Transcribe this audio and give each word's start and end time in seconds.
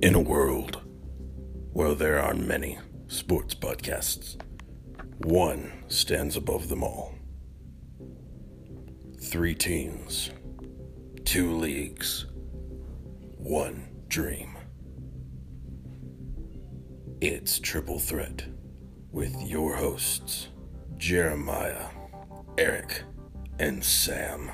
In 0.00 0.14
a 0.14 0.20
world 0.20 0.80
where 1.72 1.92
there 1.92 2.20
are 2.20 2.32
many 2.32 2.78
sports 3.08 3.52
podcasts, 3.52 4.40
one 5.16 5.72
stands 5.88 6.36
above 6.36 6.68
them 6.68 6.84
all. 6.84 7.16
Three 9.20 9.56
teams, 9.56 10.30
two 11.24 11.50
leagues, 11.56 12.26
one 13.38 13.88
dream. 14.06 14.56
It's 17.20 17.58
Triple 17.58 17.98
Threat 17.98 18.44
with 19.10 19.34
your 19.42 19.74
hosts, 19.74 20.46
Jeremiah, 20.96 21.86
Eric, 22.56 23.02
and 23.58 23.82
Sam. 23.82 24.52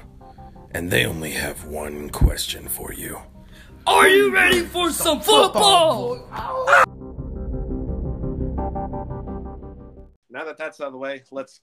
And 0.71 0.91
they 0.91 1.05
only 1.05 1.33
have 1.33 1.67
one 1.67 2.09
question 2.09 2.67
for 2.67 2.95
you. 2.95 3.21
Are 3.87 4.09
you 4.09 4.33
ready 4.33 4.61
for 4.61 4.91
some 4.91 5.21
football? 5.21 6.17
Now 10.31 10.45
that 10.45 10.57
that's 10.57 10.81
out 10.81 10.89
of 10.89 10.93
the 10.93 10.99
way, 10.99 11.23
let's 11.31 11.61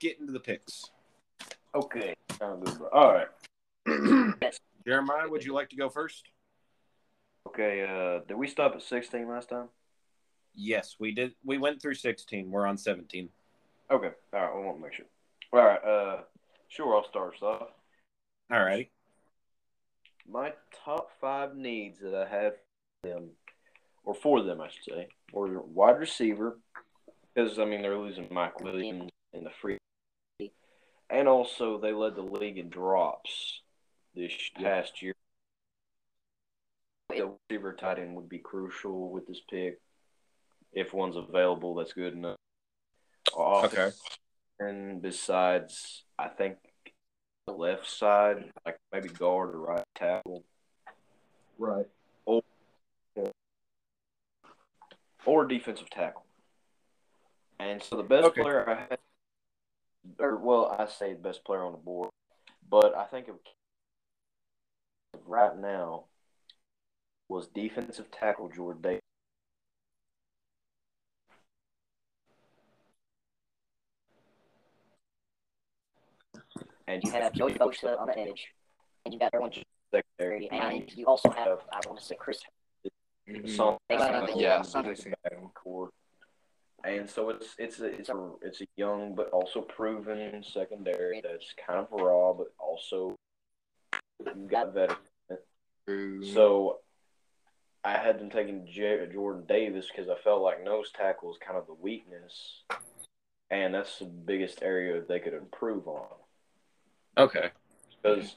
get 0.00 0.18
into 0.18 0.32
the 0.32 0.40
picks. 0.40 0.84
Okay. 1.74 2.14
Sounds 2.38 2.64
good, 2.64 2.78
bro. 2.78 2.88
All 2.88 3.12
right. 3.12 3.28
Jeremiah, 4.84 5.28
would 5.28 5.44
you 5.44 5.52
like 5.52 5.68
to 5.70 5.76
go 5.76 5.90
first? 5.90 6.28
Okay. 7.46 7.82
Uh, 7.84 8.24
did 8.26 8.36
we 8.36 8.48
stop 8.48 8.74
at 8.74 8.82
16 8.82 9.28
last 9.28 9.50
time? 9.50 9.68
Yes, 10.54 10.96
we 10.98 11.12
did. 11.12 11.34
We 11.44 11.58
went 11.58 11.82
through 11.82 11.94
16. 11.94 12.50
We're 12.50 12.66
on 12.66 12.78
17. 12.78 13.28
Okay. 13.90 14.10
All 14.32 14.40
right. 14.40 14.56
We 14.56 14.64
want 14.64 14.78
to 14.78 14.82
make 14.82 14.94
sure. 14.94 15.06
All 15.52 15.60
right. 15.60 15.84
Uh, 15.84 16.22
sure. 16.68 16.96
I'll 16.96 17.08
start 17.08 17.34
us 17.34 17.42
off. 17.42 17.68
All 18.50 18.64
right. 18.64 18.90
My 20.30 20.52
top 20.84 21.10
five 21.20 21.56
needs 21.56 22.00
that 22.00 22.14
I 22.14 22.28
have 22.28 22.52
them, 23.02 23.30
or 24.04 24.14
for 24.14 24.42
them, 24.42 24.60
I 24.60 24.68
should 24.68 24.84
say, 24.84 25.08
were 25.32 25.62
wide 25.62 25.98
receiver, 25.98 26.58
because 27.34 27.58
I 27.58 27.64
mean 27.64 27.80
they're 27.80 27.96
losing 27.96 28.28
Mike 28.30 28.60
Williams 28.60 29.10
in 29.32 29.44
the 29.44 29.50
free, 29.50 29.78
and 31.08 31.28
also 31.28 31.78
they 31.78 31.92
led 31.92 32.14
the 32.14 32.22
league 32.22 32.58
in 32.58 32.68
drops 32.68 33.62
this 34.14 34.32
past 34.60 35.00
year. 35.00 35.14
The 37.08 37.32
receiver 37.50 37.72
tight 37.72 37.98
end 37.98 38.14
would 38.16 38.28
be 38.28 38.38
crucial 38.38 39.10
with 39.10 39.26
this 39.26 39.40
pick. 39.48 39.80
If 40.72 40.92
one's 40.92 41.16
available, 41.16 41.74
that's 41.74 41.94
good 41.94 42.12
enough. 42.12 42.36
Okay. 43.34 43.90
And 44.60 45.00
besides, 45.00 46.02
I 46.18 46.28
think 46.28 46.56
the 47.48 47.54
left 47.54 47.88
side, 47.88 48.50
like 48.66 48.78
maybe 48.92 49.08
guard 49.08 49.54
or 49.54 49.60
right 49.60 49.84
tackle, 49.94 50.44
Right. 51.56 51.86
or 52.26 52.42
or 55.24 55.46
defensive 55.46 55.90
tackle. 55.90 56.24
And 57.58 57.82
so 57.82 57.96
the 57.96 58.02
best 58.02 58.26
Okay. 58.28 58.42
player 58.42 58.68
I 58.68 58.74
had, 58.90 58.98
or 60.18 60.36
well, 60.36 60.76
I 60.78 60.86
say 60.86 61.14
the 61.14 61.20
best 61.20 61.44
player 61.44 61.64
on 61.64 61.72
the 61.72 61.78
board, 61.78 62.10
but 62.68 62.94
I 62.94 63.04
think 63.06 63.28
of 63.28 63.36
right 65.26 65.56
now 65.58 66.04
was 67.28 67.46
defensive 67.48 68.10
tackle 68.10 68.48
Jordan 68.48 68.82
Davis. 68.82 69.00
And 76.88 77.04
you 77.04 77.10
have 77.10 77.34
Joey 77.34 77.52
Bosa 77.52 78.00
on 78.00 78.06
the 78.06 78.18
edge, 78.18 78.48
and 79.04 79.12
you 79.12 79.20
got 79.20 79.34
Erwin 79.34 79.52
secondary. 79.92 80.48
and 80.50 80.90
you 80.96 81.04
also 81.04 81.30
have 81.30 81.58
I 81.70 81.80
want 81.86 82.00
to 82.00 82.04
say 82.04 82.16
Chris. 82.18 82.40
Some, 83.46 83.76
Uh, 83.90 84.26
yeah, 84.36 84.62
core. 85.54 85.90
And 86.84 87.08
so 87.10 87.28
it's 87.28 87.54
it's 87.58 87.78
a 87.80 87.86
it's 87.86 88.08
a 88.08 88.30
it's 88.40 88.62
a 88.62 88.66
young 88.76 89.14
but 89.14 89.28
also 89.30 89.60
proven 89.60 90.42
secondary 90.42 91.20
that's 91.20 91.52
kind 91.66 91.80
of 91.80 91.88
raw 91.92 92.32
but 92.32 92.46
also 92.58 93.14
you 94.24 94.48
got 94.48 94.72
veteran. 94.72 96.24
So 96.32 96.78
I 97.84 97.98
had 97.98 98.18
them 98.18 98.30
taking 98.30 98.66
J- 98.66 99.08
Jordan 99.12 99.44
Davis 99.46 99.88
because 99.94 100.08
I 100.08 100.14
felt 100.22 100.40
like 100.40 100.64
nose 100.64 100.90
tackle 100.96 101.30
is 101.32 101.38
kind 101.38 101.58
of 101.58 101.66
the 101.66 101.74
weakness, 101.74 102.62
and 103.50 103.74
that's 103.74 103.98
the 103.98 104.06
biggest 104.06 104.62
area 104.62 105.02
they 105.06 105.20
could 105.20 105.34
improve 105.34 105.86
on 105.86 106.06
Okay. 107.18 107.50
because 108.02 108.36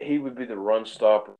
he 0.00 0.18
would 0.18 0.34
be 0.34 0.44
the 0.44 0.56
run 0.56 0.86
stopper, 0.86 1.34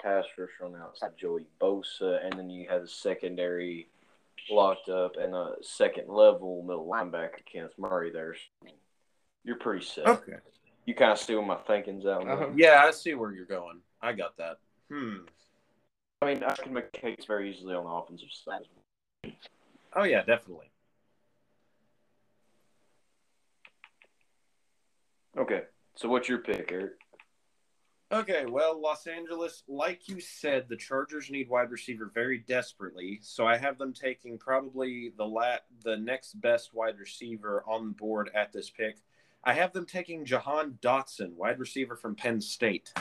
pass 0.00 0.24
rusher 0.38 0.64
on 0.64 0.72
the 0.72 0.78
outside, 0.78 1.12
Joey 1.18 1.46
Bosa, 1.60 2.24
and 2.24 2.38
then 2.38 2.50
you 2.50 2.68
have 2.68 2.82
the 2.82 2.88
secondary 2.88 3.88
locked 4.50 4.88
up 4.88 5.16
and 5.16 5.34
a 5.34 5.54
second 5.62 6.08
level 6.08 6.62
middle 6.62 6.86
linebacker 6.86 7.44
Kenneth 7.50 7.78
Murray 7.78 8.10
there. 8.10 8.34
You're 9.44 9.56
pretty 9.56 9.84
set. 9.84 10.06
Okay. 10.06 10.36
You 10.86 10.94
kind 10.94 11.12
of 11.12 11.18
see 11.18 11.34
where 11.34 11.46
my 11.46 11.56
thinking's 11.56 12.06
out. 12.06 12.28
Uh-huh. 12.28 12.48
Yeah, 12.56 12.82
I 12.84 12.90
see 12.90 13.14
where 13.14 13.32
you're 13.32 13.46
going. 13.46 13.80
I 14.00 14.12
got 14.12 14.36
that. 14.38 14.58
Hmm. 14.90 15.18
I 16.20 16.26
mean, 16.26 16.44
I 16.44 16.54
can 16.54 16.72
make 16.72 16.86
a 16.94 16.98
case 16.98 17.24
very 17.26 17.50
easily 17.50 17.74
on 17.74 17.84
the 17.84 17.90
offensive 17.90 18.28
side. 18.32 18.62
Oh 19.94 20.04
yeah, 20.04 20.22
definitely. 20.22 20.70
Okay, 25.36 25.62
so 25.94 26.08
what's 26.08 26.28
your 26.28 26.38
pick, 26.38 26.70
Eric? 26.70 26.92
Okay, 28.12 28.44
well, 28.46 28.78
Los 28.78 29.06
Angeles, 29.06 29.62
like 29.66 30.06
you 30.06 30.20
said, 30.20 30.66
the 30.68 30.76
Chargers 30.76 31.30
need 31.30 31.48
wide 31.48 31.70
receiver 31.70 32.10
very 32.12 32.38
desperately. 32.38 33.18
So 33.22 33.46
I 33.46 33.56
have 33.56 33.78
them 33.78 33.94
taking 33.94 34.36
probably 34.36 35.14
the 35.16 35.24
la- 35.24 35.64
the 35.82 35.96
next 35.96 36.38
best 36.42 36.74
wide 36.74 36.98
receiver 36.98 37.64
on 37.66 37.88
the 37.88 37.94
board 37.94 38.30
at 38.34 38.52
this 38.52 38.68
pick. 38.68 38.98
I 39.44 39.54
have 39.54 39.72
them 39.72 39.86
taking 39.86 40.26
Jahan 40.26 40.78
Dotson, 40.82 41.32
wide 41.32 41.58
receiver 41.58 41.96
from 41.96 42.14
Penn 42.14 42.42
State. 42.42 42.92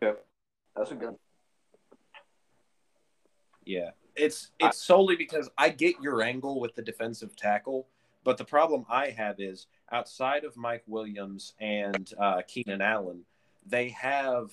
Yep. 0.00 0.24
That's 0.74 0.92
a 0.92 0.94
good. 0.94 1.16
Yeah, 3.66 3.90
it's 4.16 4.50
it's 4.58 4.78
solely 4.78 5.14
because 5.14 5.50
I 5.58 5.68
get 5.68 5.96
your 6.00 6.22
angle 6.22 6.58
with 6.58 6.74
the 6.74 6.82
defensive 6.82 7.36
tackle, 7.36 7.86
but 8.24 8.38
the 8.38 8.44
problem 8.44 8.86
I 8.88 9.10
have 9.10 9.40
is 9.40 9.66
outside 9.92 10.44
of 10.44 10.56
Mike 10.56 10.84
Williams 10.86 11.54
and 11.60 12.12
uh, 12.18 12.42
Keenan 12.46 12.80
Allen, 12.80 13.22
they 13.66 13.90
have 13.90 14.50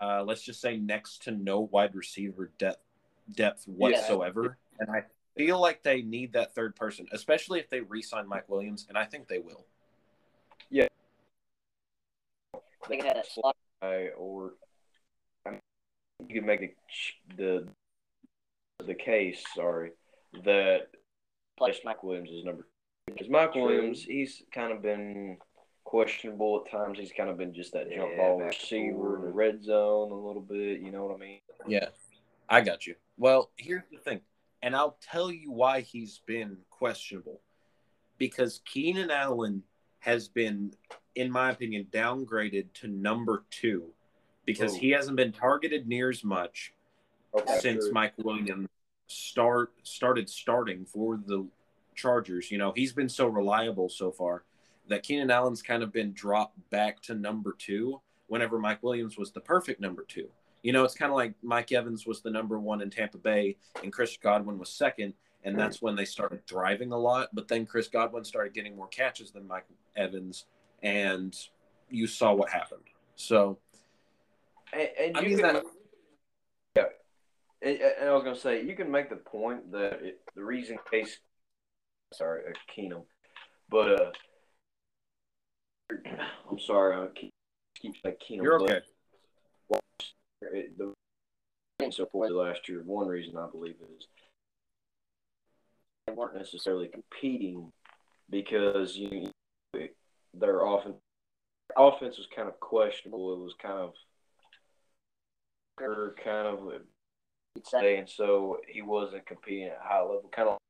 uh, 0.00 0.22
let's 0.24 0.42
just 0.42 0.60
say 0.60 0.76
next 0.76 1.22
to 1.24 1.30
no 1.30 1.60
wide 1.60 1.94
receiver 1.94 2.50
depth 2.58 2.82
depth 3.32 3.64
whatsoever, 3.66 4.58
and 4.78 4.90
I 4.90 5.04
feel 5.36 5.60
like 5.60 5.82
they 5.82 6.02
need 6.02 6.32
that 6.34 6.54
third 6.54 6.76
person, 6.76 7.06
especially 7.12 7.60
if 7.60 7.70
they 7.70 7.80
re-sign 7.80 8.28
Mike 8.28 8.48
Williams, 8.48 8.86
and 8.88 8.98
I 8.98 9.04
think 9.04 9.28
they 9.28 9.38
will. 9.38 9.64
Yeah. 10.70 10.88
They 12.88 12.96
can 12.96 13.06
have 13.06 13.16
that 13.16 13.30
slot. 13.30 13.56
guy, 13.80 14.08
or 14.16 14.54
I 15.46 15.50
mean, 15.50 15.60
you 16.28 16.34
can 16.34 16.46
make 16.46 16.62
a, 16.62 17.36
the 17.36 17.68
the 18.84 18.94
case. 18.94 19.42
Sorry, 19.54 19.92
that 20.44 20.88
Mike 21.58 22.02
Williams 22.02 22.30
is 22.30 22.44
number. 22.44 22.66
Because 23.06 23.28
Mike 23.28 23.54
Williams, 23.54 24.02
he's 24.02 24.42
kind 24.52 24.72
of 24.72 24.82
been 24.82 25.36
questionable 25.84 26.64
at 26.64 26.70
times. 26.70 26.98
He's 26.98 27.12
kind 27.16 27.28
of 27.28 27.36
been 27.36 27.54
just 27.54 27.72
that 27.72 27.90
jump 27.90 28.10
Yeah, 28.12 28.16
ball 28.16 28.38
back 28.38 28.48
receiver 28.48 29.16
in 29.16 29.22
the 29.22 29.32
red 29.32 29.62
zone 29.62 30.10
a 30.10 30.14
little 30.14 30.42
bit. 30.42 30.80
You 30.80 30.90
know 30.90 31.04
what 31.04 31.14
I 31.14 31.18
mean? 31.18 31.40
Yeah, 31.66 31.88
I 32.48 32.60
got 32.60 32.86
you. 32.86 32.94
Well, 33.16 33.50
here's 33.56 33.84
the 33.92 33.98
thing, 33.98 34.20
and 34.62 34.74
I'll 34.74 34.98
tell 35.00 35.30
you 35.30 35.52
why 35.52 35.80
he's 35.80 36.20
been 36.26 36.56
questionable. 36.70 37.40
Because 38.16 38.60
Keenan 38.64 39.10
Allen 39.10 39.62
has 39.98 40.28
been, 40.28 40.72
in 41.14 41.30
my 41.30 41.50
opinion, 41.50 41.86
downgraded 41.92 42.66
to 42.74 42.88
number 42.88 43.44
two 43.50 43.90
because 44.44 44.74
Ooh. 44.74 44.78
he 44.78 44.90
hasn't 44.90 45.16
been 45.16 45.32
targeted 45.32 45.86
near 45.88 46.10
as 46.10 46.22
much 46.24 46.72
Okay. 47.36 47.58
since 47.58 47.90
Mike 47.90 48.12
Williams 48.18 48.68
start 49.08 49.72
started 49.82 50.30
starting 50.30 50.84
for 50.84 51.18
the 51.26 51.44
Chargers. 51.94 52.50
You 52.50 52.58
know, 52.58 52.72
he's 52.74 52.92
been 52.92 53.08
so 53.08 53.26
reliable 53.26 53.88
so 53.88 54.10
far 54.10 54.44
that 54.88 55.02
Keenan 55.02 55.30
Allen's 55.30 55.62
kind 55.62 55.82
of 55.82 55.92
been 55.92 56.12
dropped 56.12 56.58
back 56.70 57.00
to 57.02 57.14
number 57.14 57.54
two 57.58 58.00
whenever 58.26 58.58
Mike 58.58 58.82
Williams 58.82 59.16
was 59.16 59.32
the 59.32 59.40
perfect 59.40 59.80
number 59.80 60.04
two. 60.06 60.28
You 60.62 60.72
know, 60.72 60.84
it's 60.84 60.94
kind 60.94 61.10
of 61.10 61.16
like 61.16 61.34
Mike 61.42 61.72
Evans 61.72 62.06
was 62.06 62.22
the 62.22 62.30
number 62.30 62.58
one 62.58 62.80
in 62.80 62.90
Tampa 62.90 63.18
Bay 63.18 63.56
and 63.82 63.92
Chris 63.92 64.16
Godwin 64.16 64.58
was 64.58 64.70
second, 64.70 65.12
and 65.44 65.58
that's 65.58 65.82
when 65.82 65.94
they 65.94 66.06
started 66.06 66.46
thriving 66.46 66.92
a 66.92 66.98
lot. 66.98 67.28
But 67.34 67.48
then 67.48 67.66
Chris 67.66 67.88
Godwin 67.88 68.24
started 68.24 68.54
getting 68.54 68.74
more 68.76 68.88
catches 68.88 69.30
than 69.30 69.46
Mike 69.46 69.66
Evans, 69.94 70.46
and 70.82 71.36
you 71.90 72.06
saw 72.06 72.32
what 72.32 72.48
happened. 72.50 72.80
So, 73.14 73.58
And, 74.72 74.88
and 74.98 75.16
I 75.16 75.20
you 75.20 75.28
mean, 75.28 75.38
can, 75.38 75.54
that- 75.54 75.64
yeah. 76.76 76.84
And, 77.62 77.78
and 78.00 78.08
I 78.08 78.12
was 78.14 78.24
gonna 78.24 78.34
say 78.36 78.64
you 78.64 78.74
can 78.74 78.90
make 78.90 79.10
the 79.10 79.16
point 79.16 79.70
that 79.72 80.00
it, 80.02 80.20
the 80.34 80.44
reason 80.44 80.78
case, 80.90 81.18
sorry, 82.16 82.42
uh, 82.48 82.52
Keenum, 82.74 83.04
but 83.68 84.00
uh, 84.00 84.10
I'm 86.50 86.58
sorry, 86.58 86.96
I 86.96 87.06
keep 87.14 87.30
keep 87.80 87.94
like 88.04 88.20
Keenum. 88.20 88.42
you're 88.42 88.58
but 88.58 88.70
okay. 88.70 88.80
it- 90.58 90.78
the 90.78 90.92
and 91.80 91.92
so 91.92 92.06
forth 92.06 92.30
last 92.30 92.68
year. 92.68 92.82
One 92.84 93.08
reason 93.08 93.36
I 93.36 93.48
believe 93.50 93.74
is 93.98 94.06
they 96.06 96.12
weren't 96.12 96.36
necessarily 96.36 96.88
competing 96.88 97.72
because 98.30 98.96
you 98.96 99.30
their 100.32 100.64
offense 100.64 100.96
offense 101.76 102.16
was 102.18 102.28
kind 102.34 102.48
of 102.48 102.58
questionable. 102.60 103.34
It 103.34 103.40
was 103.40 103.54
kind 103.60 103.78
of 103.78 103.92
kind 106.22 106.46
of 106.46 106.60
You'd 107.56 107.66
say. 107.66 107.96
and 107.98 108.08
so 108.08 108.58
he 108.68 108.82
wasn't 108.82 109.26
competing 109.26 109.68
at 109.68 109.78
a 109.84 109.88
high 109.88 110.00
level, 110.00 110.30
kind 110.34 110.48
of 110.48 110.52
like 110.52 110.58
he 110.60 110.63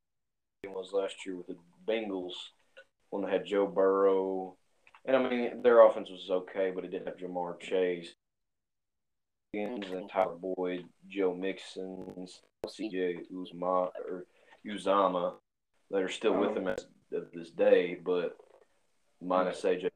was 0.74 0.92
last 0.92 1.14
year 1.24 1.36
with 1.36 1.46
the 1.46 1.56
Bengals 1.86 2.32
when 3.10 3.24
they 3.24 3.30
had 3.30 3.46
Joe 3.46 3.66
Burrow. 3.66 4.56
And 5.04 5.16
I 5.16 5.28
mean, 5.28 5.62
their 5.62 5.86
offense 5.86 6.08
was 6.10 6.28
okay, 6.30 6.72
but 6.74 6.84
it 6.84 6.90
didn't 6.90 7.06
have 7.06 7.16
Ja'Marr 7.18 7.60
Chase, 7.60 8.14
and 9.52 10.10
Tyler 10.10 10.36
Boyd, 10.40 10.84
Joe 11.08 11.34
Mixon, 11.34 12.26
C.J. 12.68 13.18
Uzma 13.32 13.90
or 14.08 14.26
Uzama 14.66 15.34
that 15.90 16.02
are 16.02 16.08
still 16.08 16.34
with 16.34 16.56
him 16.56 16.66
uh-huh. 16.66 16.76
as 17.12 17.22
of 17.22 17.32
this 17.32 17.50
day, 17.50 17.98
but 18.04 18.36
minus 19.22 19.62
AJ. 19.62 19.90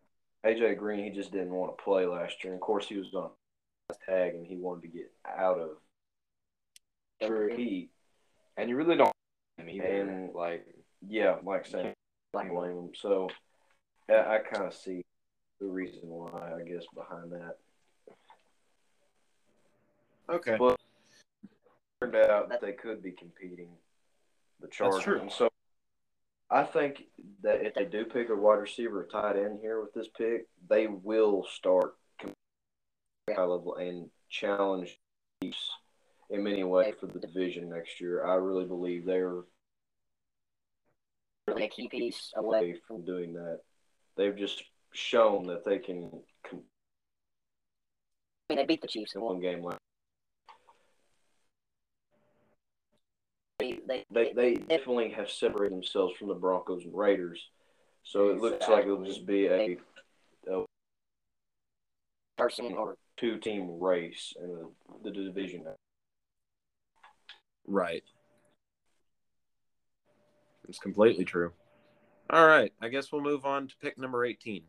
AJ 0.46 0.78
Green, 0.78 1.02
he 1.02 1.10
just 1.10 1.32
didn't 1.32 1.52
want 1.52 1.76
to 1.76 1.82
play 1.82 2.06
last 2.06 2.44
year. 2.44 2.52
And 2.52 2.60
of 2.60 2.64
course, 2.64 2.86
he 2.86 2.96
was 2.96 3.12
on 3.14 3.30
tag 4.06 4.34
and 4.34 4.46
he 4.46 4.56
wanted 4.56 4.82
to 4.82 4.88
get 4.88 5.10
out 5.26 5.58
of 5.58 5.70
True. 7.26 7.56
Heat. 7.56 7.90
And 8.56 8.68
you 8.68 8.76
really 8.76 8.96
don't 8.96 9.12
either. 9.66 9.84
And 9.84 10.34
like 10.34 10.66
yeah, 11.06 11.36
like 11.42 11.66
saying 11.66 11.94
Like, 12.34 12.50
blame 12.50 12.72
him. 12.72 12.90
So 12.94 13.28
I, 14.08 14.14
I 14.14 14.38
kind 14.38 14.66
of 14.66 14.74
see 14.74 15.02
the 15.60 15.66
reason 15.66 16.00
why, 16.02 16.52
I 16.54 16.68
guess, 16.68 16.84
behind 16.94 17.32
that. 17.32 17.56
Okay. 20.30 20.56
But 20.58 20.76
turned 22.00 22.16
out 22.16 22.48
that 22.50 22.60
they 22.60 22.72
could 22.72 23.02
be 23.02 23.12
competing 23.12 23.70
the 24.60 24.68
Chargers. 24.68 25.02
true. 25.02 25.20
And 25.20 25.32
so 25.32 25.48
I 26.50 26.64
think 26.64 27.04
that 27.42 27.64
if 27.64 27.74
they 27.74 27.84
do 27.84 28.04
pick 28.04 28.28
a 28.30 28.34
wide 28.34 28.54
receiver 28.56 29.00
or 29.00 29.04
tight 29.04 29.36
end 29.36 29.58
here 29.60 29.80
with 29.80 29.94
this 29.94 30.08
pick, 30.16 30.46
they 30.68 30.86
will 30.86 31.46
start 31.52 31.96
competing 32.18 32.36
high 33.34 33.42
level 33.42 33.76
and 33.76 34.10
challenge 34.28 34.98
the 35.40 35.46
Chiefs 35.48 35.70
in 36.30 36.42
many 36.42 36.64
ways 36.64 36.94
for 37.00 37.06
the 37.06 37.18
division 37.18 37.70
next 37.70 38.00
year. 38.00 38.24
I 38.26 38.34
really 38.34 38.64
believe 38.64 39.04
they're 39.04 39.42
really 41.46 41.64
a 41.64 41.68
key 41.68 41.88
piece 41.88 42.32
away. 42.36 42.80
from 42.86 43.04
doing 43.04 43.32
that. 43.34 43.60
They've 44.16 44.36
just 44.36 44.62
shown 44.92 45.46
that 45.46 45.64
they 45.64 45.78
can 45.78 46.10
I 48.50 48.54
mean, 48.54 48.58
they 48.58 48.66
beat 48.66 48.80
the 48.80 48.88
Chiefs 48.88 49.14
in 49.14 49.20
one. 49.20 49.40
game 49.40 49.62
last. 49.62 49.78
They, 53.58 53.78
they, 53.86 54.04
They 54.10 54.32
they 54.32 54.54
definitely 54.54 55.10
have 55.10 55.30
separated 55.30 55.74
themselves 55.74 56.14
from 56.16 56.28
the 56.28 56.34
Broncos 56.34 56.84
and 56.84 56.94
Raiders. 56.94 57.40
So 58.04 58.30
it 58.30 58.40
looks 58.40 58.66
like 58.68 58.84
it'll 58.84 59.04
just 59.04 59.26
be 59.26 59.46
a 59.46 59.76
person 62.38 62.72
or 62.72 62.96
two 63.18 63.36
team 63.38 63.78
race 63.80 64.32
in 64.40 64.48
the, 64.48 64.70
the 65.04 65.10
division. 65.10 65.64
Right. 67.68 68.02
It's 70.68 70.78
completely 70.78 71.24
true. 71.24 71.52
All 72.30 72.46
right. 72.46 72.72
I 72.80 72.88
guess 72.88 73.12
we'll 73.12 73.22
move 73.22 73.44
on 73.44 73.68
to 73.68 73.76
pick 73.76 73.98
number 73.98 74.24
18. 74.24 74.62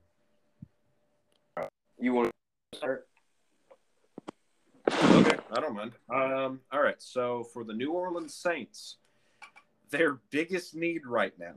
You 2.02 2.14
want 2.14 2.32
to 2.72 2.78
start? 2.78 3.08
Okay. 4.92 5.38
I 5.52 5.60
don't 5.60 5.76
mind. 5.76 5.92
Um, 6.14 6.60
all 6.72 6.82
right. 6.82 7.02
So 7.02 7.46
for 7.54 7.64
the 7.64 7.74
New 7.74 7.92
Orleans 7.92 8.36
Saints, 8.36 8.98
their 9.92 10.20
biggest 10.30 10.76
need 10.76 11.06
right 11.06 11.34
now 11.40 11.56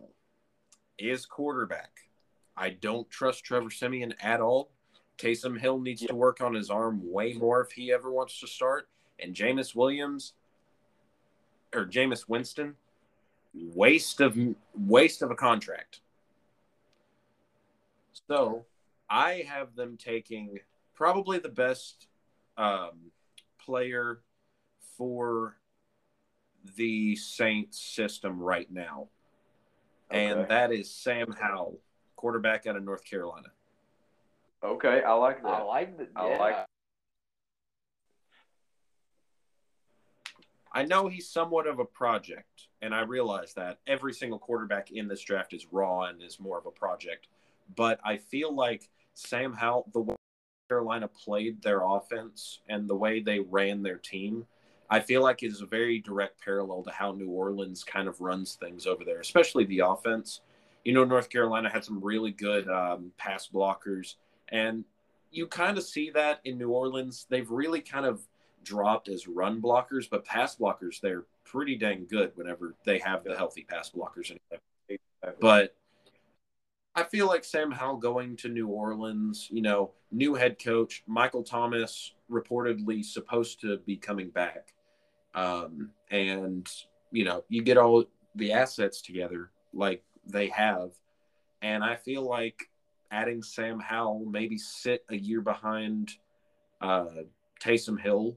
is 0.99 1.27
quarterback. 1.27 1.91
I 2.57 2.71
don't 2.71 3.11
trust 3.11 3.45
Trevor 3.45 3.71
Siemian 3.71 4.15
at 4.21 4.41
all. 4.41 4.71
Taysom 5.19 5.59
Hill 5.59 5.81
needs 5.81 6.03
to 6.03 6.15
work 6.15 6.41
on 6.41 6.55
his 6.55 6.71
arm 6.71 7.01
way 7.05 7.35
more 7.35 7.61
if 7.61 7.73
he 7.73 7.93
ever 7.93 8.13
wants 8.13 8.39
to 8.41 8.47
start. 8.47 8.89
And 9.21 9.35
Jameis 9.35 9.75
Williams 9.75 10.35
or 11.75 11.87
Jameis 11.87 12.29
Winston, 12.29 12.75
waste 13.55 14.21
of 14.21 14.37
waste 14.75 15.23
of 15.23 15.31
a 15.31 15.35
contract. 15.35 16.01
So 18.29 18.65
I 19.11 19.45
have 19.49 19.75
them 19.75 19.97
taking 19.97 20.59
probably 20.95 21.39
the 21.39 21.49
best 21.49 22.07
um, 22.57 23.11
player 23.59 24.21
for 24.97 25.57
the 26.77 27.17
Saints 27.17 27.81
system 27.81 28.41
right 28.41 28.71
now, 28.71 29.09
and 30.11 30.49
that 30.49 30.73
is 30.73 30.91
Sam 30.91 31.33
Howell, 31.33 31.79
quarterback 32.17 32.67
out 32.67 32.77
of 32.77 32.85
North 32.85 33.05
Carolina. 33.05 33.49
Okay, 34.63 35.03
I 35.03 35.13
like 35.15 35.43
that. 35.43 35.49
I 35.49 35.63
like 35.63 35.99
the 35.99 36.07
I 36.15 36.31
yeah. 36.31 36.39
like- 36.39 36.67
I 40.75 40.85
know 40.85 41.09
he's 41.09 41.29
somewhat 41.29 41.67
of 41.67 41.79
a 41.79 41.85
project, 41.85 42.69
and 42.81 42.95
I 42.95 43.03
realize 43.03 43.53
that 43.55 43.79
every 43.87 44.15
single 44.15 44.39
quarterback 44.39 44.91
in 44.91 45.07
this 45.07 45.21
draft 45.21 45.53
is 45.53 45.67
raw 45.71 46.05
and 46.05 46.23
is 46.23 46.41
more 46.41 46.59
of 46.59 46.67
a 46.67 46.71
project. 46.71 47.29
But 47.77 48.01
I 48.05 48.17
feel 48.17 48.55
like 48.55 48.89
Sam 49.15 49.53
Howell, 49.53 49.91
the 49.93 50.01
way 50.01 50.15
Carolina 50.69 51.09
played 51.09 51.63
their 51.63 51.83
offense 51.83 52.61
and 52.69 52.89
the 52.89 52.97
way 52.97 53.21
they 53.21 53.41
ran 53.41 53.83
their 53.83 53.99
team, 53.99 54.47
I 54.89 55.01
feel 55.01 55.23
like 55.23 55.43
is 55.43 55.61
a 55.61 55.67
very 55.67 56.01
direct 56.01 56.43
parallel 56.43 56.83
to 56.85 56.91
how 56.91 57.13
New 57.13 57.29
Orleans 57.29 57.85
kind 57.85 58.09
of 58.09 58.21
runs 58.21 58.55
things 58.55 58.87
over 58.87 59.05
there, 59.05 59.21
especially 59.21 59.65
the 59.65 59.81
offense. 59.81 60.41
You 60.85 60.95
know, 60.95 61.05
North 61.05 61.29
Carolina 61.29 61.71
had 61.71 61.85
some 61.85 62.03
really 62.03 62.31
good 62.31 62.69
um, 62.69 63.13
pass 63.17 63.49
blockers, 63.53 64.17
and 64.49 64.85
you 65.31 65.47
kind 65.47 65.79
of 65.79 65.85
see 65.85 66.11
that 66.11 66.41
in 66.45 66.59
New 66.59 66.71
Orleans. 66.71 67.27
They've 67.29 67.51
really 67.51 67.81
kind 67.81 68.05
of 68.05 68.21
dropped 68.63 69.09
as 69.09 69.27
run 69.27 69.61
blockers, 69.61 70.09
but 70.11 70.25
pass 70.25 70.57
blockers 70.57 71.01
they're 71.01 71.25
pretty 71.45 71.77
dang 71.77 72.07
good 72.09 72.33
whenever 72.35 72.75
they 72.85 72.99
have 72.99 73.25
the 73.25 73.37
healthy 73.37 73.65
pass 73.69 73.91
blockers. 73.91 74.37
But 75.41 75.77
I 76.95 77.05
feel 77.05 77.27
like 77.27 77.45
Sam 77.45 77.71
Howell 77.71 77.97
going 77.97 78.37
to 78.39 78.49
New 78.49 78.69
Orleans, 78.69 79.49
you 79.51 79.63
know, 79.63 79.93
new 80.11 80.35
head 80.35 80.63
coach 80.63 81.03
Michael 81.07 81.43
Thomas 81.43 82.13
reportedly 82.31 83.05
supposed 83.05 83.61
to 83.63 83.79
be 83.79 83.97
coming 83.97 84.31
back, 84.31 84.75
um, 85.35 85.91
and 86.11 86.69
you 87.11 87.25
know, 87.25 87.45
you 87.49 87.63
get 87.63 87.79
all 87.79 88.05
the 88.35 88.53
assets 88.53 89.01
together 89.03 89.51
like 89.73 90.03
they 90.27 90.49
have, 90.49 90.91
and 91.63 91.83
I 91.83 91.97
feel 91.97 92.23
like 92.23 92.69
adding 93.11 93.43
Sam 93.43 93.79
Howell 93.79 94.27
maybe 94.27 94.59
sit 94.59 95.05
a 95.11 95.17
year 95.17 95.41
behind 95.41 96.13
uh, 96.81 97.07
Taysom 97.63 98.01
Hill 98.01 98.37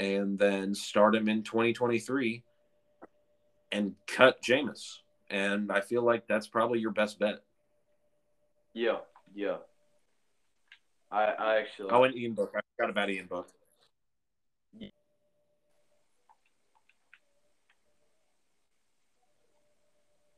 and 0.00 0.38
then 0.38 0.74
start 0.74 1.14
him 1.14 1.28
in 1.28 1.42
2023 1.42 2.42
and 3.70 3.94
cut 4.06 4.42
Jameis. 4.42 4.96
And 5.28 5.70
I 5.70 5.82
feel 5.82 6.02
like 6.02 6.26
that's 6.26 6.48
probably 6.48 6.80
your 6.80 6.90
best 6.90 7.18
bet. 7.18 7.44
Yeah, 8.72 8.98
yeah. 9.34 9.58
I 11.12 11.24
I 11.24 11.58
actually 11.58 11.90
Oh, 11.90 12.04
and 12.04 12.16
Ian 12.16 12.32
Book. 12.32 12.52
I 12.56 12.60
forgot 12.76 12.90
about 12.90 13.10
Ian 13.10 13.26
Book. 13.26 13.48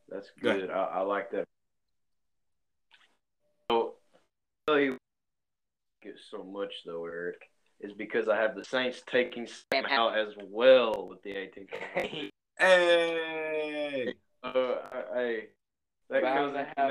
That's 0.09 0.31
Go 0.43 0.53
good. 0.53 0.71
I, 0.71 0.85
I 0.85 1.01
like 1.01 1.31
that. 1.31 1.47
So, 3.71 3.95
tell 4.67 4.79
you 4.79 4.99
get 6.03 6.19
so 6.31 6.43
much 6.43 6.73
though, 6.85 7.07
Eric, 7.07 7.41
is 7.83 7.93
because 7.93 8.29
I 8.29 8.37
have 8.37 8.55
the 8.55 8.65
Saints 8.65 9.03
taking 9.11 9.47
Sam 9.73 9.85
Howell 9.85 10.11
as 10.15 10.35
well 10.49 11.09
with 11.09 11.23
the 11.23 11.31
18th. 11.31 11.69
pick. 11.95 12.31
Hey! 12.59 14.15
uh, 14.45 14.75
hey, 15.15 15.47
that 16.11 16.23
Bound 16.23 16.53
goes 16.55 16.65
to 16.65 16.73
have- 16.77 16.91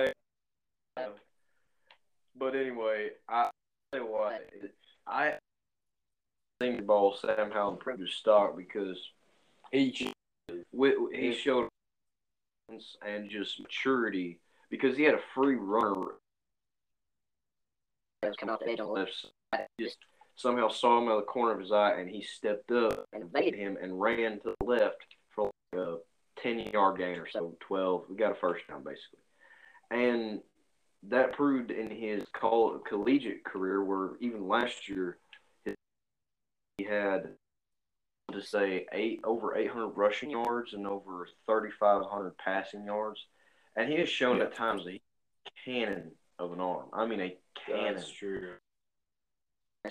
into- 0.97 1.19
But 2.35 2.55
anyway, 2.55 3.11
I 3.29 3.49
tell 3.93 4.01
you 4.01 4.07
what, 4.11 4.49
I 5.07 5.35
think 6.59 6.77
the 6.77 6.83
ball 6.83 7.15
Sam 7.15 7.51
Howell 7.51 7.73
improved 7.73 8.01
his 8.01 8.13
stock 8.15 8.57
because 8.57 8.97
he 9.71 10.11
wi- 10.73 10.95
he 11.17 11.33
showed 11.35 11.69
and 13.05 13.29
just 13.29 13.59
maturity 13.61 14.39
because 14.69 14.97
he 14.97 15.03
had 15.03 15.13
a 15.15 15.21
free 15.35 15.55
runner 15.55 16.15
was 18.23 18.35
coming 18.37 18.53
off 18.53 18.59
the 18.59 18.71
edge 18.71 18.79
on 18.79 18.87
the 18.87 18.91
left 18.93 19.11
left 19.11 19.25
side. 19.53 19.67
Just 19.79 19.97
somehow 20.41 20.69
saw 20.69 20.97
him 20.97 21.07
out 21.07 21.17
of 21.17 21.21
the 21.21 21.25
corner 21.25 21.53
of 21.53 21.59
his 21.59 21.71
eye, 21.71 21.93
and 21.99 22.09
he 22.09 22.21
stepped 22.21 22.71
up 22.71 23.05
and 23.13 23.23
evaded 23.23 23.59
him 23.59 23.77
and 23.81 23.99
ran 23.99 24.39
to 24.39 24.55
the 24.59 24.65
left 24.65 25.05
for 25.29 25.51
like 25.73 25.81
a 25.81 25.97
10 26.37 26.59
yard 26.71 26.97
gain 26.97 27.17
or 27.17 27.27
so, 27.27 27.55
12. 27.61 28.05
We 28.09 28.15
got 28.15 28.31
a 28.31 28.35
first 28.35 28.67
down 28.67 28.83
basically. 28.83 29.19
And 29.91 30.41
that 31.03 31.33
proved 31.33 31.71
in 31.71 31.89
his 31.89 32.25
coll- 32.33 32.79
collegiate 32.79 33.43
career, 33.43 33.83
where 33.83 34.11
even 34.19 34.47
last 34.47 34.87
year 34.87 35.17
his- 35.65 35.75
he 36.77 36.85
had 36.85 37.35
to 38.31 38.41
say 38.41 38.87
eight 38.93 39.19
over 39.23 39.55
800 39.55 39.89
rushing 39.89 40.29
yards 40.29 40.73
and 40.73 40.87
over 40.87 41.27
3,500 41.45 42.37
passing 42.37 42.85
yards, 42.85 43.27
and 43.75 43.91
he 43.91 43.99
has 43.99 44.09
shown 44.09 44.37
Yeah. 44.37 44.45
at 44.45 44.53
times 44.53 44.87
a 44.87 45.01
cannon 45.65 46.17
of 46.39 46.53
an 46.53 46.61
arm. 46.61 46.89
I 46.93 47.05
mean, 47.05 47.19
a 47.19 47.37
cannon. 47.65 47.95
That's 47.95 48.09
true. 48.09 48.55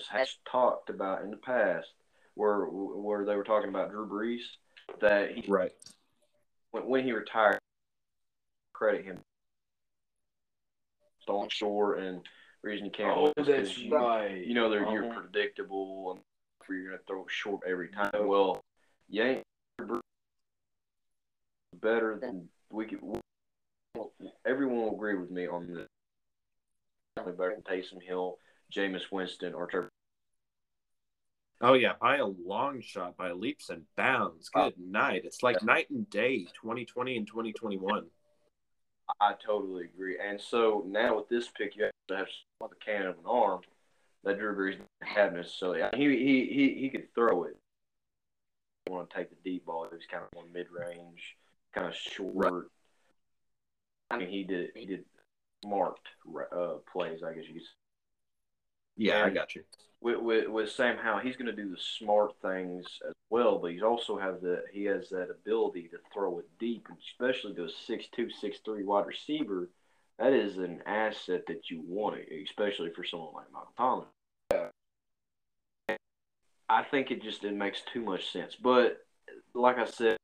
Has 0.09 0.37
talked 0.49 0.89
about 0.89 1.23
in 1.23 1.31
the 1.31 1.37
past, 1.37 1.87
where 2.35 2.65
where 2.65 3.25
they 3.25 3.35
were 3.35 3.43
talking 3.43 3.69
about 3.69 3.91
Drew 3.91 4.07
Brees, 4.07 4.41
that 4.99 5.31
he 5.31 5.49
Right. 5.51 5.71
when, 6.71 6.85
when 6.87 7.03
he 7.03 7.11
retired, 7.11 7.59
credit 8.73 9.05
him. 9.05 9.19
Falling 11.27 11.49
short 11.49 11.99
and 11.99 12.27
reason 12.63 12.85
you 12.85 12.91
can't 12.91 13.15
Oh, 13.17 13.23
win 13.23 13.33
is 13.37 13.47
'cause 13.47 13.47
that's 13.47 13.77
you, 13.77 13.95
right. 13.95 14.45
you 14.45 14.53
know 14.53 14.69
they're 14.69 14.89
you're 14.91 15.05
Uh-huh. 15.05 15.21
predictable 15.21 16.11
and 16.11 16.21
you're 16.69 16.91
gonna 16.91 17.03
throw 17.05 17.27
short 17.27 17.61
every 17.65 17.89
time. 17.89 18.11
Well, 18.13 18.61
you 19.09 19.23
ain't 19.23 19.43
better 21.75 22.17
than 22.17 22.49
we 22.71 22.85
could. 22.87 23.21
Everyone 24.45 24.77
will 24.83 24.93
agree 24.95 25.15
with 25.15 25.29
me 25.31 25.47
on 25.47 25.67
this. 25.67 25.87
Definitely 27.15 27.37
better 27.37 27.55
than 27.55 27.63
Taysom 27.63 28.01
Hill, 28.01 28.39
Jameis 28.71 29.11
Winston, 29.11 29.53
or 29.53 29.67
Trevor. 29.67 29.89
Oh 31.61 31.73
yeah, 31.73 31.93
by 32.01 32.17
a 32.17 32.25
long 32.25 32.81
shot, 32.81 33.17
by 33.17 33.31
leaps 33.31 33.69
and 33.69 33.83
bounds. 33.95 34.49
Good 34.49 34.73
night. 34.79 35.21
It's 35.25 35.43
like 35.43 35.61
night 35.61 35.89
and 35.91 36.09
day, 36.09 36.45
2020 36.59 37.17
and 37.17 37.27
2021. 37.27 38.05
I 39.19 39.33
totally 39.45 39.85
agree. 39.85 40.17
And 40.19 40.39
so 40.39 40.83
now 40.87 41.17
with 41.17 41.29
this 41.29 41.49
pick, 41.49 41.75
you 41.75 41.83
have 41.83 41.91
to 42.07 42.17
have 42.17 42.27
the 42.61 42.75
cannon 42.83 43.07
of 43.09 43.19
an 43.19 43.25
arm 43.27 43.61
that 44.23 44.39
Drew 44.39 44.55
Brees 44.55 44.79
didn't 45.15 45.35
necessarily. 45.35 45.83
I 45.83 45.95
mean, 45.95 46.09
he 46.09 46.17
he 46.17 46.45
he 46.53 46.81
he 46.81 46.89
could 46.89 47.13
throw 47.13 47.43
it. 47.43 47.57
I 48.87 48.91
want 48.91 49.09
to 49.09 49.15
take 49.15 49.29
the 49.29 49.49
deep 49.49 49.65
ball. 49.65 49.87
He 49.89 49.95
was 49.95 50.05
kind 50.09 50.23
of 50.23 50.29
more 50.33 50.45
mid 50.51 50.67
range, 50.71 51.37
kind 51.73 51.87
of 51.87 51.95
short. 51.95 52.33
Right. 52.33 52.63
I 54.09 54.17
mean, 54.17 54.29
he 54.29 54.43
did 54.43 54.69
he 54.75 54.85
did 54.85 55.05
marked 55.65 56.07
uh, 56.51 56.75
plays. 56.91 57.21
I 57.23 57.33
guess 57.33 57.45
you 57.47 57.53
could. 57.53 57.63
say. 57.63 57.80
Yeah, 58.97 59.25
I 59.25 59.29
got 59.29 59.55
you. 59.55 59.63
With, 60.01 60.19
with 60.19 60.47
with 60.47 60.71
Sam 60.71 60.97
Howell, 60.97 61.19
he's 61.19 61.35
going 61.35 61.53
to 61.53 61.61
do 61.63 61.69
the 61.69 61.77
smart 61.97 62.33
things 62.41 62.85
as 63.07 63.13
well, 63.29 63.59
but 63.59 63.71
he's 63.71 63.83
also 63.83 64.17
have 64.17 64.41
the 64.41 64.63
he 64.71 64.85
has 64.85 65.09
that 65.09 65.29
ability 65.29 65.89
to 65.89 65.97
throw 66.13 66.39
it 66.39 66.49
deep, 66.59 66.87
especially 66.99 67.53
to 67.55 67.65
a 67.65 67.69
six 67.69 68.05
two 68.15 68.29
six 68.29 68.59
three 68.65 68.83
wide 68.83 69.05
receiver. 69.05 69.69
That 70.17 70.33
is 70.33 70.57
an 70.57 70.81
asset 70.85 71.43
that 71.47 71.69
you 71.69 71.81
want, 71.87 72.17
especially 72.43 72.91
for 72.91 73.03
someone 73.03 73.33
like 73.33 73.51
Michael 73.51 73.73
Thomas. 73.77 74.71
I 76.69 76.83
think 76.83 77.11
it 77.11 77.21
just 77.21 77.43
it 77.43 77.53
makes 77.53 77.81
too 77.91 78.01
much 78.01 78.31
sense. 78.31 78.55
But 78.55 78.97
like 79.53 79.77
I 79.77 79.85
said, 79.85 80.17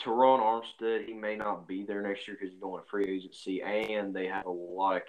Terron 0.00 0.40
Armstead, 0.40 1.06
he 1.06 1.14
may 1.14 1.36
not 1.36 1.68
be 1.68 1.84
there 1.84 2.02
next 2.02 2.26
year 2.26 2.36
because 2.38 2.52
he's 2.52 2.60
going 2.60 2.82
to 2.82 2.88
free 2.88 3.06
agency, 3.06 3.62
and 3.62 4.14
they 4.14 4.26
have 4.26 4.46
a 4.46 4.50
lot 4.50 4.96
of 4.96 5.02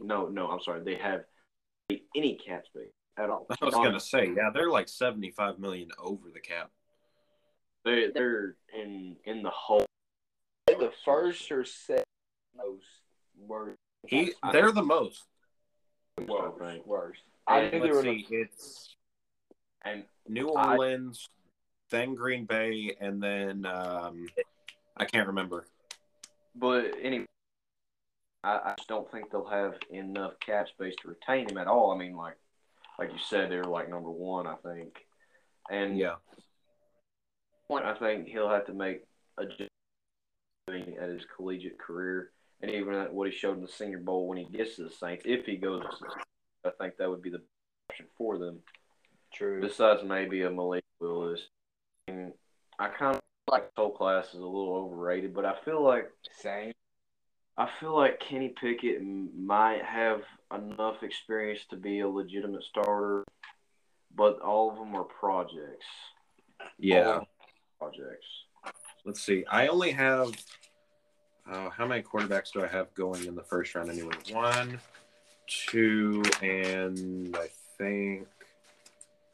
no, 0.00 0.28
no, 0.28 0.48
I'm 0.48 0.60
sorry, 0.60 0.82
they 0.82 0.96
have 0.96 1.24
any 2.14 2.34
cap 2.34 2.64
space 2.66 2.92
at 3.18 3.30
all. 3.30 3.46
I 3.60 3.64
was 3.64 3.74
gonna 3.74 4.00
say, 4.00 4.32
yeah, 4.36 4.50
they're 4.52 4.70
like 4.70 4.88
75 4.88 5.58
million 5.58 5.88
over 5.98 6.30
the 6.32 6.40
cap. 6.40 6.70
They 7.84 8.10
they're 8.14 8.56
in 8.76 9.16
in 9.24 9.42
the 9.42 9.50
hole. 9.50 9.84
The 10.66 10.92
first 11.04 11.50
or 11.52 11.64
second 11.64 12.04
most 12.56 12.84
worst. 13.38 13.76
He, 14.06 14.32
they're 14.52 14.72
the 14.72 14.82
most. 14.82 15.24
worst. 16.26 16.58
think. 16.58 16.86
Worst. 16.86 17.20
I 17.46 17.60
And 17.60 17.72
knew 17.74 17.80
they 17.80 17.84
let's 17.92 17.96
were. 17.96 18.02
see, 18.02 18.26
it's 18.30 18.96
And 19.84 20.04
New 20.28 20.50
I- 20.54 20.72
Orleans, 20.72 21.28
then 21.90 22.14
Green 22.14 22.44
Bay, 22.46 22.96
and 23.00 23.22
then 23.22 23.66
um, 23.66 24.26
I 24.96 25.04
can't 25.04 25.26
remember. 25.26 25.66
but 26.54 26.94
anyway, 27.02 27.26
I, 28.44 28.70
I 28.70 28.74
just 28.76 28.88
don't 28.88 29.10
think 29.10 29.30
they'll 29.30 29.46
have 29.46 29.74
enough 29.90 30.32
cap 30.40 30.68
space 30.68 30.94
to 31.02 31.08
retain 31.08 31.48
him 31.48 31.58
at 31.58 31.66
all. 31.66 31.92
I 31.92 31.98
mean, 31.98 32.16
like 32.16 32.36
like 32.98 33.10
you 33.12 33.18
said, 33.18 33.50
they're 33.50 33.64
like 33.64 33.88
number 33.88 34.10
one, 34.10 34.46
I 34.46 34.54
think, 34.56 34.98
and 35.70 35.98
Yeah, 35.98 36.16
I 37.70 37.94
think 37.94 38.28
he'll 38.28 38.50
have 38.50 38.66
to 38.66 38.74
make 38.74 39.02
a 39.38 39.44
at 40.68 41.08
his 41.08 41.26
collegiate 41.36 41.78
career, 41.78 42.30
and 42.62 42.70
even 42.70 42.94
at 42.94 43.12
what 43.12 43.30
he 43.30 43.36
showed 43.36 43.56
in 43.56 43.62
the 43.62 43.68
Senior 43.68 43.98
Bowl 43.98 44.28
when 44.28 44.38
he 44.38 44.44
gets 44.44 44.76
to 44.76 44.84
the 44.84 44.90
Saints. 44.90 45.24
If 45.26 45.44
he 45.44 45.56
goes, 45.56 45.82
to 45.82 45.88
the 45.88 46.10
Saints, 46.10 46.24
I 46.64 46.70
think 46.80 46.96
that 46.96 47.10
would 47.10 47.22
be 47.22 47.30
the 47.30 47.42
option 47.90 48.06
for 48.16 48.38
them. 48.38 48.60
True. 49.32 49.60
Besides 49.60 50.02
maybe 50.04 50.42
a 50.42 50.50
Malik 50.50 50.84
Willis, 51.00 51.48
I 52.08 52.88
kind 52.88 53.16
of 53.16 53.20
like 53.48 53.70
whole 53.76 53.90
class 53.90 54.28
is 54.28 54.40
a 54.40 54.46
little 54.46 54.74
overrated, 54.74 55.34
but 55.34 55.44
I 55.44 55.54
feel 55.64 55.82
like 55.82 56.10
Same. 56.40 56.72
I 57.56 57.68
feel 57.78 57.96
like 57.96 58.20
Kenny 58.20 58.54
Pickett 58.60 59.00
might 59.02 59.82
have 59.84 60.22
enough 60.54 61.02
experience 61.02 61.60
to 61.70 61.76
be 61.76 62.00
a 62.00 62.08
legitimate 62.08 62.64
starter, 62.64 63.24
but 64.14 64.40
all 64.40 64.70
of 64.70 64.76
them 64.76 64.94
are 64.94 65.04
projects. 65.04 65.86
yeah. 66.78 67.20
Projects. 67.78 68.26
Let's 69.04 69.22
see. 69.22 69.44
I 69.50 69.68
only 69.68 69.92
have. 69.92 70.32
Uh, 71.50 71.68
how 71.68 71.86
many 71.86 72.02
quarterbacks 72.02 72.52
do 72.52 72.64
I 72.64 72.66
have 72.66 72.92
going 72.94 73.26
in 73.26 73.34
the 73.34 73.42
first 73.42 73.74
round 73.74 73.90
anyway? 73.90 74.14
One, 74.32 74.80
two, 75.46 76.22
and 76.40 77.36
I 77.36 77.48
think 77.76 78.26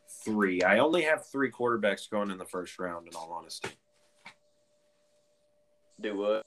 three. 0.09 0.61
I 0.63 0.79
only 0.79 1.03
have 1.03 1.27
three 1.27 1.51
quarterbacks 1.51 2.11
going 2.11 2.31
in 2.31 2.39
the 2.39 2.45
first 2.45 2.79
round. 2.81 3.07
In 3.07 3.15
all 3.15 3.33
honesty, 3.33 3.71
Do 6.01 6.17
what? 6.17 6.47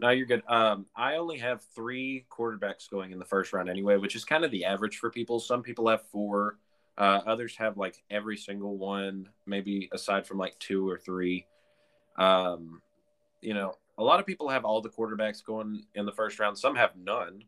No, 0.00 0.10
you're 0.10 0.26
good. 0.26 0.42
Um, 0.48 0.86
I 0.94 1.16
only 1.16 1.38
have 1.38 1.62
three 1.74 2.24
quarterbacks 2.30 2.88
going 2.88 3.10
in 3.10 3.18
the 3.18 3.24
first 3.24 3.52
round 3.52 3.68
anyway, 3.68 3.96
which 3.96 4.14
is 4.14 4.24
kind 4.24 4.44
of 4.44 4.50
the 4.50 4.64
average 4.64 4.98
for 4.98 5.10
people. 5.10 5.40
Some 5.40 5.62
people 5.62 5.88
have 5.88 6.02
four. 6.12 6.58
Uh, 6.96 7.20
others 7.26 7.56
have 7.56 7.76
like 7.76 8.02
every 8.10 8.36
single 8.36 8.76
one, 8.76 9.28
maybe 9.46 9.88
aside 9.92 10.26
from 10.26 10.38
like 10.38 10.58
two 10.58 10.88
or 10.88 10.98
three. 10.98 11.46
Um, 12.16 12.80
you 13.40 13.54
know, 13.54 13.74
a 13.98 14.02
lot 14.02 14.20
of 14.20 14.26
people 14.26 14.48
have 14.48 14.64
all 14.64 14.80
the 14.80 14.88
quarterbacks 14.88 15.44
going 15.44 15.84
in 15.94 16.06
the 16.06 16.12
first 16.12 16.38
round. 16.38 16.56
Some 16.58 16.76
have 16.76 16.96
none. 16.96 17.42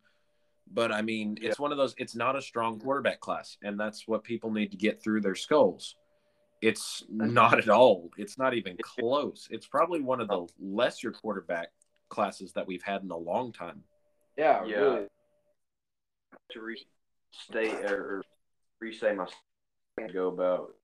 But 0.72 0.92
I 0.92 1.02
mean, 1.02 1.36
it's 1.40 1.58
one 1.58 1.72
of 1.72 1.78
those, 1.78 1.94
it's 1.98 2.14
not 2.14 2.36
a 2.36 2.42
strong 2.42 2.78
quarterback 2.78 3.20
class. 3.20 3.56
And 3.62 3.78
that's 3.78 4.06
what 4.06 4.22
people 4.22 4.52
need 4.52 4.70
to 4.70 4.76
get 4.76 5.02
through 5.02 5.20
their 5.20 5.34
skulls. 5.34 5.96
It's 6.62 7.04
not 7.08 7.58
at 7.58 7.68
all. 7.68 8.10
It's 8.18 8.38
not 8.38 8.54
even 8.54 8.76
close. 8.82 9.48
It's 9.50 9.66
probably 9.66 10.00
one 10.00 10.20
of 10.20 10.28
the 10.28 10.46
lesser 10.60 11.10
quarterback 11.10 11.70
classes 12.10 12.52
that 12.52 12.66
we've 12.66 12.82
had 12.82 13.02
in 13.02 13.10
a 13.10 13.16
long 13.16 13.52
time. 13.52 13.82
Yeah. 14.36 14.64
Yeah. 14.64 14.76
Really. 14.76 15.06
To 16.52 16.60
restate 16.60 17.90
or, 17.90 18.16
restate 18.16 18.26
re-say 18.80 19.14
my 19.14 19.26
statement 19.96 20.10
ago 20.10 20.28
about 20.28 20.74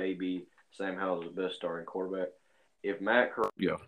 maybe 0.00 0.46
Sam 0.72 0.96
Howell 0.96 1.22
is 1.22 1.34
the 1.34 1.42
best 1.42 1.56
starting 1.56 1.86
quarterback. 1.86 2.28
If 2.82 3.00
Matt 3.00 3.32
Corral 3.32 3.50
Yeah. 3.56 3.74
is 3.74 3.80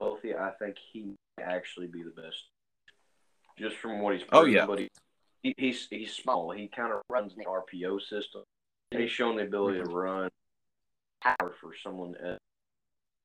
healthy, 0.00 0.34
I 0.34 0.50
think 0.58 0.76
he 0.92 1.14
may 1.38 1.44
actually 1.44 1.86
be 1.86 2.02
the 2.02 2.10
best. 2.10 2.44
Just 3.58 3.76
from 3.76 4.00
what 4.00 4.14
he's 4.14 4.24
Oh, 4.32 4.44
yeah. 4.44 4.66
but 4.66 4.78
he, 4.80 4.88
he, 5.42 5.54
he's 5.56 5.86
he's 5.90 6.14
small. 6.14 6.50
He 6.50 6.68
kind 6.68 6.92
of 6.92 7.00
runs 7.10 7.34
the 7.36 7.44
RPO 7.44 8.00
system, 8.02 8.42
and 8.90 9.02
he's 9.02 9.10
shown 9.10 9.36
the 9.36 9.42
ability 9.42 9.78
to 9.82 9.90
run 9.90 10.30
power 11.22 11.54
for 11.60 11.72
someone 11.82 12.14
as 12.16 12.38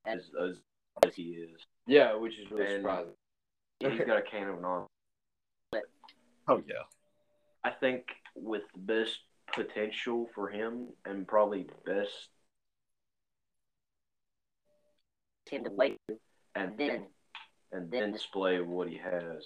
as, 0.05 0.29
as, 0.41 0.57
as 1.03 1.15
he 1.15 1.23
is. 1.33 1.59
Yeah, 1.87 2.15
which 2.15 2.37
is 2.39 2.49
really 2.51 2.65
And- 2.65 2.81
surprising. 2.81 3.13
He's 3.79 3.99
got 3.99 4.17
a 4.17 4.21
can 4.21 4.47
of 4.47 4.57
an 4.57 4.65
arm. 4.65 4.87
Oh, 6.47 6.61
yeah. 6.67 6.83
I 7.63 7.71
think 7.71 8.05
with 8.35 8.63
the 8.73 8.79
best 8.79 9.19
potential 9.53 10.29
for 10.33 10.47
him 10.49 10.89
and 11.05 11.27
probably 11.27 11.67
best 11.85 12.29
Him 15.49 15.63
to 15.63 15.69
play, 15.69 15.95
and 16.55 16.75
then 16.75 17.05
and 17.71 17.91
then 17.91 18.11
display 18.11 18.59
what 18.61 18.87
he 18.89 18.97
has. 18.97 19.45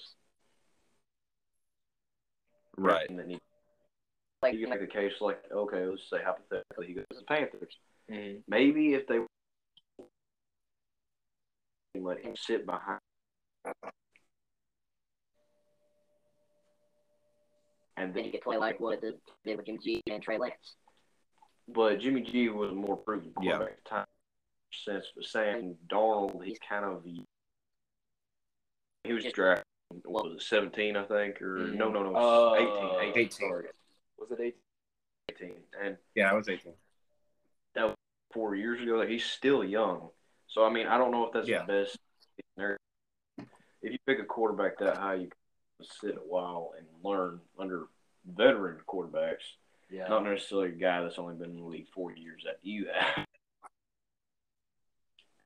Right. 2.77 3.09
And 3.09 3.19
then 3.19 3.29
he, 3.31 3.39
like 4.41 4.53
you 4.53 4.61
can 4.61 4.69
make 4.69 4.79
the 4.79 4.87
case 4.87 5.11
like, 5.19 5.41
okay, 5.51 5.85
let's 5.85 6.09
say 6.09 6.19
hypothetically 6.23 6.87
he 6.87 6.93
goes 6.93 7.05
to 7.11 7.17
the 7.17 7.23
Panthers. 7.25 7.75
Mhm. 8.09 8.43
Maybe 8.47 8.93
if 8.93 9.07
they 9.07 9.19
let 11.95 12.21
him 12.23 12.35
sit 12.35 12.65
behind 12.65 12.99
and 17.97 18.13
then 18.13 18.23
you 18.23 18.23
then 18.23 18.31
get 18.31 18.43
play 18.43 18.57
like 18.57 18.79
what 18.79 19.01
the 19.01 19.15
did 19.45 19.57
with 19.57 19.65
Jimmy 19.65 19.79
G 19.83 20.01
and 20.09 20.21
Trey 20.21 20.37
Lance. 20.37 20.75
but 21.67 21.99
Jimmy 21.99 22.21
G 22.21 22.49
was 22.49 22.73
more 22.73 22.97
proven 22.97 23.33
Yeah. 23.41 23.61
at 23.61 23.83
the 23.83 23.89
time. 23.89 24.05
Since 24.71 25.05
Sam 25.21 25.75
Darnold, 25.87 26.43
he's 26.43 26.59
kind 26.59 26.85
of 26.85 27.03
he 27.03 27.25
was 29.13 29.25
drafted. 29.33 29.65
What 30.05 30.25
was 30.25 30.33
it, 30.35 30.41
seventeen? 30.43 30.95
I 30.95 31.05
think, 31.05 31.41
or 31.41 31.57
Mhm. 31.57 31.73
no, 31.75 31.89
no, 31.89 32.03
no, 32.03 32.15
Uh, 32.15 32.53
18, 32.55 32.99
18, 33.09 33.17
18. 33.17 33.31
sorry. 33.31 33.69
Was 34.17 34.31
it 34.31 34.39
eighteen? 34.39 34.61
18, 35.31 35.67
and 35.79 35.97
Yeah, 36.15 36.29
I 36.31 36.33
was 36.35 36.47
18. 36.47 36.75
That 37.73 37.85
was 37.85 37.95
four 38.31 38.55
years 38.55 38.79
ago, 38.81 39.05
he's 39.07 39.25
still 39.25 39.63
young. 39.63 40.11
So 40.49 40.65
I 40.65 40.69
mean, 40.69 40.87
I 40.87 40.97
don't 40.97 41.11
know 41.11 41.25
if 41.25 41.31
that's 41.33 41.47
Yeah. 41.47 41.63
the 41.65 41.73
best. 41.73 41.97
If 43.81 43.93
you 43.93 43.99
pick 44.05 44.19
a 44.19 44.25
quarterback 44.25 44.77
that 44.79 44.97
high, 44.97 45.13
you 45.15 45.29
can 45.29 45.87
sit 46.01 46.17
a 46.17 46.19
while 46.19 46.73
and 46.77 46.85
learn 47.03 47.39
under 47.57 47.87
veteran 48.25 48.81
quarterbacks, 48.85 49.55
Yeah. 49.89 50.07
not 50.07 50.23
necessarily 50.23 50.69
a 50.69 50.71
guy 50.73 51.01
that's 51.01 51.17
only 51.17 51.35
been 51.35 51.51
in 51.51 51.57
the 51.57 51.63
league 51.63 51.87
four 51.89 52.11
years 52.11 52.43
that 52.43 52.59
you 52.61 52.87
have. 52.89 53.25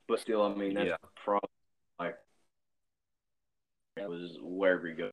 But 0.08 0.20
still, 0.20 0.42
I 0.42 0.54
mean, 0.56 0.74
that's 0.74 0.88
Yeah. 0.90 0.98
probably 1.16 1.50
like 2.00 2.18
it 3.98 4.10
was 4.10 4.38
wherever 4.42 4.88
you 4.88 4.96
go, 4.96 5.12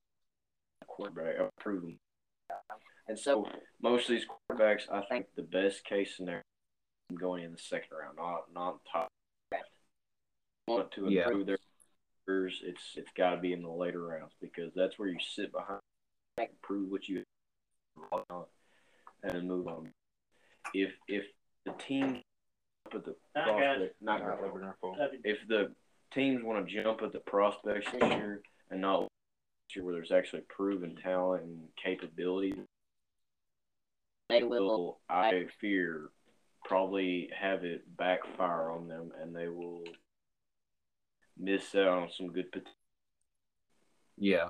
quarterback 0.87 1.37
a 1.39 1.51
proven. 1.61 1.99
And 3.07 3.19
so 3.19 3.47
most 3.81 4.09
of 4.09 4.15
these 4.15 4.27
quarterbacks, 4.27 4.91
I 4.91 5.03
think 5.07 5.35
the 5.35 5.43
best 5.43 5.85
case 5.85 6.17
scenario 6.17 6.43
going 7.15 7.45
in 7.45 7.53
the 7.53 7.59
second 7.59 7.97
round, 7.97 8.17
not 8.17 8.53
not 8.53 8.85
top. 8.85 9.13
Want 10.71 10.91
to 10.93 11.09
Yeah. 11.11 11.25
improve 11.27 11.47
their 11.47 11.59
careers, 12.27 12.63
it's 12.65 12.97
it's 12.97 13.11
got 13.13 13.31
to 13.35 13.37
be 13.39 13.53
in 13.53 13.63
the 13.63 13.69
later 13.71 14.03
rounds 14.07 14.33
because 14.41 14.73
that's 14.75 14.99
where 14.99 15.09
you 15.09 15.19
sit 15.19 15.51
behind, 15.53 15.81
prove 16.63 16.91
what 16.91 17.09
you 17.09 17.25
on, 18.13 18.47
and 19.25 19.49
move 19.49 19.67
on. 19.67 19.93
If 20.73 20.93
if 21.09 21.25
the 21.65 21.73
team 21.73 22.23
put 22.91 23.05
the 23.05 23.17
prospect, 23.35 24.01
not 24.01 24.21
Not 24.21 24.27
your 24.27 24.37
living 24.37 24.51
fault. 24.51 24.63
our 24.65 24.77
fault. 24.81 24.99
if 25.25 25.47
the 25.49 25.75
teams 26.13 26.43
want 26.45 26.67
to 26.67 26.73
jump 26.83 27.03
at 27.03 27.13
the 27.13 27.21
prospects 27.21 27.91
this 27.91 28.03
year 28.03 28.43
and 28.71 28.81
not 28.81 29.01
this 29.69 29.77
year 29.77 29.85
where 29.85 29.95
there's 29.95 30.13
actually 30.13 30.43
proven 30.43 30.97
talent 30.97 31.45
and 31.45 31.69
capability, 31.77 32.55
They 34.29 34.43
will. 34.45 34.67
will 34.67 35.01
I 35.09 35.47
fear 35.61 36.11
probably 36.65 37.29
have 37.35 37.65
it 37.65 37.97
backfire 37.97 38.71
on 38.71 38.87
them 38.87 39.13
and 39.21 39.35
they 39.35 39.49
will 39.49 39.83
miss 41.41 41.75
out 41.75 41.89
on 41.89 42.09
some 42.17 42.29
good 42.29 42.53
potential. 42.53 42.73
Yeah. 44.19 44.49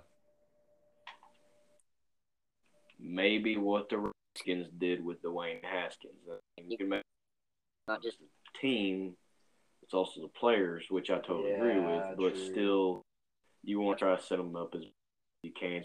Maybe 2.99 3.57
what 3.57 3.89
the 3.89 4.13
Redskins 4.37 4.69
did 4.79 5.05
with 5.05 5.23
Dwayne 5.23 5.65
Haskins. 5.65 6.15
I 6.29 6.61
mean, 6.61 6.71
you 6.71 6.77
can 6.77 6.89
make 6.89 7.03
Not 7.89 8.03
just 8.03 8.19
the 8.19 8.27
team, 8.61 9.17
it's 9.83 9.95
also 9.95 10.21
the 10.21 10.29
players, 10.29 10.85
which 10.91 11.11
I 11.11 11.19
totally 11.19 11.55
agree 11.55 11.77
Yeah, 11.77 11.87
with. 11.87 12.19
But 12.19 12.35
true. 12.35 12.53
still, 12.53 13.03
you 13.63 13.81
want 13.81 13.99
to 13.99 14.05
try 14.05 14.17
to 14.17 14.23
set 14.23 14.39
them 14.39 14.57
up 14.57 14.75
as 14.75 14.83
you 15.43 15.53
can. 15.59 15.85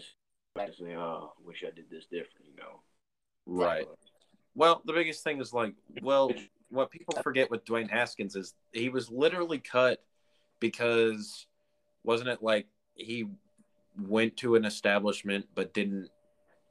And 0.58 0.74
say, 0.74 0.96
"Oh, 0.96 1.34
wish 1.44 1.64
I 1.66 1.70
did 1.70 1.90
this 1.90 2.06
different," 2.06 2.46
you 2.46 2.56
know. 2.56 2.80
Right. 3.44 3.86
Well, 4.54 4.80
the 4.86 4.94
biggest 4.94 5.22
thing 5.22 5.38
is 5.38 5.52
like, 5.52 5.74
well, 6.00 6.32
what 6.70 6.90
people 6.90 7.14
forget 7.22 7.50
with 7.50 7.64
Dwayne 7.66 7.90
Haskins 7.90 8.36
is 8.36 8.54
he 8.72 8.88
was 8.88 9.10
literally 9.10 9.58
cut 9.58 10.02
because 10.60 11.46
wasn't 12.04 12.28
it 12.28 12.42
like 12.42 12.66
he 12.94 13.26
went 13.98 14.36
to 14.36 14.54
an 14.54 14.64
establishment 14.64 15.46
but 15.54 15.72
didn't 15.74 16.08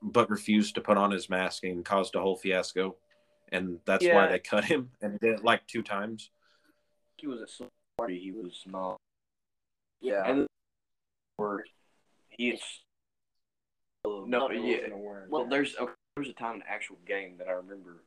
but 0.01 0.29
refused 0.29 0.75
to 0.75 0.81
put 0.81 0.97
on 0.97 1.11
his 1.11 1.29
mask 1.29 1.63
and 1.63 1.83
caused 1.83 2.15
a 2.15 2.21
whole 2.21 2.35
fiasco 2.35 2.95
and 3.51 3.79
that's 3.85 4.05
why 4.05 4.27
they 4.27 4.39
cut 4.39 4.65
him 4.65 4.89
and 5.01 5.13
he 5.13 5.17
did 5.19 5.39
it 5.39 5.43
like 5.43 5.65
two 5.67 5.81
times. 5.81 6.31
He 7.17 7.27
was 7.27 7.41
at 7.41 7.49
some 7.49 7.67
party. 7.97 8.19
He 8.19 8.31
was 8.31 8.63
not. 8.65 8.97
Yeah. 10.01 10.23
And 10.25 10.47
where 11.37 11.63
he's 12.29 12.61
no, 14.05 14.51
yeah. 14.51 14.77
Well, 15.29 15.47
there's 15.47 15.75
okay, 15.77 15.93
there 16.15 16.21
was 16.21 16.29
a 16.29 16.33
time 16.33 16.55
in 16.55 16.59
the 16.59 16.69
actual 16.69 16.97
game 17.07 17.35
that 17.39 17.47
I 17.47 17.53
remember, 17.53 18.03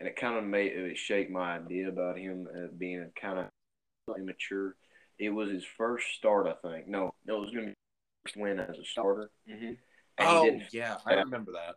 and 0.00 0.08
it 0.08 0.16
kind 0.16 0.38
of 0.38 0.44
made 0.44 0.72
it 0.72 0.96
shake 0.96 1.30
my 1.30 1.56
idea 1.56 1.88
about 1.88 2.18
him 2.18 2.48
uh, 2.54 2.68
being 2.78 3.10
kind 3.20 3.38
of 3.38 4.16
immature. 4.16 4.76
It 5.18 5.30
was 5.30 5.50
his 5.50 5.64
first 5.64 6.06
start, 6.16 6.46
I 6.46 6.54
think. 6.68 6.88
No, 6.88 7.14
no, 7.26 7.36
it 7.36 7.40
was 7.40 7.50
going 7.50 7.66
to 7.66 7.70
be 7.70 7.76
his 8.24 8.32
first 8.32 8.36
win 8.36 8.58
as 8.58 8.78
a 8.78 8.84
starter. 8.84 9.30
hmm 9.48 9.72
oh 10.20 10.60
yeah, 10.72 10.96
I 11.06 11.14
remember 11.14 11.52
that. 11.52 11.76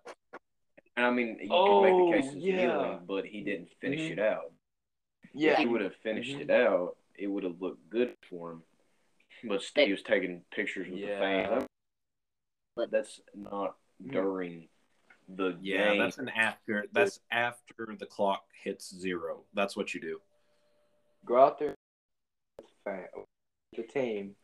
and 0.95 1.05
I 1.05 1.11
mean, 1.11 1.37
you 1.41 1.49
Oh, 1.51 1.65
could 1.67 1.81
make 1.83 1.97
the 1.97 2.11
case 2.21 2.35
as 2.35 2.43
yeah. 2.43 2.55
kneeling, 2.57 2.99
but 3.07 3.25
he 3.25 3.41
didn't 3.41 3.69
finish 3.81 4.01
Mhm. 4.01 4.11
it 4.11 4.19
out. 4.19 4.51
If 5.23 5.29
Yeah. 5.33 5.55
he 5.57 5.65
would 5.65 5.81
have 5.81 5.95
finished 5.97 6.37
Mhm. 6.37 6.41
it 6.41 6.49
out, 6.51 6.97
it 7.15 7.27
would 7.27 7.43
have 7.43 7.61
looked 7.61 7.89
good 7.89 8.15
for 8.29 8.51
him. 8.51 8.63
But 9.43 9.61
still, 9.61 9.85
he 9.85 9.91
was 9.91 10.01
taking 10.03 10.43
pictures 10.51 10.89
with 10.89 10.99
Yeah. 10.99 11.19
the 11.19 11.19
fans. 11.19 11.67
But 12.75 12.91
that's 12.91 13.19
not 13.33 13.77
Mhm. 14.01 14.11
during 14.11 14.69
the 15.27 15.57
Yeah, 15.61 15.89
game. 15.89 15.99
that's 15.99 16.17
an 16.19 16.29
after 16.29 16.87
that's 16.91 17.19
after 17.31 17.95
the 17.99 18.05
clock 18.05 18.45
hits 18.63 18.93
zero. 18.95 19.45
That's 19.53 19.75
what 19.75 19.93
you 19.93 19.99
do. 20.01 20.21
Go 21.25 21.43
out 21.43 21.57
there 21.59 21.69
with 21.69 21.75
the 21.75 21.76
fan- 22.87 23.25
the 23.75 23.83
team, 23.83 24.35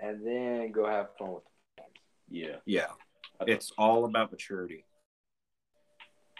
and 0.00 0.26
then 0.26 0.72
go 0.72 0.86
have 0.86 1.08
fun 1.18 1.34
with 1.34 1.44
the 1.44 1.82
fans. 1.82 1.96
yeah. 2.30 2.56
Yeah. 2.66 2.86
It's 3.46 3.72
all 3.76 4.04
about 4.04 4.30
maturity. 4.30 4.84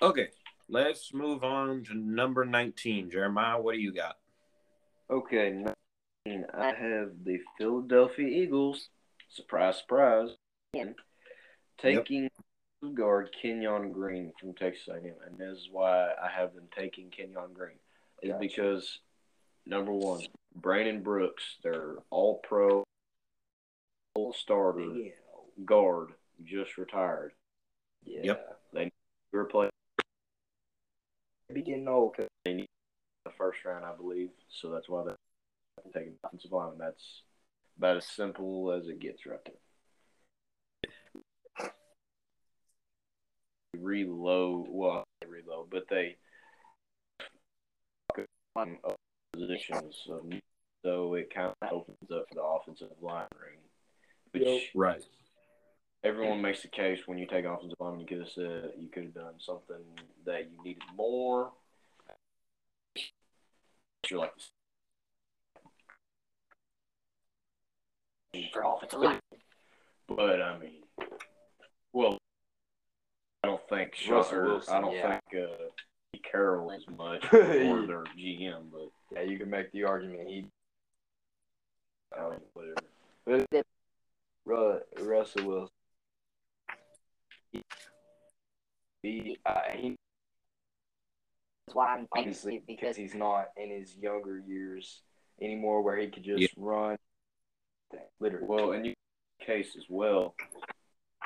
Okay, 0.01 0.29
let's 0.69 1.13
move 1.13 1.45
on 1.45 1.85
to 1.85 1.95
number 1.95 2.45
19. 2.45 3.11
Jeremiah, 3.11 3.61
what 3.61 3.75
do 3.75 3.81
you 3.81 3.93
got? 3.93 4.17
Okay, 5.11 5.51
19, 6.27 6.47
I 6.55 6.67
have 6.67 7.11
the 7.25 7.39
Philadelphia 7.59 8.27
Eagles. 8.27 8.89
Surprise, 9.29 9.79
surprise. 9.79 10.31
Yeah. 10.73 10.93
Taking 11.79 12.31
guard 12.95 13.35
Kenyon 13.41 13.93
Green 13.93 14.33
from 14.41 14.55
Texas 14.55 14.89
A&M, 14.89 15.15
and 15.27 15.39
this 15.39 15.59
is 15.59 15.69
why 15.71 16.09
I 16.23 16.29
have 16.35 16.55
them 16.55 16.69
taking 16.77 17.11
Kenyon 17.11 17.53
Green. 17.53 17.77
Is 18.23 18.31
Gotcha. 18.31 18.39
because 18.41 19.01
number 19.67 19.93
one, 19.93 20.25
Brandon 20.55 21.03
Brooks, 21.03 21.57
their 21.63 21.97
All-Pro, 22.11 22.85
All-Starter 24.15 25.11
guard, 25.65 26.11
just 26.45 26.79
retired. 26.79 27.33
Yeah. 28.05 28.21
Yep. 28.23 28.61
They 28.73 28.93
replaced 29.33 29.73
Be 31.53 31.63
getting 31.63 31.89
old. 31.89 32.17
'cause- 32.17 32.29
the 32.45 32.67
first 33.39 33.65
round, 33.65 33.85
I 33.85 33.95
believe. 33.95 34.31
So 34.49 34.71
that's 34.71 34.89
why 34.89 35.05
they're 35.05 35.17
taking 35.93 36.19
offensive 36.23 36.53
lineman. 36.53 36.79
That's 36.79 37.23
about 37.79 37.97
as 37.97 38.07
simple 38.07 38.71
as 38.73 38.87
it 38.89 39.01
gets 39.01 39.27
right 39.27 39.41
there. 39.45 39.55
Reload, 43.77 44.69
well, 44.69 45.05
reload, 45.27 45.71
but 45.71 45.89
they 45.89 46.17
positions, 49.35 49.97
um, 50.11 50.41
so 50.85 51.15
it 51.15 51.33
kind 51.35 51.53
of 51.63 51.73
opens 51.73 52.11
up 52.13 52.25
for 52.29 52.35
the 52.35 52.43
offensive 52.43 52.89
line 53.01 53.27
ring, 53.41 53.59
which 54.33 54.43
Yep. 54.45 54.63
Right. 54.75 55.03
everyone 56.03 56.43
makes 56.43 56.63
the 56.63 56.69
case 56.69 57.01
when 57.07 57.19
you 57.19 57.27
take 57.27 57.45
offensive 57.45 57.77
lineman. 57.81 58.01
You 58.01 58.07
could 58.07 58.19
have 58.19 58.29
said 58.29 58.73
you 58.79 58.89
could 58.89 59.05
have 59.05 59.15
done 59.15 59.35
something 59.41 59.83
that 60.27 60.51
you 60.51 60.63
needed 60.63 60.83
more. 60.97 61.53
You're 64.11 64.21
like 64.21 64.33
for 68.53 68.63
offensive 68.65 69.01
line. 69.01 69.21
But 70.09 70.43
I 70.43 70.59
mean, 70.59 70.83
well, 71.93 72.19
I 73.43 73.49
don't 73.49 73.67
think 73.69 73.93
Russell 74.09 74.23
Shutter, 74.25 74.45
Wilson, 74.45 74.75
I 74.75 74.81
don't 74.81 74.93
yeah. 74.95 75.21
think 75.31 75.45
uh, 75.45 75.65
Pete 76.13 76.25
Carroll 76.31 76.71
as 76.73 76.83
much 76.97 77.25
Yeah. 77.33 77.71
or 77.71 77.87
their 77.87 78.05
GM, 78.19 78.65
but 78.71 78.91
Yeah, 79.15 79.23
you 79.23 79.39
can 79.39 79.51
make 79.51 79.71
the 79.73 79.85
argument 79.85 80.29
he 80.29 80.47
I 82.17 82.31
mean, 82.31 82.41
whatever. 82.53 83.65
Ru- 84.45 84.81
Russell 85.01 85.47
Wilson. 85.47 85.71
He, 89.03 89.37
uh, 89.45 89.61
he 89.75 89.97
That's 91.67 91.75
why 91.75 91.95
I'm 91.95 92.09
obviously 92.13 92.63
because 92.67 92.67
because 92.67 92.97
he's 92.97 93.15
not 93.15 93.49
in 93.57 93.71
his 93.71 93.97
younger 93.97 94.39
years 94.39 95.03
anymore, 95.41 95.83
where 95.83 95.97
he 95.97 96.09
could 96.09 96.23
just 96.23 96.43
Yeah. 96.43 96.49
run. 96.57 96.99
Literally. 98.19 98.47
Well, 98.47 98.73
in 98.73 98.85
your 98.87 98.95
case 99.41 99.77
as 99.77 99.85
well, 99.89 100.35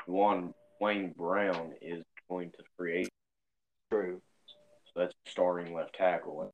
one 0.05 0.53
Wayne 0.79 1.13
Brown 1.13 1.73
is 1.81 2.03
going 2.29 2.51
to 2.51 2.63
create. 2.77 3.09
true. 3.91 4.21
so 4.85 4.99
that's 4.99 5.13
starting 5.25 5.73
left 5.73 5.95
tackle. 5.95 6.51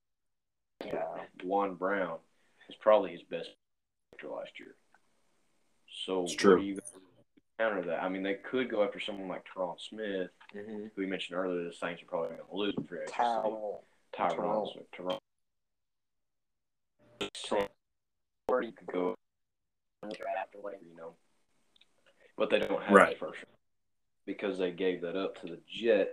Yeah. 0.84 1.04
Duane 1.40 1.76
Brown 1.76 2.18
is 2.70 2.76
probably 2.76 3.12
his 3.12 3.22
best 3.24 3.50
after 4.14 4.28
last 4.30 4.52
year. 4.60 4.76
So 6.06 6.24
It's 6.24 6.34
true. 6.36 6.60
you 6.62 6.80
counter 7.60 7.82
that? 7.84 8.04
I 8.04 8.10
mean, 8.10 8.24
they 8.24 8.36
could 8.36 8.70
go 8.70 8.84
after 8.84 9.00
someone 9.00 9.28
like 9.28 9.44
Teron 9.46 9.80
Smith, 9.80 10.30
Mm-hmm. 10.56 10.72
who 10.84 10.90
we 10.96 11.06
mentioned 11.06 11.38
earlier. 11.38 11.66
The 11.66 11.74
Saints 11.74 12.02
are 12.02 12.06
probably 12.06 12.30
going 12.30 12.42
to 12.50 12.56
lose 12.56 12.74
free 12.88 13.00
agency. 13.00 13.14
Tyron 13.18 13.80
Tyrone. 14.16 14.70
Smith, 14.74 14.86
Tyrone. 14.96 15.20
So 17.36 17.68
or 18.48 18.62
you 18.62 18.72
could 18.72 18.88
go, 18.88 19.16
right 20.04 20.14
after 20.40 20.60
whatever. 20.60 20.84
you 20.90 20.96
know, 20.96 21.14
but 22.38 22.50
they 22.50 22.60
don't 22.60 22.82
have 22.84 22.94
Right. 22.94 23.20
the 23.20 23.26
first 23.26 23.40
because 24.26 24.58
they 24.58 24.72
gave 24.72 25.02
that 25.02 25.16
up 25.16 25.40
to 25.42 25.48
the 25.48 25.60
Jets 25.68 26.12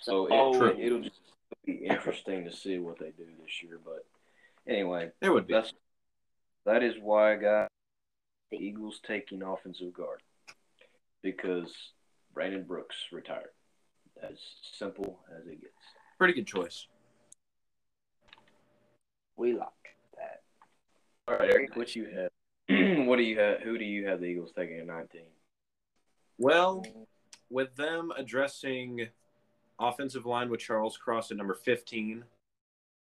So 0.00 0.28
Oh, 0.30 0.56
true. 0.58 0.76
it'll 0.78 1.00
just 1.00 1.20
be 1.64 1.72
interesting 1.74 2.44
to 2.44 2.52
see 2.52 2.78
what 2.78 2.98
they 2.98 3.10
do 3.10 3.26
this 3.42 3.62
year. 3.62 3.78
But 3.84 4.04
anyway, 4.66 5.10
It 5.20 5.30
would 5.30 5.46
be. 5.46 5.54
that's 5.54 5.72
that 6.64 6.82
is 6.82 6.94
why 7.00 7.32
I 7.32 7.36
got 7.36 7.68
the 8.50 8.58
Eagles 8.58 9.00
taking 9.06 9.42
offensive 9.42 9.92
guard 9.92 10.22
because 11.22 11.72
Brandon 12.34 12.64
Brooks 12.64 12.96
retired. 13.12 13.50
As 14.20 14.38
simple 14.76 15.20
as 15.38 15.46
it 15.46 15.60
gets. 15.60 15.72
Pretty 16.18 16.34
good 16.34 16.46
choice. 16.46 16.88
We 19.36 19.52
like 19.52 19.68
that. 20.16 20.42
All 21.28 21.36
right, 21.36 21.50
Eric, 21.52 21.76
what 21.76 21.94
you 21.94 22.06
have? 22.06 22.30
what 23.06 23.16
do 23.16 23.22
you 23.22 23.38
have? 23.38 23.60
Who 23.60 23.78
do 23.78 23.84
you 23.84 24.08
have 24.08 24.20
the 24.20 24.26
Eagles 24.26 24.50
taking 24.56 24.80
at 24.80 24.86
nineteen? 24.86 25.28
Well, 26.36 26.84
with 27.48 27.76
them 27.76 28.10
addressing 28.16 29.08
offensive 29.78 30.26
line 30.26 30.50
with 30.50 30.60
Charles 30.60 30.96
Cross 30.96 31.30
at 31.30 31.36
number 31.36 31.54
15 31.54 32.24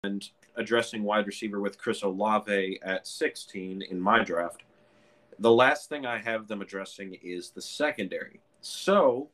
and 0.04 0.30
addressing 0.56 1.02
wide 1.02 1.26
receiver 1.26 1.60
with 1.60 1.78
Chris 1.78 2.02
Olave 2.02 2.78
at 2.82 3.06
16 3.06 3.82
in 3.82 4.00
my 4.00 4.22
draft, 4.22 4.62
the 5.38 5.50
last 5.52 5.88
thing 5.88 6.06
I 6.06 6.18
have 6.18 6.48
them 6.48 6.62
addressing 6.62 7.14
is 7.22 7.50
the 7.50 7.62
secondary. 7.62 8.40
So 8.60 9.30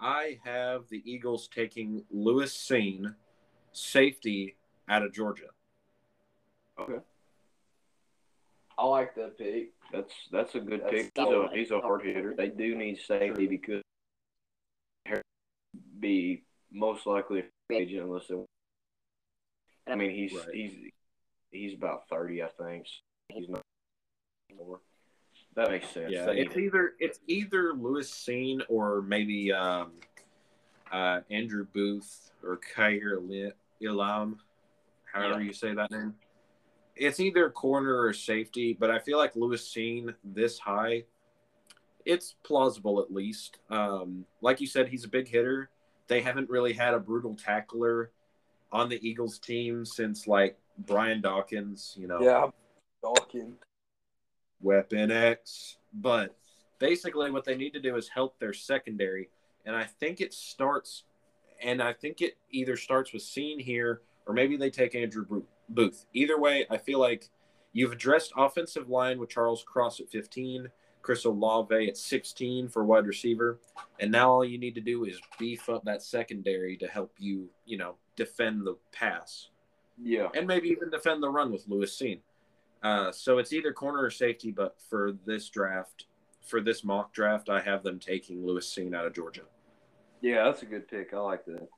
I 0.00 0.38
have 0.44 0.88
the 0.88 1.02
Eagles 1.10 1.48
taking 1.48 2.04
Lewis 2.10 2.54
Cine, 2.54 3.14
safety 3.72 4.56
out 4.88 5.02
of 5.02 5.12
Georgia. 5.12 5.48
Okay, 6.78 7.00
I 8.76 8.86
like 8.86 9.14
that 9.14 9.38
pick. 9.38 9.70
that's 9.92 10.12
that's 10.32 10.54
a 10.54 10.60
good 10.60 10.82
That's 10.82 10.92
pick. 10.92 11.12
He's 11.14 11.26
a 11.26 11.48
he's 11.52 11.70
a 11.70 11.80
hard 11.80 12.02
hitter. 12.04 12.34
They 12.36 12.48
do 12.48 12.74
need 12.74 12.98
safety 12.98 13.46
because 13.46 13.82
be 16.00 16.43
most 16.74 17.06
likely 17.06 17.40
a 17.40 17.74
agent 17.74 18.02
unless 18.02 18.26
they. 18.28 18.34
I 19.86 19.94
mean, 19.94 20.10
he's 20.10 20.34
Right. 20.34 20.48
he's 20.54 20.92
he's 21.50 21.74
about 21.74 22.08
thirty, 22.08 22.42
I 22.42 22.48
think. 22.48 22.86
He's 23.28 23.48
not 23.48 23.62
more. 24.56 24.80
That 25.54 25.70
makes 25.70 25.88
sense. 25.90 26.10
Yeah, 26.12 26.26
They 26.26 26.40
it's 26.40 26.56
need- 26.56 26.64
either 26.66 26.94
it's 26.98 27.20
either 27.26 27.72
Lewis 27.72 28.10
Cine 28.10 28.62
or 28.68 29.02
maybe 29.02 29.52
um, 29.52 29.92
uh, 30.90 31.20
Andrew 31.30 31.64
Booth 31.72 32.32
or 32.42 32.58
Kaiir 32.58 33.20
Elam, 33.82 34.40
however 35.12 35.40
Yeah. 35.40 35.46
you 35.46 35.52
say 35.52 35.72
that 35.74 35.90
name. 35.90 36.14
It's 36.96 37.18
either 37.20 37.50
corner 37.50 38.00
or 38.02 38.12
safety, 38.12 38.72
but 38.72 38.90
I 38.90 38.98
feel 38.98 39.18
like 39.18 39.34
Lewis 39.36 39.68
Cine 39.72 40.14
this 40.22 40.58
high, 40.58 41.04
it's 42.04 42.34
plausible 42.44 43.00
at 43.00 43.12
least. 43.12 43.58
Um, 43.70 44.26
like 44.40 44.60
you 44.60 44.66
said, 44.66 44.88
he's 44.88 45.04
a 45.04 45.08
big 45.08 45.26
hitter. 45.28 45.70
They 46.06 46.20
haven't 46.20 46.50
really 46.50 46.72
had 46.72 46.94
a 46.94 46.98
brutal 46.98 47.34
tackler 47.34 48.10
on 48.72 48.88
the 48.88 49.06
Eagles 49.06 49.38
team 49.38 49.84
since 49.84 50.26
like 50.26 50.58
Brian 50.78 51.20
Dawkins. 51.20 51.94
You 51.98 52.08
know, 52.08 52.20
Yeah, 52.20 52.48
Dawkins. 53.02 53.56
Weapon 54.60 55.10
X. 55.10 55.76
But 55.92 56.36
basically, 56.78 57.30
what 57.30 57.44
they 57.44 57.56
need 57.56 57.72
to 57.74 57.80
do 57.80 57.96
is 57.96 58.08
help 58.08 58.38
their 58.38 58.52
secondary. 58.52 59.30
And 59.66 59.74
I 59.74 59.84
think 59.84 60.20
it 60.20 60.34
starts, 60.34 61.04
and 61.62 61.82
I 61.82 61.92
think 61.92 62.20
it 62.20 62.36
either 62.50 62.76
starts 62.76 63.12
with 63.12 63.22
Cine 63.22 63.60
here, 63.60 64.02
or 64.26 64.34
maybe 64.34 64.56
they 64.56 64.70
take 64.70 64.94
Andrew 64.94 65.42
Booth. 65.68 66.06
Either 66.12 66.38
way, 66.38 66.66
I 66.70 66.76
feel 66.76 66.98
like 66.98 67.30
you've 67.72 67.92
addressed 67.92 68.32
offensive 68.36 68.88
line 68.90 69.18
with 69.18 69.30
Charles 69.30 69.62
Cross 69.62 70.00
at 70.00 70.10
15, 70.10 70.68
Chris 71.04 71.26
Olave 71.26 71.86
at 71.86 71.98
16 71.98 72.68
for 72.68 72.82
wide 72.82 73.06
receiver. 73.06 73.60
And 74.00 74.10
now 74.10 74.30
all 74.30 74.44
you 74.44 74.56
need 74.56 74.74
to 74.76 74.80
do 74.80 75.04
is 75.04 75.20
beef 75.38 75.68
up 75.68 75.84
that 75.84 76.02
secondary 76.02 76.78
to 76.78 76.88
help 76.88 77.12
you, 77.18 77.50
you 77.66 77.76
know, 77.76 77.96
defend 78.16 78.66
the 78.66 78.76
pass 78.90 79.48
yeah. 80.02 80.28
and 80.34 80.46
maybe 80.46 80.70
even 80.70 80.88
defend 80.88 81.22
the 81.22 81.28
run 81.28 81.52
with 81.52 81.68
Lewis 81.68 81.94
Cine. 81.94 82.20
Uh, 82.82 83.12
so 83.12 83.36
it's 83.36 83.52
either 83.52 83.70
corner 83.70 84.02
or 84.02 84.10
safety, 84.10 84.50
but 84.50 84.76
for 84.88 85.12
this 85.26 85.50
draft, 85.50 86.06
for 86.40 86.62
this 86.62 86.82
mock 86.82 87.12
draft, 87.12 87.50
I 87.50 87.60
have 87.60 87.82
them 87.82 87.98
taking 87.98 88.44
Lewis 88.46 88.66
Cine 88.74 88.96
out 88.96 89.06
of 89.06 89.14
Georgia. 89.14 89.42
Yeah, 90.22 90.44
that's 90.44 90.62
a 90.62 90.66
good 90.66 90.88
pick. 90.88 91.12
I 91.12 91.18
like 91.18 91.44
that. 91.44 91.68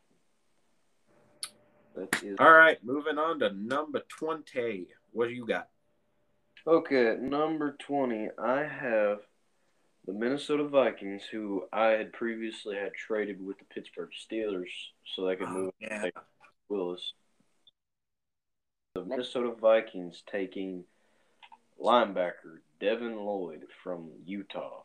That 1.96 2.22
is 2.22 2.36
All 2.38 2.52
right, 2.52 2.78
moving 2.84 3.18
on 3.18 3.40
to 3.40 3.52
number 3.52 4.02
20. 4.08 4.86
What 5.10 5.26
do 5.26 5.34
you 5.34 5.46
got? 5.46 5.68
Okay, 6.68 7.06
at 7.06 7.22
number 7.22 7.76
20, 7.78 8.28
I 8.42 8.64
have 8.64 9.18
the 10.04 10.12
Minnesota 10.12 10.64
Vikings, 10.64 11.22
who 11.30 11.64
I 11.72 11.90
had 11.90 12.12
previously 12.12 12.74
had 12.74 12.92
traded 12.94 13.44
with 13.44 13.58
the 13.58 13.64
Pittsburgh 13.66 14.10
Steelers 14.10 14.70
so 15.14 15.26
they 15.26 15.36
could 15.36 15.46
oh, 15.48 15.52
move 15.52 15.72
yeah. 15.78 16.10
Willis. 16.68 17.12
The 18.96 19.04
Minnesota 19.04 19.52
Vikings 19.60 20.24
taking 20.30 20.82
linebacker 21.80 22.58
Devin 22.80 23.16
Lloyd 23.16 23.64
from 23.84 24.10
Utah. 24.24 24.82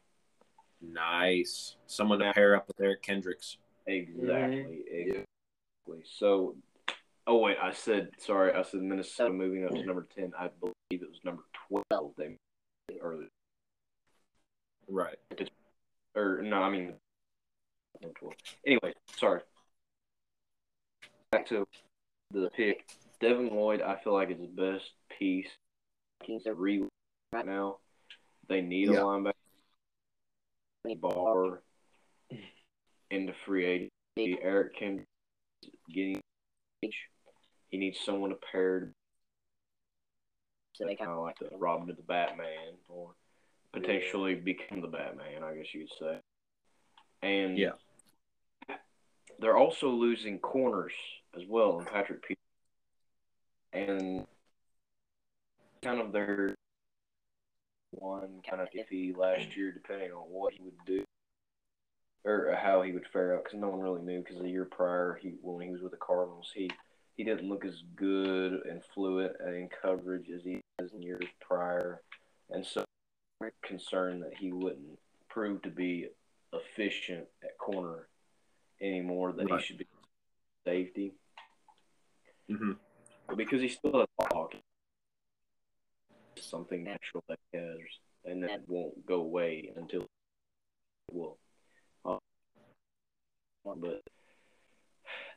Nice. 0.82 1.78
Someone 1.88 2.20
to 2.20 2.32
pair 2.34 2.56
up 2.56 2.68
with 2.68 2.80
Eric 2.80 3.02
Kendricks. 3.02 3.58
Exactly. 3.88 4.28
Mm-hmm. 4.28 4.96
Exactly. 4.96 6.04
So, 6.06 6.56
oh, 7.26 7.38
wait, 7.38 7.58
I 7.62 7.72
said, 7.72 8.10
sorry, 8.20 8.54
I 8.54 8.62
said 8.62 8.82
Minnesota 8.82 9.34
moving 9.34 9.66
up 9.66 9.72
to 9.72 9.84
number 9.84 10.08
10. 10.16 10.34
I 10.38 10.50
believe 10.60 10.74
it 10.92 11.10
was 11.10 11.20
number 11.24 11.44
12 11.72 12.14
they 12.18 12.38
earlier. 13.02 13.28
Right. 14.90 15.18
or 16.16 16.42
no, 16.42 16.62
I 16.62 16.70
mean, 16.70 16.94
12. 18.02 18.34
Anyway, 18.66 18.94
sorry. 19.16 19.42
Back 21.32 21.48
to 21.48 21.66
the 22.32 22.50
pick. 22.50 22.86
Devin 23.22 23.50
Lloyd, 23.56 23.82
I 23.82 23.98
feel 24.04 24.14
like 24.14 24.30
is 24.32 24.40
the 24.40 24.48
best 24.48 24.92
piece. 25.18 25.48
Kings 26.26 26.46
are 26.48 26.54
re 26.54 26.84
right 27.32 27.46
now. 27.46 27.78
They 28.50 28.62
need 28.62 28.90
Yeah. 28.90 29.02
a 29.02 29.04
linebacker. 29.04 29.34
Bar 31.00 31.62
into 33.12 33.34
free 33.46 33.66
agency. 34.18 34.42
Eric 34.42 34.76
Kendrick 34.76 35.08
getting 35.90 36.22
he 36.82 37.78
needs 37.78 38.00
someone 38.00 38.32
to 38.32 38.36
pair 38.52 38.92
so 40.74 40.86
they 40.86 40.96
kind 40.96 41.08
kind 41.08 41.18
of 41.18 41.24
like 41.24 41.40
the 41.40 41.50
Robin 41.58 41.88
to 41.88 41.94
the 41.94 42.02
Batman, 42.02 42.74
or 42.88 43.12
potentially 43.74 44.36
become 44.36 44.82
the 44.82 44.88
Batman, 44.88 45.44
I 45.44 45.56
guess 45.56 45.74
you'd 45.74 45.90
say. 46.00 46.20
And 47.22 47.58
Yeah. 47.58 47.72
they're 49.40 49.58
also 49.58 49.90
losing 49.90 50.40
corners 50.40 50.94
as 51.36 51.44
well, 51.48 51.80
and 51.80 51.88
Patrick 51.88 52.22
Peterson, 52.24 52.38
and 53.74 54.28
kind 55.82 56.00
of 56.00 56.12
their 56.12 56.56
one 57.92 58.42
kind 58.50 58.62
of 58.62 58.70
iffy 58.72 59.16
last 59.16 59.56
year, 59.56 59.72
depending 59.72 60.12
on 60.12 60.24
what 60.30 60.54
he 60.54 60.62
would 60.62 60.86
do 60.86 61.04
or 62.24 62.56
how 62.62 62.82
he 62.82 62.92
would 62.92 63.08
fare 63.12 63.36
out, 63.36 63.44
because 63.44 63.60
no 63.60 63.70
one 63.70 63.80
really 63.80 64.02
knew. 64.02 64.20
Because 64.20 64.40
the 64.42 64.50
year 64.50 64.66
prior, 64.66 65.20
he 65.22 65.36
when 65.42 65.66
he 65.66 65.72
was 65.72 65.82
with 65.82 65.92
the 65.92 65.98
Cardinals, 65.98 66.52
he 66.54 66.70
he 67.18 67.24
didn't 67.24 67.48
look 67.50 67.66
as 67.66 67.84
good 67.96 68.54
and 68.70 68.82
fluid 68.94 69.34
in 69.46 69.70
coverage 69.82 70.30
as 70.30 70.44
he 70.44 70.54
has 70.54 70.61
in 70.94 71.02
years 71.02 71.26
prior, 71.40 72.02
and 72.50 72.66
so 72.66 72.84
we're 73.40 73.52
concerned 73.64 74.24
that 74.24 74.34
he 74.38 74.52
wouldn't 74.52 75.00
prove 75.30 75.62
to 75.64 75.70
be 75.70 76.08
efficient 76.54 77.26
at 77.44 77.58
corner 77.58 78.08
anymore. 78.82 79.32
That 79.34 79.50
Right. 79.50 79.60
he 79.60 79.66
should 79.66 79.78
be 79.78 79.88
safety, 80.66 81.14
mm-hmm. 82.50 82.74
but 83.28 83.38
because 83.38 83.62
he 83.62 83.70
still 83.70 84.00
has 84.00 84.30
talk, 84.30 84.54
something 86.38 86.84
natural 86.84 87.24
that 87.28 87.40
he 87.52 87.58
has, 87.58 87.80
and 88.26 88.44
that 88.44 88.68
won't 88.68 89.06
go 89.06 89.22
away 89.22 89.72
until 89.76 90.02
it 90.02 90.10
will. 91.14 91.38
Uh, 92.06 92.18
but 93.64 94.02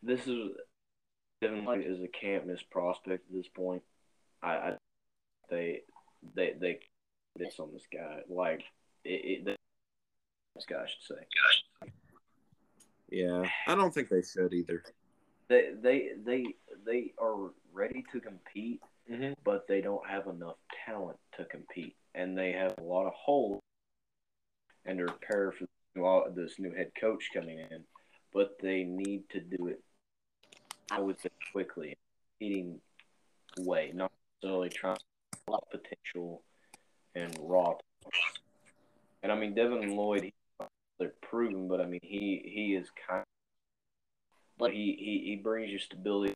this 0.03 0.27
is 0.27 0.51
Devin 1.41 1.65
Lloyd 1.65 1.85
is 1.87 2.01
a 2.01 2.09
can't 2.09 2.47
miss 2.47 2.63
prospect 2.63 3.29
at 3.29 3.37
this 3.37 3.49
point. 3.49 3.83
I, 4.43 4.53
I 4.53 4.77
they 5.51 5.83
they 6.35 6.55
they 6.59 6.81
miss 7.39 7.59
on 7.59 7.73
this 7.73 7.87
guy 7.93 8.21
like 8.29 8.63
it, 9.05 9.45
it 9.49 9.59
this 10.55 10.65
guy 10.67 10.83
I 10.83 10.87
should 10.87 11.17
say. 11.17 11.91
Yeah. 13.11 13.45
I 13.67 13.75
don't 13.75 13.93
think 13.93 14.09
they 14.09 14.23
should 14.23 14.53
either. 14.53 14.83
They 15.49 15.73
they 15.81 16.11
they 16.25 16.45
they 16.87 17.13
are 17.19 17.51
ready 17.73 18.05
to 18.13 18.21
compete, 18.21 18.81
Mhm. 19.11 19.35
but 19.45 19.67
they 19.69 19.81
don't 19.81 20.07
have 20.09 20.27
enough 20.27 20.57
talent 20.87 21.19
to 21.37 21.45
compete, 21.45 21.97
and 22.15 22.37
they 22.37 22.53
have 22.53 22.75
a 22.79 22.83
lot 22.83 23.07
of 23.07 23.13
holes. 23.15 23.61
And 24.87 24.99
they're 24.99 25.07
prepared 25.07 25.55
for 25.55 26.31
this 26.35 26.59
new 26.59 26.73
head 26.73 26.93
coach 27.01 27.31
coming 27.33 27.59
in, 27.59 27.85
but 28.33 28.59
they 28.61 28.85
need 28.85 29.29
to 29.31 29.41
do 29.41 29.69
it. 29.69 29.83
I 30.91 31.01
would 31.01 31.21
say 31.21 31.31
quickly, 31.53 31.97
eating 32.41 32.81
way, 33.59 33.93
not 33.95 34.13
necessarily 34.43 34.69
trying 34.71 34.97
to 34.97 35.05
unlock 35.47 35.71
potential 35.71 36.43
and 37.15 37.37
raw. 37.41 37.75
And 39.23 39.33
I 39.33 39.37
mean, 39.37 39.55
Devin 39.55 39.97
Lloyd, 39.97 40.33
they're 40.99 41.13
proven, 41.23 41.69
but 41.69 41.81
I 41.81 41.87
mean, 41.87 42.01
he 42.03 42.43
he 42.45 42.75
is 42.75 42.89
kind 43.09 43.25
but 44.59 44.73
he, 44.73 44.97
he, 44.99 45.31
he 45.31 45.37
brings 45.37 45.71
you 45.71 45.79
stability. 45.79 46.35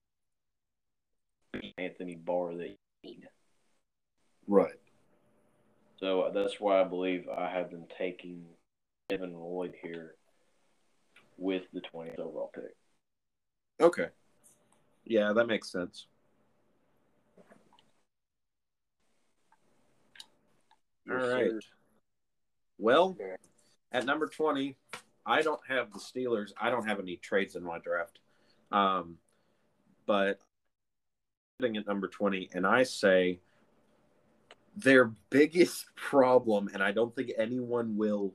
Anthony 1.79 2.14
Barr 2.14 2.55
that 2.57 2.68
you 2.68 2.77
need. 3.05 3.29
Right. 4.47 4.79
So 5.99 6.31
that's 6.33 6.61
why 6.61 6.81
I 6.81 6.85
believe 6.85 7.27
I 7.29 7.49
have 7.49 7.71
them 7.71 7.85
taking 7.97 8.44
Evan 9.11 9.35
Lloyd 9.35 9.75
here 9.83 10.14
with 11.37 11.62
the 11.73 11.81
20th 11.81 12.18
overall 12.18 12.51
pick. 12.55 12.75
Okay. 13.81 14.09
Yeah, 15.05 15.33
that 15.33 15.47
makes 15.47 15.71
sense. 15.71 16.07
All 21.11 21.16
Yes, 21.16 21.27
right. 21.33 21.51
sir. 21.51 21.61
Well, 22.79 23.16
at 23.92 24.05
number 24.05 24.27
20, 24.27 24.77
I 25.27 25.42
don't 25.42 25.61
have 25.68 25.92
the 25.92 25.99
Steelers. 25.99 26.53
I 26.61 26.71
don't 26.71 26.87
have 26.87 27.01
any 27.01 27.16
trades 27.16 27.57
in 27.57 27.62
my 27.62 27.79
draft. 27.79 28.18
Um, 28.71 29.18
but 30.07 30.40
sitting 31.61 31.77
at 31.77 31.87
number 31.87 32.09
20, 32.09 32.51
and 32.55 32.66
I 32.66 32.83
say 32.85 33.40
their 34.77 35.07
biggest 35.31 35.87
problem, 35.97 36.71
and 36.73 36.83
I 36.83 36.92
don't 36.92 37.14
think 37.14 37.33
anyone 37.37 37.97
will 37.97 38.35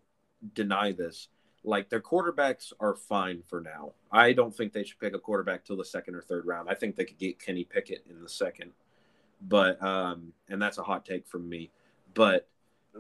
deny 0.53 0.91
this, 0.91 1.29
like 1.63 1.89
their 1.89 2.01
quarterbacks 2.01 2.73
are 2.79 2.95
fine 2.95 3.41
for 3.47 3.61
now. 3.61 3.93
I 4.11 4.33
don't 4.33 4.53
think 4.53 4.73
they 4.73 4.83
should 4.83 4.99
pick 4.99 5.15
a 5.15 5.19
quarterback 5.19 5.63
till 5.63 5.77
the 5.77 5.85
second 5.85 6.15
or 6.15 6.21
third 6.21 6.45
round. 6.45 6.69
I 6.69 6.73
think 6.73 6.95
they 6.95 7.05
could 7.05 7.17
get 7.17 7.39
Kenny 7.39 7.63
Pickett 7.63 8.05
in 8.09 8.21
the 8.21 8.27
second. 8.27 8.71
But 9.41 9.81
um 9.81 10.33
and 10.49 10.61
that's 10.61 10.77
a 10.77 10.83
hot 10.83 11.05
take 11.05 11.25
from 11.25 11.47
me. 11.47 11.71
But 12.13 12.47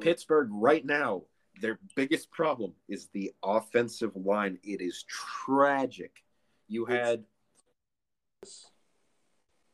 Pittsburgh 0.01 0.49
right 0.51 0.85
now, 0.85 1.23
their 1.61 1.79
biggest 1.95 2.31
problem 2.31 2.73
is 2.87 3.07
the 3.07 3.31
offensive 3.43 4.15
line. 4.15 4.59
It 4.63 4.81
is 4.81 5.03
tragic. 5.07 6.23
You 6.67 6.85
had 6.85 7.23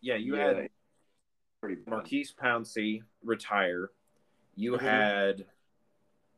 yeah, 0.01 0.15
you 0.15 0.36
Yeah, 0.36 0.47
had 0.47 0.69
Pretty 1.62 1.75
bad. 1.75 1.89
Maurkice 1.91 2.34
Pouncey 2.34 3.03
retire. 3.21 3.91
You 4.55 4.73
Mhm. 4.73 4.82
had 4.82 5.45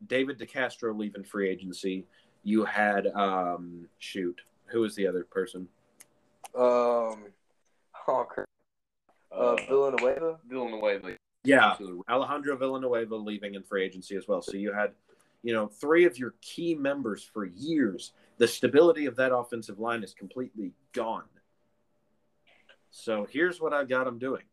David 0.08 0.39
DeCastro 0.39 0.98
leaving 0.98 1.24
free 1.24 1.48
agency. 1.50 2.08
You 2.44 2.65
had 2.65 3.08
um 3.08 3.88
shoot, 4.00 4.41
who 4.65 4.82
was 4.82 4.96
the 4.96 5.06
other 5.06 5.24
person? 5.26 5.70
Um, 6.56 7.34
oh, 8.08 8.26
crap. 8.28 8.48
uh, 9.32 9.56
Villanueva. 9.67 10.39
Villanueva. 10.46 11.17
Yeah, 11.43 11.71
Absolutely. 11.71 12.04
Alejandro 12.10 12.56
Villanueva 12.56 13.15
leaving 13.15 13.56
in 13.56 13.63
free 13.63 13.84
agency 13.84 14.15
as 14.15 14.27
well. 14.27 14.41
So 14.41 14.54
you 14.54 14.73
had, 14.73 14.91
you 15.41 15.54
know, 15.54 15.67
three 15.67 16.06
of 16.06 16.17
your 16.17 16.36
key 16.41 16.75
members 16.75 17.23
for 17.23 17.45
years. 17.45 18.13
The 18.38 18.47
stability 18.47 19.06
of 19.06 19.15
that 19.15 19.36
offensive 19.36 19.80
line 19.80 20.04
is 20.04 20.13
completely 20.13 20.73
gone. 20.93 21.23
So 22.91 23.25
here's 23.30 23.60
what 23.60 23.73
I've 23.73 23.89
got 23.89 24.04
them 24.06 24.19
doing. 24.19 24.43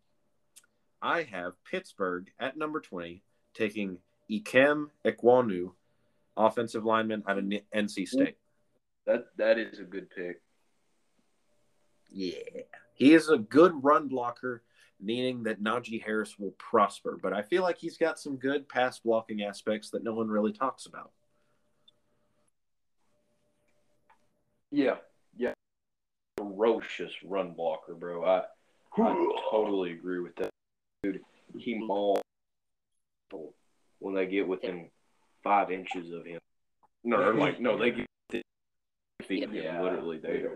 I 1.03 1.25
have 1.25 1.53
Pittsburgh 1.65 2.31
at 2.41 2.57
number 2.57 2.81
20 2.81 3.23
taking 3.55 3.99
Ikem 4.31 4.87
Ekwonu, 5.05 5.73
offensive 6.37 6.85
lineman 6.85 7.23
out 7.27 7.39
of 7.39 7.45
NC 7.45 8.09
State. 8.09 8.37
That 9.07 9.27
that 9.37 9.59
is 9.59 9.79
a 9.79 9.85
good 9.85 10.11
pick. 10.11 10.41
Yeah. 12.11 12.63
He 12.95 13.15
is 13.15 13.29
a 13.29 13.39
good 13.39 13.73
run 13.83 14.09
blocker, 14.09 14.63
meaning 15.01 15.43
that 15.45 15.63
Najee 15.63 16.03
Harris 16.03 16.39
will 16.39 16.55
prosper. 16.59 17.19
But 17.21 17.33
I 17.33 17.43
feel 17.43 17.63
like 17.63 17.79
he's 17.79 17.97
got 17.97 18.19
some 18.19 18.37
good 18.37 18.69
pass 18.69 18.99
blocking 18.99 19.43
aspects 19.43 19.91
that 19.91 20.03
no 20.05 20.15
one 20.15 20.29
really 20.29 20.53
talks 20.53 20.87
about. 20.87 21.13
Yeah. 24.71 24.97
Yeah, 25.37 25.53
ferocious 26.37 27.13
run 27.25 27.53
blocker, 27.53 27.95
bro. 27.95 28.25
I 28.25 28.43
I 28.97 29.33
totally 29.51 29.93
agree 29.93 30.21
with 30.21 30.35
that, 30.37 30.51
dude. 31.03 31.21
He 31.57 31.75
mauls 31.79 32.21
people 33.31 33.55
when 34.01 34.15
they 34.15 34.27
get 34.27 34.49
within 34.49 34.91
five 35.45 35.71
inches 35.71 36.13
of 36.13 36.25
him. 36.25 36.41
No, 37.05 37.21
or 37.21 37.35
like 37.35 37.61
no, 37.61 37.79
they 37.79 37.91
get 37.93 38.07
feet. 39.27 39.49
Yeah. 39.53 39.81
literally. 39.83 40.19
They 40.19 40.43
A 40.43 40.51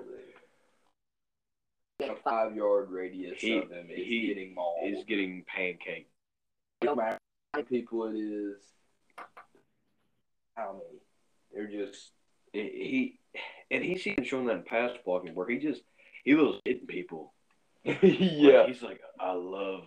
five 2.24 2.54
yard 2.56 2.90
radius 2.90 3.40
He- 3.40 3.58
of 3.58 3.70
him 3.70 3.87
is 3.90 3.96
he 4.06 4.26
getting 4.28 4.54
mauled. 4.54 4.85
is 4.85 5.04
getting 5.04 5.44
pancaked. 5.44 6.06
no 6.85 6.94
matter 6.94 7.18
how 7.54 7.61
many 7.61 7.66
people 7.68 8.06
it 8.06 8.16
is, 8.16 8.56
how 10.56 10.72
many. 10.72 11.00
They're 11.52 11.66
just 11.87 12.12
He 12.52 13.18
and 13.70 13.82
he's 13.85 14.06
even 14.06 14.24
shown 14.24 14.46
that 14.46 14.56
in 14.56 14.62
pass 14.62 14.90
blocking 15.04 15.35
where 15.35 15.48
he 15.48 15.58
just 15.58 15.82
he 16.24 16.35
was 16.35 16.61
hitting 16.64 16.87
people. 16.87 17.32
Like, 17.85 17.98
yeah. 18.02 18.66
he's 18.68 18.80
like, 18.82 19.00
I 19.18 19.32
love 19.32 19.82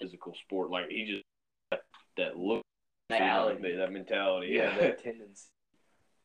physical 0.00 0.32
sport. 0.46 0.70
Like 0.70 0.88
he 0.88 1.04
just 1.04 1.24
that, 1.70 1.80
that 2.16 2.36
look, 2.38 2.62
Mentality. 3.10 3.76
that 3.76 3.92
mentality. 3.92 4.48
Yeah, 4.52 4.74
Yeah, 4.74 4.78
that 4.80 5.02
tendency. 5.02 5.48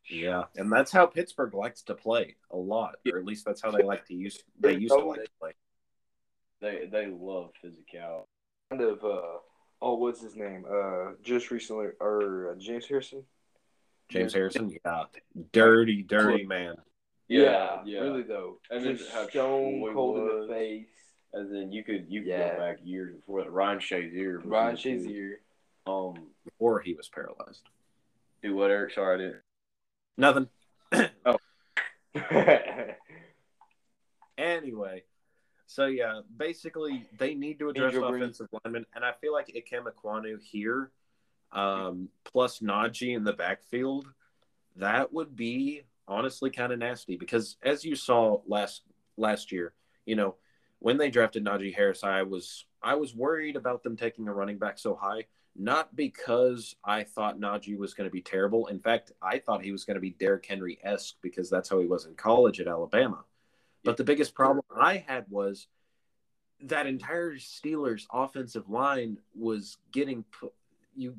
Yeah. 0.09 0.43
And 0.55 0.71
that's 0.71 0.91
how 0.91 1.05
Pittsburgh 1.05 1.53
likes 1.53 1.81
to 1.83 1.95
play 1.95 2.35
a 2.51 2.57
lot, 2.57 2.95
or 3.11 3.17
at 3.19 3.25
least 3.25 3.45
that's 3.45 3.61
how 3.61 3.71
they 3.71 3.83
like 3.83 4.05
to 4.07 4.13
use 4.15 4.41
they 4.59 4.73
used 4.77 4.93
to 4.93 5.03
like 5.03 5.23
to 5.23 5.29
play. 5.39 5.51
they 6.61 6.87
they 6.91 7.07
love 7.07 7.51
physicality. 7.63 8.25
Kind 8.69 8.81
of. 8.81 9.03
Uh, 9.03 9.37
oh, 9.81 9.95
what's 9.95 10.21
his 10.21 10.35
name? 10.35 10.65
Uh, 10.69 11.11
just 11.23 11.51
recently, 11.51 11.87
or 11.99 12.51
uh, 12.51 12.55
James 12.59 12.87
Harrison. 12.87 13.23
James 14.09 14.33
Harrison, 14.33 14.69
yeah. 14.85 15.03
Dirty, 15.51 16.03
dirty 16.03 16.45
man. 16.45 16.75
Yeah, 17.27 17.79
yeah. 17.85 18.01
Really 18.01 18.21
though. 18.21 18.59
And 18.69 18.85
then 18.85 18.97
just 18.97 19.11
how 19.11 19.27
stone 19.27 19.79
Troy 19.81 19.93
cold 19.93 20.17
in 20.19 20.41
the 20.41 20.47
face. 20.47 20.85
And 21.33 21.51
then 21.53 21.71
you 21.71 21.83
could 21.83 22.05
you 22.07 22.21
could 22.21 22.29
Yeah. 22.29 22.53
go 22.53 22.59
back 22.59 22.77
years 22.83 23.15
before 23.15 23.43
that. 23.43 23.51
Ryan 23.51 23.79
Shazier. 23.79 24.37
was 24.37 24.45
Ryan 24.45 24.75
good, 24.75 24.81
too. 24.83 24.89
Shazier. 25.87 25.91
Um, 25.91 26.27
Before 26.43 26.79
he 26.81 26.93
was 26.93 27.07
paralyzed. 27.09 27.63
do 28.43 28.55
what, 28.55 28.69
Eric? 28.71 28.93
Sorry, 28.93 29.15
I 29.25 29.33
Nothing. 30.17 30.47
Anyway, 34.38 35.04
so 35.65 35.86
yeah, 35.86 36.19
basically 36.36 37.06
they 37.17 37.36
need 37.36 37.60
to 37.60 37.69
address 37.69 37.93
Angel 37.93 38.10
Green. 38.10 38.23
offensive 38.23 38.47
linemen, 38.63 38.86
and 38.93 39.06
I 39.06 39.13
feel 39.21 39.32
like 39.32 39.47
Ikem 39.47 39.86
Ekwonu 39.86 40.41
here, 40.41 40.91
um, 41.54 42.10
plus 42.25 42.60
Najee 42.60 43.15
in 43.15 43.23
the 43.23 43.34
backfield, 43.34 44.08
that 44.75 45.13
would 45.13 45.36
be 45.36 45.84
honestly 46.08 46.49
kind 46.49 46.73
of 46.73 46.80
nasty 46.80 47.15
because 47.15 47.56
as 47.63 47.86
you 47.86 47.95
saw 47.95 48.41
last 48.45 48.82
last 49.17 49.51
year, 49.51 49.73
you 50.06 50.15
know, 50.15 50.36
when 50.80 50.97
they 50.97 51.10
drafted 51.10 51.45
Najee 51.45 51.73
Harris, 51.73 52.04
I 52.04 52.23
was 52.23 52.65
I 52.84 52.95
was 52.95 53.15
worried 53.15 53.56
about 53.56 53.84
them 53.84 53.95
taking 53.95 54.28
a 54.28 54.34
running 54.34 54.58
back 54.58 54.78
so 54.78 54.95
high. 54.95 55.25
Not 55.57 55.95
because 55.95 56.75
I 56.83 57.03
thought 57.03 57.39
Najee 57.39 57.77
was 57.77 57.93
going 57.93 58.09
to 58.09 58.13
be 58.13 58.21
terrible. 58.21 58.67
In 58.67 58.79
fact, 58.79 59.13
I 59.21 59.39
thought 59.39 59.63
he 59.63 59.71
was 59.71 59.85
going 59.85 59.95
to 59.95 60.01
be 60.01 60.09
Derrick 60.09 60.45
Henry 60.45 60.79
esque 60.83 61.15
because 61.21 61.49
that's 61.49 61.69
how 61.69 61.79
he 61.79 61.85
was 61.85 62.05
in 62.05 62.15
college 62.15 62.59
at 62.59 62.67
Alabama. 62.67 63.23
But 63.83 63.97
the 63.97 64.03
biggest 64.03 64.35
problem 64.35 64.65
I 64.75 65.05
had 65.07 65.25
was 65.29 65.67
that 66.61 66.87
entire 66.87 67.35
Steelers 67.35 68.05
offensive 68.11 68.69
line 68.69 69.17
was 69.33 69.77
getting 69.91 70.25
you 70.95 71.15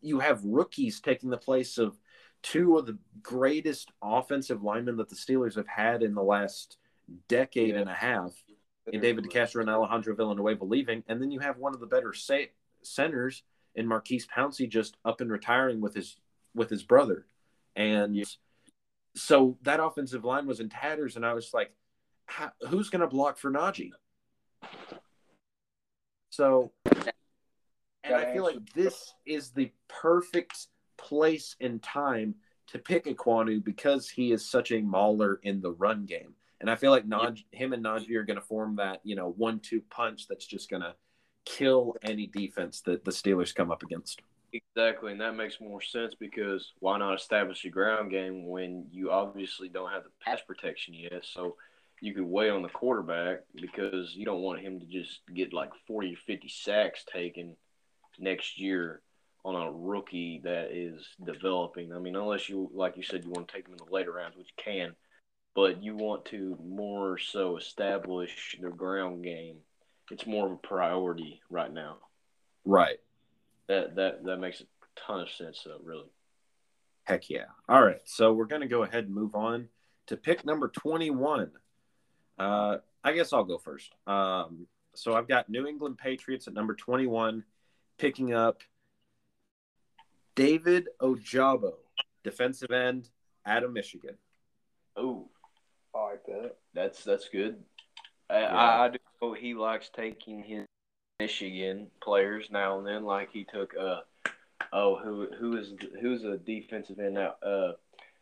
you 0.00 0.20
have 0.20 0.44
rookies 0.44 1.00
taking 1.00 1.30
the 1.30 1.36
place 1.36 1.78
of 1.78 1.98
two 2.42 2.76
of 2.76 2.86
the 2.86 2.98
greatest 3.22 3.90
offensive 4.02 4.62
linemen 4.62 4.96
that 4.96 5.08
the 5.08 5.14
Steelers 5.14 5.56
have 5.56 5.66
had 5.66 6.02
in 6.02 6.14
the 6.14 6.22
last 6.22 6.78
decade 7.26 7.74
and 7.74 7.88
a 7.88 7.94
half 7.94 8.32
in 8.92 9.00
David 9.00 9.24
DeCastro 9.24 9.60
and 9.60 9.70
Alejandro 9.70 10.14
Villanueva 10.14 10.64
leaving, 10.64 11.02
and 11.08 11.20
then 11.20 11.30
you 11.30 11.40
have 11.40 11.58
one 11.58 11.74
of 11.74 11.80
the 11.80 11.86
better 11.86 12.14
centers 12.82 13.42
in 13.78 13.86
Maurkice 13.86 14.26
Pouncey 14.26 14.68
just 14.68 14.96
up 15.04 15.20
and 15.20 15.30
retiring 15.30 15.80
with 15.80 15.94
his 15.94 16.16
with 16.52 16.68
his 16.68 16.82
brother, 16.82 17.26
and 17.76 18.26
so 19.14 19.56
that 19.62 19.80
offensive 19.80 20.24
line 20.24 20.46
was 20.46 20.58
in 20.58 20.68
tatters, 20.68 21.14
and 21.14 21.24
I 21.24 21.32
was 21.32 21.54
like, 21.54 21.70
"Who's 22.68 22.90
going 22.90 23.02
to 23.02 23.06
block 23.06 23.38
for 23.38 23.52
Najee?" 23.52 23.92
So, 26.30 26.72
and 28.04 28.14
I 28.14 28.32
feel 28.32 28.42
like 28.42 28.72
this 28.74 29.14
is 29.24 29.50
the 29.50 29.70
perfect 29.88 30.66
place 30.96 31.54
and 31.60 31.80
time 31.80 32.34
to 32.66 32.78
pick 32.78 33.04
Ekwonu 33.04 33.64
because 33.64 34.10
he 34.10 34.32
is 34.32 34.50
such 34.50 34.72
a 34.72 34.82
mauler 34.82 35.38
in 35.44 35.60
the 35.60 35.72
run 35.72 36.04
game. 36.04 36.34
And 36.60 36.68
I 36.68 36.74
feel 36.74 36.90
like 36.90 37.06
Naj, 37.06 37.44
him 37.52 37.72
and 37.72 37.84
Najee 37.84 38.16
are 38.16 38.24
going 38.24 38.38
to 38.38 38.44
form 38.44 38.76
that, 38.76 39.00
you 39.04 39.14
know, 39.14 39.32
one-two 39.36 39.80
punch 39.88 40.26
that's 40.28 40.44
just 40.44 40.68
going 40.68 40.82
to 40.82 40.94
kill 41.56 41.96
any 42.02 42.26
defense 42.26 42.80
that 42.82 43.04
the 43.04 43.10
Steelers 43.10 43.54
come 43.54 43.70
up 43.70 43.82
against. 43.82 44.22
Exactly, 44.52 45.12
and 45.12 45.20
that 45.20 45.36
makes 45.36 45.60
more 45.60 45.82
sense 45.82 46.14
because 46.18 46.72
why 46.80 46.98
not 46.98 47.14
establish 47.14 47.64
a 47.66 47.70
ground 47.70 48.10
game 48.10 48.46
when 48.48 48.86
you 48.90 49.10
obviously 49.10 49.68
don't 49.68 49.90
have 49.92 50.04
the 50.04 50.10
pass 50.24 50.40
protection 50.46 50.94
yet? 50.94 51.24
So 51.24 51.56
you 52.00 52.14
could 52.14 52.24
weigh 52.24 52.50
on 52.50 52.62
the 52.62 52.68
quarterback 52.70 53.40
because 53.60 54.14
you 54.14 54.24
don't 54.24 54.40
want 54.42 54.60
him 54.60 54.80
to 54.80 54.86
just 54.86 55.20
get 55.34 55.52
like 55.52 55.70
40 55.86 56.14
or 56.14 56.16
50 56.26 56.48
sacks 56.48 57.04
taken 57.12 57.56
next 58.18 58.58
year 58.58 59.02
on 59.44 59.54
a 59.54 59.70
rookie 59.72 60.40
that 60.44 60.70
is 60.72 61.06
developing. 61.24 61.92
I 61.92 61.98
mean, 61.98 62.16
unless 62.16 62.48
you, 62.48 62.70
like 62.74 62.96
you 62.96 63.02
said, 63.02 63.24
you 63.24 63.30
want 63.30 63.48
to 63.48 63.54
take 63.54 63.66
him 63.66 63.74
in 63.74 63.78
the 63.86 63.92
later 63.94 64.12
rounds, 64.12 64.36
which 64.36 64.48
you 64.56 64.62
can. 64.64 64.96
but 65.54 65.82
you 65.82 65.96
want 65.96 66.24
to 66.26 66.56
more 66.64 67.18
so 67.18 67.56
establish 67.56 68.56
their 68.60 68.70
ground 68.70 69.24
game. 69.24 69.58
It's 70.10 70.26
more 70.26 70.46
of 70.46 70.52
a 70.52 70.56
priority 70.56 71.40
right 71.50 71.72
now. 71.72 71.98
Right. 72.64 72.98
That 73.66 73.96
that 73.96 74.24
that 74.24 74.38
makes 74.38 74.60
a 74.60 74.64
ton 75.06 75.20
of 75.20 75.30
sense, 75.30 75.62
though. 75.64 75.78
Really. 75.82 76.10
Heck 77.04 77.30
yeah. 77.30 77.46
All 77.68 77.82
right. 77.82 78.00
So 78.04 78.32
we're 78.32 78.44
going 78.44 78.62
to 78.62 78.68
go 78.68 78.82
ahead 78.82 79.04
and 79.04 79.14
move 79.14 79.34
on 79.34 79.68
to 80.08 80.16
pick 80.16 80.44
number 80.44 80.68
21. 80.68 81.50
Uh, 82.38 82.78
I 83.02 83.12
guess 83.12 83.32
I'll 83.32 83.44
go 83.44 83.58
first. 83.58 83.94
Um, 84.06 84.66
so 84.94 85.14
I've 85.14 85.28
got 85.28 85.48
New 85.48 85.66
England 85.66 85.96
Patriots 85.96 86.48
at 86.48 86.54
number 86.54 86.74
21, 86.74 87.44
picking 87.98 88.34
up 88.34 88.62
David 90.34 90.88
Ojabo, 91.00 91.74
defensive 92.24 92.70
end 92.70 93.08
out 93.46 93.64
of 93.64 93.72
Michigan. 93.72 94.16
Oh, 94.96 95.28
I 95.94 96.10
like 96.10 96.26
that. 96.26 96.56
that's 96.74 97.04
that's 97.04 97.28
good. 97.28 97.56
I, 98.28 98.40
Yeah. 98.40 98.54
I, 98.54 98.84
I 98.84 98.88
do 98.90 98.98
know 99.22 99.32
he 99.34 99.54
likes 99.54 99.88
taking 99.94 100.42
his 100.42 100.64
Michigan 101.20 101.88
players 102.02 102.48
now 102.50 102.78
and 102.78 102.86
then, 102.86 103.04
like 103.04 103.30
he 103.32 103.44
took 103.44 103.74
uh 103.76 104.00
oh 104.72 104.96
who 104.96 105.26
who 105.38 105.56
is 105.56 105.72
who's 106.00 106.24
a 106.24 106.36
defensive 106.38 106.98
end 106.98 107.14
now 107.14 107.34
uh 107.42 107.72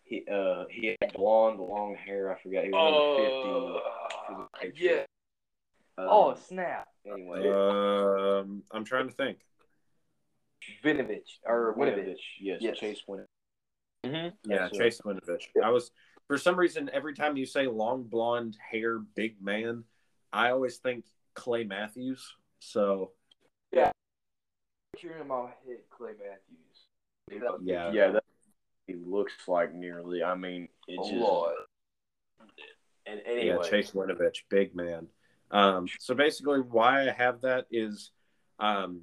he 0.05 0.25
uh 0.33 0.65
he 0.71 0.97
had 1.01 1.13
blonde 1.15 1.59
long 1.61 1.95
hair 1.97 2.33
I 2.33 2.41
forgot 2.43 2.65
he 2.65 2.71
was 2.71 3.81
number 4.29 4.43
Oh, 4.43 4.49
fifty. 4.61 4.85
yeah. 4.85 5.05
Um, 5.99 6.07
Oh, 6.11 6.35
snap. 6.35 6.89
anyway, 7.11 7.49
Um, 7.49 8.63
I'm 8.71 8.85
trying 8.85 9.09
to 9.09 9.15
think. 9.15 9.39
Vinovich 10.85 11.39
or 11.45 11.75
Winovich. 11.77 11.97
Winovich, 12.07 12.17
yes, 12.41 12.59
Yes. 12.61 12.79
Chase 12.79 13.03
Winovich. 13.09 13.27
Mm-hmm. 14.05 14.51
Yeah, 14.51 14.69
Chase 14.69 15.01
Winovich. 15.05 15.45
I 15.63 15.71
was 15.71 15.91
for 16.29 16.39
some 16.39 16.57
reason 16.57 16.91
every 16.93 17.15
time 17.15 17.37
you 17.37 17.47
say 17.47 17.67
long 17.67 18.03
blonde 18.05 18.57
hair, 18.71 18.99
big 18.99 19.41
man, 19.43 19.85
I 20.33 20.51
always 20.51 20.77
think 20.79 21.05
Clay 21.35 21.65
Matthews. 21.65 22.35
So 22.59 23.13
Picture 24.93 25.19
in 25.21 25.29
my 25.29 25.51
head, 25.67 25.81
Clay 25.91 26.13
Matthews. 26.19 27.61
yeah, 27.63 27.93
yeah, 27.93 28.13
that 28.13 28.25
he 28.87 28.95
looks 28.95 29.35
like 29.47 29.75
nearly. 29.75 30.23
I 30.23 30.35
mean, 30.35 30.69
A 30.89 30.93
it's 30.93 31.09
just 31.11 31.21
lot. 31.21 31.53
and 33.05 33.21
anyway, 33.27 33.59
yeah. 33.63 33.69
Chase 33.71 33.91
Winovich, 33.91 34.45
big 34.49 34.75
man. 34.75 35.09
Um, 35.51 35.87
so 35.99 36.15
basically, 36.15 36.61
why 36.61 37.09
I 37.09 37.13
have 37.13 37.43
that 37.43 37.67
is 37.71 38.11
um, 38.59 39.03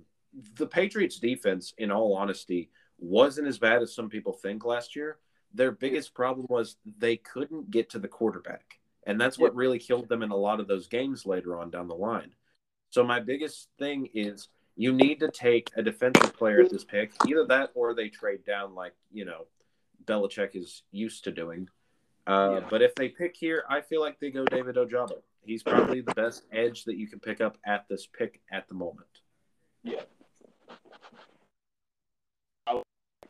the 0.57 0.65
Patriots' 0.65 1.19
defense, 1.19 1.73
in 1.77 1.91
all 1.91 2.15
honesty, 2.15 2.71
wasn't 2.97 3.47
as 3.47 3.59
bad 3.59 3.81
as 3.81 3.93
some 3.93 4.09
people 4.09 4.33
think 4.33 4.65
last 4.65 4.95
year. 4.95 5.17
Their 5.53 5.71
biggest 5.71 6.15
problem 6.15 6.47
was 6.49 6.77
they 6.97 7.17
couldn't 7.17 7.69
get 7.69 7.91
to 7.91 7.99
the 7.99 8.07
quarterback, 8.07 8.79
and 9.05 9.19
that's 9.19 9.37
what 9.37 9.55
really 9.55 9.79
killed 9.79 10.09
them 10.09 10.23
in 10.23 10.31
a 10.31 10.35
lot 10.35 10.59
of 10.59 10.67
those 10.67 10.87
games 10.87 11.25
later 11.25 11.57
on 11.59 11.69
down 11.69 11.87
the 11.87 11.95
line. 11.95 12.31
So 12.89 13.03
my 13.03 13.19
biggest 13.19 13.69
thing 13.79 14.07
is 14.13 14.49
you 14.75 14.93
need 14.93 15.19
to 15.19 15.29
take 15.29 15.69
a 15.75 15.83
defensive 15.83 16.35
player 16.35 16.61
at 16.61 16.69
this 16.69 16.83
pick, 16.83 17.11
either 17.27 17.45
that 17.47 17.71
or 17.75 17.93
they 17.93 18.09
trade 18.09 18.45
down, 18.45 18.75
like 18.75 18.93
you 19.11 19.25
know 19.25 19.45
Belichick 20.05 20.55
is 20.55 20.83
used 20.91 21.23
to 21.25 21.31
doing. 21.31 21.67
Uh, 22.25 22.59
Yeah. 22.61 22.67
But 22.69 22.81
if 22.81 22.95
they 22.95 23.09
pick 23.09 23.35
here, 23.35 23.63
I 23.69 23.81
feel 23.81 24.01
like 24.01 24.19
they 24.19 24.31
go 24.31 24.45
David 24.45 24.75
Ojabo. 24.75 25.21
He's 25.45 25.61
probably 25.63 26.01
the 26.01 26.13
best 26.13 26.43
edge 26.53 26.85
that 26.85 26.95
you 26.97 27.07
can 27.07 27.19
pick 27.19 27.41
up 27.41 27.57
at 27.65 27.85
this 27.89 28.07
pick 28.07 28.41
at 28.51 28.67
the 28.67 28.75
moment. 28.75 29.07
Yeah. 29.83 30.01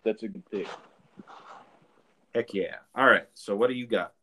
That's 0.03 0.21
a 0.23 0.27
good 0.27 0.43
pick. 0.51 0.67
Heck 2.35 2.53
yeah! 2.53 2.75
All 2.93 3.05
right, 3.05 3.27
so 3.35 3.55
what 3.55 3.67
do 3.67 3.73
you 3.73 3.87
got? 3.87 4.13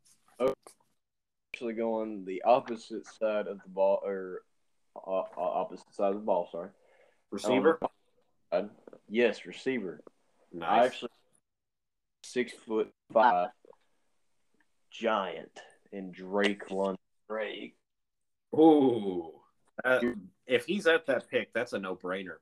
Actually, 1.61 1.75
going 1.75 2.25
the 2.25 2.41
opposite 2.47 3.07
side 3.07 3.47
of 3.47 3.61
the 3.63 3.69
ball, 3.69 4.01
or 4.03 4.41
uh, 4.97 5.11
uh, 5.11 5.25
opposite 5.37 5.95
side 5.95 6.09
of 6.09 6.15
the 6.15 6.21
ball. 6.21 6.49
Sorry, 6.51 6.71
Receiver. 7.31 7.79
Um, 8.51 8.71
yes, 9.11 9.45
receiver. 9.45 10.01
I 10.63 10.87
actually 10.87 11.11
six 12.25 12.55
foot 12.67 12.91
five, 13.13 13.51
giant, 14.91 15.51
in 15.93 16.13
Drake 16.13 16.71
London. 16.71 16.97
Drake. 17.29 17.77
Ooh, 18.55 19.33
uh, 19.85 20.01
if 20.47 20.65
he's 20.65 20.87
at 20.87 21.05
that 21.09 21.29
pick, 21.29 21.53
that's 21.53 21.75
a 21.75 21.79
no-brainer. 21.79 22.37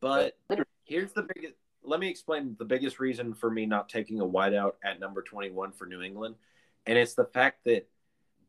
But 0.00 0.36
here's 0.82 1.12
the 1.12 1.28
biggest. 1.32 1.54
Let 1.84 2.00
me 2.00 2.08
explain 2.08 2.56
the 2.58 2.64
biggest 2.64 2.98
reason 2.98 3.34
for 3.34 3.52
me 3.52 3.66
not 3.66 3.88
taking 3.88 4.18
a 4.20 4.26
wideout 4.26 4.72
at 4.82 4.98
number 4.98 5.22
21 5.22 5.70
for 5.70 5.86
New 5.86 6.02
England, 6.02 6.34
and 6.86 6.98
it's 6.98 7.14
the 7.14 7.26
fact 7.26 7.60
that 7.66 7.86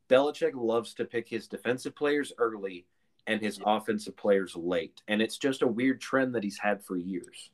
Belichick 0.10 0.52
loves 0.56 0.94
to 0.96 1.06
pick 1.06 1.30
his 1.30 1.48
defensive 1.48 1.96
players 1.96 2.34
early 2.38 2.86
and 3.28 3.40
his 3.42 3.60
offensive 3.66 4.18
players 4.18 4.56
late, 4.56 5.02
and 5.08 5.22
it's 5.22 5.38
just 5.38 5.62
a 5.62 5.68
weird 5.68 6.02
trend 6.02 6.34
that 6.36 6.44
he's 6.44 6.58
had 6.58 6.84
for 6.84 6.98
years. 6.98 7.52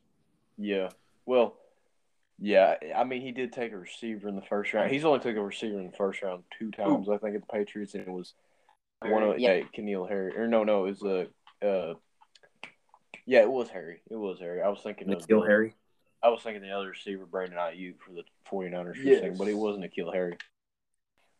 Yeah. 0.56 0.88
Well, 1.26 1.56
yeah. 2.38 2.76
I 2.96 3.04
mean, 3.04 3.20
he 3.20 3.30
did 3.30 3.52
take 3.52 3.72
a 3.72 3.76
receiver 3.78 4.28
in 4.28 4.36
the 4.36 4.42
first 4.42 4.72
round. 4.72 4.90
He's 4.90 5.04
only 5.04 5.20
took 5.20 5.36
a 5.36 5.42
receiver 5.42 5.78
in 5.78 5.90
the 5.90 5.96
first 5.96 6.22
round 6.22 6.44
two 6.58 6.70
times, 6.70 7.08
I 7.10 7.18
think, 7.18 7.34
at 7.36 7.42
the 7.42 7.46
Patriots, 7.52 7.94
and 7.94 8.06
it 8.06 8.10
was 8.10 8.32
one 9.02 9.22
of 9.22 9.38
Yeah. 9.38 9.54
yeah, 9.56 9.64
N'Keal 9.76 10.08
Harry. 10.08 10.36
Or 10.38 10.48
no, 10.48 10.64
no, 10.64 10.86
it 10.86 10.98
was 11.00 11.02
a. 11.02 11.66
Uh, 11.66 11.94
yeah, 13.26 13.40
it 13.40 13.50
was 13.50 13.68
Harry. 13.68 14.00
It 14.10 14.16
was 14.16 14.38
Harry. 14.40 14.62
I 14.62 14.68
was 14.68 14.80
thinking 14.82 15.12
of 15.12 15.18
N'Keal 15.26 15.40
the- 15.42 15.46
Harry. 15.46 15.74
I 16.22 16.28
was 16.28 16.42
thinking 16.42 16.62
the 16.62 16.70
other 16.70 16.88
receiver, 16.88 17.26
Brandon 17.26 17.58
Aiyuk 17.58 18.00
for 18.00 18.12
the 18.12 18.24
49ers 18.50 18.96
for 18.96 19.02
a 19.02 19.04
Yes. 19.04 19.20
second, 19.20 19.38
but 19.38 19.48
it 19.48 19.54
wasn't 19.54 19.84
N'Keal 19.84 20.12
Harry. 20.14 20.38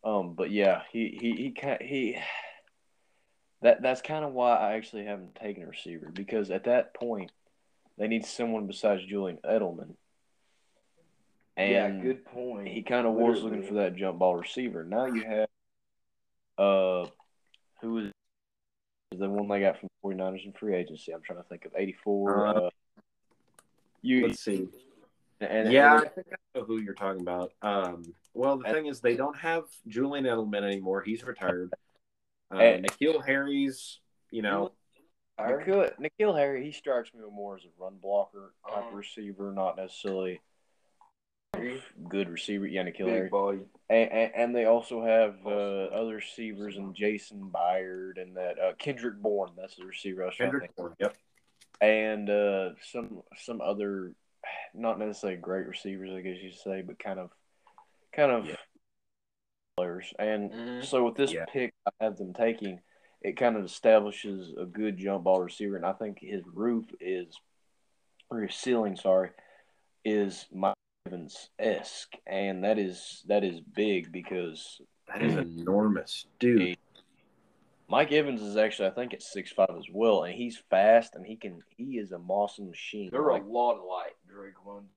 Um, 0.05 0.35
but 0.35 0.51
yeah, 0.51 0.83
he 0.93 1.19
he 1.21 1.33
he 1.35 1.51
kind 1.51 1.83
he 1.83 2.17
that 3.63 3.83
that's 3.83 4.03
kind 4.03 4.25
of 4.25 4.33
why 4.33 4.55
I 4.55 4.75
actually 4.75 5.05
haven't 5.05 5.35
taken 5.35 5.65
a 5.65 5.67
receiver 5.67 6.11
because 6.13 6.51
at 6.51 6.65
that 6.65 6.95
point 6.95 7.33
they 7.99 8.07
need 8.07 8.25
someone 8.25 8.67
besides 8.67 9.05
Julian 9.05 9.39
Edelman. 9.45 9.95
And 11.57 11.71
yeah, 11.71 11.91
good 11.91 12.25
point. 12.27 12.69
he 12.69 12.83
kind 12.83 13.07
of 13.07 13.15
was 13.15 13.43
looking 13.43 13.63
for 13.63 13.75
that 13.75 13.97
jump 13.97 14.19
ball 14.19 14.37
receiver. 14.37 14.85
Now 14.85 15.07
you 15.07 15.25
have 15.25 15.49
uh 16.59 17.09
who 17.81 17.99
is 17.99 18.13
the 19.19 19.29
one 19.29 19.49
they 19.49 19.61
got 19.61 19.81
from 19.81 19.89
49ers 20.05 20.45
in 20.45 20.53
free 20.53 20.75
agency? 20.75 21.13
I'm 21.13 21.23
trying 21.23 21.43
to 21.43 21.49
think 21.49 21.65
of 21.65 21.73
84 21.75 22.47
Uh, 22.47 22.53
uh, 22.53 22.71
you 24.03 24.27
Let's 24.29 24.41
see. 24.41 24.69
And 25.41 25.71
yeah, 25.73 25.99
and- 25.99 26.05
I 26.07 26.09
think 26.09 26.27
I 26.33 26.59
know 26.59 26.65
who 26.65 26.79
you're 26.81 26.95
talking 26.95 27.21
about. 27.21 27.53
Um, 27.63 28.03
well, 28.35 28.57
the 28.59 28.73
thing 28.73 28.87
is, 28.87 29.01
they 29.01 29.17
don't 29.17 29.37
have 29.37 29.65
Julian 29.87 30.25
Edelman 30.25 30.63
anymore. 30.63 31.03
He's 31.03 31.23
retired. 31.25 31.73
Uh, 32.53 32.59
And- 32.59 32.87
N'Keal 32.87 33.25
Harry's, 33.25 34.01
you 34.31 34.43
know, 34.43 34.73
N'Keal, 35.39 35.93
N'Keal 35.99 36.35
Harry, 36.39 36.65
he 36.65 36.73
strikes 36.73 37.13
me 37.13 37.21
more 37.31 37.57
as 37.57 37.65
a 37.65 37.69
run 37.79 37.97
blocker 38.01 38.55
type 38.67 38.79
Uh-huh. 38.79 38.97
receiver, 38.97 39.53
not 39.53 39.77
necessarily 39.77 40.41
good 42.09 42.29
receiver. 42.29 42.67
Yeah, 42.67 42.85
N'Keal 42.85 43.05
Big 43.07 43.09
Harry. 43.09 43.29
body. 43.29 43.59
And, 43.91 44.11
and, 44.13 44.33
and 44.35 44.57
they 44.57 44.65
also 44.65 45.03
have 45.05 45.37
uh, 45.47 45.51
other 45.95 46.17
receivers 46.17 46.77
and 46.77 46.95
Jason 46.95 47.51
Byard 47.53 48.21
and 48.21 48.37
that 48.37 48.59
uh, 48.59 48.73
Kendrick 48.79 49.21
Bourne. 49.21 49.53
That's 49.57 49.77
the 49.77 49.85
receiver 49.85 50.23
I 50.23 50.27
was 50.27 50.37
trying 50.37 50.51
to 50.53 50.59
Kendrick 50.61 50.71
think. 50.71 50.77
Bourne. 50.77 50.95
Yep. 51.01 51.17
And 51.81 52.31
uh, 52.31 52.71
some 52.91 53.23
some 53.37 53.61
other, 53.61 54.13
not 54.75 54.99
necessarily 54.99 55.39
great 55.39 55.67
receivers, 55.67 56.11
I 56.11 56.21
guess 56.21 56.39
you 56.43 56.51
should 56.51 56.61
say, 56.61 56.83
but 56.83 56.99
kind 56.99 57.19
of 57.19 57.31
kind 58.13 58.33
of 58.33 58.47
Yeah. 58.47 58.57
players. 59.77 60.13
And 60.19 60.51
Mhm. 60.51 60.85
so 60.85 61.05
with 61.05 61.17
this 61.17 61.33
Yeah. 61.33 61.45
pick, 61.47 61.75
I 61.87 62.05
have 62.05 62.17
them 62.17 62.33
taking. 62.33 62.81
It 63.21 63.37
kind 63.37 63.57
of 63.57 63.65
establishes 63.65 64.55
a 64.57 64.65
good 64.65 64.97
jump 64.97 65.25
ball 65.25 65.43
receiver, 65.43 65.77
and 65.77 65.87
I 65.87 65.93
think 65.93 66.19
his 66.21 66.47
roof 66.47 66.87
is, 67.01 67.39
or 68.31 68.41
his 68.41 68.55
ceiling, 68.55 68.97
sorry, 68.97 69.31
is 70.05 70.47
Mike 70.53 70.75
Evans 71.07 71.51
esque, 71.59 72.15
and 72.27 72.65
that 72.65 72.79
is 72.79 73.23
that 73.27 73.45
is 73.45 73.61
big 73.61 74.13
because 74.13 74.81
That 75.09 75.23
is 75.23 75.37
enormous, 75.37 76.27
dude. 76.39 76.77
Mike 77.89 78.11
Evans 78.11 78.43
is 78.43 78.57
actually 78.57 78.89
I 78.89 78.93
think 78.93 79.15
at 79.15 79.23
six 79.23 79.53
five 79.53 79.71
as 79.77 79.87
well, 79.91 80.25
and 80.25 80.35
he's 80.35 80.59
fast 80.71 81.15
and 81.15 81.25
he 81.25 81.37
can 81.37 81.63
he 81.77 81.99
is 81.99 82.13
a 82.13 82.17
awesome 82.17 82.69
machine. 82.69 83.11
They're 83.11 83.31
Like, 83.31 83.43
a 83.43 83.47
lot 83.47 83.75
of 83.75 83.83
alike, 83.83 84.16
Drake 84.37 84.55
London. 84.67 84.91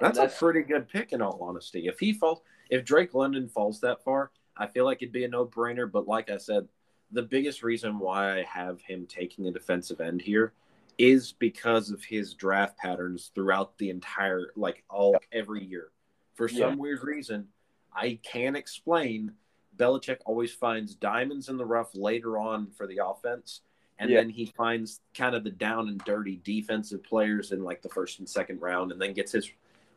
That's, 0.00 0.18
that's- 0.18 0.34
a 0.34 0.38
pretty 0.38 0.62
good 0.62 0.88
pick, 0.88 1.12
in 1.12 1.22
all 1.22 1.38
honesty. 1.40 1.86
If 1.86 1.98
he 1.98 2.12
falls, 2.12 2.42
if 2.70 2.84
Drake 2.84 3.14
London 3.14 3.48
falls 3.48 3.80
that 3.80 4.02
far, 4.02 4.30
I 4.56 4.66
feel 4.66 4.84
like 4.84 5.00
it'd 5.02 5.12
be 5.12 5.24
a 5.24 5.28
no-brainer. 5.28 5.90
But 5.90 6.06
like 6.06 6.30
I 6.30 6.36
said, 6.36 6.68
the 7.12 7.22
biggest 7.22 7.62
reason 7.62 7.98
why 7.98 8.38
I 8.38 8.42
have 8.42 8.80
him 8.82 9.06
taking 9.06 9.46
a 9.46 9.50
defensive 9.52 10.00
end 10.00 10.20
here 10.20 10.52
is 10.98 11.32
because 11.32 11.90
of 11.90 12.04
his 12.04 12.34
draft 12.34 12.76
patterns 12.78 13.30
throughout 13.34 13.76
the 13.78 13.90
entire, 13.90 14.52
like 14.56 14.84
all 14.90 15.16
every 15.32 15.64
year. 15.64 15.88
For 16.34 16.48
some 16.48 16.58
Yeah. 16.58 16.74
weird 16.74 17.02
reason, 17.04 17.48
I 17.94 18.18
can't 18.22 18.56
explain. 18.56 19.32
Belichick 19.76 20.18
always 20.26 20.52
finds 20.52 20.94
diamonds 20.94 21.48
in 21.48 21.56
the 21.56 21.64
rough 21.66 21.94
later 21.94 22.38
on 22.38 22.70
for 22.70 22.86
the 22.86 23.00
offense, 23.04 23.62
and 23.98 24.10
Yeah. 24.10 24.18
then 24.20 24.30
he 24.30 24.46
finds 24.46 25.00
kind 25.16 25.34
of 25.34 25.44
the 25.44 25.50
down 25.50 25.88
and 25.88 25.98
dirty 26.04 26.40
defensive 26.44 27.02
players 27.02 27.52
in 27.52 27.62
like 27.62 27.82
the 27.82 27.88
first 27.88 28.18
and 28.18 28.28
second 28.28 28.60
round, 28.60 28.92
and 28.92 29.00
then 29.00 29.12
gets 29.12 29.32
his 29.32 29.50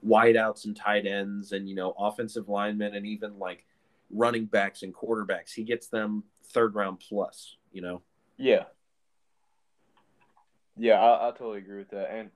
wideouts 0.05 0.65
and 0.65 0.75
tight 0.75 1.05
ends 1.07 1.51
and 1.51 1.67
you 1.67 1.75
know 1.75 1.93
offensive 1.97 2.47
linemen 2.49 2.93
and 2.95 3.05
even 3.05 3.39
like 3.39 3.65
running 4.11 4.45
backs 4.45 4.83
and 4.83 4.93
quarterbacks. 4.93 5.53
He 5.53 5.63
gets 5.63 5.87
them 5.87 6.23
third 6.51 6.75
round 6.75 6.99
plus. 6.99 7.57
You 7.71 7.81
know. 7.81 8.01
Yeah. 8.37 8.65
Yeah, 10.77 10.99
I, 11.01 11.27
I 11.29 11.31
totally 11.31 11.57
agree 11.57 11.79
with 11.79 11.89
that, 11.89 12.11
and 12.11 12.29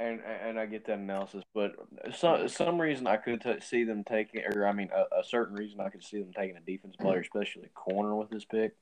and 0.00 0.20
and 0.22 0.58
I 0.58 0.64
get 0.66 0.86
that 0.86 0.98
analysis, 0.98 1.42
but 1.54 1.74
some 2.14 2.48
some 2.48 2.80
reason 2.80 3.06
I 3.06 3.18
could 3.18 3.42
t- 3.42 3.60
see 3.60 3.84
them 3.84 4.04
taking, 4.04 4.42
or 4.44 4.66
I 4.66 4.72
mean, 4.72 4.88
a, 4.94 5.20
a 5.20 5.24
certain 5.24 5.54
reason 5.54 5.80
I 5.80 5.90
could 5.90 6.02
see 6.02 6.18
them 6.20 6.32
taking 6.32 6.56
a 6.56 6.60
defense 6.60 6.96
player, 6.96 7.20
especially 7.20 7.68
corner 7.74 8.14
with 8.14 8.30
this 8.30 8.46
pick, 8.46 8.74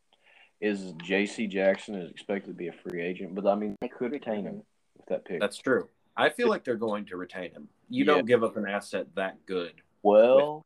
is 0.61 0.93
J.C. 1.03 1.47
Jackson 1.47 1.95
is 1.97 2.11
expected 2.11 2.49
to 2.49 2.55
be 2.55 2.69
a 2.69 2.73
free 2.73 3.03
agent, 3.03 3.35
but 3.35 3.47
I 3.47 3.55
mean 3.55 3.77
they 3.81 3.89
could 3.89 4.13
retain 4.13 4.45
him 4.45 4.63
with 4.97 5.07
that 5.09 5.25
pick. 5.25 5.41
That's 5.41 5.59
true. 5.59 5.89
I 6.17 6.31
feel 6.31 6.49
like 6.49 6.65
they're 6.65 6.77
going 6.77 7.05
to 7.07 7.17
retain 7.17 7.53
him. 7.53 7.69
You 7.89 8.05
Yeah. 8.05 8.15
don't 8.15 8.27
give 8.27 8.43
up 8.43 8.57
an 8.57 8.67
asset 8.67 9.07
that 9.17 9.45
good. 9.47 9.75
well. 10.03 10.65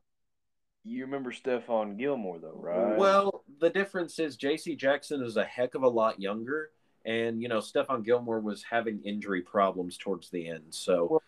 You 0.83 1.05
remember 1.05 1.31
Stephon 1.31 1.99
Gilmore 1.99 2.39
though, 2.39 2.55
right? 2.59 2.97
Well, 2.97 3.45
the 3.61 3.69
difference 3.69 4.19
is 4.19 4.37
J.C. 4.37 4.77
Jackson 4.77 5.23
is 5.23 5.37
a 5.37 5.45
heck 5.45 5.75
of 5.75 5.83
a 5.83 5.89
lot 5.89 6.19
younger, 6.19 6.71
and 7.05 7.43
you 7.43 7.49
know 7.49 7.59
Stephon 7.59 8.03
Gilmore 8.03 8.41
was 8.41 8.63
having 8.63 8.99
injury 9.05 9.43
problems 9.43 9.99
towards 9.99 10.31
the 10.31 10.49
end. 10.49 10.63
So, 10.71 11.21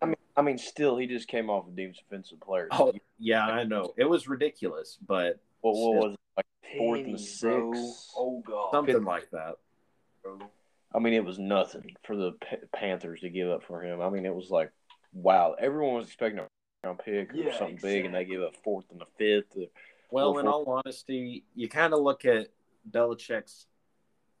I 0.00 0.06
mean, 0.06 0.14
I 0.36 0.42
mean, 0.42 0.58
still, 0.58 0.96
he 0.96 1.08
just 1.08 1.26
came 1.26 1.50
off 1.50 1.66
of 1.66 1.74
defensive 1.74 2.38
player. 2.38 2.68
oh 2.70 2.92
yeah, 3.18 3.44
I 3.44 3.64
know 3.64 3.92
it 3.96 4.04
was 4.08 4.28
ridiculous, 4.28 4.96
but 5.04 5.40
what, 5.62 5.74
what 5.74 5.94
was 5.96 6.12
it, 6.12 6.18
fourth 6.78 7.00
and 7.06 7.20
six? 7.20 8.12
Oh 8.16 8.42
god. 8.46 8.70
something 8.72 9.04
like 9.04 9.30
that. 9.30 9.56
I 10.92 10.98
mean, 10.98 11.14
it 11.14 11.24
was 11.24 11.38
nothing 11.38 11.94
for 12.04 12.16
the 12.16 12.32
Panthers 12.74 13.20
to 13.20 13.30
give 13.30 13.48
up 13.48 13.62
for 13.62 13.82
him. 13.82 14.00
I 14.00 14.10
mean, 14.10 14.26
it 14.26 14.34
was 14.34 14.50
like, 14.50 14.72
wow, 15.12 15.54
everyone 15.58 15.94
was 15.94 16.06
expecting 16.06 16.40
a 16.40 16.46
round 16.84 16.98
pick 17.04 17.32
or 17.32 17.36
Yeah, 17.36 17.56
something 17.58 17.78
big, 17.80 18.06
and 18.06 18.14
they 18.14 18.24
give 18.24 18.42
up 18.42 18.56
fourth 18.64 18.86
and 18.90 19.00
a 19.00 19.06
fifth. 19.16 19.56
Well, 20.10 20.32
Well, 20.34 20.38
in 20.40 20.46
all 20.48 20.64
honesty, 20.84 21.44
you 21.54 21.68
kind 21.68 21.94
of 21.94 22.00
look 22.00 22.24
at 22.24 22.48
Belichick's, 22.90 23.66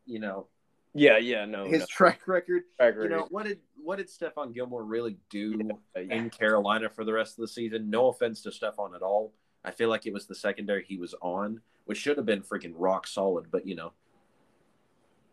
you 0.06 0.18
know, 0.18 0.48
Yeah, 0.92 1.18
yeah, 1.18 1.44
no, 1.44 1.66
his 1.66 1.80
no. 1.80 1.86
track 1.88 2.26
record. 2.26 2.64
Track 2.78 2.94
You 3.00 3.08
know 3.08 3.26
what 3.30 3.46
did 3.46 3.60
what 3.82 3.96
did 3.96 4.08
Stephon 4.08 4.52
Gilmore 4.52 4.82
really 4.84 5.16
do 5.30 5.56
Yeah, 5.96 6.02
yeah. 6.02 6.14
in 6.16 6.30
Carolina 6.30 6.90
for 6.90 7.04
the 7.04 7.12
rest 7.12 7.38
of 7.38 7.42
the 7.42 7.48
season? 7.48 7.88
No 7.90 8.08
offense 8.08 8.42
to 8.42 8.50
Stephon 8.50 8.94
at 8.96 9.02
all. 9.02 9.32
I 9.64 9.70
feel 9.70 9.88
like 9.88 10.06
it 10.06 10.12
was 10.12 10.26
the 10.26 10.34
secondary 10.34 10.84
he 10.84 10.96
was 10.96 11.14
on, 11.20 11.60
which 11.84 11.98
should 11.98 12.16
have 12.16 12.26
been 12.26 12.42
freaking 12.42 12.72
rock 12.76 13.06
solid, 13.06 13.46
but 13.50 13.66
you 13.66 13.74
know. 13.74 13.92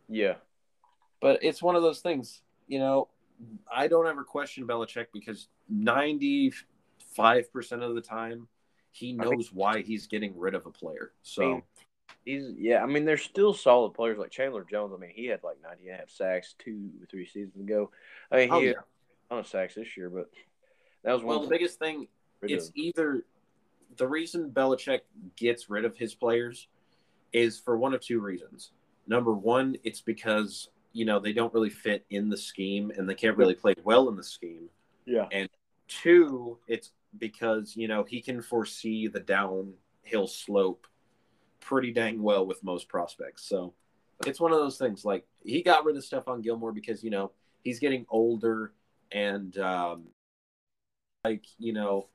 yeah, 0.09 0.35
But 1.21 1.43
it's 1.43 1.61
one 1.61 1.75
of 1.75 1.81
those 1.81 1.99
things, 1.99 2.41
you 2.67 2.79
know, 2.79 3.07
I 3.71 3.87
don't 3.87 4.07
ever 4.07 4.23
question 4.23 4.67
Belichick 4.67 5.07
because 5.13 5.47
95% 5.73 6.53
of 7.71 7.95
the 7.95 8.01
time 8.01 8.47
he 8.91 9.17
I 9.19 9.23
knows 9.23 9.53
why 9.53 9.81
he's 9.81 10.07
getting 10.07 10.37
rid 10.37 10.55
of 10.55 10.65
a 10.65 10.71
player. 10.71 11.11
So, 11.21 11.43
mean, 11.43 11.63
he's 12.25 12.51
yeah. 12.57 12.81
I 12.81 12.87
mean, 12.87 13.05
there's 13.05 13.23
still 13.23 13.53
solid 13.53 13.93
players 13.93 14.17
like 14.17 14.31
Chandler 14.31 14.65
Jones. 14.69 14.93
I 14.95 14.99
mean, 14.99 15.11
he 15.13 15.27
had 15.27 15.43
like 15.43 15.57
90 15.61 15.83
and 15.87 15.95
a 15.95 15.97
half 15.99 16.09
sacks 16.09 16.55
two 16.57 16.89
or 17.01 17.05
three 17.05 17.25
seasons 17.25 17.59
ago. 17.59 17.91
I 18.31 18.37
mean, 18.37 18.49
he 18.49 18.55
oh, 18.55 18.59
had 18.59 18.65
yeah. 18.65 18.71
a 18.71 19.29
ton 19.29 19.39
of 19.39 19.47
sacks 19.47 19.75
this 19.75 19.95
year, 19.95 20.09
but 20.09 20.29
that 21.03 21.13
was 21.13 21.21
one. 21.23 21.37
Well, 21.37 21.45
the 21.45 21.49
biggest 21.49 21.79
thing 21.79 22.07
it's 22.41 22.71
either 22.75 23.23
the 23.95 24.07
reason 24.07 24.51
Belichick 24.51 25.01
gets 25.35 25.69
rid 25.69 25.85
of 25.85 25.95
his 25.95 26.13
players 26.13 26.67
is 27.33 27.59
for 27.59 27.77
one 27.77 27.93
of 27.93 28.01
two 28.01 28.19
reasons. 28.19 28.71
Number 29.07 29.33
one, 29.33 29.77
it's 29.83 30.01
because 30.01 30.69
you 30.93 31.05
know 31.05 31.19
they 31.19 31.33
don't 31.33 31.53
really 31.53 31.69
fit 31.69 32.05
in 32.09 32.29
the 32.29 32.37
scheme 32.37 32.91
and 32.95 33.09
they 33.09 33.15
can't 33.15 33.37
really 33.37 33.55
play 33.55 33.75
well 33.83 34.09
in 34.09 34.15
the 34.15 34.23
scheme. 34.23 34.69
yeah, 35.05 35.27
And 35.31 35.49
Two, 35.87 36.57
it's 36.67 36.91
because 37.17 37.75
you 37.75 37.87
know 37.87 38.03
he 38.03 38.21
can 38.21 38.41
foresee 38.41 39.07
the 39.07 39.21
downhill 39.21 40.27
slope 40.27 40.85
pretty 41.61 41.91
dang 41.91 42.21
well 42.21 42.45
with 42.45 42.63
most 42.63 42.89
prospects. 42.89 43.47
So 43.47 43.73
it's 44.25 44.39
one 44.39 44.51
of 44.51 44.59
those 44.59 44.77
things. 44.77 45.05
Like 45.05 45.25
he 45.43 45.61
got 45.63 45.85
rid 45.85 45.95
of 45.95 46.03
Stephon 46.03 46.43
Gilmore 46.43 46.73
because 46.73 47.03
you 47.03 47.09
know 47.09 47.31
he's 47.63 47.79
getting 47.79 48.05
older 48.09 48.73
and 49.11 49.57
um, 49.59 50.07
like 51.23 51.45
you 51.57 51.71
know 51.71 52.07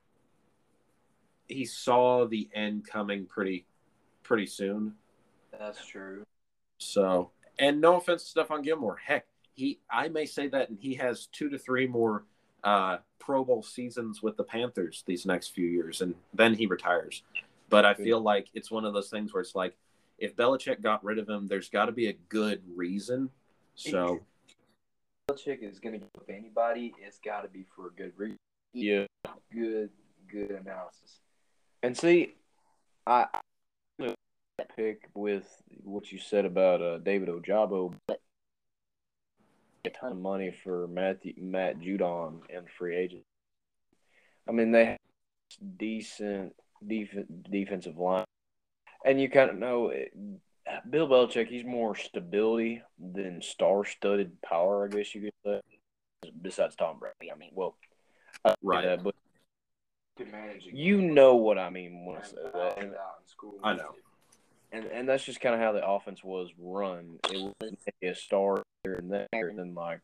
he 1.47 1.65
saw 1.65 2.25
the 2.25 2.49
end 2.53 2.87
coming 2.87 3.25
pretty 3.25 3.65
pretty 4.23 4.45
soon. 4.45 4.93
That's 5.57 5.85
true. 5.85 6.23
So 6.77 7.31
and 7.59 7.79
no 7.81 7.97
offense 7.97 8.31
to 8.33 8.43
Stephon 8.43 8.63
Gilmore, 8.63 8.97
heck, 8.97 9.25
he 9.53 9.79
I 9.89 10.07
may 10.07 10.25
say 10.25 10.47
that 10.49 10.69
and 10.69 10.79
he 10.79 10.95
has 10.95 11.27
two 11.27 11.49
to 11.49 11.57
three 11.57 11.87
more 11.87 12.25
uh, 12.63 12.97
Pro 13.19 13.43
Bowl 13.43 13.63
seasons 13.63 14.21
with 14.21 14.37
the 14.37 14.43
Panthers 14.43 15.03
these 15.05 15.25
next 15.25 15.49
few 15.49 15.67
years, 15.67 16.01
and 16.01 16.15
then 16.33 16.53
he 16.53 16.65
retires. 16.65 17.23
But 17.69 17.85
I 17.85 17.93
feel 17.93 18.21
like 18.21 18.47
it's 18.53 18.69
one 18.69 18.85
of 18.85 18.93
those 18.93 19.09
things 19.09 19.33
where 19.33 19.41
it's 19.41 19.55
like 19.55 19.75
if 20.17 20.35
Belichick 20.35 20.81
got 20.81 21.03
rid 21.03 21.17
of 21.17 21.27
him, 21.27 21.47
there's 21.47 21.69
got 21.69 21.85
to 21.85 21.91
be 21.91 22.07
a 22.07 22.13
good 22.29 22.61
reason. 22.75 23.29
So 23.75 24.21
Belichick 25.29 25.63
is 25.63 25.79
gonna 25.79 25.97
give 25.97 26.09
up 26.15 26.29
anybody. 26.29 26.93
It's 27.01 27.19
got 27.19 27.41
to 27.41 27.47
be 27.47 27.65
for 27.75 27.87
a 27.87 27.91
good 27.91 28.13
reason. 28.17 28.37
yeah. 28.73 29.05
Good, 29.51 29.89
good 30.29 30.51
analysis. 30.51 31.21
And 31.83 31.97
see, 31.97 32.35
I 33.05 33.27
I 33.99 34.63
pick 34.75 35.09
with 35.13 35.45
what 35.83 36.11
you 36.11 36.17
said 36.17 36.45
about 36.45 36.81
uh, 36.81 36.97
David 36.99 37.27
Ojabo, 37.27 37.93
but 38.07 38.21
a 39.85 39.89
ton 39.89 40.13
of 40.13 40.17
money 40.17 40.55
for 40.63 40.87
Matthew, 40.87 41.33
Matt 41.37 41.79
Judon 41.79 42.39
and 42.55 42.67
free 42.77 42.95
agent. 42.95 43.23
I 44.47 44.53
mean, 44.53 44.71
they 44.71 44.85
have 44.85 44.97
decent 45.77 46.53
def- 46.85 47.25
defensive 47.49 47.97
line, 47.97 48.25
and 49.05 49.19
you 49.19 49.29
kind 49.29 49.49
of 49.49 49.57
know 49.57 49.89
it, 49.89 50.13
Bill 50.89 51.07
Belichick. 51.09 51.47
He's 51.47 51.65
more 51.65 51.95
stability 51.95 52.81
than 52.97 53.41
star-studded 53.41 54.41
power, 54.41 54.85
I 54.85 54.95
guess 54.95 55.13
you 55.13 55.21
could 55.21 55.33
say. 55.45 56.31
Besides 56.41 56.77
Tom 56.77 56.99
Brady, 56.99 57.31
I 57.33 57.35
mean, 57.35 57.51
well, 57.53 57.75
Right. 58.61 58.85
that, 58.85 59.03
but 59.03 59.15
To 60.17 60.25
you 60.71 61.01
know 61.01 61.35
what 61.35 61.57
I 61.57 61.69
mean 61.71 62.05
when 62.05 62.17
I 62.17 62.21
say 62.21 62.35
that. 62.43 62.55
out 62.55 62.77
And, 62.77 62.87
in 62.89 62.95
school. 63.25 63.55
I 63.63 63.73
know. 63.73 63.95
and 64.71 64.85
and 64.85 65.09
that's 65.09 65.23
just 65.23 65.41
kind 65.41 65.55
of 65.55 65.61
how 65.61 65.71
the 65.71 65.85
offense 65.87 66.23
was 66.23 66.49
run. 66.57 67.17
It 67.31 67.41
was 67.41 67.53
maybe 67.61 68.11
a 68.11 68.15
star 68.15 68.61
here 68.83 68.93
and 68.95 69.11
there, 69.11 69.27
and 69.49 69.57
then 69.57 69.73
like 69.73 70.01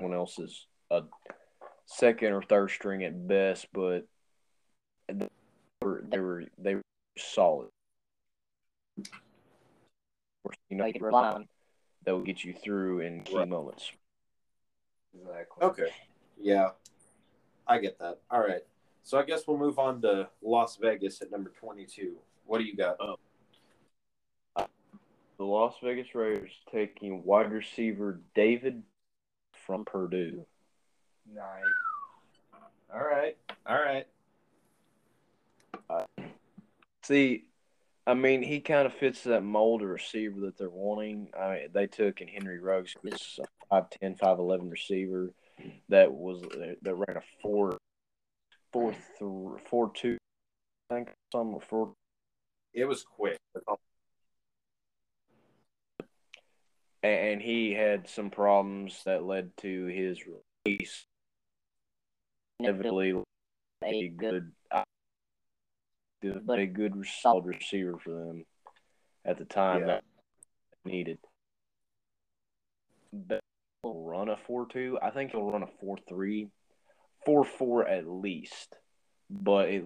someone 0.00 0.16
else 0.18 0.38
is 0.40 0.66
a 0.90 1.02
second 1.86 2.32
or 2.32 2.42
third 2.42 2.70
string 2.70 3.04
at 3.04 3.28
best, 3.28 3.66
but 3.72 4.04
they 5.08 5.28
were 5.80 6.02
they 6.08 6.18
were, 6.18 6.44
they 6.58 6.74
were 6.76 6.82
solid. 7.16 7.68
You 8.96 10.76
know, 10.76 10.86
you 10.86 10.92
can 10.94 11.02
rely 11.02 11.30
on. 11.30 11.48
that 12.04 12.12
will 12.12 12.22
get 12.22 12.42
you 12.42 12.52
through 12.52 13.00
in 13.00 13.22
key 13.22 13.36
Right. 13.36 13.48
moments. 13.48 13.92
Exactly. 15.14 15.62
Okay. 15.68 15.90
Yeah. 16.40 16.70
I 17.68 17.78
get 17.78 17.98
that. 18.00 18.18
All 18.30 18.40
right. 18.40 18.62
So 19.02 19.18
I 19.18 19.24
guess 19.24 19.42
we'll 19.46 19.58
move 19.58 19.78
on 19.78 20.00
to 20.02 20.28
Las 20.42 20.76
Vegas 20.76 21.20
at 21.22 21.30
number 21.30 21.52
22. 21.60 22.16
What 22.46 22.58
do 22.58 22.64
you 22.64 22.76
got? 22.76 22.96
Oh. 23.00 23.16
The 25.38 25.44
Las 25.44 25.74
Vegas 25.82 26.14
Raiders 26.14 26.52
taking 26.70 27.24
wide 27.24 27.50
receiver 27.50 28.20
David 28.34 28.82
from 29.66 29.84
Purdue. 29.84 30.46
Nice. 31.34 31.44
All 32.94 33.00
right. 33.00 33.36
All 33.66 33.82
right. 33.82 34.06
Uh, 35.90 36.04
see, 37.02 37.44
I 38.06 38.14
mean, 38.14 38.42
he 38.42 38.60
kind 38.60 38.86
of 38.86 38.94
fits 38.94 39.24
that 39.24 39.42
mold 39.42 39.82
of 39.82 39.88
receiver 39.88 40.40
that 40.40 40.58
they're 40.58 40.70
wanting. 40.70 41.28
I 41.38 41.50
mean, 41.50 41.68
they 41.72 41.86
took 41.86 42.20
in 42.20 42.28
Henry 42.28 42.58
Ruggs, 42.58 42.94
who's 43.02 43.40
a 43.70 43.74
5'10", 43.74 44.18
5'11", 44.18 44.70
receiver 44.70 45.32
that 45.88 46.12
was 46.12 46.42
that 46.82 46.94
ran 46.94 47.16
a 47.16 47.22
four, 47.40 47.78
four, 48.72 48.92
mm-hmm. 48.92 49.54
th- 49.54 49.68
four 49.68 49.90
two, 49.94 50.16
I 50.90 50.94
think 50.94 51.10
some 51.32 51.58
four. 51.68 51.94
It 52.74 52.84
was 52.84 53.04
quick. 53.04 53.38
And 57.02 57.42
he 57.42 57.72
had 57.72 58.08
some 58.08 58.30
problems 58.30 59.02
that 59.04 59.24
led 59.24 59.56
to 59.58 59.86
his 59.86 60.20
release. 60.64 61.04
Inevitably, 62.60 63.20
a 63.84 64.08
good, 64.08 64.52
but 66.22 66.58
a 66.60 66.66
good 66.66 67.04
solid 67.20 67.46
receiver 67.46 67.98
for 67.98 68.10
them 68.10 68.44
at 69.24 69.38
the 69.38 69.44
time 69.44 69.80
Yeah. 69.80 69.86
that 69.86 70.04
needed. 70.84 71.18
But 73.12 73.40
he'll 73.82 74.04
run 74.04 74.28
a 74.28 74.36
four 74.36 74.66
two. 74.66 74.96
I 75.02 75.10
think 75.10 75.32
he'll 75.32 75.50
run 75.50 75.64
a 75.64 75.70
four 75.80 75.98
three, 76.08 76.50
four 77.24 77.44
four 77.44 77.86
at 77.86 78.06
least. 78.06 78.76
But 79.30 79.68
it, 79.68 79.84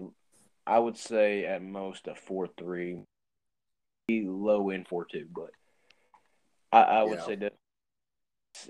I 0.65 0.79
would 0.79 0.97
say 0.97 1.45
at 1.45 1.61
most 1.61 2.07
a 2.07 2.15
four 2.15 2.47
three, 2.57 2.99
low 4.09 4.69
end 4.69 4.87
four 4.87 5.05
two. 5.05 5.27
But 5.33 5.51
I, 6.71 6.81
I 6.81 7.03
would 7.03 7.19
Yeah. 7.19 7.25
say 7.25 7.35
that 7.35 7.53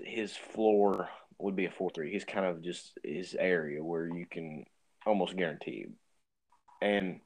his 0.04 0.36
floor 0.36 1.08
would 1.38 1.56
be 1.56 1.66
a 1.66 1.70
four 1.70 1.90
three. 1.90 2.12
He's 2.12 2.24
kind 2.24 2.46
of 2.46 2.62
just 2.62 2.98
his 3.02 3.34
area 3.38 3.82
where 3.82 4.06
you 4.06 4.26
can 4.30 4.64
almost 5.06 5.36
guarantee, 5.36 5.86
and 6.82 7.20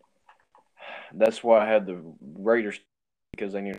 that's 1.14 1.42
why 1.42 1.60
I 1.60 1.68
had 1.68 1.86
the 1.86 2.00
Raiders 2.20 2.80
because 3.32 3.52
they 3.52 3.62
need, 3.62 3.78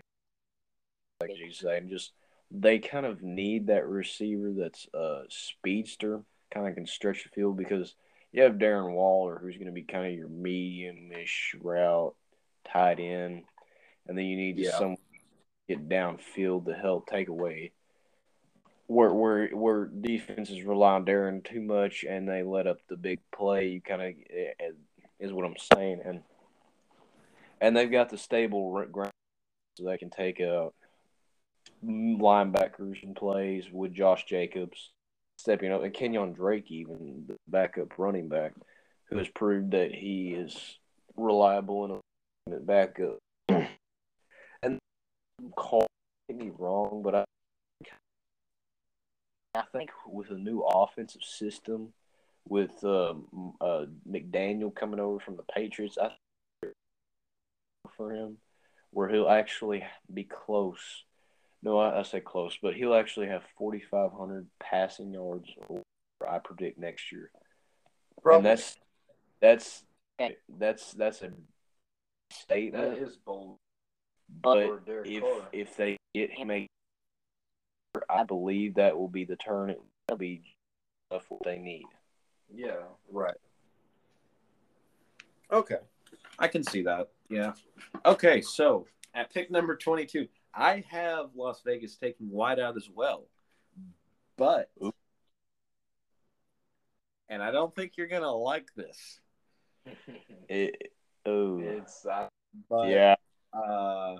like 1.21 1.31
you 1.37 1.51
say, 1.51 1.81
just 1.87 2.11
they 2.51 2.79
kind 2.79 3.05
of 3.05 3.21
need 3.23 3.67
that 3.67 3.87
receiver 3.87 4.51
that's 4.55 4.87
a 4.93 5.23
speedster, 5.29 6.21
kind 6.53 6.67
of 6.67 6.75
can 6.75 6.85
stretch 6.85 7.23
the 7.23 7.29
field 7.29 7.57
because 7.57 7.95
you 8.31 8.43
have 8.43 8.53
Darren 8.53 8.93
Waller 8.93 9.39
who's 9.41 9.55
going 9.55 9.67
to 9.67 9.71
be 9.71 9.83
kind 9.83 10.07
of 10.07 10.13
your 10.13 10.29
medium-ish 10.29 11.55
route 11.61 12.15
tight 12.71 12.99
end, 12.99 13.43
and 14.07 14.17
then 14.17 14.25
you 14.25 14.37
need 14.37 14.59
Yeah. 14.59 14.71
some 14.71 14.97
get 15.67 15.87
downfield 15.87 16.65
to 16.65 16.73
help 16.73 17.07
take 17.07 17.29
away 17.29 17.71
where 18.87 19.13
where 19.13 19.47
where 19.49 19.85
defenses 19.85 20.63
rely 20.63 20.93
on 20.93 21.05
Darren 21.05 21.43
too 21.43 21.61
much 21.61 22.03
and 22.03 22.27
they 22.27 22.43
let 22.43 22.67
up 22.67 22.77
the 22.89 22.97
big 22.97 23.19
play. 23.35 23.67
You 23.67 23.81
kind 23.81 24.01
of 24.01 24.07
eh, 24.29 24.53
eh, 24.59 24.71
is 25.19 25.31
what 25.31 25.45
I'm 25.45 25.55
saying, 25.73 26.01
and 26.05 26.21
and 27.61 27.75
they've 27.75 27.91
got 27.91 28.09
the 28.09 28.17
stable 28.17 28.85
ground 28.85 29.11
so 29.77 29.85
they 29.85 29.97
can 29.97 30.09
take 30.09 30.41
out 30.41 30.73
linebackers 31.83 33.01
and 33.03 33.15
plays 33.15 33.65
with 33.71 33.93
Josh 33.93 34.25
Jacobs 34.25 34.91
stepping 35.37 35.71
up 35.71 35.83
and 35.83 35.93
Kenyon 35.93 36.33
Drake 36.33 36.71
even 36.71 37.25
the 37.27 37.35
backup 37.47 37.97
running 37.97 38.29
back 38.29 38.53
who 39.09 39.17
has 39.17 39.27
proved 39.29 39.71
that 39.71 39.93
he 39.93 40.33
is 40.33 40.79
reliable 41.15 42.01
and 42.47 42.55
a 42.55 42.59
backup. 42.59 43.19
and 43.49 44.79
call 45.55 45.87
me 46.29 46.51
wrong, 46.57 47.01
but 47.03 47.15
I 47.15 47.25
I 49.55 49.63
think 49.71 49.91
with 50.07 50.31
a 50.31 50.37
new 50.37 50.61
offensive 50.61 51.21
system, 51.21 51.93
with 52.47 52.83
um, 52.83 53.53
uh, 53.61 53.85
McDaniel 54.09 54.73
coming 54.73 54.99
over 54.99 55.19
from 55.19 55.37
the 55.37 55.43
Patriots, 55.43 55.97
I 56.01 56.09
for 57.95 58.11
him, 58.11 58.37
where 58.89 59.09
he'll 59.09 59.29
actually 59.29 59.83
be 60.11 60.23
close. 60.23 61.03
No, 61.63 61.77
I, 61.77 61.99
I 61.99 62.03
say 62.03 62.19
close, 62.19 62.57
but 62.61 62.75
he'll 62.75 62.93
actually 62.93 63.27
have 63.27 63.43
4,500 63.57 64.47
passing 64.59 65.13
yards. 65.13 65.47
or 65.69 65.81
I 66.27 66.39
predict 66.39 66.77
next 66.77 67.11
year, 67.11 67.31
and 68.25 68.45
that's 68.45 68.77
that's 69.41 69.83
that's 70.59 70.91
that's 70.93 71.21
a 71.21 71.31
statement. 72.31 72.95
That 72.95 73.01
is 73.01 73.15
bold. 73.15 73.57
But 74.41 74.67
for 74.85 75.03
if 75.05 75.21
Carr. 75.21 75.47
if 75.53 75.77
they 75.77 75.97
get 76.13 76.31
him 76.31 76.51
a, 76.51 76.67
I 78.09 78.23
believe 78.23 78.75
that 78.75 78.97
will 78.97 79.07
be 79.07 79.23
the 79.23 79.37
turn. 79.37 79.69
It 79.69 79.81
will 80.09 80.17
be 80.17 80.41
enough 81.11 81.25
what 81.29 81.43
they 81.45 81.59
need. 81.59 81.85
Yeah. 82.53 82.83
Right. 83.09 83.35
Okay. 85.51 85.77
I 86.39 86.47
can 86.47 86.63
see 86.63 86.83
that. 86.83 87.09
Yeah. 87.29 87.53
Okay, 88.05 88.41
so 88.41 88.87
at 89.13 89.31
pick 89.33 89.51
number 89.51 89.75
22, 89.75 90.27
I 90.53 90.83
have 90.89 91.31
Las 91.35 91.61
Vegas 91.65 91.95
taking 91.95 92.29
wideout 92.29 92.77
as 92.77 92.89
well. 92.93 93.27
But 94.37 94.69
Oop. 94.83 94.95
and 97.29 97.41
I 97.41 97.51
don't 97.51 97.73
think 97.75 97.93
you're 97.97 98.07
going 98.07 98.21
to 98.21 98.31
like 98.31 98.67
this. 98.75 99.19
It, 100.49 100.91
oh 101.25 101.59
it's 101.59 102.05
uh, 102.05 102.27
But 102.69 102.89
yeah, 102.89 103.15
uh 103.53 104.17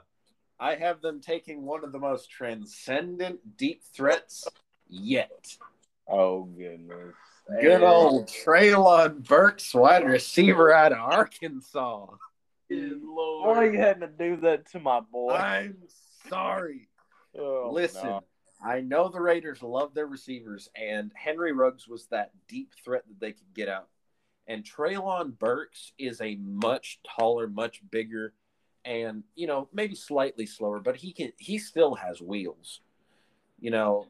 I 0.60 0.76
have 0.76 1.02
them 1.02 1.20
taking 1.20 1.64
one 1.64 1.84
of 1.84 1.92
the 1.92 2.00
most 2.00 2.32
transcendent 2.32 3.58
deep 3.58 3.84
threats 3.94 4.48
yet. 4.88 5.58
oh 6.08 6.44
goodness. 6.44 7.14
Good 7.62 7.84
old 7.84 8.28
Treylon 8.28 9.28
Burks, 9.28 9.74
wide 9.74 10.06
receiver 10.06 10.72
out 10.72 10.94
of 10.94 11.00
Arkansas. 11.00 12.08
Why 12.70 13.56
are 13.56 13.66
you 13.66 13.80
having 13.80 14.02
to 14.02 14.08
do 14.08 14.38
that 14.38 14.72
to 14.72 14.80
my 14.80 15.02
boy? 15.02 15.34
I'm 15.34 15.78
sorry. 16.34 16.90
Oh, 17.38 17.70
Listen, 17.72 18.08
no. 18.08 18.24
I 18.64 18.82
know 18.82 19.10
the 19.10 19.22
Raiders 19.22 19.62
love 19.62 19.94
their 19.94 20.08
receivers, 20.08 20.70
and 20.76 21.12
Henry 21.16 21.52
Ruggs 21.52 21.88
was 21.88 22.06
that 22.08 22.32
deep 22.48 22.72
threat 22.84 23.04
that 23.08 23.20
they 23.20 23.32
could 23.32 23.54
get 23.54 23.68
out. 23.68 23.90
And 24.48 24.64
Treylon 24.64 25.38
Burks 25.38 25.94
is 25.98 26.22
a 26.22 26.36
much 26.36 27.00
taller, 27.18 27.48
much 27.48 27.82
bigger, 27.92 28.34
and 28.86 29.24
you 29.36 29.48
know 29.48 29.70
maybe 29.74 29.96
slightly 29.96 30.46
slower, 30.46 30.80
but 30.80 30.98
he 30.98 31.14
can. 31.14 31.32
He 31.38 31.58
still 31.58 31.96
has 31.96 32.22
wheels. 32.22 32.82
You 33.60 33.72
know, 33.72 34.08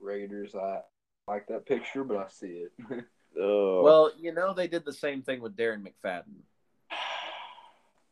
Raiders. 0.00 0.54
I 0.54 0.80
like 1.26 1.46
that 1.48 1.66
picture, 1.66 2.04
but 2.04 2.16
I 2.16 2.28
see 2.28 2.64
it. 2.66 3.04
Oh. 3.40 3.82
well, 3.82 4.12
you 4.18 4.34
know 4.34 4.52
they 4.52 4.68
did 4.68 4.84
the 4.84 4.92
same 4.92 5.22
thing 5.22 5.40
with 5.40 5.56
Darren 5.56 5.82
McFadden. 5.82 6.42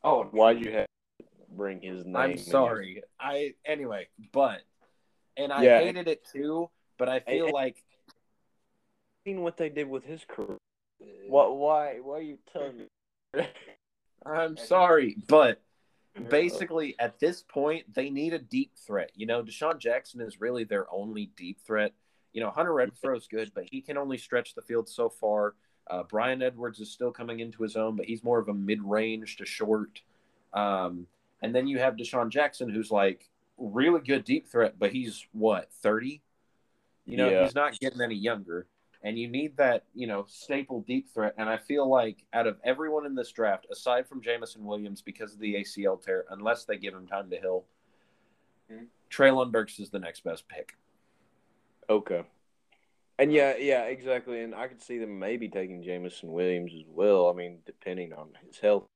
Oh, 0.03 0.25
why'd 0.25 0.65
you 0.65 0.73
have 0.73 0.87
to 1.19 1.25
bring 1.51 1.81
his 1.83 2.05
name? 2.05 2.17
I'm 2.17 2.39
sorry. 2.39 3.03
I 3.19 3.55
anyway, 3.65 4.09
but 4.33 4.63
and 5.37 5.53
I 5.53 5.63
Yeah. 5.65 5.81
hated 5.81 6.09
it 6.09 6.25
too. 6.33 6.71
But 6.99 7.09
I 7.09 7.21
feel 7.21 7.47
And- 7.47 7.55
like 7.55 7.83
Seen 9.27 9.43
what 9.43 9.59
they 9.59 9.69
did 9.69 9.87
with 9.89 10.05
his 10.05 10.25
career. 10.25 10.57
What? 11.29 11.57
Why? 11.57 12.01
Why 12.01 12.19
are 12.19 12.23
you 12.23 12.39
telling 12.53 12.79
me? 13.35 13.47
I'm 14.25 14.57
sorry, 14.57 15.17
but 15.29 15.63
basically 16.29 16.95
at 16.99 17.19
this 17.21 17.43
point 17.43 17.93
they 17.95 18.09
need 18.11 18.33
a 18.33 18.39
deep 18.39 18.73
threat. 18.77 19.11
You 19.15 19.27
know, 19.27 19.43
DeSean 19.43 19.79
Jackson 19.79 20.21
is 20.23 20.41
really 20.41 20.65
their 20.65 20.91
only 20.93 21.27
deep 21.37 21.61
threat. 21.61 21.93
You 22.33 22.41
know, 22.41 22.51
Hunter 22.51 22.73
Renfrow's 22.73 23.27
good, 23.29 23.53
but 23.55 23.65
he 23.71 23.83
can 23.83 23.99
only 23.99 24.17
stretch 24.17 24.55
the 24.55 24.63
field 24.63 24.89
so 24.89 25.11
far. 25.11 25.55
Uh, 25.91 26.05
Bryan 26.05 26.41
Edwards 26.41 26.79
is 26.79 26.91
still 26.91 27.11
coming 27.11 27.41
into 27.41 27.63
his 27.63 27.77
own, 27.77 27.97
but 27.97 28.07
he's 28.07 28.23
more 28.23 28.39
of 28.39 28.49
a 28.49 28.55
mid-range 28.55 29.37
to 29.39 29.45
short. 29.45 30.01
Um, 30.53 31.07
and 31.43 31.55
then 31.55 31.67
you 31.67 31.79
have 31.79 31.97
DeSean 31.97 32.31
Jackson, 32.31 32.69
who's 32.69 32.91
like 32.91 33.29
really 33.59 34.01
good 34.01 34.25
deep 34.25 34.49
threat, 34.49 34.79
but 34.79 34.93
he's 34.93 35.27
what 35.33 35.73
thirty. 35.73 36.23
You 37.07 37.17
know, 37.17 37.29
Yeah. 37.29 37.43
he's 37.45 37.55
not 37.55 37.79
getting 37.81 38.01
any 38.01 38.15
younger. 38.15 38.67
And 39.03 39.19
you 39.19 39.29
need 39.29 39.57
that, 39.57 39.85
you 39.95 40.07
know, 40.07 40.27
staple 40.29 40.83
deep 40.83 41.09
threat. 41.09 41.35
And 41.39 41.49
I 41.49 41.57
feel 41.57 41.89
like 41.89 42.27
out 42.35 42.47
of 42.47 42.59
everyone 42.63 43.07
in 43.07 43.15
this 43.15 43.33
draft, 43.33 43.67
aside 43.73 44.07
from 44.07 44.21
Jameson 44.21 44.63
Williams 44.65 45.01
because 45.01 45.33
of 45.33 45.41
the 45.41 45.55
ACL 45.57 45.97
tear, 46.01 46.27
unless 46.31 46.67
they 46.67 46.77
give 46.77 46.95
him 46.95 47.07
time 47.07 47.31
to 47.31 47.41
heal, 47.41 47.65
Mhm. 48.71 48.89
Treylon 49.11 49.51
Burks 49.51 49.81
is 49.81 49.89
the 49.91 49.99
next 49.99 50.23
best 50.23 50.47
pick. 50.49 50.77
Okay. 51.89 52.25
And 53.21 53.31
yeah, 53.31 53.55
yeah, 53.59 53.83
exactly. 53.83 54.41
And 54.41 54.55
I 54.55 54.67
could 54.67 54.81
see 54.81 54.97
them 54.97 55.19
maybe 55.19 55.51
taking 55.51 55.83
Jameson 55.83 56.33
Williams 56.33 56.73
as 56.75 56.87
well. 56.89 57.29
I 57.29 57.35
mean, 57.35 57.59
depending 57.67 58.15
on 58.15 58.31
his 58.47 58.59
health, 58.59 58.87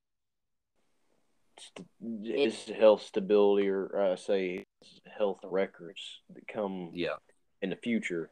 his 2.01 2.65
health 2.65 3.03
stability, 3.03 3.69
or 3.69 4.01
uh, 4.01 4.17
say 4.17 4.65
his 4.81 5.01
health 5.19 5.41
records 5.45 6.23
that 6.35 6.49
come 6.49 6.91
Yeah. 6.95 7.17
in 7.61 7.69
the 7.69 7.77
future. 7.77 8.31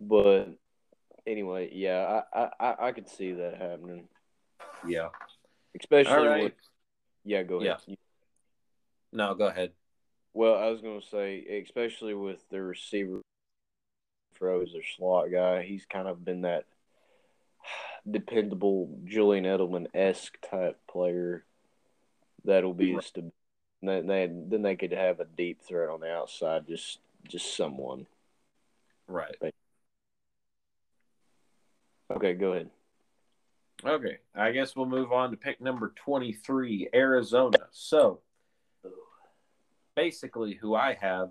But 0.00 0.46
anyway, 1.26 1.68
yeah, 1.70 2.22
I, 2.32 2.48
I, 2.58 2.74
I- 2.88 2.92
could 2.92 3.10
see 3.10 3.32
that 3.32 3.58
happening, 3.58 4.08
Yeah. 4.88 5.10
especially 5.78 6.12
All 6.14 6.26
right. 6.26 6.44
with. 6.44 6.52
Yeah, 7.24 7.42
go 7.42 7.60
ahead. 7.60 7.76
No, 9.12 9.34
go 9.34 9.48
ahead. 9.48 9.72
Well, 10.32 10.54
I 10.56 10.70
was 10.70 10.80
going 10.80 10.98
to 10.98 11.06
say, 11.06 11.62
especially 11.62 12.14
with 12.14 12.48
the 12.48 12.62
receiver, 12.62 13.20
throws 14.40 14.72
their 14.72 14.82
slot 14.96 15.30
guy. 15.30 15.62
He's 15.62 15.84
kind 15.84 16.08
of 16.08 16.24
been 16.24 16.40
that 16.42 16.64
dependable 18.10 18.98
Julian 19.04 19.44
Edelman 19.44 19.86
esque 19.94 20.36
type 20.50 20.80
player 20.90 21.44
that'll 22.44 22.74
be 22.74 22.96
a 22.96 23.02
stab- 23.02 23.32
then 23.82 24.06
they 24.06 24.26
then 24.26 24.62
they 24.62 24.76
could 24.76 24.92
have 24.92 25.20
a 25.20 25.24
deep 25.24 25.62
threat 25.62 25.88
on 25.88 26.00
the 26.00 26.10
outside, 26.10 26.66
just 26.66 26.98
just 27.28 27.56
someone. 27.56 28.06
Right. 29.06 29.36
Okay, 32.10 32.34
go 32.34 32.52
ahead. 32.52 32.70
Okay. 33.84 34.18
I 34.34 34.50
guess 34.52 34.76
we'll 34.76 34.86
move 34.86 35.12
on 35.12 35.30
to 35.30 35.36
pick 35.36 35.60
number 35.60 35.92
23, 35.96 36.88
Arizona. 36.92 37.58
So 37.70 38.20
basically, 39.96 40.54
who 40.54 40.74
I 40.74 40.98
have, 41.00 41.30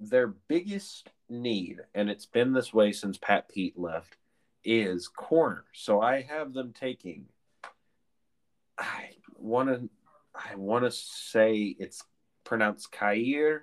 their 0.00 0.28
biggest 0.28 1.08
need, 1.28 1.80
and 1.94 2.10
it's 2.10 2.26
been 2.26 2.52
this 2.52 2.72
way 2.72 2.92
since 2.92 3.18
Pat 3.18 3.48
Pete 3.48 3.78
left, 3.78 4.16
is 4.64 5.08
corner. 5.08 5.64
So 5.72 6.00
I 6.00 6.22
have 6.22 6.52
them 6.52 6.72
taking. 6.72 7.26
I 8.78 9.10
want 9.36 9.68
to. 9.68 9.88
I 10.34 10.54
want 10.54 10.84
to 10.84 10.90
say 10.90 11.74
it's 11.78 12.02
pronounced 12.44 12.92
Kaiir 12.92 13.62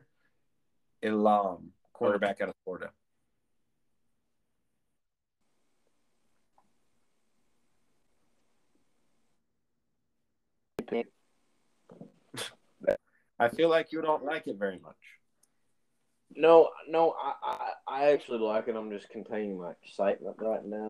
Elam, 1.01 1.71
quarterback 1.93 2.41
out 2.41 2.49
of 2.49 2.55
Florida. 2.63 2.91
I 13.39 13.49
feel 13.49 13.69
like 13.69 13.91
you 13.91 14.01
don't 14.01 14.23
like 14.23 14.47
it 14.47 14.57
very 14.57 14.79
much. 14.79 14.95
No, 16.35 16.69
no, 16.87 17.15
I, 17.21 17.33
I, 17.43 17.71
I 17.87 18.11
actually 18.11 18.39
like 18.39 18.67
it. 18.67 18.75
I'm 18.75 18.91
just 18.91 19.09
containing 19.09 19.57
my 19.57 19.71
excitement 19.83 20.35
right 20.39 20.65
now. 20.65 20.89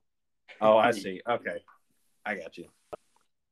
Oh, 0.62 0.78
I 0.78 0.92
see. 0.92 1.22
Okay, 1.28 1.58
I 2.26 2.36
got 2.36 2.58
you. 2.58 2.66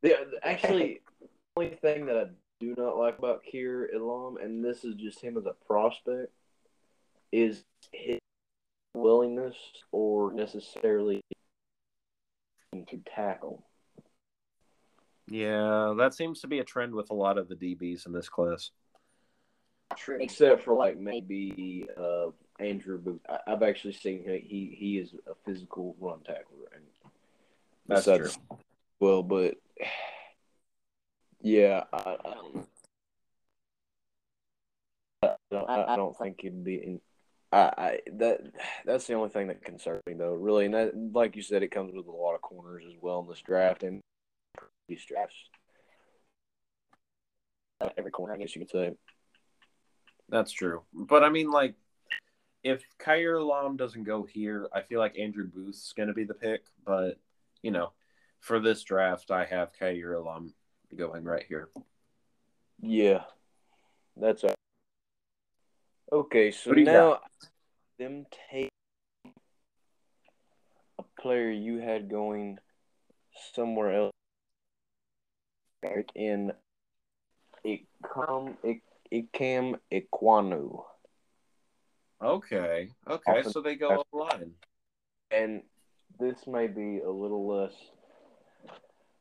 The, 0.01 0.15
actually, 0.41 1.01
the 1.21 1.27
only 1.55 1.75
thing 1.75 2.05
that 2.07 2.17
I 2.17 2.25
do 2.59 2.73
not 2.77 2.97
like 2.97 3.19
about 3.19 3.43
Kaiir 3.51 3.87
Elam, 3.93 4.37
and 4.37 4.63
this 4.63 4.83
is 4.83 4.95
just 4.95 5.21
him 5.21 5.37
as 5.37 5.45
a 5.45 5.53
prospect, 5.67 6.31
is 7.31 7.63
his 7.91 8.19
willingness 8.95 9.55
or 9.91 10.33
necessarily 10.33 11.21
to 12.73 13.01
tackle. 13.13 13.63
Yeah, 15.27 15.93
that 15.97 16.13
seems 16.13 16.41
to 16.41 16.47
be 16.47 16.59
a 16.59 16.63
trend 16.63 16.93
with 16.93 17.09
a 17.11 17.15
lot 17.15 17.37
of 17.37 17.47
the 17.47 17.55
DBs 17.55 18.05
in 18.05 18.13
this 18.13 18.29
class. 18.29 18.71
True. 19.97 20.17
Except 20.19 20.63
for 20.63 20.73
like 20.73 20.97
maybe 20.97 21.85
uh, 21.97 22.27
Andrew 22.59 22.97
Booth. 22.97 23.21
I, 23.29 23.39
I've 23.47 23.63
actually 23.63 23.93
seen 23.93 24.23
him. 24.23 24.41
He 24.43 24.75
he 24.77 24.97
is 24.97 25.13
a 25.27 25.33
physical 25.45 25.95
run 25.99 26.19
tackler. 26.19 26.69
And 26.75 26.83
That's 27.87 28.05
besides- 28.05 28.37
true. 28.49 28.57
Well, 28.99 29.23
but 29.23 29.55
yeah, 31.41 31.83
I, 31.91 32.17
I 32.23 32.33
don't. 32.33 32.67
I 35.23 35.35
don't, 35.51 35.69
I, 35.69 35.93
I 35.93 35.95
don't 35.95 36.17
think 36.17 36.39
it'd 36.43 36.63
be. 36.63 36.75
In, 36.75 37.01
I, 37.51 37.73
I 37.77 37.99
that 38.13 38.41
that's 38.85 39.07
the 39.07 39.13
only 39.13 39.29
thing 39.29 39.47
that 39.47 39.63
concerns 39.63 40.01
me 40.07 40.13
though, 40.13 40.33
really. 40.33 40.65
And 40.65 40.73
that, 40.73 40.91
like 41.13 41.35
you 41.35 41.41
said, 41.41 41.63
it 41.63 41.71
comes 41.71 41.93
with 41.93 42.07
a 42.07 42.11
lot 42.11 42.35
of 42.35 42.41
corners 42.41 42.83
as 42.87 42.95
well 43.01 43.19
in 43.19 43.27
this 43.27 43.41
draft 43.41 43.83
and 43.83 43.99
these 44.87 45.03
drafts. 45.05 45.35
Every 47.97 48.11
corner, 48.11 48.33
I 48.33 48.37
guess 48.37 48.55
you 48.55 48.61
could 48.61 48.71
say. 48.71 48.93
That's 50.29 50.51
true. 50.51 50.83
But 50.93 51.23
I 51.23 51.29
mean, 51.29 51.51
like, 51.51 51.75
if 52.63 52.83
Kaiir 52.97 53.39
Elam 53.39 53.77
doesn't 53.77 54.05
go 54.05 54.23
here, 54.23 54.67
I 54.73 54.81
feel 54.81 54.99
like 54.99 55.19
Andrew 55.19 55.45
Booth's 55.47 55.93
going 55.93 56.07
to 56.07 56.13
be 56.13 56.23
the 56.23 56.33
pick. 56.33 56.63
But, 56.85 57.19
you 57.61 57.71
know, 57.71 57.91
for 58.39 58.59
this 58.59 58.83
draft, 58.83 59.31
I 59.31 59.45
have 59.45 59.73
Kaiir 59.79 60.15
Elam 60.15 60.53
going 60.95 61.23
right 61.23 61.45
here. 61.47 61.69
Yeah, 62.81 63.23
that's 64.17 64.43
a 64.43 64.53
okay. 66.11 66.51
So 66.51 66.69
What 66.69 66.75
do 66.75 66.81
you 66.81 66.85
now, 66.85 67.19
them 67.97 68.25
take 68.51 68.69
a 70.99 71.03
player 71.21 71.49
you 71.49 71.77
had 71.77 72.09
going 72.09 72.59
somewhere 73.53 73.93
else 73.93 74.13
in 76.15 76.51
Ikam 77.65 78.55
Ik, 79.13 79.31
Ikam 79.31 79.75
Ekwonu, 79.91 80.83
Okay. 82.21 82.89
Okay. 83.07 83.39
Often- 83.39 83.51
So 83.51 83.61
they 83.61 83.75
go 83.75 83.89
up 83.99 84.07
line. 84.13 84.55
and 85.31 85.61
this 86.19 86.47
may 86.47 86.67
be 86.67 86.99
a 86.99 87.09
little 87.09 87.45
less 87.45 87.75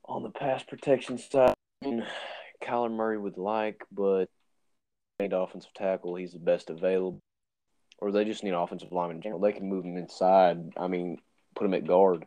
on 0.05 0.23
the 0.23 0.31
pass 0.31 0.63
protection 0.63 1.19
side. 1.19 1.55
Kyler 1.83 2.91
Murray 2.93 3.19
would 3.19 3.39
like, 3.39 3.85
but 3.91 4.27
they 5.19 5.25
need 5.27 5.33
offensive 5.33 5.73
tackle. 5.75 6.15
He's 6.15 6.33
the 6.33 6.39
best 6.39 6.71
available. 6.71 7.21
Or 7.99 8.13
they 8.13 8.25
just 8.25 8.45
need 8.45 8.55
offensive 8.55 8.93
lineman 8.93 9.17
in 9.17 9.23
general. 9.23 9.41
They 9.41 9.53
can 9.53 9.69
move 9.69 9.85
him 9.85 9.97
inside. 9.97 10.73
I 10.77 10.87
mean, 10.87 11.21
put 11.55 11.65
him 11.67 11.75
at 11.75 11.87
guard. 11.87 12.27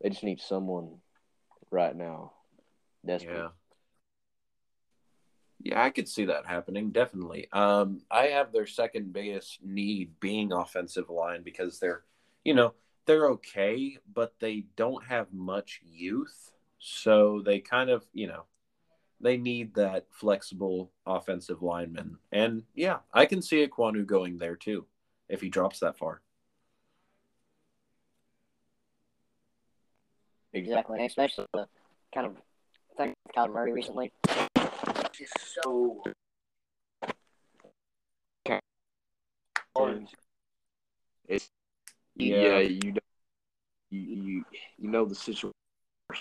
They 0.00 0.08
just 0.10 0.24
need 0.24 0.40
someone 0.40 1.00
right 1.70 1.94
now. 1.94 2.32
Desperate. 3.04 3.36
Yeah. 3.36 3.48
Yeah, 5.60 5.82
I 5.82 5.90
could 5.90 6.08
see 6.08 6.26
that 6.26 6.46
happening, 6.46 6.90
definitely. 6.90 7.48
Um, 7.52 8.02
I 8.10 8.26
have 8.26 8.52
their 8.52 8.66
second 8.66 9.12
biggest 9.12 9.60
need 9.64 10.20
being 10.20 10.52
offensive 10.52 11.08
line 11.08 11.42
because 11.42 11.78
they're, 11.78 12.02
you 12.44 12.54
know, 12.54 12.74
they're 13.06 13.28
okay, 13.30 13.98
but 14.12 14.34
they 14.40 14.64
don't 14.76 15.04
have 15.04 15.32
much 15.32 15.80
youth. 15.84 16.52
So 16.78 17.42
they 17.44 17.60
kind 17.60 17.88
of, 17.88 18.04
you 18.12 18.26
know, 18.26 18.44
they 19.20 19.36
need 19.36 19.74
that 19.74 20.06
flexible 20.10 20.90
offensive 21.06 21.62
lineman. 21.62 22.18
And 22.30 22.64
yeah, 22.74 22.98
I 23.12 23.26
can 23.26 23.40
see 23.40 23.66
Ekwonu 23.66 24.04
going 24.04 24.36
there 24.36 24.56
too 24.56 24.86
if 25.28 25.40
he 25.40 25.48
drops 25.48 25.80
that 25.80 25.96
far. 25.96 26.20
Exactly, 30.52 31.04
especially 31.04 31.46
the 31.52 31.66
kind 32.14 32.26
of 32.26 32.36
thing 32.96 33.14
with 33.26 33.34
Kyler 33.34 33.52
Murray 33.52 33.72
recently. 33.72 34.12
Just 35.16 35.32
so 35.62 36.02
It's 41.28 41.50
Yeah. 42.16 42.36
yeah, 42.36 42.58
you 42.58 42.92
know, 42.92 43.00
you 43.90 44.00
you 44.00 44.44
you 44.78 44.88
know 44.88 45.04
the 45.04 45.14
situation 45.14 45.52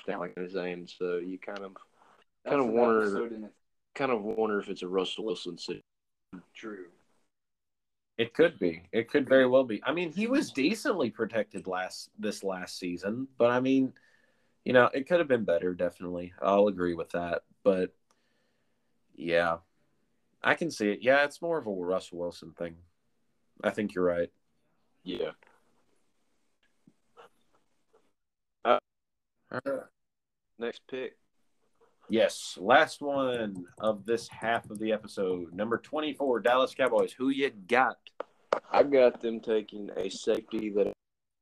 like 0.08 0.38
his 0.38 0.56
name, 0.56 0.88
so 0.88 1.18
you 1.18 1.40
kind 1.40 1.60
of 1.60 1.76
kind 2.46 2.62
of 2.62 2.68
wonder 2.68 3.50
kind 3.96 4.12
of 4.12 4.22
wonder 4.24 4.60
if 4.60 4.70
it's 4.70 4.84
a 4.84 4.88
Russell 4.88 5.26
Wilson 5.26 5.58
situation. 5.58 5.84
True. 6.54 6.86
It 8.18 8.34
could 8.36 8.60
be. 8.60 8.84
It 8.92 9.10
could 9.10 9.28
very 9.28 9.48
well 9.48 9.64
be. 9.64 9.82
I 9.84 9.92
mean, 9.92 10.12
he 10.12 10.28
was 10.28 10.52
decently 10.52 11.10
protected 11.10 11.66
last 11.66 12.10
this 12.20 12.44
last 12.44 12.78
season, 12.78 13.28
but 13.40 13.50
I 13.50 13.60
mean, 13.60 13.94
you 14.66 14.74
know, 14.74 14.90
it 14.94 15.08
could 15.08 15.20
have 15.20 15.28
been 15.28 15.46
better. 15.46 15.74
Definitely, 15.74 16.34
I'll 16.42 16.68
agree 16.68 16.94
with 16.94 17.10
that. 17.12 17.42
But 17.64 17.96
yeah, 19.16 19.58
I 20.44 20.56
can 20.56 20.72
see 20.72 20.90
it. 20.90 21.00
Yeah, 21.02 21.24
it's 21.24 21.42
more 21.42 21.58
of 21.58 21.68
a 21.68 21.72
Russell 21.72 22.20
Wilson 22.20 22.52
thing. 22.52 22.76
I 23.64 23.70
think 23.70 23.94
you're 23.94 24.06
right. 24.06 24.30
Yeah. 25.04 25.32
Uh, 28.66 28.80
Next 30.58 30.82
pick. 30.90 31.18
Yes, 32.10 32.58
last 32.60 33.02
one 33.02 33.66
of 33.80 34.06
this 34.06 34.28
half 34.28 34.70
of 34.70 34.80
the 34.80 34.92
episode, 34.92 35.54
number 35.54 35.78
twenty-four, 35.78 36.42
Dallas 36.42 36.76
Cowboys. 36.76 37.14
Who 37.14 37.30
you 37.30 37.50
got? 37.68 37.98
I 38.72 38.84
got 38.84 39.22
them 39.22 39.40
taking 39.40 39.90
a 39.96 40.10
safety 40.10 40.70
that 40.72 40.94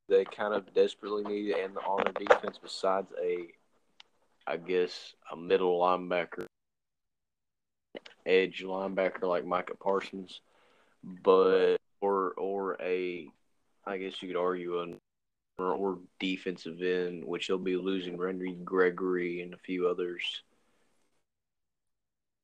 they 0.08 0.26
kind 0.26 0.54
of 0.54 0.74
desperately 0.74 1.24
needed 1.24 1.56
and 1.56 1.78
on 1.78 2.04
their 2.04 2.28
defense 2.28 2.60
besides 2.62 3.12
a 3.22 3.48
I 4.46 4.58
guess 4.58 5.14
a 5.32 5.38
middle 5.38 5.80
linebacker 5.80 6.46
edge 8.26 8.64
linebacker 8.64 9.24
like 9.24 9.46
Micah 9.46 9.76
Parsons. 9.76 10.42
But 11.04 11.78
or 12.02 12.32
or 12.38 12.78
a 12.82 13.28
I 13.86 13.98
guess 13.98 14.22
you 14.22 14.28
could 14.28 14.38
argue 14.38 14.82
an 14.82 15.00
or, 15.58 15.74
or 15.74 16.00
defensive 16.20 16.82
end, 16.82 17.26
which 17.26 17.48
they'll 17.48 17.58
be 17.58 17.76
losing 17.76 18.18
Randy 18.18 18.54
Gregory 18.64 19.42
and 19.42 19.54
a 19.54 19.58
few 19.58 19.88
others 19.88 20.44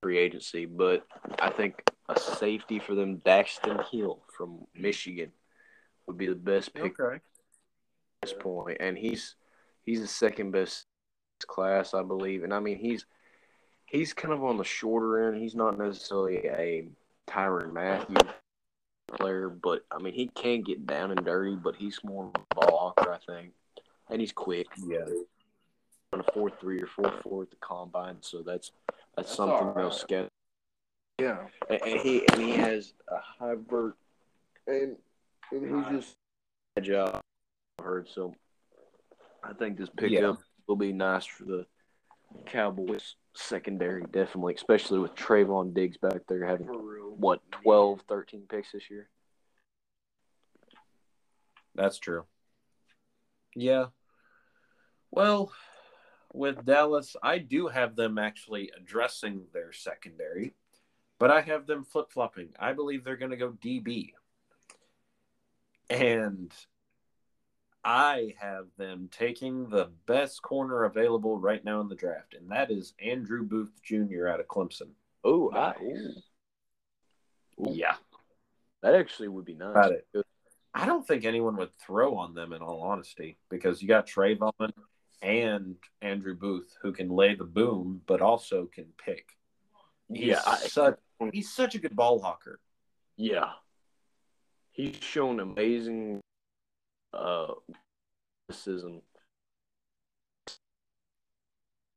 free 0.01 0.17
agency. 0.17 0.65
But 0.65 1.05
I 1.39 1.49
think 1.49 1.84
a 2.09 2.19
safety 2.19 2.80
for 2.80 2.95
them, 2.95 3.17
Daxton 3.25 3.84
Hill 3.89 4.21
from 4.36 4.65
Michigan, 4.75 5.32
would 6.05 6.17
be 6.17 6.28
the 6.28 6.36
best 6.36 6.73
pick 6.73 6.99
Okay. 6.99 7.15
at 7.15 7.21
this 8.21 8.34
point. 8.34 8.78
And 8.80 8.97
he's 8.97 9.36
he's 9.86 10.01
the 10.01 10.07
second 10.07 10.51
best 10.51 10.86
class, 11.45 11.93
I 11.93 12.03
believe. 12.03 12.43
And 12.43 12.53
I 12.53 12.59
mean 12.59 12.78
he's 12.78 13.05
he's 13.88 14.14
kind 14.14 14.34
of 14.34 14.44
on 14.44 14.58
the 14.58 14.64
shorter 14.64 15.28
end. 15.28 15.42
He's 15.42 15.56
not 15.56 15.78
necessarily 15.78 16.38
a 16.46 16.88
Tyrann 17.28 17.74
Mathieu 17.74 18.16
player, 19.08 19.50
but 19.50 19.84
I 19.92 19.98
mean 20.00 20.14
he 20.14 20.28
can 20.28 20.62
get 20.62 20.86
down 20.86 21.12
and 21.12 21.26
dirty, 21.26 21.56
but 21.56 21.76
he's 21.76 22.00
more 22.04 22.26
of 22.26 22.42
a 22.52 22.56
ball 22.56 22.94
hawker, 22.96 23.12
I 23.12 23.18
think. 23.26 23.54
And 24.10 24.22
he's 24.22 24.32
quick. 24.32 24.68
Yeah. 24.86 25.06
On 26.14 26.22
a 26.22 26.32
four 26.34 26.50
three 26.50 26.82
or 26.82 26.88
four 26.88 27.12
four 27.22 27.44
at 27.44 27.50
the 27.50 27.58
combine, 27.58 28.18
so 28.22 28.42
that's 28.42 28.72
that's, 28.88 29.28
That's 29.30 29.36
something 29.36 29.56
all 29.68 29.74
they'll 29.74 29.86
right. 29.86 29.94
scout. 29.94 30.30
Yeah. 31.20 31.40
And, 31.70 31.82
and 31.82 32.00
he 32.00 32.26
and 32.32 32.42
he 32.42 32.52
has 32.52 32.94
a 33.10 33.18
high 33.20 33.56
vert, 33.70 33.96
and, 34.68 34.96
and 35.52 35.76
he's 35.92 36.00
just 36.00 36.14
a 36.78 36.82
job. 36.82 37.20
I 37.80 37.84
heard 37.84 38.08
so. 38.08 38.34
I 39.44 39.54
think 39.54 39.78
this 39.78 39.90
pickup 39.90 40.12
Yeah. 40.12 40.34
will 40.68 40.76
be 40.78 40.94
nice 40.94 41.26
for 41.26 41.44
the 41.44 41.66
Cowboys 42.45 43.15
secondary, 43.36 44.03
definitely, 44.03 44.55
especially 44.55 44.99
with 44.99 45.15
Trevon 45.15 45.73
Diggs 45.73 45.97
back 45.97 46.21
there 46.28 46.45
having 46.45 46.67
what 46.67 47.41
12, 47.51 48.01
13 48.07 48.43
picks 48.49 48.71
this 48.71 48.89
year. 48.89 49.09
That's 51.75 51.99
true. 51.99 52.25
Yeah. 53.55 53.88
Well, 55.11 55.51
with 56.34 56.65
Dallas, 56.65 57.15
I 57.21 57.38
do 57.38 57.67
have 57.67 57.95
them 57.95 58.17
actually 58.17 58.71
addressing 58.75 59.45
their 59.53 59.71
secondary, 59.71 60.53
but 61.19 61.32
I 61.32 61.41
have 61.41 61.67
them 61.67 61.84
flip 61.84 62.11
flopping. 62.11 62.49
I 62.59 62.73
believe 62.73 63.03
they're 63.03 63.17
going 63.17 63.32
to 63.32 63.38
go 63.38 63.51
DB. 63.51 64.13
And 65.89 66.51
I 67.88 68.34
have 68.38 68.66
them 68.78 69.08
taking 69.14 69.70
the 69.70 69.90
best 70.08 70.42
corner 70.42 70.84
available 70.84 71.40
right 71.40 71.64
now 71.64 71.80
in 71.80 71.88
the 71.88 71.96
draft, 71.96 72.34
and 72.34 72.52
that 72.52 72.70
is 72.70 72.94
Andrew 73.02 73.46
Booth 73.46 73.72
Jr. 73.82 74.28
out 74.28 74.42
of 74.42 74.48
Clemson. 74.48 74.90
Oh, 75.24 75.50
Nice. 75.54 75.76
I, 75.80 75.84
ooh. 77.62 77.74
Yeah. 77.74 77.96
That 78.84 78.94
actually 78.94 79.30
would 79.30 79.46
be 79.46 79.56
nice. 79.56 79.72
About 79.72 79.94
it. 79.94 80.06
I 80.74 80.86
don't 80.86 81.08
think 81.08 81.24
anyone 81.24 81.56
would 81.56 81.74
throw 81.80 82.18
on 82.18 82.34
them 82.36 82.52
in 82.52 82.62
all 82.62 82.82
honesty 82.82 83.38
because 83.50 83.82
you 83.82 83.88
got 83.88 84.06
Trevon 84.06 84.52
and 85.22 85.76
Andrew 86.02 86.36
Booth 86.36 86.76
who 86.82 86.92
can 86.92 87.08
lay 87.10 87.36
the 87.36 87.46
boom 87.46 88.02
but 88.06 88.22
also 88.22 88.66
can 88.66 88.88
pick. 89.04 89.30
He's 90.10 90.26
Yeah, 90.26 90.42
I- 90.46 90.58
such 90.58 91.00
he's 91.32 91.52
such 91.54 91.74
a 91.76 91.80
good 91.80 91.96
ball 91.96 92.20
hawker. 92.20 92.60
Yeah. 93.16 93.54
He's 94.72 94.98
shown 94.98 95.40
amazing 95.40 96.20
uh 97.18 97.53
athleticism. 98.49 98.97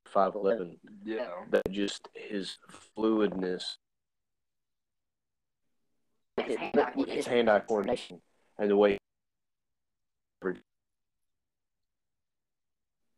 Five 0.07 0.35
eleven. 0.35 0.79
Yeah. 1.05 1.29
That 1.51 1.71
just 1.71 2.09
his 2.15 2.59
fluidness, 2.97 3.77
His 6.45 6.57
hand, 6.57 6.75
his 7.07 7.27
hand 7.27 7.51
eye 7.51 7.61
coordination 7.61 8.21
and 8.59 8.71
the 8.71 8.77
way 8.77 8.99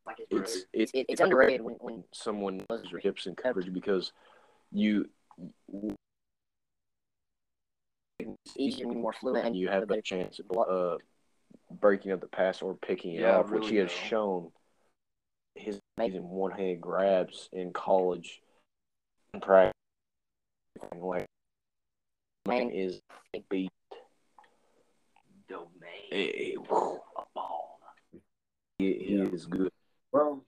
Like 0.05 0.19
his 0.19 0.27
it's 0.31 0.57
it's, 0.73 0.91
it's 0.95 1.05
it's 1.09 1.21
underrated 1.21 1.63
when, 1.63 1.77
when 1.81 2.05
someone 2.13 2.65
does 2.69 2.91
your 2.91 3.01
hips 3.01 3.27
in 3.27 3.35
coverage 3.35 3.73
because 3.73 4.13
you 4.73 5.09
it's 8.19 8.57
easier 8.57 8.87
and 8.87 9.01
more 9.01 9.13
fluid 9.13 9.45
and 9.45 9.57
you 9.57 9.69
have 9.69 9.83
a 9.83 9.87
better 9.87 10.01
a 10.01 10.03
chance 10.03 10.41
at 10.41 10.57
uh, 10.57 10.97
breaking 11.81 12.13
up 12.13 12.21
the 12.21 12.27
pass 12.27 12.63
or 12.63 12.75
picking 12.75 13.15
it 13.15 13.23
Yeah, 13.23 13.39
off, 13.39 13.51
which 13.51 13.69
he 13.69 13.77
has 13.77 13.91
though. 13.91 13.97
shown 13.97 14.53
his 15.55 15.79
amazing 15.97 16.29
one 16.29 16.51
hand 16.51 16.81
grabs 16.81 17.49
in 17.53 17.73
college 17.73 18.43
and 19.35 19.43
practice. 19.43 19.73
Like, 20.97 21.27
man 22.47 22.71
is 22.71 23.01
a 23.35 23.45
beat. 23.51 23.71
Domain. 25.49 25.69
He, 26.11 26.59
he, 28.79 28.93
he 28.95 29.15
Yeah. 29.17 29.29
is 29.29 29.47
good. 29.47 29.71
Well, 30.13 30.45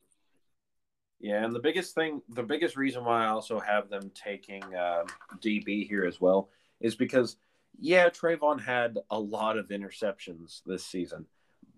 yeah, 1.21 1.45
and 1.45 1.55
the 1.55 1.61
biggest 1.61 1.95
thing, 1.95 2.23
the 2.29 2.43
biggest 2.43 2.77
reason 2.77 3.05
why 3.05 3.25
I 3.25 3.29
also 3.29 3.59
have 3.59 3.89
them 3.89 4.11
taking 4.15 4.63
uh, 4.75 5.05
DB 5.43 5.89
here 5.89 6.05
as 6.05 6.21
well 6.21 6.51
is 6.81 6.95
because, 6.97 7.37
yeah, 7.79 8.09
Trevon 8.09 8.61
had 8.61 8.99
a 9.11 9.19
lot 9.19 9.59
of 9.59 9.69
interceptions 9.69 10.63
this 10.67 10.85
season, 10.87 11.27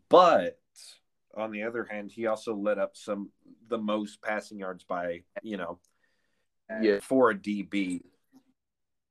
but 0.09 0.59
on 1.37 1.51
the 1.51 1.63
other 1.63 1.85
hand, 1.85 2.11
he 2.11 2.27
also 2.27 2.55
lit 2.55 2.79
up 2.79 2.97
some 2.97 3.31
the 3.69 3.79
most 3.79 4.23
passing 4.23 4.59
yards 4.59 4.85
by 4.85 5.23
you 5.43 5.57
know 5.57 5.79
Yeah, 6.81 7.01
for 7.01 7.31
a 7.31 7.35
DB. 7.35 8.03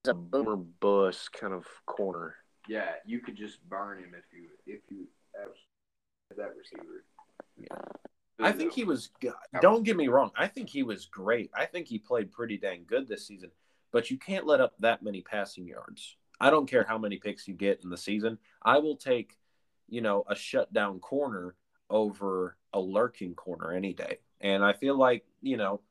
It's 0.02 0.10
a 0.10 0.14
boomer. 0.14 0.56
boomer 0.56 0.64
bust 0.80 1.34
kind 1.34 1.54
of 1.54 1.66
corner. 1.86 2.36
Yeah, 2.68 2.92
you 3.06 3.20
could 3.20 3.36
just 3.36 3.64
burn 3.68 4.00
him 4.00 4.14
if 4.18 4.26
you 4.34 4.50
if 4.66 4.82
you 4.90 5.08
have 5.40 5.50
that 6.38 6.52
receiver. 6.58 7.04
Yeah. 7.58 7.78
I 8.40 8.52
think 8.52 8.74
he 8.74 8.84
was. 8.84 9.12
Don't 9.62 9.84
get 9.84 9.96
me 9.96 10.10
wrong. 10.10 10.32
I 10.36 10.48
think 10.48 10.70
he 10.70 10.84
was 10.84 11.06
great. 11.06 11.52
I 11.56 11.66
think 11.66 11.88
he 11.88 12.00
played 12.00 12.32
pretty 12.32 12.58
dang 12.58 12.84
good 12.86 13.08
this 13.08 13.26
season. 13.26 13.52
But 13.92 14.12
you 14.12 14.18
can't 14.18 14.46
let 14.46 14.60
up 14.60 14.74
that 14.80 15.04
many 15.04 15.22
passing 15.22 15.66
yards. 15.68 16.18
I 16.40 16.50
don't 16.50 16.70
care 16.70 16.86
how 16.88 16.98
many 16.98 17.18
picks 17.18 17.48
you 17.48 17.54
get 17.54 17.82
in 17.84 17.90
the 17.90 17.98
season. 17.98 18.38
I 18.62 18.80
will 18.80 18.98
take, 18.98 19.38
you 19.88 20.02
know, 20.02 20.24
a 20.28 20.36
shutdown 20.36 21.00
corner 21.00 21.56
over 21.90 22.58
a 22.74 22.80
lurking 22.80 23.36
corner 23.36 23.72
any 23.72 23.94
day. 23.94 24.20
And 24.42 24.64
I 24.64 24.74
feel 24.74 24.98
like 24.98 25.26
you 25.42 25.58
know, 25.58 25.82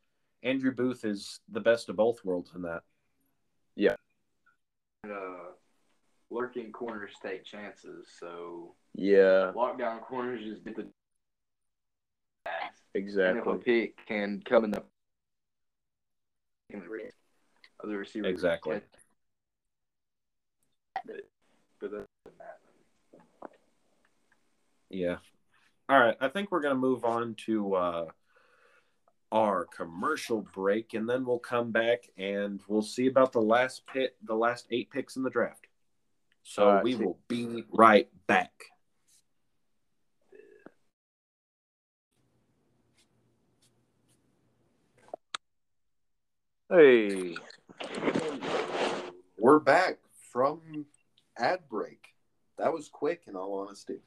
Andrew 0.42 0.72
Booth 0.72 1.04
is 1.04 1.40
the 1.48 1.60
best 1.60 1.88
of 1.88 1.96
both 1.96 2.24
worlds 2.24 2.52
in 2.54 2.62
that. 2.62 2.82
Yeah. 3.76 3.94
Uh, 5.04 5.52
lurking 6.30 6.72
corners 6.72 7.12
take 7.22 7.44
chances, 7.44 8.08
so 8.18 8.74
Yeah, 8.94 9.52
lockdown 9.54 10.02
corners 10.02 10.44
just 10.44 10.64
get 10.64 10.76
the 10.76 10.88
pass. 12.44 12.80
And 12.94 13.04
if 13.04 13.46
a 13.46 13.50
exactly. 13.50 13.58
pick 13.58 14.06
can 14.06 14.42
come 14.44 14.64
in 14.64 14.70
the 14.70 14.82
other 17.82 17.98
receiver. 17.98 18.26
Exactly. 18.26 18.76
But, 18.76 19.03
but 20.94 21.04
that 21.80 21.90
doesn't. 21.90 22.06
Yeah. 24.90 25.16
All 25.88 25.98
right. 26.00 26.16
I 26.20 26.28
think 26.28 26.50
we're 26.50 26.60
going 26.60 26.74
to 26.74 26.80
move 26.80 27.04
on 27.04 27.34
to 27.46 27.74
uh, 27.74 28.06
our 29.32 29.64
commercial 29.66 30.40
break, 30.40 30.94
and 30.94 31.08
then 31.08 31.24
we'll 31.24 31.38
come 31.38 31.72
back 31.72 32.04
and 32.16 32.60
we'll 32.68 32.82
see 32.82 33.06
about 33.08 33.32
the 33.32 33.42
last 33.42 33.86
pit, 33.86 34.16
the 34.22 34.36
last 34.36 34.66
eight 34.70 34.90
picks 34.90 35.16
in 35.16 35.22
the 35.22 35.30
draft. 35.30 35.66
So 36.44 36.66
right, 36.74 36.84
we 36.84 36.92
see- 36.92 37.04
will 37.04 37.18
be 37.28 37.64
right 37.72 38.08
back. 38.26 38.52
Hey, 46.70 47.36
We're 49.38 49.58
back 49.60 49.98
from 50.34 50.84
ad 51.38 51.60
break. 51.70 52.08
That 52.58 52.72
was 52.72 52.88
quick, 52.88 53.22
in 53.28 53.36
all 53.36 53.60
honesty. 53.60 54.00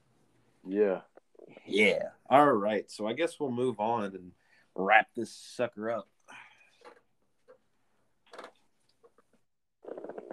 yeah. 0.67 1.01
Yeah. 1.65 2.09
All 2.29 2.51
right. 2.51 2.91
So 2.91 3.07
I 3.07 3.13
guess 3.13 3.39
we'll 3.39 3.51
move 3.51 3.79
on 3.79 4.13
and 4.13 4.31
wrap 4.75 5.07
this 5.15 5.31
sucker 5.31 5.89
up. 5.89 6.09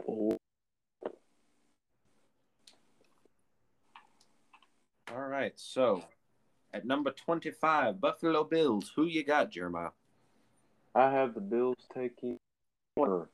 All 0.09 0.38
right. 5.14 5.53
So 5.55 6.03
at 6.72 6.84
number 6.84 7.12
25, 7.12 8.01
Buffalo 8.01 8.42
Bills. 8.42 8.90
Who 8.97 9.05
you 9.05 9.22
got, 9.24 9.53
Jeremiah? 9.53 9.90
I 10.92 11.12
have 11.12 11.34
the 11.34 11.40
Bills 11.40 11.86
taking 11.95 12.38
corner. 12.97 13.28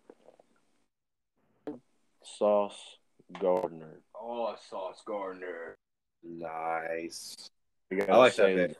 Sauce 2.23 2.99
Gardner. 3.41 4.01
Oh, 4.15 4.55
Sauce 4.69 5.03
Gardner. 5.07 5.77
Nice. 6.23 7.51
I 7.93 8.17
like 8.17 8.35
that 8.37 8.47
say, 8.47 8.55
pick. 8.69 8.77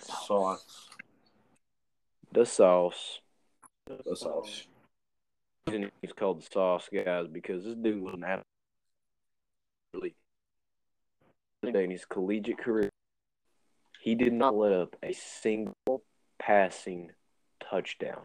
Sauce. 0.00 0.88
The 2.32 2.46
sauce. 2.46 3.20
The 3.86 4.16
sauce. 4.16 4.66
reason 5.66 5.90
He's 6.00 6.12
called 6.12 6.40
the 6.40 6.48
sauce, 6.50 6.88
guys, 6.92 7.26
because 7.28 7.64
this 7.64 7.74
dude 7.74 8.02
was 8.02 8.14
an 8.14 8.24
athlete. 9.94 10.16
In 11.62 11.90
his 11.90 12.04
collegiate 12.04 12.58
career, 12.58 12.90
he 14.00 14.14
did 14.14 14.32
not 14.32 14.56
let 14.56 14.72
up 14.72 14.96
a 15.02 15.12
single 15.12 16.02
passing 16.38 17.12
touchdown. 17.62 18.22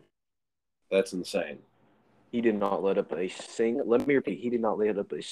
That's 0.89 1.13
insane. 1.13 1.59
He 2.37 2.41
did 2.41 2.59
not 2.59 2.83
let 2.83 2.99
up 2.99 3.11
a 3.13 3.27
single. 3.29 3.87
Let 3.87 4.05
me 4.05 4.13
repeat. 4.13 4.37
He 4.37 4.51
did 4.51 4.61
not 4.61 4.77
let 4.77 4.95
up 4.99 5.11
a 5.11 5.23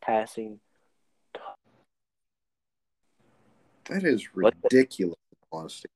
passing. 0.00 0.60
That 3.86 4.04
is 4.04 4.28
ridiculous, 4.32 5.18
honestly. 5.50 5.90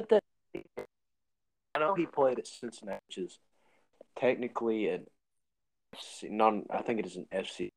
I 1.76 1.78
know 1.78 1.94
he 1.94 2.06
played 2.06 2.40
at 2.40 2.48
Cincinnati, 2.48 2.98
which 3.06 3.18
is 3.18 3.38
technically 4.18 4.88
an 4.88 5.06
FC, 5.94 6.28
not. 6.28 6.54
I 6.70 6.82
think 6.82 6.98
it 6.98 7.06
is 7.06 7.14
an 7.14 7.28
FC, 7.32 7.70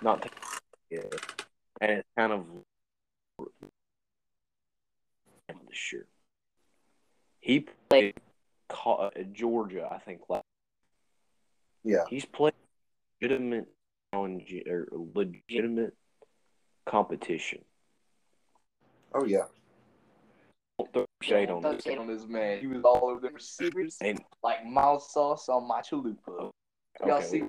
not. 0.00 0.24
Yeah, 0.88 1.00
and 1.80 1.90
it's 1.90 2.08
kind 2.16 2.32
of 2.32 2.44
sure. 5.72 6.06
He 7.40 7.66
played 7.88 8.14
Georgia, 9.32 9.88
I 9.90 9.98
think. 9.98 10.20
Last. 10.28 10.44
Yeah. 11.84 12.04
He's 12.08 12.24
played 12.24 12.54
legitimate 13.20 13.68
challenge 14.12 14.54
or 14.68 14.88
legitimate 15.14 15.94
competition. 16.86 17.64
Oh 19.14 19.24
yeah. 19.24 19.44
Don't 20.78 20.92
throw 20.92 21.06
shade 21.22 21.50
on 21.50 21.62
this. 21.62 21.82
shade 21.84 21.98
on 21.98 22.06
this 22.06 22.26
man. 22.26 22.60
He 22.60 22.66
was 22.66 22.82
all 22.84 23.10
over 23.10 23.20
the 23.20 23.30
receivers 23.30 23.96
And 24.00 24.20
like 24.42 24.64
mild 24.64 25.02
sauce 25.02 25.48
on 25.48 25.66
my 25.66 25.80
chalupa. 25.80 26.16
Oh, 26.28 26.50
Y'all 27.06 27.18
okay, 27.18 27.26
see? 27.26 27.42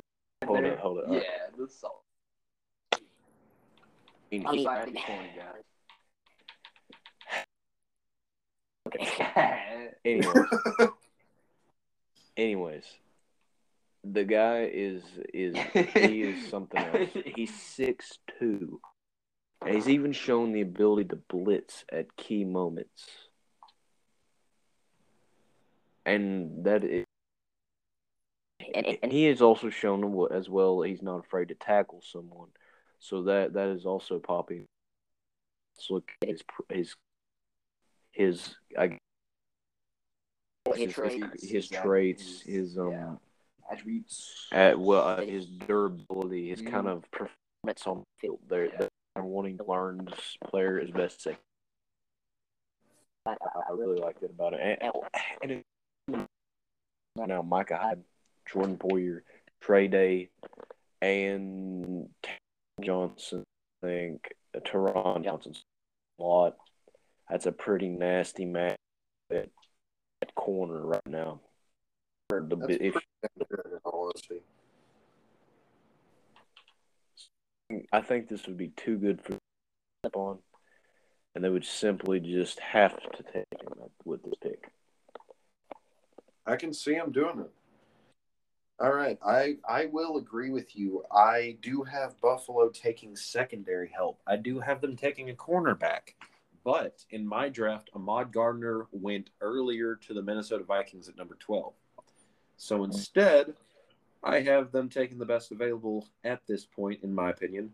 hold 0.46 0.64
there? 0.64 0.74
it, 0.74 0.80
hold 0.80 1.00
it. 1.00 1.06
Yeah, 1.10 1.22
the 1.58 1.68
sauce. 1.68 1.92
He- 4.32 4.46
I 4.46 4.52
mean, 4.52 4.64
Back 4.64 4.86
to 4.86 4.92
corny, 4.92 5.30
guys. 5.36 5.64
Anyways, 10.06 10.46
anyways, 12.38 12.86
the 14.04 14.24
guy 14.24 14.70
is 14.72 15.04
is 15.34 15.56
he 15.93 16.22
is 16.22 16.50
something 16.50 16.80
else. 16.93 17.10
He's 17.26 17.54
six 17.54 18.18
two, 18.39 18.80
and 19.66 19.76
he's 19.76 19.89
even 19.89 20.14
shown 20.14 20.52
the 20.52 20.62
ability 20.62 21.10
to 21.10 21.16
blitz 21.16 21.86
at 21.91 22.16
key 22.16 22.43
moments, 22.45 23.08
and 26.06 26.64
that 26.66 26.84
is 26.84 27.06
And, 28.74 28.86
and, 28.86 28.97
and 29.04 29.12
he 29.12 29.26
has 29.26 29.41
also 29.41 29.70
shown 29.70 30.28
as 30.32 30.50
well 30.50 30.82
he's 30.82 31.02
not 31.02 31.20
afraid 31.20 31.47
to 31.50 31.56
tackle 31.56 32.02
someone. 32.02 32.50
So 33.00 33.24
that 33.24 33.54
that 33.54 33.70
is 33.70 33.86
also 33.86 34.20
popping. 34.20 34.66
Let's 35.76 35.89
look 35.89 36.12
at 36.22 36.30
his 36.30 36.41
his 36.70 36.95
his 38.12 38.56
I, 38.78 38.97
His 40.76 40.78
his, 40.78 40.93
traits. 40.93 41.41
his 41.41 41.52
His 41.52 41.70
traits, 41.70 42.41
his 42.41 42.78
um 42.78 42.91
yeah. 42.91 43.16
Attributes. 43.72 44.47
at 44.51 44.80
well 44.80 45.03
uh, 45.07 45.22
his 45.22 45.45
durability, 45.45 46.49
his 46.49 46.61
kind 46.61 46.88
Mhm. 46.88 46.97
of 46.97 47.11
performance 47.11 47.86
on 47.86 47.99
the 47.99 48.05
field. 48.20 48.39
They're, 48.47 48.65
Yeah. 48.65 48.88
they're 49.15 49.24
wanting 49.24 49.57
to 49.57 49.63
learn 49.65 50.05
this 50.05 50.38
player 50.45 50.80
as 50.80 50.89
best 50.91 51.24
they. 51.26 51.38
I, 53.26 53.32
I, 53.32 53.59
I 53.70 53.72
really 53.74 53.99
like 53.99 54.20
that 54.22 54.32
about 54.32 54.53
it. 54.53 54.80
And, 54.82 54.91
and 55.43 55.51
it, 55.51 56.28
now 57.15 57.41
Micah 57.41 57.78
Hyde, 57.78 58.03
Jordan 58.51 58.78
Poyer, 58.78 59.22
Trey 59.61 59.88
Day, 59.88 60.30
and 61.01 62.09
Johnson. 62.82 63.43
I 63.84 63.86
think 63.86 64.34
Taron 64.55 65.24
Johnson's 65.24 65.63
a 66.20 66.24
lot. 66.24 66.57
That's 67.30 67.45
a 67.45 67.51
pretty 67.51 67.89
nasty 67.89 68.45
match 68.45 68.78
at, 69.32 69.49
at 70.22 70.36
corner 70.36 70.86
right 70.86 71.05
now. 71.07 71.41
The 72.30 72.56
That's 72.56 72.78
if, 72.80 72.94
Good, 72.94 73.66
in 73.66 73.80
all 73.84 74.06
honesty. 74.06 74.42
I 77.92 78.02
think 78.02 78.28
this 78.28 78.46
would 78.46 78.58
be 78.58 78.68
too 78.70 78.98
good 78.98 79.20
for 79.20 79.34
step 80.04 80.16
on, 80.16 80.38
and 81.34 81.44
they 81.44 81.50
would 81.50 81.66
simply 81.66 82.20
just 82.20 82.60
have 82.60 82.96
to 83.02 83.24
take 83.24 83.48
him 83.60 83.90
with 84.06 84.24
this 84.24 84.36
pick. 84.44 84.70
I 86.46 86.56
can 86.56 86.72
see 86.72 86.94
him 86.94 87.12
doing 87.12 87.40
it. 87.40 87.52
All 88.80 88.94
right, 88.94 89.18
I 89.26 89.58
I 89.68 89.88
will 89.88 90.18
agree 90.18 90.52
with 90.52 90.76
you. 90.76 91.04
I 91.12 91.58
do 91.62 91.82
have 91.84 92.22
Buffalo 92.22 92.70
taking 92.70 93.16
secondary 93.16 93.90
help. 93.90 94.20
I 94.28 94.36
do 94.36 94.60
have 94.60 94.82
them 94.82 94.96
taking 94.96 95.32
a 95.32 95.34
cornerback. 95.34 96.14
But 96.64 97.04
in 97.10 97.26
my 97.26 97.50
draft, 97.50 97.90
Ahmad 97.96 98.32
Gardner 98.32 98.86
went 98.92 99.32
earlier 99.42 99.96
to 99.96 100.14
the 100.14 100.22
Minnesota 100.22 100.64
Vikings 100.64 101.10
at 101.10 101.18
number 101.18 101.36
12. 101.40 101.74
So 102.62 102.84
instead, 102.84 103.53
I 104.22 104.41
have 104.41 104.74
them 104.74 104.89
taking 104.89 105.18
the 105.18 105.26
best 105.26 105.53
available 105.53 106.10
at 106.26 106.41
this 106.45 106.66
point, 106.66 107.03
in 107.03 107.16
my 107.16 107.30
opinion, 107.30 107.72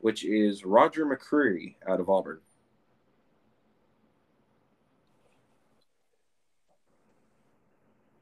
which 0.00 0.22
is 0.22 0.66
Roger 0.66 1.06
McCreary 1.06 1.76
out 1.88 1.98
of 1.98 2.10
Auburn. 2.10 2.40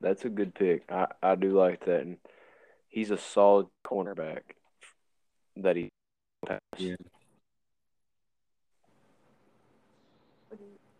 That's 0.01 0.25
a 0.25 0.29
good 0.29 0.55
pick. 0.55 0.85
I, 0.89 1.09
I 1.21 1.35
do 1.35 1.51
like 1.51 1.85
that, 1.87 2.03
and 2.03 2.19
he's 2.89 3.11
a 3.11 3.19
solid 3.19 3.67
cornerback 3.85 4.43
that 5.57 5.75
he. 5.75 5.89
Yeah. 6.79 6.95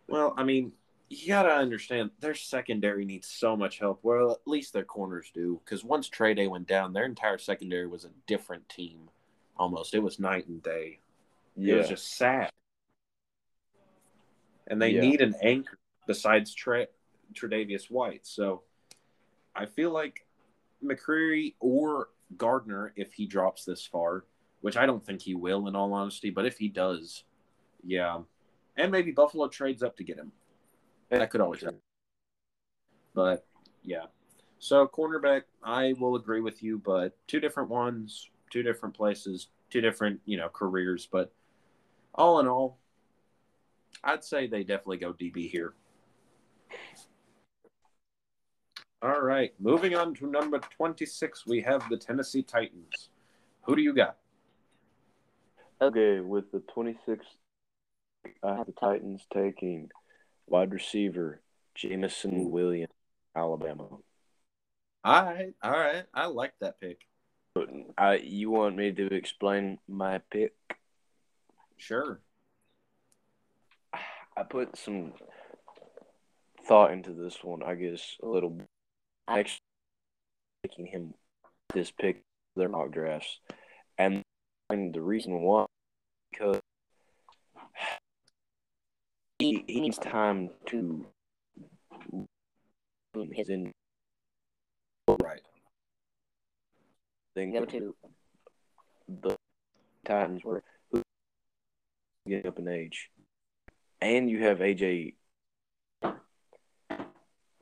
Well, 0.09 0.33
I 0.35 0.43
mean, 0.43 0.73
you 1.09 1.27
got 1.27 1.43
to 1.43 1.49
understand 1.53 2.11
their 2.19 2.35
secondary 2.35 3.05
needs 3.05 3.27
so 3.27 3.55
much 3.55 3.79
help. 3.79 3.99
Well, 4.03 4.31
at 4.31 4.47
least 4.47 4.73
their 4.73 4.83
corners 4.83 5.31
do. 5.33 5.61
Because 5.63 5.83
once 5.83 6.09
Trey 6.09 6.33
Day 6.33 6.47
went 6.47 6.67
down, 6.67 6.93
their 6.93 7.05
entire 7.05 7.37
secondary 7.37 7.87
was 7.87 8.03
a 8.03 8.09
different 8.25 8.67
team 8.67 9.09
almost. 9.55 9.93
It 9.93 9.99
was 9.99 10.19
night 10.19 10.47
and 10.47 10.61
day. 10.61 10.99
It 11.55 11.73
was 11.73 11.87
just 11.89 12.15
sad. 12.17 12.51
And 14.67 14.81
they 14.81 14.89
Yeah. 14.89 15.01
need 15.01 15.21
an 15.21 15.33
anchor 15.41 15.79
besides 16.05 16.53
Tre- 16.53 16.87
Tre'Davious 17.33 17.89
White. 17.89 18.25
So 18.27 18.63
I 19.55 19.65
feel 19.65 19.91
like 19.91 20.27
McCreary 20.83 21.55
or 21.59 22.09
Gardner, 22.37 22.93
if 22.95 23.13
he 23.13 23.25
drops 23.25 23.63
this 23.63 23.85
far, 23.85 24.25
which 24.61 24.75
I 24.75 24.85
don't 24.85 25.03
think 25.05 25.21
he 25.21 25.35
will 25.35 25.67
in 25.67 25.75
all 25.75 25.93
honesty, 25.93 26.29
but 26.29 26.45
if 26.45 26.57
he 26.57 26.67
does, 26.67 27.23
yeah. 27.83 28.21
And 28.75 28.91
maybe 28.91 29.11
Buffalo 29.11 29.47
trades 29.47 29.81
up 29.81 29.95
to 29.97 30.03
get 30.03 30.17
him. 30.17 30.31
That 31.09 31.29
could 31.29 31.41
always 31.41 31.61
happen. 31.61 31.79
But 33.13 33.45
yeah. 33.83 34.05
So 34.59 34.87
cornerback, 34.87 35.43
I 35.63 35.93
will 35.99 36.15
agree 36.15 36.41
with 36.41 36.61
you, 36.63 36.79
but 36.83 37.15
two 37.27 37.39
different 37.39 37.69
ones, 37.69 38.29
two 38.49 38.63
different 38.63 38.95
places, 38.95 39.49
two 39.69 39.81
different, 39.81 40.19
you 40.25 40.37
know, 40.37 40.49
careers. 40.49 41.07
But 41.09 41.31
all 42.15 42.39
in 42.39 42.47
all, 42.47 42.79
I'd 44.03 44.23
say 44.23 44.47
they 44.47 44.63
definitely 44.63 44.97
go 44.97 45.13
DB 45.13 45.49
here. 45.49 45.73
All 49.01 49.21
right. 49.21 49.53
Moving 49.59 49.95
on 49.95 50.15
to 50.15 50.27
number 50.27 50.59
26, 50.59 51.45
we 51.45 51.61
have 51.61 51.87
the 51.89 51.97
Tennessee 51.97 52.41
Titans. 52.41 53.09
Who 53.61 53.75
do 53.75 53.81
you 53.81 53.93
got? 53.93 54.17
Okay, 55.79 56.19
with 56.19 56.51
the 56.51 56.59
26, 56.73 57.23
I 58.43 58.55
have 58.55 58.65
the 58.65 58.71
Titans 58.71 59.27
taking 59.31 59.89
wide 60.47 60.73
receiver 60.73 61.41
Jameson 61.75 62.49
Williams, 62.49 62.93
Alabama. 63.35 63.87
All 65.03 65.23
right. 65.23 65.53
All 65.61 65.71
right. 65.71 66.05
I 66.13 66.25
like 66.25 66.53
that 66.59 66.79
pick. 66.81 67.01
I, 67.97 68.15
you 68.17 68.51
want 68.51 68.75
me 68.75 68.91
to 68.91 69.13
explain 69.13 69.79
my 69.87 70.19
pick? 70.31 70.53
Sure. 71.77 72.19
I 73.93 74.43
put 74.43 74.77
some 74.77 75.13
thought 76.67 76.91
into 76.91 77.13
this 77.13 77.43
one, 77.43 77.63
I 77.63 77.75
guess, 77.75 78.17
a 78.21 78.27
little. 78.27 78.59
Actually, 79.27 79.61
making 80.63 80.87
him 80.87 81.13
this 81.73 81.91
pick 81.91 82.23
their 82.55 82.69
mock 82.69 82.91
drafts. 82.91 83.39
And 83.97 84.23
the 84.69 85.01
reason 85.01 85.41
why, 85.41 85.65
because 86.31 86.59
he, 89.67 89.73
he 89.73 89.79
needs 89.81 89.97
time 89.97 90.49
to 90.67 91.05
his 93.31 93.49
in 93.49 93.71
Right. 95.21 95.41
thing. 97.35 97.51
the 97.51 97.57
other 97.57 97.65
two. 97.65 97.95
the 99.07 99.35
Titans 100.05 100.43
were 100.43 100.63
who 100.91 101.01
getting 102.27 102.47
up 102.47 102.59
in 102.59 102.67
age, 102.67 103.09
and 104.01 104.29
you 104.29 104.39
have 104.43 104.59
AJ, 104.59 105.15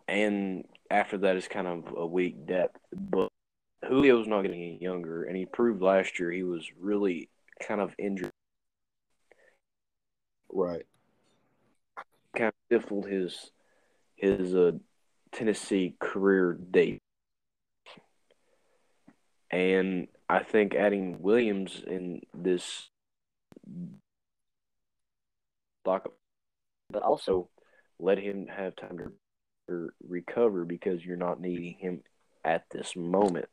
and 0.08 0.68
after 0.90 1.18
that 1.20 1.36
is 1.36 1.48
kind 1.48 1.68
of 1.68 1.94
a 1.96 2.06
weak 2.06 2.46
depth. 2.48 2.80
But 2.92 3.30
Julio's 3.88 4.28
not 4.28 4.42
getting 4.42 4.62
any 4.62 4.78
younger, 4.82 5.24
and 5.26 5.38
he 5.38 5.46
proved 5.46 5.82
last 5.82 6.20
year 6.20 6.32
he 6.32 6.44
was 6.44 6.68
really 6.80 7.30
kind 7.60 7.80
of 7.82 7.94
injured, 8.00 8.32
Right. 10.52 10.86
Kind 12.36 12.50
of 12.50 12.54
stifled 12.68 13.08
his 13.08 13.52
his 14.16 14.56
uh, 14.56 14.72
Tennessee 15.32 15.96
career 16.00 16.54
date. 16.54 17.02
And 19.52 20.08
I 20.30 20.44
think 20.44 20.76
adding 20.76 21.22
Williams 21.22 21.82
in 21.86 22.22
this 22.34 22.90
lock 25.86 26.12
But 26.90 27.04
also, 27.04 27.50
let 28.00 28.18
him 28.18 28.48
have 28.48 28.76
time 28.76 29.14
to 29.70 29.90
recover 30.08 30.66
because 30.66 31.06
you're 31.06 31.18
not 31.18 31.40
needing 31.40 31.76
him 31.76 32.02
at 32.44 32.66
this 32.72 32.96
moment. 32.96 33.50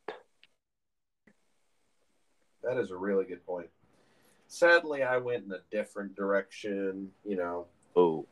That 2.63 2.79
is 2.79 2.91
a 2.91 2.97
really 2.97 3.25
good 3.25 3.45
point. 3.47 3.69
Sadly, 4.49 5.03
I 5.03 5.17
went 5.19 5.45
in 5.45 5.53
a 5.53 5.61
different 5.71 6.15
direction. 6.15 7.11
You 7.25 7.37
know, 7.37 7.67
Oh, 7.97 8.27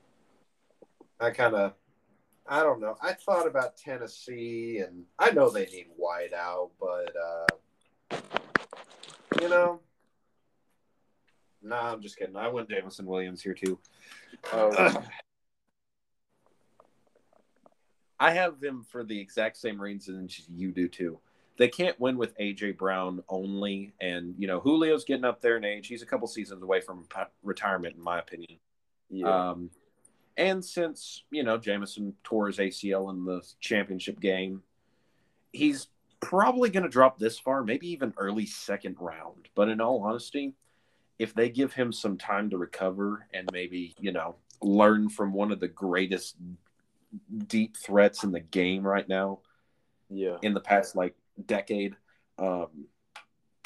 I 1.21 1.31
kind 1.31 1.55
of, 1.55 1.75
I 2.49 2.63
don't 2.63 2.81
know. 2.81 2.97
I 3.03 3.13
thought 3.13 3.47
about 3.47 3.77
Tennessee, 3.77 4.79
and 4.79 5.05
I 5.19 5.31
know 5.31 5.51
they 5.51 5.67
need 5.67 5.89
wide 5.97 6.33
out, 6.35 6.71
but 6.81 7.15
uh, 7.17 8.17
you 9.41 9.49
know, 9.49 9.81
nah, 11.63 11.93
I'm 11.93 12.01
just 12.01 12.17
kidding. 12.17 12.37
I 12.37 12.49
went 12.49 12.71
Jameson 12.71 13.07
Williams 13.07 13.43
here 13.43 13.55
too. 13.55 13.79
Oh, 14.53 15.05
I 18.19 18.33
have 18.33 18.61
them 18.61 18.85
for 18.91 19.05
the 19.05 19.19
exact 19.19 19.59
same 19.59 19.81
reasons 19.81 20.43
you 20.49 20.73
do 20.73 20.89
too. 20.89 21.19
They 21.59 21.69
can't 21.69 22.01
win 22.01 22.17
with 22.17 22.37
AJ 22.39 22.79
Brown 22.79 23.23
only, 23.29 23.93
and 24.01 24.35
you 24.39 24.47
know 24.47 24.61
Julio's 24.61 25.05
getting 25.05 25.27
up 25.27 25.43
there 25.43 25.59
in 25.59 25.65
age. 25.65 25.87
He's 25.87 26.03
a 26.03 26.07
couple 26.07 26.27
seasons 26.29 26.63
away 26.63 26.81
from 26.81 27.07
retirement, 27.43 27.97
in 27.97 28.03
my 28.03 28.19
opinion. 28.19 28.59
yeah. 29.11 29.51
Um, 29.51 29.71
and 30.37 30.65
since 30.65 31.25
you 31.31 31.43
know 31.43 31.59
Jameson 31.59 32.15
tore 32.25 32.47
his 32.47 32.59
ACL 32.59 33.11
in 33.11 33.25
the 33.25 33.43
championship 33.61 34.21
game, 34.21 34.63
he's 35.53 35.89
probably 36.21 36.71
going 36.71 36.83
to 36.83 36.89
drop 36.89 37.19
this 37.19 37.39
far, 37.39 37.65
maybe 37.65 37.89
even 37.91 38.15
early 38.17 38.47
second 38.47 38.97
round. 39.01 39.49
But 39.55 39.69
in 39.69 39.81
all 39.81 40.03
honesty, 40.03 40.55
if 41.19 41.35
they 41.35 41.49
give 41.49 41.73
him 41.73 41.93
some 41.93 42.17
time 42.17 42.51
to 42.51 42.59
recover 42.59 43.27
and 43.33 43.49
maybe 43.53 43.95
you 44.01 44.13
know 44.13 44.37
learn 44.63 45.09
from 45.09 45.33
one 45.33 45.51
of 45.51 45.61
the 45.61 45.69
greatest 45.69 46.37
deep 47.47 47.77
threats 47.77 48.25
in 48.25 48.33
the 48.33 48.41
game 48.41 48.87
right 48.87 49.09
now 49.09 49.41
yeah. 50.11 50.37
in 50.43 50.55
the 50.55 50.61
past 50.61 50.97
like 50.97 51.15
decade. 51.47 51.97
Um, 52.39 52.87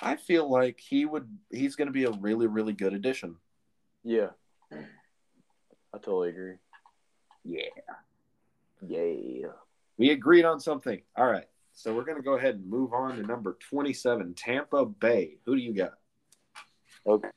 I 0.01 0.17
feel 0.17 0.51
like 0.51 0.81
he 0.81 1.05
would. 1.05 1.29
He's 1.51 1.77
going 1.77 1.87
to 1.87 1.93
be 1.93 2.05
a 2.05 2.11
really, 2.11 2.47
really 2.47 2.73
good 2.73 2.95
addition. 2.95 3.37
Yeah. 4.03 4.31
I 5.95 5.99
totally 5.99 6.30
agree. 6.30 6.55
Yeah, 7.45 7.68
Yeah. 8.86 9.49
we 9.97 10.11
agreed 10.11 10.45
on 10.45 10.59
something. 10.59 11.01
All 11.16 11.26
right, 11.30 11.47
so 11.72 11.95
we're 11.95 12.05
going 12.05 12.16
to 12.16 12.22
go 12.22 12.34
ahead 12.36 12.57
and 12.57 12.66
move 12.68 12.92
on 12.92 13.16
to 13.16 13.22
number 13.22 13.57
twenty-seven, 13.70 14.34
Tampa 14.34 14.84
Bay. 14.86 15.36
Who 15.47 15.55
do 15.55 15.62
you 15.62 15.72
got? 15.72 15.92
Okay. 17.07 17.28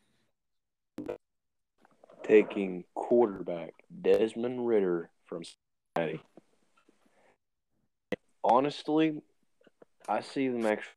Taking 2.23 2.83
quarterback 2.95 3.73
Desmond 4.01 4.65
Ridder 4.65 5.09
from 5.27 5.43
Cincinnati. 5.95 6.21
Honestly, 8.43 9.21
I 10.09 10.21
see 10.21 10.47
them 10.47 10.65
actually 10.65 10.93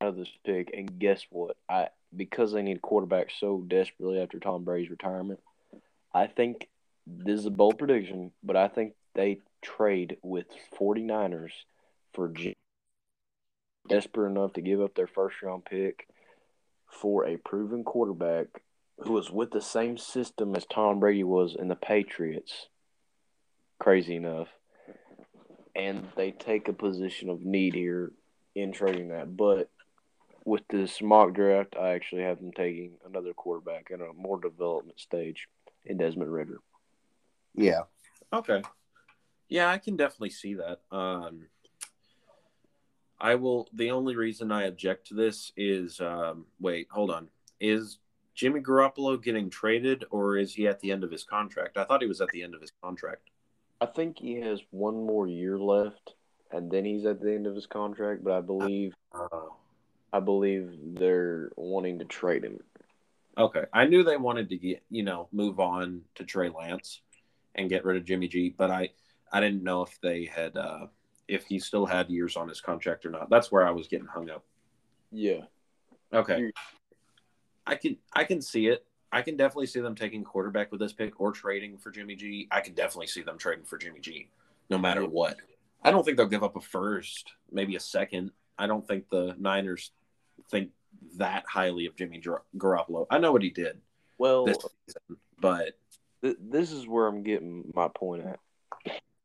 out 0.00 0.08
of 0.08 0.16
this 0.16 0.30
pick, 0.44 0.70
and 0.76 0.98
guess 1.00 1.26
what? 1.30 1.56
I 1.68 1.88
because 2.14 2.52
they 2.52 2.62
need 2.62 2.76
a 2.76 2.80
quarterback 2.80 3.30
so 3.40 3.64
desperately 3.66 4.20
after 4.20 4.38
Tom 4.38 4.62
Brady's 4.64 4.90
retirement, 4.90 5.40
I 6.14 6.26
think 6.26 6.68
this 7.06 7.40
is 7.40 7.46
a 7.46 7.50
bold 7.50 7.78
prediction, 7.78 8.32
but 8.42 8.56
I 8.56 8.68
think 8.68 8.94
they 9.14 9.38
trade 9.62 10.16
with 10.22 10.46
49ers 10.78 11.52
for 12.14 12.32
desperate 13.88 14.30
enough 14.30 14.52
to 14.54 14.60
give 14.60 14.80
up 14.80 14.94
their 14.94 15.06
first 15.06 15.42
round 15.42 15.64
pick 15.64 16.06
for 16.88 17.26
a 17.26 17.36
proven 17.36 17.84
quarterback 17.84 18.46
who 18.98 19.12
was 19.12 19.30
with 19.30 19.50
the 19.50 19.60
same 19.60 19.98
system 19.98 20.54
as 20.54 20.64
Tom 20.66 21.00
Brady 21.00 21.24
was 21.24 21.56
in 21.58 21.68
the 21.68 21.76
Patriots. 21.76 22.68
Crazy 23.78 24.16
enough. 24.16 24.48
And 25.74 26.06
they 26.16 26.30
take 26.30 26.68
a 26.68 26.72
position 26.72 27.28
of 27.30 27.40
need 27.40 27.74
here 27.74 28.12
in 28.54 28.72
trading 28.72 29.08
that. 29.08 29.36
But 29.36 29.70
with 30.44 30.62
this 30.68 31.00
mock 31.00 31.34
draft, 31.34 31.76
I 31.80 31.90
actually 31.90 32.22
have 32.22 32.38
them 32.38 32.52
taking 32.52 32.92
another 33.06 33.32
quarterback 33.32 33.90
in 33.90 34.00
a 34.00 34.12
more 34.12 34.38
development 34.38 35.00
stage 35.00 35.48
in 35.84 35.96
Desmond 35.96 36.32
Ridder. 36.32 36.58
Yeah. 37.54 37.82
Okay. 38.32 38.62
Yeah, 39.48 39.68
I 39.68 39.78
can 39.78 39.96
definitely 39.96 40.30
see 40.30 40.54
that. 40.54 40.80
Um, 40.90 41.46
I 43.20 43.34
will. 43.36 43.68
The 43.72 43.90
only 43.90 44.16
reason 44.16 44.50
I 44.50 44.64
object 44.64 45.08
to 45.08 45.14
this 45.14 45.52
is 45.56 46.00
um, 46.00 46.46
wait, 46.60 46.88
hold 46.90 47.10
on. 47.10 47.28
Is 47.60 47.98
Jimmy 48.34 48.60
Garoppolo 48.60 49.22
getting 49.22 49.50
traded 49.50 50.04
or 50.10 50.36
is 50.38 50.54
he 50.54 50.66
at 50.66 50.80
the 50.80 50.90
end 50.90 51.04
of 51.04 51.10
his 51.10 51.22
contract? 51.22 51.76
I 51.76 51.84
thought 51.84 52.02
he 52.02 52.08
was 52.08 52.20
at 52.20 52.28
the 52.32 52.42
end 52.42 52.54
of 52.54 52.60
his 52.60 52.72
contract. 52.82 53.28
I 53.80 53.86
think 53.86 54.18
he 54.18 54.40
has 54.40 54.60
one 54.70 54.94
more 55.06 55.26
year 55.26 55.58
left, 55.58 56.14
and 56.50 56.70
then 56.70 56.84
he's 56.84 57.04
at 57.04 57.20
the 57.20 57.32
end 57.32 57.46
of 57.46 57.54
his 57.54 57.66
contract. 57.66 58.24
But 58.24 58.32
I 58.32 58.40
believe, 58.40 58.94
Oh. 59.14 59.56
I 60.12 60.20
believe 60.20 60.72
they're 60.94 61.50
wanting 61.56 61.98
to 61.98 62.04
trade 62.04 62.44
him. 62.44 62.60
Okay. 63.36 63.64
I 63.72 63.86
knew 63.86 64.02
they 64.02 64.16
wanted 64.16 64.48
to 64.50 64.56
get, 64.56 64.82
you 64.90 65.02
know, 65.02 65.28
move 65.32 65.58
on 65.60 66.02
to 66.16 66.24
Trey 66.24 66.48
Lance 66.50 67.00
and 67.54 67.68
get 67.68 67.84
rid 67.84 67.96
of 67.96 68.04
Jimmy 68.04 68.28
G, 68.28 68.54
but 68.56 68.70
I 68.70 68.90
I 69.32 69.40
didn't 69.40 69.62
know 69.62 69.82
if 69.82 70.00
they 70.00 70.24
had 70.24 70.56
uh 70.56 70.86
if 71.28 71.44
he 71.46 71.58
still 71.58 71.86
had 71.86 72.10
years 72.10 72.36
on 72.36 72.48
his 72.48 72.60
contract 72.60 73.06
or 73.06 73.10
not. 73.10 73.30
That's 73.30 73.50
where 73.50 73.66
I 73.66 73.70
was 73.70 73.88
getting 73.88 74.06
hung 74.06 74.28
up. 74.30 74.44
Yeah, 75.10 75.42
Okay. 76.12 76.52
I 77.66 77.76
can 77.76 77.96
I 78.12 78.24
can 78.24 78.42
see 78.42 78.66
it. 78.66 78.84
I 79.12 79.22
can 79.22 79.36
definitely 79.36 79.66
see 79.66 79.80
them 79.80 79.94
taking 79.94 80.24
quarterback 80.24 80.70
with 80.72 80.80
this 80.80 80.92
pick 80.92 81.20
or 81.20 81.32
trading 81.32 81.78
for 81.78 81.90
Jimmy 81.90 82.16
G. 82.16 82.48
I 82.50 82.60
can 82.60 82.74
definitely 82.74 83.06
see 83.06 83.22
them 83.22 83.38
trading 83.38 83.64
for 83.64 83.78
Jimmy 83.78 84.00
G 84.00 84.28
no 84.70 84.78
matter 84.78 85.06
what. 85.06 85.36
I 85.84 85.90
don't 85.90 86.04
think 86.04 86.16
they'll 86.16 86.26
give 86.26 86.44
up 86.44 86.56
a 86.56 86.60
first, 86.60 87.32
maybe 87.50 87.76
a 87.76 87.80
second. 87.80 88.30
I 88.58 88.66
don't 88.66 88.86
think 88.86 89.08
the 89.10 89.34
Niners 89.38 89.90
think 90.50 90.70
that 91.16 91.44
highly 91.46 91.86
of 91.86 91.96
Jimmy 91.96 92.18
Gar- 92.18 92.44
Garoppolo. 92.56 93.06
I 93.10 93.18
know 93.18 93.32
what 93.32 93.42
he 93.42 93.50
did 93.50 93.80
well, 94.18 94.44
this 94.44 94.58
season, 94.86 95.18
but 95.40 95.78
th- 96.22 96.36
this 96.40 96.72
is 96.72 96.86
where 96.86 97.06
I'm 97.06 97.22
getting 97.22 97.70
my 97.74 97.88
point 97.88 98.24
at. 98.24 98.38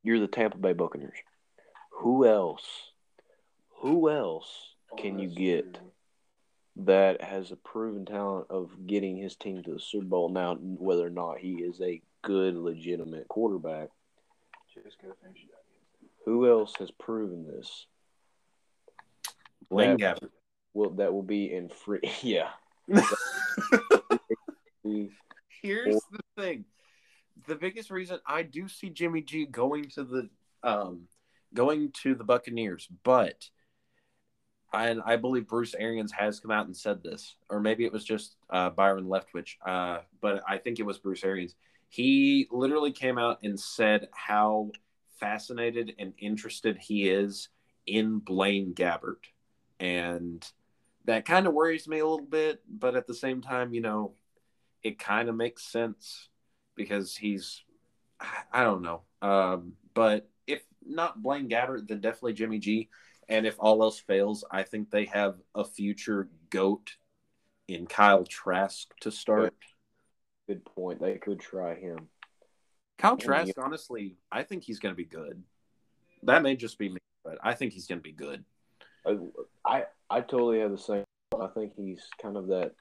You're 0.03 0.19
the 0.19 0.27
Tampa 0.27 0.57
Bay 0.57 0.73
Buccaneers. 0.73 1.17
Who 1.91 2.25
else? 2.25 2.65
Who 3.81 4.09
else 4.09 4.49
can 4.97 5.19
you 5.19 5.27
get 5.29 5.79
that 6.77 7.21
has 7.21 7.51
a 7.51 7.55
proven 7.55 8.05
talent 8.05 8.47
of 8.49 8.69
getting 8.85 9.17
his 9.17 9.35
team 9.35 9.63
to 9.63 9.73
the 9.73 9.79
Super 9.79 10.05
Bowl? 10.05 10.29
Now, 10.29 10.55
whether 10.55 11.05
or 11.05 11.11
not 11.11 11.39
he 11.39 11.53
is 11.55 11.81
a 11.81 12.01
good, 12.23 12.55
legitimate 12.55 13.27
quarterback, 13.27 13.89
Just 14.73 15.01
go 15.01 15.09
finish 15.23 15.43
it 15.43 15.53
up. 15.53 15.63
who 16.25 16.47
else 16.49 16.73
has 16.79 16.91
proven 16.91 17.45
this? 17.47 17.85
Blaine 19.69 19.97
Gabbert. 19.97 20.29
Well, 20.73 20.91
that 20.91 21.11
will 21.13 21.23
be 21.23 21.51
in 21.53 21.69
free. 21.69 21.99
Yeah. 22.21 22.49
Here's 25.61 25.99
the 26.11 26.19
thing. 26.37 26.65
The 27.47 27.55
biggest 27.55 27.89
reason 27.89 28.19
I 28.25 28.43
do 28.43 28.67
see 28.67 28.89
Jimmy 28.89 29.21
G 29.21 29.45
going 29.45 29.85
to 29.91 30.03
the 30.03 30.29
um 30.63 31.07
going 31.53 31.91
to 32.03 32.13
the 32.13 32.25
Buccaneers, 32.25 32.87
but 33.03 33.49
I 34.73 34.95
I 35.05 35.15
believe 35.15 35.47
Bruce 35.47 35.73
Arians 35.73 36.11
has 36.11 36.41
come 36.41 36.51
out 36.51 36.65
and 36.65 36.75
said 36.75 37.01
this, 37.01 37.35
or 37.49 37.61
maybe 37.61 37.85
it 37.85 37.93
was 37.93 38.03
just 38.03 38.35
uh, 38.49 38.69
Byron 38.69 39.05
Leftwich, 39.05 39.55
uh, 39.65 39.99
but 40.21 40.43
I 40.47 40.57
think 40.57 40.79
it 40.79 40.85
was 40.85 40.97
Bruce 40.97 41.23
Arians. 41.23 41.55
He 41.89 42.47
literally 42.51 42.91
came 42.91 43.17
out 43.17 43.39
and 43.43 43.57
said 43.57 44.09
how 44.11 44.71
fascinated 45.19 45.95
and 45.97 46.13
interested 46.19 46.77
he 46.77 47.09
is 47.09 47.47
in 47.85 48.19
Blaine 48.19 48.73
Gabbert, 48.73 49.23
and 49.79 50.45
that 51.05 51.23
kind 51.23 51.47
of 51.47 51.53
worries 51.53 51.87
me 51.87 51.99
a 51.99 52.05
little 52.05 52.25
bit. 52.25 52.61
But 52.67 52.97
at 52.97 53.07
the 53.07 53.13
same 53.13 53.41
time, 53.41 53.73
you 53.73 53.79
know, 53.79 54.15
it 54.83 54.99
kind 54.99 55.29
of 55.29 55.35
makes 55.35 55.63
sense 55.63 56.27
because 56.77 57.15
he's 57.15 57.63
I 58.51 58.63
don't 58.63 58.81
know. 58.81 59.01
Um, 59.21 59.73
but 59.93 60.29
if 60.47 60.63
not 60.85 61.21
Blaine 61.21 61.49
Gabbert, 61.49 61.87
then 61.87 61.99
definitely 61.99 62.33
Jimmy 62.33 62.59
G. 62.59 62.89
And 63.29 63.45
if 63.45 63.55
all 63.59 63.83
else 63.83 63.99
fails, 63.99 64.45
I 64.49 64.63
think 64.63 64.89
they 64.89 65.05
have 65.05 65.35
a 65.53 65.65
future 65.65 66.29
goat 66.49 66.95
in 67.67 67.85
Kyle 67.85 68.23
Trask 68.23 68.87
to 69.01 69.11
start. 69.11 69.53
Good 70.47 70.63
point. 70.63 71.01
They 71.01 71.15
could 71.15 71.39
try 71.39 71.75
him. 71.75 72.07
Kyle 72.97 73.17
Yeah. 73.19 73.25
Trask, 73.25 73.53
honestly, 73.57 74.15
I 74.31 74.43
think 74.43 74.63
he's 74.63 74.79
going 74.79 74.93
to 74.93 74.97
be 74.97 75.05
good. 75.05 75.43
That 76.23 76.41
may 76.41 76.55
just 76.55 76.79
be 76.79 76.89
me, 76.89 76.99
but 77.23 77.37
I 77.43 77.53
think 77.53 77.73
he's 77.73 77.85
going 77.85 77.99
to 77.99 78.03
be 78.03 78.13
good. 78.13 78.43
I, 79.05 79.17
I 79.65 79.83
I 80.09 80.21
totally 80.21 80.59
have 80.59 80.71
the 80.71 80.77
same. 80.77 81.03
I 81.39 81.47
think 81.47 81.73
he's 81.75 82.01
kind 82.21 82.37
of 82.37 82.47
that 82.47 82.73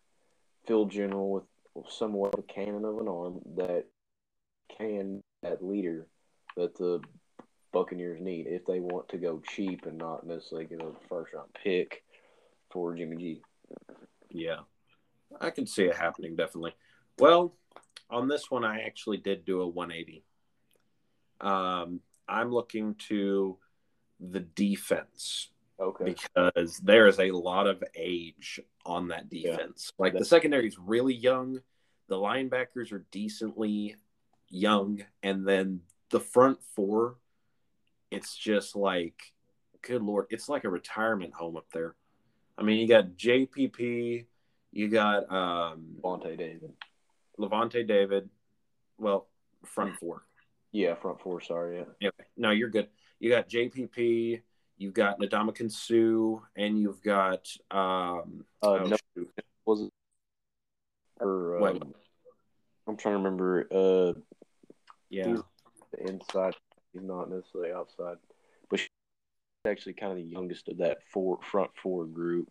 field 0.66 0.90
general 0.90 1.30
with 1.30 1.44
somewhat 1.88 2.38
a 2.38 2.42
cannon 2.42 2.84
of 2.84 2.98
an 2.98 3.08
arm 3.08 3.40
that 3.56 3.86
can 4.76 5.22
that 5.42 5.64
leader 5.64 6.06
that 6.56 6.76
the 6.76 7.00
Buccaneers 7.72 8.20
need 8.20 8.46
if 8.46 8.64
they 8.64 8.80
want 8.80 9.08
to 9.10 9.18
go 9.18 9.42
cheap 9.54 9.84
and 9.86 9.98
not 9.98 10.26
necessarily 10.26 10.66
get 10.66 10.80
a 10.80 10.92
first 11.08 11.34
round 11.34 11.50
pick 11.62 12.02
for 12.70 12.94
Jimmy 12.94 13.16
G. 13.16 13.42
Yeah, 14.30 14.60
I 15.40 15.50
can 15.50 15.66
see 15.66 15.84
it 15.84 15.96
happening 15.96 16.36
definitely. 16.36 16.74
Well, 17.18 17.54
on 18.10 18.28
this 18.28 18.50
one, 18.50 18.64
I 18.64 18.80
actually 18.80 19.18
did 19.18 19.44
do 19.44 19.60
a 19.60 19.66
180. 19.66 20.24
Um, 21.40 22.00
I'm 22.28 22.50
looking 22.50 22.94
to 23.08 23.58
the 24.20 24.40
defense 24.40 25.50
Okay. 25.78 26.14
because 26.14 26.78
there 26.78 27.06
is 27.06 27.20
a 27.20 27.30
lot 27.32 27.66
of 27.66 27.84
age 27.94 28.60
on 28.86 29.08
that 29.08 29.28
defense. 29.28 29.92
Like 29.98 30.14
the 30.14 30.24
secondary 30.24 30.68
is 30.68 30.78
really 30.78 31.14
young, 31.14 31.60
the 32.08 32.16
linebackers 32.16 32.92
are 32.92 33.04
decently 33.10 33.96
young, 34.48 35.02
and 35.22 35.46
then 35.46 35.80
the 36.10 36.20
front 36.20 36.62
four, 36.74 37.16
it's 38.10 38.34
just 38.34 38.74
like, 38.74 39.20
good 39.82 40.02
lord, 40.02 40.26
it's 40.30 40.48
like 40.48 40.64
a 40.64 40.70
retirement 40.70 41.34
home 41.34 41.56
up 41.56 41.66
there. 41.72 41.94
I 42.56 42.62
mean, 42.62 42.78
you 42.78 42.88
got 42.88 43.16
JPP, 43.16 44.24
you 44.72 44.88
got 44.88 45.30
um, 45.30 45.96
Vontae 46.02 46.38
David. 46.38 46.72
Lavonte 47.38 47.86
David. 47.86 48.30
Well, 48.98 49.28
front 49.64 49.96
four. 49.96 50.22
Yeah, 50.72 50.94
front 50.94 51.20
four. 51.20 51.40
Sorry. 51.40 51.78
Yeah. 51.78 51.84
Yeah, 52.00 52.24
no, 52.36 52.50
you're 52.50 52.70
good. 52.70 52.88
You 53.18 53.30
got 53.30 53.48
JPP, 53.48 54.40
you've 54.78 54.94
got 54.94 55.18
Ndamukong 55.20 55.70
Suh, 55.70 56.42
and 56.56 56.78
you've 56.78 57.02
got 57.02 57.48
um. 57.70 58.44
Uh, 58.62 58.66
oh, 58.66 58.84
no, 58.86 58.96
was 59.64 59.82
it? 59.82 59.90
Or 61.20 61.58
What? 61.58 61.82
um, 61.82 61.94
I'm 62.86 62.96
trying 62.96 63.14
to 63.14 63.18
remember. 63.18 63.66
Uh, 63.70 64.20
yeah, 65.10 65.36
the 65.92 66.08
inside. 66.08 66.54
He's 66.92 67.02
not 67.02 67.30
necessarily 67.30 67.72
outside, 67.72 68.16
but 68.70 68.80
she's 68.80 68.88
actually 69.66 69.94
kind 69.94 70.12
of 70.12 70.18
the 70.18 70.24
youngest 70.24 70.68
of 70.68 70.78
that 70.78 70.98
four 71.12 71.38
front 71.42 71.70
four 71.82 72.06
group. 72.06 72.48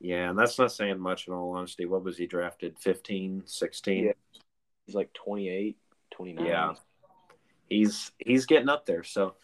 yeah, 0.00 0.30
and 0.30 0.38
that's 0.38 0.58
not 0.58 0.72
saying 0.72 0.98
much 0.98 1.26
in 1.28 1.34
all 1.34 1.52
honesty. 1.52 1.86
What 1.86 2.04
was 2.04 2.16
he 2.16 2.26
drafted? 2.26 2.78
15, 2.78 3.42
16? 3.46 4.04
Yeah. 4.04 4.12
He's 4.86 4.94
like 4.94 5.12
28, 5.12 5.76
29. 6.12 6.46
Yeah. 6.46 6.74
He's 7.68 8.12
he's 8.18 8.46
getting 8.46 8.68
up 8.68 8.86
there. 8.86 9.04
So 9.04 9.34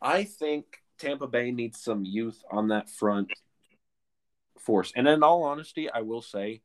I 0.00 0.24
think 0.24 0.83
Tampa 1.04 1.26
Bay 1.26 1.50
needs 1.50 1.80
some 1.80 2.04
youth 2.04 2.42
on 2.50 2.68
that 2.68 2.88
front. 2.88 3.30
force. 4.58 4.92
And 4.96 5.06
in 5.06 5.22
all 5.22 5.42
honesty, 5.42 5.90
I 5.90 6.00
will 6.00 6.22
say, 6.22 6.62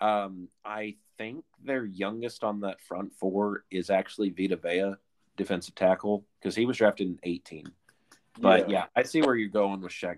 um, 0.00 0.48
I 0.64 0.96
think 1.18 1.44
their 1.62 1.84
youngest 1.84 2.42
on 2.42 2.60
that 2.60 2.80
front 2.80 3.12
four 3.14 3.64
is 3.70 3.90
actually 3.90 4.30
Vita 4.30 4.56
Vea, 4.56 4.94
defensive 5.36 5.74
tackle, 5.74 6.24
because 6.40 6.56
he 6.56 6.64
was 6.64 6.78
drafted 6.78 7.08
in 7.08 7.18
18. 7.22 7.66
But 8.40 8.70
yeah. 8.70 8.86
I 8.96 9.02
see 9.02 9.20
where 9.20 9.36
you're 9.36 9.50
going 9.50 9.82
with 9.82 9.92
Shaq. 9.92 10.16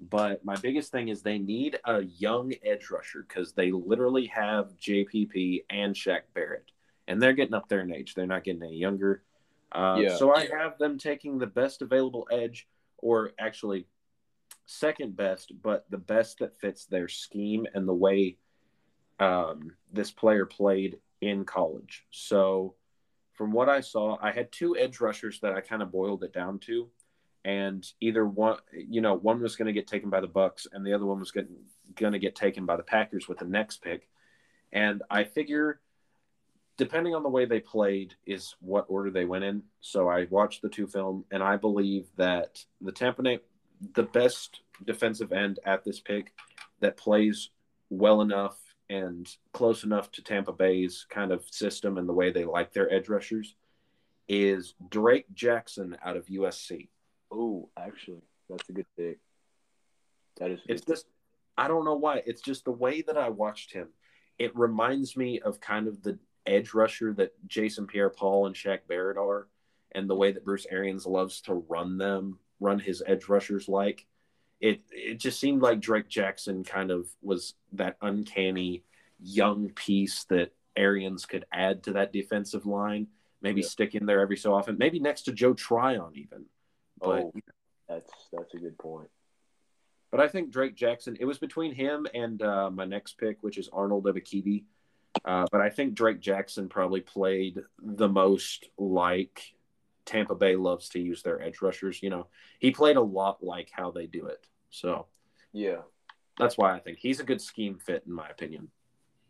But 0.00 0.44
my 0.44 0.56
biggest 0.56 0.90
thing 0.90 1.08
is 1.08 1.22
they 1.22 1.38
need 1.38 1.78
a 1.84 2.02
young 2.02 2.52
edge 2.64 2.90
rusher 2.90 3.24
because 3.26 3.52
they 3.52 3.70
literally 3.70 4.26
have 4.26 4.76
JPP 4.78 5.64
and 5.70 5.94
Shaq 5.94 6.22
Barrett, 6.34 6.70
and 7.06 7.20
they're 7.20 7.34
getting 7.34 7.54
up 7.54 7.68
there 7.68 7.80
in 7.80 7.92
age. 7.92 8.14
They're 8.14 8.26
not 8.26 8.44
getting 8.44 8.62
any 8.62 8.78
younger. 8.78 9.22
Uh, 9.74 9.98
Yeah. 10.00 10.16
So 10.16 10.34
I 10.34 10.46
have 10.46 10.78
them 10.78 10.98
taking 10.98 11.38
the 11.38 11.46
best 11.46 11.82
available 11.82 12.26
edge, 12.30 12.68
or 12.98 13.32
actually 13.38 13.86
second 14.66 15.16
best, 15.16 15.52
but 15.62 15.84
the 15.90 15.98
best 15.98 16.38
that 16.38 16.56
fits 16.56 16.86
their 16.86 17.08
scheme 17.08 17.66
and 17.74 17.86
the 17.88 17.94
way 17.94 18.36
um, 19.18 19.72
this 19.92 20.10
player 20.10 20.46
played 20.46 20.98
in 21.20 21.44
college. 21.44 22.04
So, 22.10 22.74
from 23.34 23.52
what 23.52 23.68
I 23.68 23.80
saw, 23.80 24.18
I 24.20 24.30
had 24.30 24.52
two 24.52 24.76
edge 24.76 25.00
rushers 25.00 25.40
that 25.40 25.52
I 25.52 25.60
kind 25.60 25.82
of 25.82 25.90
boiled 25.90 26.22
it 26.22 26.32
down 26.32 26.58
to, 26.60 26.88
and 27.44 27.86
either 28.00 28.26
one, 28.26 28.58
you 28.72 29.00
know, 29.00 29.14
one 29.14 29.40
was 29.40 29.56
going 29.56 29.66
to 29.66 29.72
get 29.72 29.86
taken 29.86 30.10
by 30.10 30.20
the 30.20 30.26
Bucks, 30.26 30.66
and 30.72 30.84
the 30.86 30.92
other 30.92 31.06
one 31.06 31.18
was 31.18 31.30
going 31.30 32.12
to 32.12 32.18
get 32.18 32.34
taken 32.36 32.66
by 32.66 32.76
the 32.76 32.82
Packers 32.82 33.28
with 33.28 33.38
the 33.38 33.44
next 33.44 33.82
pick. 33.82 34.08
And 34.72 35.02
I 35.10 35.24
figure, 35.24 35.80
depending 36.76 37.14
on 37.14 37.22
the 37.22 37.28
way 37.28 37.44
they 37.44 37.60
played, 37.60 38.14
is 38.26 38.54
what 38.60 38.86
order 38.88 39.10
they 39.10 39.24
went 39.24 39.44
in. 39.44 39.62
So 39.80 40.08
I 40.08 40.26
watched 40.30 40.62
the 40.62 40.68
two 40.68 40.86
film, 40.86 41.24
and 41.30 41.42
I 41.42 41.56
believe 41.56 42.06
that 42.16 42.64
the 42.80 42.92
Tampa 42.92 43.22
Bay, 43.22 43.40
the 43.94 44.02
best 44.04 44.60
defensive 44.84 45.32
end 45.32 45.58
at 45.64 45.84
this 45.84 46.00
pick 46.00 46.32
that 46.80 46.96
plays 46.96 47.50
well 47.90 48.20
enough 48.20 48.56
and 48.88 49.28
close 49.52 49.84
enough 49.84 50.10
to 50.12 50.22
Tampa 50.22 50.52
Bay's 50.52 51.06
kind 51.08 51.32
of 51.32 51.44
system 51.50 51.98
and 51.98 52.08
the 52.08 52.12
way 52.12 52.30
they 52.30 52.44
like 52.44 52.72
their 52.72 52.92
edge 52.92 53.08
rushers 53.08 53.54
is 54.28 54.74
Drake 54.90 55.26
Jackson 55.34 55.96
out 56.04 56.16
of 56.16 56.26
USC. 56.26 56.88
Oh, 57.30 57.68
actually, 57.76 58.22
that's 58.48 58.68
a 58.68 58.72
good 58.72 58.86
pick. 58.96 59.18
That 60.38 60.50
is. 60.50 60.60
It's 60.66 60.84
just 60.84 61.06
I 61.56 61.68
don't 61.68 61.84
know 61.84 61.94
why. 61.94 62.22
It's 62.26 62.42
just 62.42 62.64
the 62.64 62.72
way 62.72 63.02
that 63.02 63.16
I 63.16 63.28
watched 63.28 63.72
him. 63.72 63.88
It 64.38 64.56
reminds 64.56 65.16
me 65.16 65.40
of 65.40 65.60
kind 65.60 65.86
of 65.86 66.02
the 66.02 66.18
edge 66.46 66.74
rusher 66.74 67.12
that 67.14 67.34
Jason 67.46 67.86
Pierre-Paul 67.86 68.46
and 68.46 68.54
Shaq 68.54 68.80
Barrett 68.88 69.16
are, 69.16 69.48
and 69.92 70.08
the 70.08 70.14
way 70.14 70.32
that 70.32 70.44
Bruce 70.44 70.66
Arians 70.70 71.06
loves 71.06 71.40
to 71.42 71.54
run 71.54 71.98
them, 71.98 72.38
run 72.60 72.78
his 72.78 73.02
edge 73.06 73.28
rushers 73.28 73.68
like. 73.68 74.06
It 74.60 74.80
it 74.90 75.18
just 75.18 75.40
seemed 75.40 75.60
like 75.60 75.80
Drake 75.80 76.08
Jackson 76.08 76.62
kind 76.62 76.90
of 76.90 77.08
was 77.20 77.54
that 77.72 77.96
uncanny 78.00 78.84
young 79.20 79.70
piece 79.70 80.24
that 80.24 80.52
Arians 80.76 81.26
could 81.26 81.44
add 81.52 81.82
to 81.84 81.92
that 81.94 82.12
defensive 82.12 82.64
line. 82.64 83.08
Maybe 83.40 83.60
Yeah. 83.62 83.66
stick 83.66 83.94
in 83.96 84.06
there 84.06 84.20
every 84.20 84.36
so 84.36 84.54
often. 84.54 84.78
Maybe 84.78 85.00
next 85.00 85.22
to 85.22 85.32
Joe 85.32 85.52
Tryon 85.54 86.12
even. 86.14 86.46
But 87.00 87.24
Oh, 87.24 87.32
that's 87.88 88.12
that's 88.32 88.54
a 88.54 88.58
good 88.58 88.78
point. 88.78 89.10
But 90.12 90.20
I 90.20 90.28
think 90.28 90.50
Drake 90.50 90.76
Jackson, 90.76 91.16
it 91.18 91.24
was 91.24 91.38
between 91.38 91.72
him 91.74 92.06
and 92.14 92.40
uh, 92.42 92.70
my 92.70 92.84
next 92.84 93.18
pick, 93.18 93.42
which 93.42 93.58
is 93.58 93.68
Arnold 93.72 94.04
Ebiketie. 94.04 94.64
Uh, 95.24 95.46
but 95.52 95.60
I 95.60 95.70
think 95.70 95.94
Drake 95.94 96.20
Jackson 96.20 96.68
probably 96.68 97.00
played 97.00 97.60
the 97.80 98.08
most 98.08 98.66
like 98.78 99.54
Tampa 100.04 100.34
Bay 100.34 100.56
loves 100.56 100.88
to 100.90 101.00
use 101.00 101.22
their 101.22 101.40
edge 101.40 101.62
rushers. 101.62 102.02
You 102.02 102.10
know, 102.10 102.26
he 102.58 102.70
played 102.70 102.96
a 102.96 103.02
lot 103.02 103.42
like 103.42 103.70
how 103.72 103.90
they 103.90 104.06
do 104.06 104.26
it. 104.26 104.46
So 104.70 105.06
Yeah, 105.52 105.82
that's 106.38 106.56
why 106.56 106.74
I 106.74 106.80
think 106.80 106.98
he's 106.98 107.20
a 107.20 107.24
good 107.24 107.40
scheme 107.40 107.78
fit, 107.78 108.04
in 108.06 108.12
my 108.12 108.28
opinion. 108.28 108.68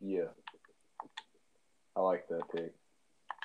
yeah. 0.00 0.28
I 1.94 2.00
like 2.00 2.26
that 2.28 2.48
pick. 2.54 2.72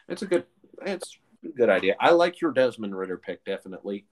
It's 0.08 0.22
a 0.22 0.26
good, 0.26 0.46
it's 0.86 1.18
a 1.44 1.50
good 1.50 1.70
idea. 1.70 1.98
I 2.00 2.12
like 2.12 2.40
your 2.40 2.54
Desmond 2.54 2.98
Ridder 2.98 3.18
pick 3.18 3.44
definitely. 3.44 4.06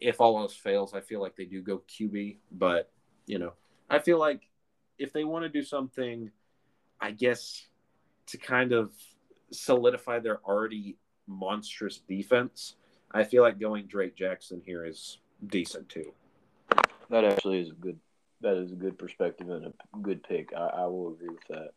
If 0.00 0.18
all 0.18 0.38
else 0.38 0.54
fails, 0.54 0.94
I 0.94 1.02
feel 1.02 1.20
like 1.20 1.36
they 1.36 1.44
do 1.44 1.60
go 1.60 1.82
QB, 1.90 2.38
but 2.50 2.90
you 3.26 3.38
know, 3.38 3.52
I 3.90 3.98
feel 3.98 4.18
like 4.18 4.48
if 4.98 5.12
they 5.12 5.24
want 5.24 5.44
to 5.44 5.50
do 5.50 5.62
something, 5.62 6.30
I 7.00 7.10
guess 7.10 7.66
to 8.28 8.38
kind 8.38 8.72
of 8.72 8.92
solidify 9.50 10.18
their 10.18 10.40
already 10.44 10.96
monstrous 11.26 11.98
defense, 12.08 12.76
I 13.12 13.24
feel 13.24 13.42
like 13.42 13.60
going 13.60 13.86
Drake 13.86 14.16
Jackson 14.16 14.62
here 14.64 14.84
is 14.84 15.18
decent 15.46 15.88
too. 15.88 16.12
That 17.10 17.24
actually 17.24 17.60
is 17.60 17.70
a 17.70 17.74
good. 17.74 17.98
That 18.40 18.56
is 18.56 18.72
a 18.72 18.76
good 18.76 18.98
perspective 18.98 19.48
and 19.50 19.66
a 19.66 19.72
good 20.00 20.24
pick. 20.24 20.52
I, 20.52 20.64
I 20.64 20.86
will 20.86 21.12
agree 21.12 21.28
with 21.28 21.46
that. 21.50 21.70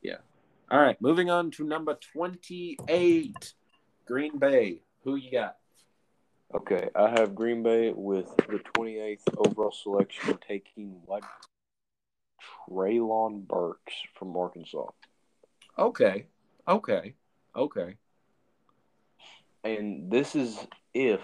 Yeah. 0.00 0.16
All 0.70 0.80
right, 0.80 1.00
moving 1.00 1.30
on 1.30 1.50
to 1.52 1.64
number 1.64 1.98
28, 2.14 3.54
Green 4.06 4.38
Bay. 4.38 4.80
Who 5.04 5.16
you 5.16 5.30
got? 5.30 5.56
Okay, 6.54 6.88
I 6.94 7.10
have 7.10 7.34
Green 7.34 7.62
Bay 7.62 7.92
with 7.94 8.34
the 8.36 8.60
28th 8.76 9.20
overall 9.36 9.72
selection, 9.72 10.38
taking 10.46 10.96
what? 11.04 11.22
Treylon 12.68 13.46
Burks 13.46 13.94
from 14.18 14.36
Arkansas. 14.36 14.86
Okay, 15.78 16.26
okay, 16.66 17.14
okay. 17.54 17.96
And 19.62 20.10
this 20.10 20.34
is 20.34 20.58
if 20.94 21.20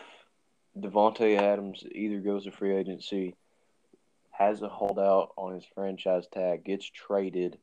Davante 0.79 1.39
Adams 1.39 1.85
either 1.91 2.21
goes 2.21 2.45
to 2.45 2.51
free 2.53 2.75
agency, 2.77 3.35
has 4.31 4.61
a 4.63 4.69
holdout 4.69 5.33
on 5.37 5.55
his 5.55 5.65
franchise 5.75 6.27
tag, 6.33 6.65
gets 6.65 6.85
traded, 6.91 7.59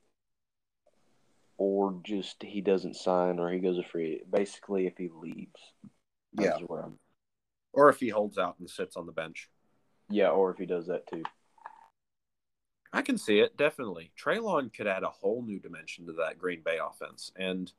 or 1.58 2.00
just 2.04 2.42
he 2.42 2.62
doesn't 2.62 2.96
sign 2.96 3.40
or 3.40 3.52
he 3.52 3.60
goes 3.60 3.78
to 3.78 3.84
free. 3.84 4.22
Basically, 4.32 4.88
if 4.88 4.98
he 4.98 5.10
leaves. 5.10 5.60
Yeah. 6.34 6.58
Where 6.66 6.82
I'm- 6.84 7.00
Or 7.74 7.90
if 7.90 8.00
he 8.00 8.10
holds 8.10 8.38
out 8.38 8.58
and 8.60 8.70
sits 8.70 8.96
on 8.96 9.06
the 9.06 9.12
bench. 9.12 9.50
Yeah, 10.10 10.30
or 10.30 10.52
if 10.52 10.58
he 10.58 10.66
does 10.66 10.88
that 10.88 11.06
too. 11.08 11.24
I 12.92 13.02
can 13.04 13.18
see 13.18 13.40
it 13.40 13.56
definitely. 13.56 14.12
Treylon 14.20 14.74
could 14.74 14.88
add 14.88 15.04
a 15.04 15.10
whole 15.10 15.44
new 15.44 15.60
dimension 15.60 16.06
to 16.08 16.14
that 16.14 16.40
Green 16.40 16.62
Bay 16.64 16.80
offense, 16.84 17.32
and 17.36 17.72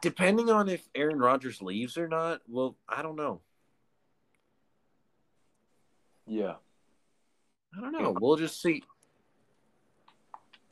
depending 0.00 0.48
on 0.50 0.68
if 0.68 0.88
Aaron 0.94 1.18
Rodgers 1.18 1.60
leaves 1.60 1.96
or 1.98 2.06
not, 2.08 2.40
well, 2.48 2.76
I 2.88 3.02
don't 3.02 3.16
know. 3.16 3.40
Yeah, 6.26 6.54
I 7.76 7.80
don't 7.80 7.92
know. 7.92 8.14
We'll 8.20 8.36
just 8.36 8.60
see. 8.62 8.84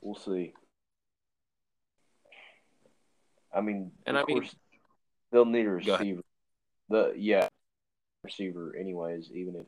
we'll 0.01 0.15
see. 0.15 0.53
I 3.53 3.59
mean, 3.61 3.91
And 4.05 4.15
of 4.15 4.23
I 4.23 4.25
mean- 4.27 4.37
course, 4.41 4.55
they'll 5.31 5.45
need 5.45 5.65
a 5.65 5.71
receiver. 5.71 6.21
The 6.89 7.13
yeah, 7.17 7.49
receiver 8.23 8.75
anyways, 8.79 9.29
even 9.33 9.65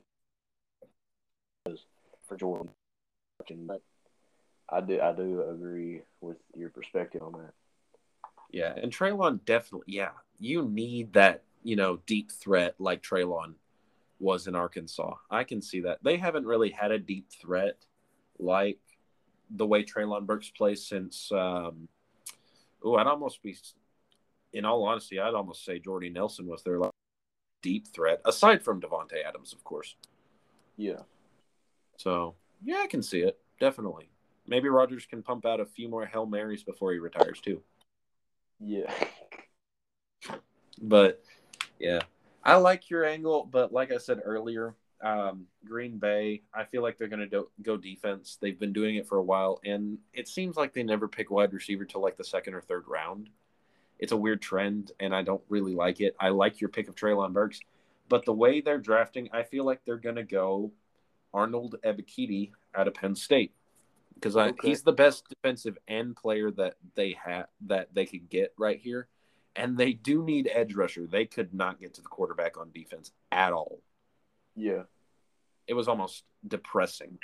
if 1.65 1.79
for 2.27 2.37
Jordan. 2.37 2.69
But 3.57 3.81
I 4.69 4.81
do 4.81 5.01
I 5.01 5.13
do 5.13 5.43
agree 5.49 6.01
with 6.21 6.37
your 6.55 6.69
perspective 6.69 7.21
on 7.21 7.33
that. 7.33 7.53
Yeah, 8.51 8.73
and 8.75 8.91
Treylon 8.91 9.43
definitely. 9.45 9.93
Yeah, 9.93 10.11
you 10.39 10.67
need 10.67 11.13
that. 11.13 11.43
You 11.63 11.75
know, 11.75 11.99
deep 12.05 12.31
threat 12.31 12.75
like 12.79 13.03
Treylon 13.03 13.55
was 14.19 14.47
in 14.47 14.55
Arkansas. 14.55 15.15
I 15.29 15.43
can 15.43 15.61
see 15.61 15.81
that. 15.81 15.99
They 16.03 16.17
haven't 16.17 16.45
really 16.45 16.71
had 16.71 16.91
a 16.91 16.99
deep 16.99 17.29
threat 17.31 17.77
like 18.37 18.79
the 19.49 19.65
way 19.65 19.83
Treylon 19.83 20.25
Burks 20.25 20.49
plays 20.49 20.85
since. 20.87 21.31
Um, 21.31 21.89
oh, 22.83 22.95
I'd 22.95 23.07
almost 23.07 23.43
be. 23.43 23.57
In 24.51 24.65
all 24.65 24.83
honesty, 24.83 25.19
I'd 25.19 25.35
almost 25.35 25.63
say 25.63 25.77
Jordy 25.77 26.09
Nelson 26.09 26.47
was 26.47 26.63
their 26.63 26.79
like, 26.79 26.91
deep 27.61 27.87
threat, 27.87 28.21
aside 28.25 28.63
from 28.63 28.81
Davante 28.81 29.23
Adams, 29.27 29.53
of 29.53 29.63
course. 29.63 29.95
Yeah, 30.77 31.01
So 31.97 32.35
yeah, 32.63 32.79
I 32.83 32.87
can 32.87 33.01
see 33.03 33.21
it 33.21 33.39
definitely. 33.59 34.09
Maybe 34.47 34.69
Rodgers 34.69 35.05
can 35.05 35.21
pump 35.21 35.45
out 35.45 35.59
a 35.59 35.65
few 35.65 35.89
more 35.89 36.05
hail 36.05 36.25
marys 36.25 36.63
before 36.63 36.91
he 36.93 36.99
retires 36.99 37.39
too. 37.41 37.61
yeah, 38.59 38.91
But 40.81 41.21
yeah, 41.79 42.01
I 42.43 42.55
like 42.55 42.89
your 42.89 43.05
angle. 43.05 43.47
But 43.49 43.71
like 43.71 43.91
I 43.91 43.97
said 43.97 44.21
earlier, 44.23 44.75
um, 45.01 45.45
Green 45.65 45.97
Bay, 45.97 46.41
I 46.53 46.63
feel 46.65 46.81
like 46.81 46.97
they're 46.97 47.07
going 47.07 47.19
to 47.21 47.27
do- 47.27 47.49
go 47.61 47.77
defense. 47.77 48.37
They've 48.41 48.59
been 48.59 48.73
doing 48.73 48.95
it 48.95 49.07
for 49.07 49.17
a 49.17 49.23
while, 49.23 49.59
and 49.65 49.97
it 50.13 50.27
seems 50.27 50.57
like 50.57 50.73
they 50.73 50.83
never 50.83 51.07
pick 51.07 51.29
wide 51.31 51.53
receiver 51.53 51.85
till 51.85 52.01
like 52.01 52.17
the 52.17 52.23
second 52.23 52.53
or 52.53 52.61
third 52.61 52.85
round. 52.87 53.29
It's 53.99 54.13
a 54.13 54.17
weird 54.17 54.41
trend, 54.41 54.93
and 54.99 55.13
I 55.13 55.21
don't 55.23 55.43
really 55.49 55.75
like 55.75 55.99
it. 56.01 56.15
I 56.19 56.29
like 56.29 56.61
your 56.61 56.69
pick 56.69 56.87
of 56.87 56.95
Treylon 56.95 57.33
Burks, 57.33 57.59
but 58.07 58.25
the 58.25 58.33
way 58.33 58.61
they're 58.61 58.77
drafting, 58.77 59.29
I 59.33 59.43
feel 59.43 59.65
like 59.65 59.83
they're 59.85 59.97
going 59.97 60.15
to 60.15 60.23
go 60.23 60.71
Arnold 61.33 61.75
Ebiketie 61.83 62.51
out 62.75 62.87
of 62.87 62.93
Penn 62.93 63.15
State 63.15 63.53
because 64.15 64.35
Okay. 64.35 64.67
he's 64.67 64.81
the 64.83 64.91
best 64.93 65.27
defensive 65.29 65.77
end 65.87 66.15
player 66.15 66.51
that 66.51 66.75
they 66.95 67.13
have 67.23 67.47
that 67.61 67.93
they 67.93 68.05
could 68.05 68.29
get 68.29 68.53
right 68.57 68.79
here 68.79 69.07
and 69.55 69.77
they 69.77 69.93
do 69.93 70.23
need 70.23 70.49
edge 70.51 70.75
rusher. 70.75 71.05
They 71.07 71.25
could 71.25 71.53
not 71.53 71.79
get 71.79 71.93
to 71.95 72.01
the 72.01 72.07
quarterback 72.07 72.57
on 72.57 72.71
defense 72.71 73.11
at 73.31 73.53
all. 73.53 73.81
yeah. 74.55 74.83
It 75.67 75.73
was 75.75 75.87
almost 75.87 76.23
depressing. 76.47 77.19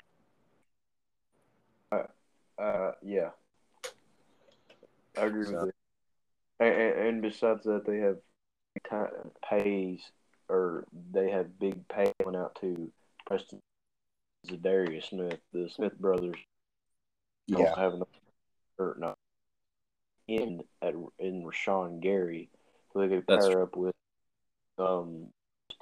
Uh, 2.57 2.91
yeah, 3.02 3.32
I 5.18 5.26
agree 5.26 5.45
So- 5.45 5.52
with 5.65 5.69
it. 5.69 5.76
And, 6.60 7.07
and, 7.07 7.22
besides 7.22 7.65
that, 7.65 7.86
they 7.86 7.98
have 7.98 8.19
pays 9.49 10.10
or 10.48 10.86
they 11.11 11.30
have 11.32 11.60
big 11.60 11.86
pay 11.90 12.14
going 12.23 12.36
out 12.38 12.56
to 12.61 12.91
Preston 13.26 13.60
Za'Darius 14.45 15.09
Smith, 15.09 15.39
the 15.53 15.69
Smith 15.69 15.97
brothers. 15.99 16.38
Yeah. 17.47 17.57
don't 17.57 17.77
have 17.77 17.93
enough 17.93 18.07
or 18.80 18.95
not 18.99 19.17
in 20.27 20.63
at 20.81 20.93
in 21.19 21.43
Rashan 21.43 22.01
Gary, 22.01 22.49
so 22.91 22.99
they 22.99 23.07
could 23.07 23.26
That's 23.27 23.47
pair 23.47 23.63
up 23.63 23.76
with 23.76 23.95
um 24.77 25.27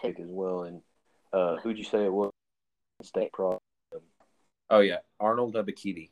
pick 0.01 0.19
as 0.19 0.29
well. 0.29 0.63
And 0.63 0.81
uh, 1.31 1.57
who'd 1.57 1.77
you 1.77 1.83
say 1.83 2.05
it 2.05 2.13
was? 2.13 2.31
State 3.01 3.31
Pro. 3.33 3.59
Oh 4.69 4.79
yeah, 4.79 4.99
Arnold 5.19 5.55
Ebiketie. 5.55 6.09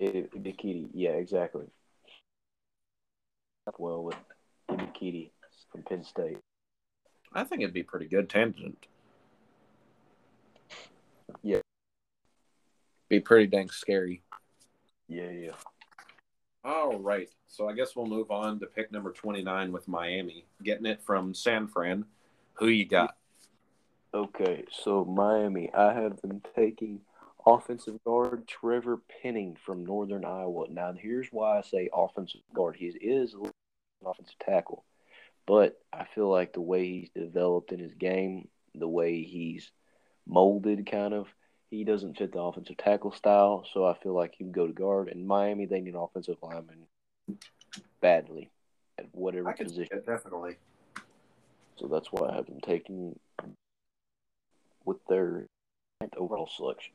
Bikini. 0.00 0.88
Yeah, 0.92 1.10
exactly. 1.10 1.66
Well, 3.78 4.04
with 4.04 4.16
Bikini 4.70 5.30
from 5.72 5.82
Penn 5.82 6.04
State. 6.04 6.38
I 7.32 7.44
think 7.44 7.62
it'd 7.62 7.74
be 7.74 7.82
pretty 7.82 8.06
good 8.06 8.28
tangent. 8.28 8.86
Yeah. 11.42 11.60
Be 13.08 13.20
pretty 13.20 13.46
dang 13.46 13.70
scary. 13.70 14.22
Yeah, 15.08 15.30
yeah. 15.30 15.50
All 16.64 16.98
right. 16.98 17.28
So 17.46 17.68
I 17.68 17.74
guess 17.74 17.94
we'll 17.94 18.06
move 18.06 18.30
on 18.30 18.58
to 18.60 18.66
pick 18.66 18.90
number 18.90 19.12
29 19.12 19.70
with 19.70 19.86
Miami. 19.86 20.46
Getting 20.62 20.86
it 20.86 21.02
from 21.02 21.34
San 21.34 21.68
Fran. 21.68 22.04
Who 22.54 22.68
you 22.68 22.86
got? 22.86 23.16
Okay, 24.14 24.64
so 24.70 25.04
Miami, 25.04 25.74
I 25.74 25.92
have 25.92 26.20
them 26.20 26.40
taking 26.54 27.00
offensive 27.44 27.98
guard 28.04 28.46
Trevor 28.46 29.00
Penning 29.20 29.56
from 29.66 29.84
Northern 29.84 30.24
Iowa. 30.24 30.66
Now, 30.70 30.92
here's 30.96 31.26
why 31.32 31.58
I 31.58 31.62
say 31.62 31.88
offensive 31.92 32.42
guard. 32.54 32.76
He 32.76 32.86
is 32.86 33.34
an 33.34 33.50
offensive 34.06 34.38
tackle, 34.38 34.84
but 35.46 35.80
I 35.92 36.04
feel 36.14 36.30
like 36.30 36.52
the 36.52 36.60
way 36.60 36.86
he's 36.86 37.10
developed 37.10 37.72
in 37.72 37.80
his 37.80 37.94
game, 37.94 38.46
the 38.76 38.88
way 38.88 39.24
he's 39.24 39.72
molded, 40.28 40.88
kind 40.88 41.12
of, 41.12 41.26
he 41.74 41.84
doesn't 41.84 42.16
fit 42.16 42.32
the 42.32 42.40
offensive 42.40 42.76
tackle 42.76 43.12
style. 43.12 43.66
So 43.72 43.84
I 43.84 43.94
feel 43.94 44.14
like 44.14 44.34
he 44.36 44.44
can 44.44 44.52
go 44.52 44.66
to 44.66 44.72
guard. 44.72 45.08
And 45.08 45.26
Miami, 45.26 45.66
they 45.66 45.80
need 45.80 45.94
an 45.94 46.00
offensive 46.00 46.36
lineman 46.42 46.86
badly 48.00 48.50
at 48.98 49.06
whatever 49.12 49.52
position. 49.52 49.88
it, 49.90 50.06
definitely. 50.06 50.56
So 51.76 51.88
that's 51.88 52.12
why 52.12 52.28
I 52.28 52.36
have 52.36 52.46
them 52.46 52.60
taking 52.60 53.18
with 54.84 54.98
their 55.08 55.46
overall 56.16 56.48
selection. 56.54 56.92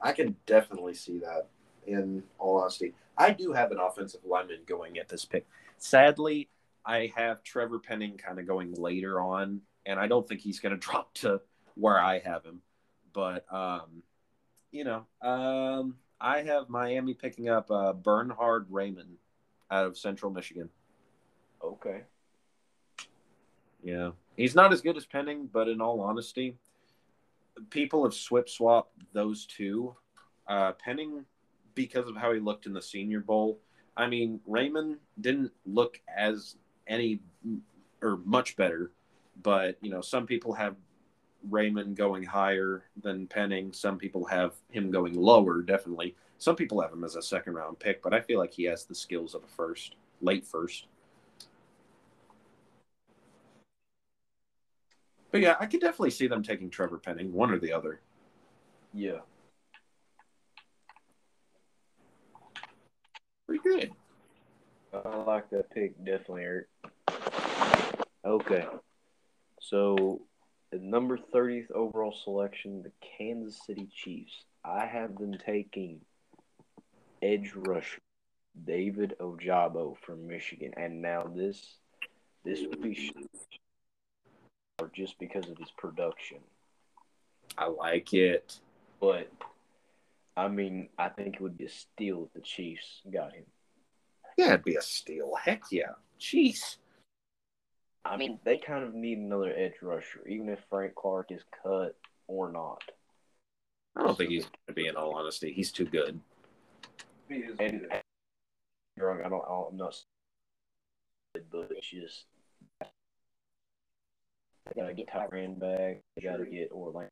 I 0.00 0.12
can 0.12 0.36
definitely 0.46 0.94
see 0.94 1.18
that. 1.18 1.48
In 1.86 2.24
all 2.40 2.60
honesty, 2.60 2.94
I 3.16 3.30
do 3.30 3.52
have 3.52 3.70
an 3.70 3.78
offensive 3.78 4.20
lineman 4.24 4.62
going 4.66 4.98
at 4.98 5.08
this 5.08 5.24
pick. 5.24 5.46
Sadly, 5.78 6.48
I 6.84 7.12
have 7.14 7.44
Trevor 7.44 7.78
Penning 7.78 8.16
kind 8.18 8.40
of 8.40 8.46
going 8.46 8.74
later 8.74 9.20
on, 9.20 9.60
and 9.86 10.00
I 10.00 10.08
don't 10.08 10.26
think 10.26 10.40
he's 10.40 10.58
going 10.58 10.74
to 10.78 10.80
drop 10.80 11.14
to 11.14 11.40
where 11.76 12.00
I 12.00 12.18
have 12.18 12.44
him. 12.44 12.60
But 13.12 13.44
um, 13.52 14.02
you 14.72 14.84
know, 14.84 15.06
um, 15.22 15.96
I 16.20 16.42
have 16.42 16.68
Miami 16.68 17.14
picking 17.14 17.48
up 17.48 17.70
uh, 17.70 17.92
Bernhard 17.92 18.70
Raimann 18.70 19.16
out 19.70 19.86
of 19.86 19.96
Central 19.96 20.32
Michigan. 20.32 20.68
Okay. 21.62 22.02
Yeah, 23.82 24.10
he's 24.36 24.54
not 24.54 24.72
as 24.72 24.80
good 24.80 24.96
as 24.96 25.06
Penning, 25.06 25.48
but 25.52 25.68
in 25.68 25.80
all 25.80 26.00
honesty, 26.00 26.56
people 27.70 28.04
have 28.04 28.14
swip 28.14 28.48
swapped 28.48 28.92
those 29.12 29.46
two. 29.46 29.94
Uh, 30.48 30.72
Penning, 30.72 31.24
because 31.76 32.08
of 32.08 32.16
how 32.16 32.32
he 32.32 32.40
looked 32.40 32.66
in 32.66 32.72
the 32.72 32.82
Senior 32.82 33.20
Bowl. 33.20 33.60
I 33.96 34.08
mean, 34.08 34.40
Raimann 34.48 34.96
didn't 35.20 35.52
look 35.64 36.00
as 36.14 36.56
any 36.88 37.20
or 38.02 38.18
much 38.24 38.56
better, 38.56 38.90
but 39.42 39.76
you 39.80 39.90
know, 39.90 40.00
some 40.00 40.26
people 40.26 40.52
have 40.54 40.74
Raimann 41.50 41.94
going 41.94 42.22
higher 42.22 42.84
than 43.02 43.26
Penning. 43.26 43.72
Some 43.72 43.98
people 43.98 44.24
have 44.26 44.54
him 44.70 44.90
going 44.90 45.14
lower, 45.14 45.62
definitely. 45.62 46.14
Some 46.38 46.56
people 46.56 46.80
have 46.80 46.92
him 46.92 47.04
as 47.04 47.16
a 47.16 47.22
second 47.22 47.54
round 47.54 47.78
pick, 47.78 48.02
but 48.02 48.12
I 48.12 48.20
feel 48.20 48.38
like 48.38 48.52
he 48.52 48.64
has 48.64 48.84
the 48.84 48.94
skills 48.94 49.34
of 49.34 49.44
a 49.44 49.46
first, 49.46 49.96
late 50.20 50.44
first. 50.44 50.86
But 55.30 55.40
yeah, 55.40 55.56
I 55.60 55.66
could 55.66 55.80
definitely 55.80 56.10
see 56.10 56.26
them 56.26 56.42
taking 56.42 56.70
Trevor 56.70 56.98
Penning, 56.98 57.32
one 57.32 57.50
or 57.50 57.58
the 57.58 57.72
other. 57.72 58.00
Yeah. 58.94 59.20
Pretty 63.46 63.62
good. 63.62 63.92
I 64.92 65.16
like 65.24 65.50
that 65.50 65.70
pick, 65.70 65.96
definitely, 66.04 66.42
Eric. 66.42 66.66
Okay. 68.24 68.66
So, 69.60 70.22
the 70.70 70.78
number 70.78 71.16
30th 71.16 71.70
overall 71.70 72.12
selection, 72.12 72.82
the 72.82 72.92
Kansas 73.18 73.60
City 73.66 73.88
Chiefs. 73.94 74.44
I 74.64 74.86
have 74.86 75.16
them 75.16 75.36
taking 75.44 76.00
edge 77.22 77.52
rusher 77.54 78.00
David 78.64 79.14
Ojabo 79.20 79.96
from 79.98 80.26
Michigan. 80.26 80.72
And 80.76 81.02
now 81.02 81.30
this 81.34 81.76
this 82.44 82.60
would 82.62 82.80
be 82.80 83.12
or 84.80 84.90
just 84.94 85.18
because 85.18 85.48
of 85.48 85.58
his 85.58 85.70
production. 85.76 86.38
I 87.56 87.66
like 87.68 88.12
it. 88.12 88.60
But 89.00 89.30
I 90.36 90.48
mean, 90.48 90.88
I 90.98 91.08
think 91.08 91.36
it 91.36 91.40
would 91.40 91.56
be 91.56 91.64
a 91.64 91.70
steal 91.70 92.24
if 92.26 92.32
the 92.34 92.40
Chiefs 92.40 93.02
got 93.10 93.32
him. 93.32 93.44
Yeah, 94.36 94.48
it'd 94.48 94.64
be 94.64 94.76
a 94.76 94.82
steal. 94.82 95.32
Heck 95.42 95.62
yeah. 95.70 95.94
Jeez. 96.20 96.76
I 98.10 98.16
mean, 98.16 98.38
they 98.44 98.58
kind 98.58 98.84
of 98.84 98.94
need 98.94 99.18
another 99.18 99.52
edge 99.56 99.74
rusher, 99.82 100.26
even 100.26 100.48
if 100.48 100.60
Frank 100.70 100.94
Clark 100.94 101.30
is 101.30 101.42
cut 101.62 101.96
or 102.26 102.50
not. 102.50 102.82
I 103.96 104.02
don't 104.02 104.16
think 104.16 104.30
he's 104.30 104.44
going 104.44 104.52
to 104.68 104.72
be, 104.74 104.86
in 104.86 104.96
all 104.96 105.14
honesty. 105.14 105.52
He's 105.52 105.72
too 105.72 105.86
good. 105.86 106.20
And 107.30 107.60
and 107.60 108.02
wrong, 108.98 109.20
I 109.24 109.28
don't, 109.28 109.44
I 109.44 109.48
don't, 109.48 109.68
I'm 109.72 109.76
not, 109.76 110.00
but 111.50 111.68
it's 111.70 111.88
just 111.88 112.26
they 114.66 114.80
gotta 114.80 114.94
get 114.94 115.08
Tyrann 115.08 115.58
back. 115.58 116.02
They 116.14 116.22
gotta 116.22 116.46
get 116.46 116.70
Orlando 116.70 117.10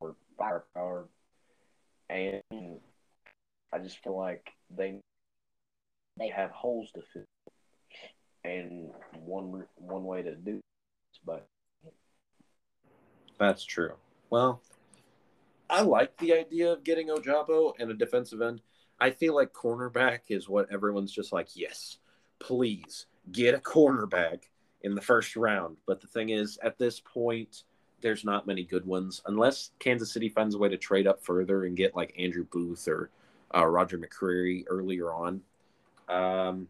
or 0.00 0.16
firepower, 0.36 1.08
and 2.08 2.42
I 3.72 3.78
just 3.78 4.02
feel 4.02 4.16
like 4.16 4.50
they 4.76 5.00
they 6.18 6.28
have 6.28 6.50
holes 6.50 6.90
to 6.92 7.02
fill, 7.12 7.24
and 8.44 8.90
one 9.24 9.64
one 9.76 10.04
way 10.04 10.22
to 10.22 10.34
do 10.34 10.56
is 11.12 11.20
by 11.24 11.40
That's 13.38 13.64
true. 13.64 13.94
Well, 14.30 14.62
I 15.68 15.82
like 15.82 16.16
the 16.18 16.34
idea 16.34 16.72
of 16.72 16.84
getting 16.84 17.08
Ojabo 17.08 17.72
and 17.78 17.90
a 17.90 17.94
defensive 17.94 18.42
end. 18.42 18.60
I 19.00 19.10
feel 19.10 19.34
like 19.34 19.52
cornerback 19.52 20.20
is 20.28 20.48
what 20.48 20.70
everyone's 20.70 21.12
just 21.12 21.32
like, 21.32 21.48
yes, 21.54 21.98
please 22.38 23.06
get 23.32 23.54
a 23.54 23.58
cornerback 23.58 24.42
in 24.82 24.94
the 24.94 25.00
first 25.00 25.36
round. 25.36 25.78
But 25.86 26.00
the 26.00 26.06
thing 26.06 26.30
is, 26.30 26.58
at 26.62 26.78
this 26.78 27.00
point, 27.00 27.64
there's 28.00 28.24
not 28.24 28.46
many 28.46 28.64
good 28.64 28.86
ones 28.86 29.22
unless 29.26 29.70
Kansas 29.78 30.12
City 30.12 30.28
finds 30.28 30.54
a 30.54 30.58
way 30.58 30.68
to 30.68 30.76
trade 30.76 31.06
up 31.06 31.22
further 31.22 31.64
and 31.64 31.76
get 31.76 31.96
like 31.96 32.14
Andrew 32.18 32.44
Booth 32.50 32.88
or 32.88 33.10
uh, 33.54 33.66
Roger 33.66 33.98
McCreary 33.98 34.64
earlier 34.68 35.12
on. 35.12 35.40
Um, 36.08 36.68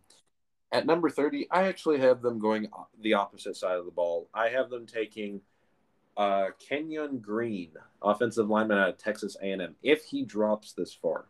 at 0.72 0.86
number 0.86 1.10
30, 1.10 1.48
I 1.50 1.64
actually 1.64 1.98
have 2.00 2.22
them 2.22 2.38
going 2.38 2.68
the 3.00 3.14
opposite 3.14 3.56
side 3.56 3.76
of 3.76 3.84
the 3.84 3.90
ball. 3.90 4.28
I 4.32 4.48
have 4.48 4.70
them 4.70 4.86
taking 4.86 5.40
uh, 6.16 6.48
Kenyon 6.58 7.18
Green, 7.18 7.72
offensive 8.02 8.48
lineman 8.48 8.78
out 8.78 8.90
of 8.90 8.98
Texas 8.98 9.36
A&M, 9.42 9.74
if 9.82 10.04
he 10.04 10.24
drops 10.24 10.72
this 10.72 10.92
far. 10.94 11.26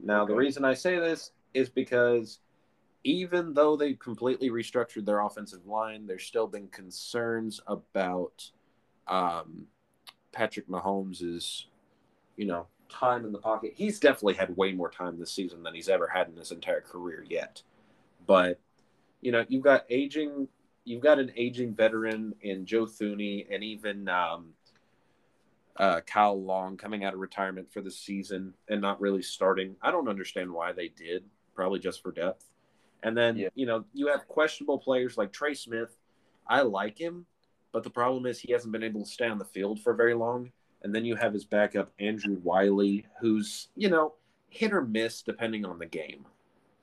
Now, 0.00 0.24
the 0.24 0.34
reason 0.34 0.64
I 0.64 0.74
say 0.74 0.98
this 0.98 1.32
is 1.54 1.68
because 1.68 2.38
even 3.04 3.52
though 3.52 3.76
they 3.76 3.94
completely 3.94 4.48
restructured 4.50 5.04
their 5.04 5.20
offensive 5.20 5.66
line, 5.66 6.06
there's 6.06 6.24
still 6.24 6.46
been 6.46 6.68
concerns 6.68 7.60
about 7.66 8.50
um, 9.06 9.66
Patrick 10.32 10.68
Mahomes' 10.68 11.64
you 12.36 12.46
know 12.46 12.66
time 12.88 13.24
in 13.24 13.32
the 13.32 13.38
pocket. 13.38 13.72
He's 13.74 14.00
definitely 14.00 14.34
had 14.34 14.56
way 14.56 14.72
more 14.72 14.90
time 14.90 15.18
this 15.18 15.32
season 15.32 15.62
than 15.62 15.74
he's 15.74 15.88
ever 15.88 16.06
had 16.06 16.28
in 16.28 16.36
his 16.36 16.50
entire 16.52 16.80
career 16.80 17.24
yet. 17.28 17.62
But 18.26 18.60
you 19.20 19.32
know, 19.32 19.44
you've 19.48 19.64
got 19.64 19.84
aging, 19.90 20.48
you've 20.84 21.02
got 21.02 21.18
an 21.18 21.32
aging 21.36 21.74
veteran 21.74 22.34
in 22.42 22.66
Joe 22.66 22.86
Thuney, 22.86 23.46
and 23.50 23.64
even 23.64 24.08
um, 24.08 24.50
uh, 25.76 26.00
Kyle 26.06 26.40
Long 26.40 26.76
coming 26.76 27.04
out 27.04 27.14
of 27.14 27.20
retirement 27.20 27.72
for 27.72 27.80
the 27.80 27.90
season 27.90 28.54
and 28.68 28.80
not 28.80 29.00
really 29.00 29.22
starting. 29.22 29.76
I 29.82 29.90
don't 29.90 30.08
understand 30.08 30.50
why 30.52 30.72
they 30.72 30.88
did. 30.88 31.24
Probably 31.54 31.78
just 31.78 32.02
for 32.02 32.12
depth. 32.12 32.44
And 33.02 33.16
then 33.16 33.36
Yeah. 33.36 33.48
you 33.54 33.66
know 33.66 33.84
you 33.92 34.08
have 34.08 34.26
questionable 34.28 34.78
players 34.78 35.16
like 35.16 35.32
Trey 35.32 35.54
Smith. 35.54 35.96
I 36.46 36.62
like 36.62 36.98
him, 36.98 37.26
but 37.72 37.84
the 37.84 37.90
problem 37.90 38.26
is 38.26 38.40
he 38.40 38.52
hasn't 38.52 38.72
been 38.72 38.82
able 38.82 39.04
to 39.04 39.10
stay 39.10 39.28
on 39.28 39.38
the 39.38 39.44
field 39.44 39.80
for 39.80 39.94
very 39.94 40.14
long. 40.14 40.50
And 40.82 40.94
then 40.94 41.04
you 41.04 41.16
have 41.16 41.32
his 41.32 41.44
backup 41.44 41.90
Andrew 41.98 42.38
Wiley, 42.42 43.06
who's 43.20 43.68
you 43.76 43.88
know 43.88 44.14
hit 44.50 44.72
or 44.72 44.82
miss 44.82 45.22
depending 45.22 45.64
on 45.64 45.78
the 45.78 45.86
game 45.86 46.24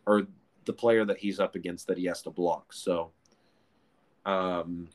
or 0.05 0.27
the 0.65 0.73
player 0.73 1.05
that 1.05 1.17
he's 1.17 1.39
up 1.39 1.55
against 1.55 1.87
that 1.87 1.97
he 1.97 2.05
has 2.05 2.21
to 2.23 2.29
block. 2.29 2.73
So, 2.73 3.11
um, 4.25 4.89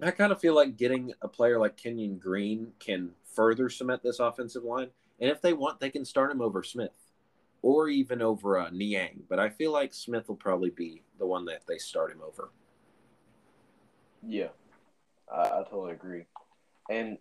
I 0.00 0.10
kind 0.10 0.32
of 0.32 0.40
feel 0.40 0.54
like 0.54 0.76
getting 0.76 1.12
a 1.22 1.28
player 1.28 1.58
like 1.58 1.76
Kenyon 1.76 2.18
Green 2.18 2.72
can 2.78 3.10
further 3.24 3.68
cement 3.68 4.02
this 4.02 4.18
offensive 4.18 4.64
line. 4.64 4.88
And 5.20 5.30
if 5.30 5.40
they 5.40 5.52
want, 5.52 5.80
they 5.80 5.90
can 5.90 6.04
start 6.04 6.30
him 6.30 6.40
over 6.40 6.62
Smith 6.62 6.90
or 7.62 7.88
even 7.88 8.20
over 8.20 8.58
uh, 8.58 8.70
Niang. 8.70 9.22
But 9.28 9.38
I 9.38 9.48
feel 9.48 9.72
like 9.72 9.94
Smith 9.94 10.28
will 10.28 10.36
probably 10.36 10.70
be 10.70 11.02
the 11.18 11.26
one 11.26 11.44
that 11.46 11.62
they 11.66 11.78
start 11.78 12.12
him 12.12 12.20
over. 12.26 12.50
Yeah, 14.26 14.48
I, 15.32 15.42
I 15.42 15.64
totally 15.68 15.92
agree, 15.92 16.26
and 16.90 17.18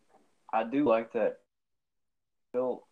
I 0.53 0.63
do 0.63 0.87
like 0.87 1.13
that. 1.13 1.37
Bill, 2.53 2.87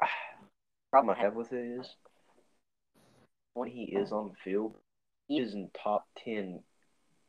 problem 0.90 1.16
I 1.16 1.20
have 1.20 1.34
with 1.34 1.52
it 1.52 1.80
is 1.80 1.96
when 3.54 3.68
he 3.68 3.84
is 3.84 4.12
on 4.12 4.28
the 4.28 4.36
field, 4.44 4.76
he 5.28 5.38
is 5.38 5.54
in 5.54 5.70
top 5.82 6.06
ten 6.22 6.60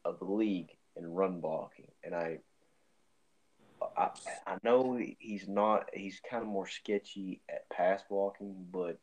of 0.06 0.20
the 0.20 0.26
league 0.26 0.70
in 0.96 1.14
run 1.14 1.40
blocking, 1.42 1.92
and 2.04 2.16
I. 2.16 2.40
I, 3.96 4.10
I 4.48 4.58
know 4.64 5.00
he's 5.20 5.48
not. 5.48 5.90
He's 5.94 6.20
kind 6.28 6.42
of 6.42 6.50
more 6.50 6.68
sketchy 6.68 7.42
at 7.48 7.70
pass 7.70 8.02
blocking, 8.10 8.66
but 8.72 9.00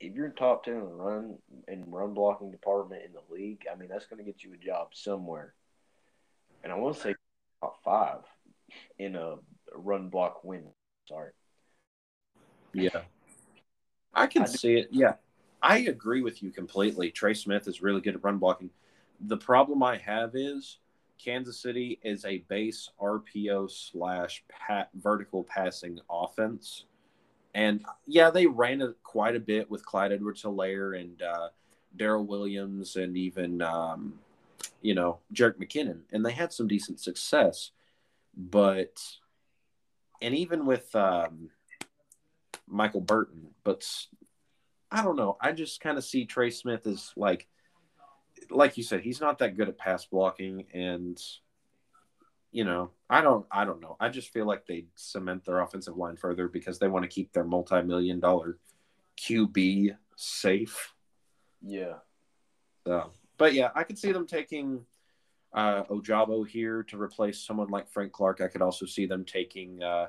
if 0.00 0.14
you're 0.14 0.26
in 0.26 0.32
top 0.32 0.64
ten 0.64 0.74
in 0.74 0.80
the 0.80 0.86
run 0.86 1.38
and 1.68 1.84
run 1.86 2.12
blocking 2.12 2.50
department 2.50 3.02
in 3.04 3.12
the 3.12 3.22
league, 3.32 3.66
I 3.72 3.76
mean 3.76 3.88
that's 3.88 4.06
going 4.06 4.18
to 4.18 4.24
get 4.24 4.42
you 4.42 4.52
a 4.52 4.56
job 4.56 4.88
somewhere. 4.94 5.54
And 6.64 6.72
I 6.72 6.76
want 6.76 6.96
to 6.96 7.02
say 7.02 7.14
top 7.60 7.76
five 7.84 8.22
in 8.98 9.14
a 9.14 9.36
run 9.74 10.08
block 10.08 10.44
win. 10.44 10.64
Sorry. 11.08 11.30
Yeah. 12.72 13.02
I 14.12 14.26
can 14.26 14.42
I 14.42 14.46
see 14.46 14.74
it. 14.74 14.88
Yeah. 14.90 15.14
I 15.62 15.78
agree 15.78 16.22
with 16.22 16.42
you 16.42 16.50
completely. 16.50 17.10
Trey 17.10 17.34
Smith 17.34 17.66
is 17.68 17.82
really 17.82 18.00
good 18.00 18.14
at 18.14 18.24
run 18.24 18.38
blocking. 18.38 18.70
The 19.20 19.36
problem 19.36 19.82
I 19.82 19.96
have 19.96 20.32
is 20.34 20.78
Kansas 21.22 21.58
City 21.58 21.98
is 22.02 22.24
a 22.24 22.38
base 22.48 22.90
RPO 23.00 23.70
slash 23.70 24.44
pat 24.48 24.90
vertical 24.94 25.42
passing 25.44 25.98
offense. 26.10 26.84
And 27.54 27.84
yeah, 28.06 28.30
they 28.30 28.46
ran 28.46 28.82
it 28.82 28.96
quite 29.02 29.36
a 29.36 29.40
bit 29.40 29.70
with 29.70 29.86
Clyde 29.86 30.12
Edwards 30.12 30.42
Hilaire 30.42 30.94
and 30.94 31.22
uh, 31.22 31.48
Darrel 31.96 32.26
Williams 32.26 32.96
and 32.96 33.16
even, 33.16 33.62
um, 33.62 34.14
you 34.82 34.94
know, 34.94 35.18
Jerick 35.32 35.56
McKinnon. 35.56 36.00
And 36.12 36.26
they 36.26 36.32
had 36.32 36.52
some 36.52 36.66
decent 36.66 37.00
success. 37.00 37.70
But, 38.36 39.00
and 40.24 40.34
even 40.34 40.64
with 40.64 40.94
um, 40.96 41.50
Michael 42.66 43.02
Burton, 43.02 43.48
but 43.62 43.86
I 44.90 45.02
don't 45.02 45.16
know. 45.16 45.36
I 45.38 45.52
just 45.52 45.80
kind 45.80 45.98
of 45.98 46.04
see 46.04 46.24
Trey 46.24 46.50
Smith 46.50 46.86
as 46.86 47.12
like, 47.14 47.46
like 48.50 48.78
you 48.78 48.82
said, 48.82 49.00
he's 49.00 49.20
not 49.20 49.38
that 49.38 49.56
good 49.56 49.68
at 49.68 49.76
pass 49.76 50.06
blocking, 50.06 50.64
and 50.72 51.20
you 52.52 52.64
know, 52.64 52.90
I 53.10 53.20
don't, 53.20 53.44
I 53.50 53.64
don't 53.66 53.80
know. 53.80 53.96
I 54.00 54.08
just 54.08 54.32
feel 54.32 54.46
like 54.46 54.66
they 54.66 54.86
cement 54.94 55.44
their 55.44 55.60
offensive 55.60 55.96
line 55.96 56.16
further 56.16 56.48
because 56.48 56.78
they 56.78 56.88
want 56.88 57.02
to 57.02 57.08
keep 57.08 57.32
their 57.32 57.44
multi-million 57.44 58.20
dollar 58.20 58.58
QB 59.18 59.96
safe. 60.16 60.94
Yeah. 61.60 61.94
So, 62.86 63.10
but 63.36 63.52
yeah, 63.52 63.70
I 63.74 63.82
could 63.82 63.98
see 63.98 64.12
them 64.12 64.26
taking 64.26 64.86
uh, 65.54 65.84
Ojabo 65.84 66.46
here 66.46 66.82
to 66.84 67.00
replace 67.00 67.40
someone 67.40 67.68
like 67.68 67.88
Frank 67.88 68.12
Clark. 68.12 68.40
I 68.40 68.48
could 68.48 68.62
also 68.62 68.86
see 68.86 69.06
them 69.06 69.24
taking 69.24 69.82
uh, 69.82 70.08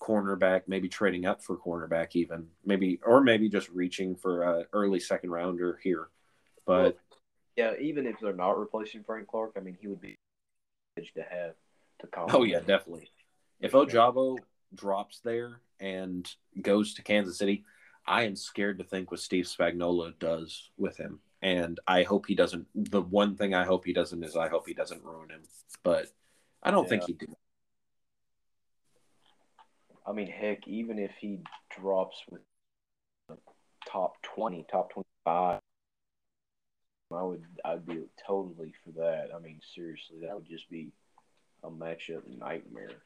cornerback, 0.00 0.62
maybe 0.66 0.88
trading 0.88 1.26
up 1.26 1.42
for 1.42 1.56
cornerback, 1.56 2.10
even 2.12 2.46
maybe, 2.64 3.00
or 3.04 3.20
maybe 3.20 3.48
just 3.48 3.68
reaching 3.70 4.14
for 4.14 4.42
a 4.42 4.64
early 4.72 5.00
second 5.00 5.30
rounder 5.30 5.80
here. 5.82 6.08
But 6.64 6.96
Yeah, 7.56 7.74
even 7.80 8.06
if 8.06 8.16
they're 8.20 8.32
not 8.32 8.58
replacing 8.58 9.02
Frank 9.02 9.26
Clark, 9.26 9.52
I 9.56 9.60
mean, 9.60 9.76
he 9.80 9.88
would 9.88 10.00
be 10.00 10.16
to 10.96 11.22
have 11.22 11.54
to 12.00 12.06
come. 12.06 12.26
oh 12.32 12.44
yeah, 12.44 12.60
definitely. 12.60 13.10
If 13.60 13.72
Ojabo 13.72 14.38
drops 14.74 15.20
there 15.24 15.60
and 15.80 16.28
goes 16.60 16.94
to 16.94 17.02
Kansas 17.02 17.38
City, 17.38 17.64
I 18.06 18.24
am 18.24 18.36
scared 18.36 18.78
to 18.78 18.84
think 18.84 19.10
what 19.10 19.20
Steve 19.20 19.46
Spagnuolo 19.46 20.16
does 20.18 20.70
with 20.76 20.96
him. 20.96 21.20
And 21.44 21.78
I 21.86 22.04
hope 22.04 22.24
he 22.26 22.34
doesn't. 22.34 22.66
The 22.74 23.02
one 23.02 23.36
thing 23.36 23.52
I 23.52 23.64
hope 23.64 23.84
he 23.84 23.92
doesn't 23.92 24.24
is 24.24 24.34
I 24.34 24.48
hope 24.48 24.66
he 24.66 24.72
doesn't 24.72 25.04
ruin 25.04 25.28
him. 25.28 25.42
But 25.82 26.06
I 26.62 26.70
don't 26.70 26.88
think 26.88 27.04
he 27.04 27.12
did. 27.12 27.28
I 30.06 30.12
mean, 30.12 30.26
heck, 30.26 30.66
even 30.66 30.98
if 30.98 31.10
he 31.20 31.40
drops 31.78 32.16
with 32.30 32.40
top 33.86 34.14
twenty, 34.22 34.64
top 34.70 34.90
twenty-five, 34.90 35.60
I 37.12 37.22
would, 37.22 37.44
I'd 37.62 37.84
be 37.84 38.04
totally 38.26 38.72
for 38.82 38.92
that. 39.02 39.28
I 39.36 39.38
mean, 39.38 39.60
seriously, 39.74 40.20
that 40.22 40.34
would 40.34 40.48
just 40.48 40.70
be 40.70 40.92
a 41.62 41.68
matchup 41.68 42.22
nightmare. 42.38 43.02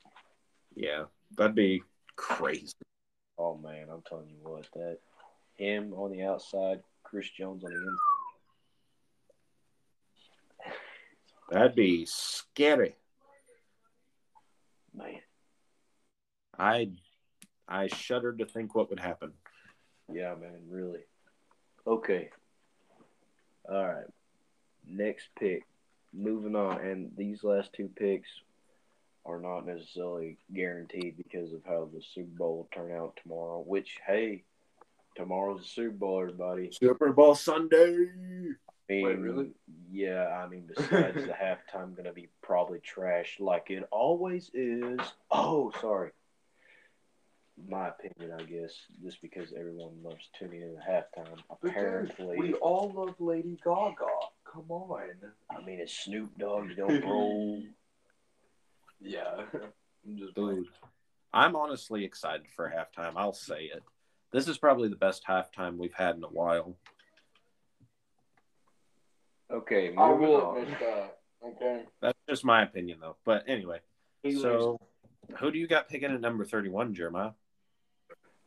Yeah, 0.77 1.06
that'd 1.36 1.56
be 1.56 1.82
crazy. 2.15 2.73
Oh 3.36 3.56
man, 3.56 3.89
I'm 3.93 4.02
telling 4.09 4.28
you 4.28 4.39
what, 4.43 4.69
that 4.74 4.98
him 5.56 5.93
on 5.94 6.12
the 6.12 6.23
outside, 6.23 6.82
Chris 7.02 7.28
Jones 7.31 7.65
on 7.65 7.70
the 7.70 7.77
inside. 7.77 8.07
That'd 11.51 11.75
be 11.75 12.05
scary. 12.07 12.95
Man, 14.95 15.20
I 16.59 16.91
I 17.69 17.87
shudder 17.89 18.33
to 18.35 18.45
think 18.47 18.75
what 18.75 18.91
would 18.91 19.01
happen. 19.01 19.33
yeah, 20.12 20.35
man, 20.35 20.61
really. 20.69 21.01
Okay. 21.87 22.31
All 23.70 23.87
right. 23.87 24.07
Next 24.87 25.29
pick. 25.39 25.65
Moving 26.12 26.57
on, 26.57 26.81
and 26.81 27.12
these 27.16 27.45
last 27.45 27.73
two 27.75 27.91
picks 27.95 28.29
are 29.27 29.39
not 29.39 29.66
necessarily 29.66 30.39
guaranteed 30.55 31.16
because 31.19 31.53
of 31.53 31.61
how 31.66 31.89
the 31.93 32.01
Super 32.15 32.37
Bowl 32.39 32.57
will 32.57 32.69
turn 32.75 32.97
out 32.97 33.19
tomorrow. 33.23 33.62
Which, 33.66 33.99
hey, 34.07 34.45
tomorrow's 35.16 35.61
the 35.61 35.69
Super 35.69 35.91
Bowl, 35.97 36.20
everybody. 36.23 36.70
Super 36.73 37.12
Bowl 37.12 37.35
Sunday. 37.35 38.07
I 38.89 38.93
mean, 38.93 39.05
Wait, 39.05 39.19
really? 39.19 39.51
Yeah, 39.90 40.28
I 40.28 40.48
mean, 40.48 40.65
besides 40.77 41.27
the 41.27 41.32
halftime, 41.32 41.97
gonna 41.97 42.12
be 42.12 42.28
probably 42.43 42.81
trash 42.81 43.36
like 43.39 43.70
it 43.70 43.86
always 43.90 44.51
is. 44.55 44.98
Oh, 45.31 45.73
sorry. 45.81 46.10
My 47.69 47.89
opinion, 47.89 48.36
I 48.39 48.44
guess, 48.44 48.73
just 49.02 49.20
because 49.20 49.52
everyone 49.52 50.02
loves 50.02 50.28
tuning 50.39 50.62
in 50.62 50.77
at 50.77 51.12
halftime. 51.16 51.39
Apparently, 51.51 52.36
we 52.39 52.55
all 52.55 52.93
love 52.94 53.16
Lady 53.19 53.59
Gaga. 53.65 54.06
Come 54.44 54.70
on. 54.70 55.10
I 55.51 55.65
mean, 55.65 55.81
it's 55.81 55.93
Snoop 56.05 56.31
Dogg, 56.39 56.77
don't 56.77 57.05
roll. 57.05 57.62
Yeah. 59.01 59.43
I'm 59.55 60.19
just 60.19 60.35
Dude, 60.35 60.66
I'm 61.32 61.55
honestly 61.55 62.05
excited 62.05 62.47
for 62.56 62.69
halftime. 62.69 63.12
I'll 63.15 63.32
say 63.32 63.70
it. 63.73 63.85
This 64.32 64.48
is 64.48 64.59
probably 64.59 64.89
the 64.89 64.97
best 64.97 65.24
halftime 65.24 65.77
we've 65.77 65.94
had 65.94 66.16
in 66.16 66.24
a 66.24 66.28
while. 66.28 66.77
Okay, 69.51 69.95
I 69.97 70.09
moving 70.11 70.29
will 70.29 70.41
on. 70.43 70.59
admit 70.59 70.79
that. 70.81 71.19
Okay. 71.45 71.85
That's 72.01 72.19
just 72.29 72.45
my 72.45 72.62
opinion, 72.62 72.99
though. 73.01 73.16
But 73.25 73.45
anyway, 73.47 73.81
so 74.41 74.79
who 75.39 75.51
do 75.51 75.59
you 75.59 75.66
got 75.66 75.89
picking 75.89 76.12
at 76.12 76.20
number 76.20 76.45
31, 76.45 76.95
Jeremiah? 76.95 77.31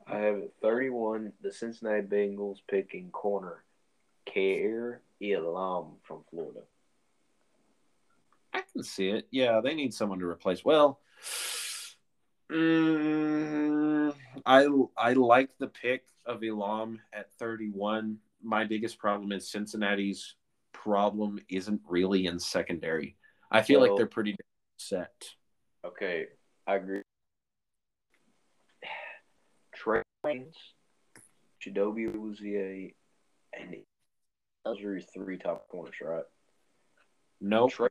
I 0.08 0.18
have 0.18 0.38
at 0.38 0.52
31 0.62 1.34
the 1.42 1.52
Cincinnati 1.52 2.02
Bengals 2.02 2.58
picking 2.70 3.10
corner 3.12 3.64
Kaiir 4.28 5.00
Elam 5.22 5.94
from 6.04 6.24
Florida. 6.30 6.62
I 8.54 8.64
can 8.74 8.84
see 8.84 9.10
it. 9.10 9.28
Yeah, 9.32 9.62
they 9.62 9.74
need 9.74 9.94
someone 9.94 10.20
to 10.20 10.26
replace. 10.26 10.66
Well, 10.66 11.00
mm, 12.52 14.14
I 14.46 14.68
I 14.98 15.14
like 15.14 15.58
the 15.58 15.68
pick 15.68 16.04
of 16.26 16.44
Elam 16.44 17.00
at 17.14 17.32
31. 17.40 18.18
My 18.44 18.66
biggest 18.66 18.98
problem 18.98 19.32
is 19.32 19.50
Cincinnati's 19.50 20.36
problem 20.84 21.40
isn't 21.50 21.82
really 21.88 22.26
in 22.26 22.40
secondary. 22.40 23.16
I 23.52 23.62
feel 23.62 23.80
Well- 23.82 23.92
like 23.92 23.98
they're 23.98 24.08
pretty 24.08 24.36
set. 24.78 25.14
Okay, 25.86 26.28
I 26.68 26.76
agree. 26.76 27.02
Trae 29.76 30.02
Waynes, 30.26 30.56
Chidobe 31.62 32.08
Awuzie, 32.14 32.94
and 33.54 33.76
those 34.66 34.78
are 34.80 34.94
your 34.94 35.02
three 35.02 35.38
top 35.38 35.68
corners, 35.68 35.96
right? 36.02 36.24
No, 37.40 37.68
Trey, 37.70 37.90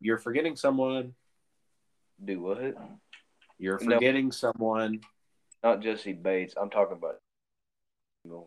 you're 0.00 0.18
forgetting 0.18 0.56
someone. 0.56 1.14
do 2.22 2.40
what? 2.42 2.76
You're 3.58 3.78
No. 3.82 3.94
forgetting 3.96 4.30
someone. 4.32 5.00
Not 5.62 5.80
Jessie 5.80 6.12
Bates. 6.12 6.54
I'm 6.56 6.68
talking 6.70 6.96
about. 6.98 7.18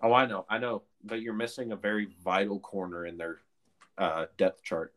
Oh, 0.04 0.14
I 0.14 0.28
know, 0.28 0.46
I 0.50 0.60
know, 0.60 0.84
but 1.04 1.22
you're 1.22 1.34
missing 1.34 1.72
a 1.72 1.76
very 1.76 2.06
vital 2.24 2.60
corner 2.60 3.06
in 3.08 3.18
their 3.18 3.42
uh, 3.98 4.26
depth 4.38 4.64
chart. 4.64 4.94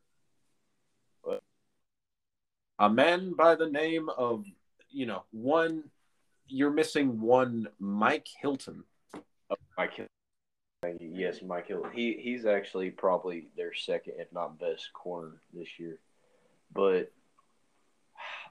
A 2.78 2.90
man 2.90 3.32
by 3.32 3.54
the 3.54 3.68
name 3.68 4.08
of, 4.10 4.44
you 4.90 5.06
know, 5.06 5.24
one. 5.30 5.84
You're 6.48 6.70
missing 6.70 7.20
one 7.20 7.68
Mike 7.80 8.28
Hilton. 8.40 8.84
Mike 9.76 9.94
Hill. 9.94 10.04
Uh, 10.04 10.92
Yes, 11.00 11.42
Mike 11.42 11.68
Hilton. 11.68 11.90
He 11.92 12.12
he's 12.20 12.44
actually 12.44 12.90
probably 12.90 13.48
their 13.56 13.74
second, 13.74 14.14
if 14.18 14.32
not 14.32 14.60
best, 14.60 14.92
corner 14.92 15.40
this 15.52 15.78
year. 15.78 15.98
But 16.72 17.10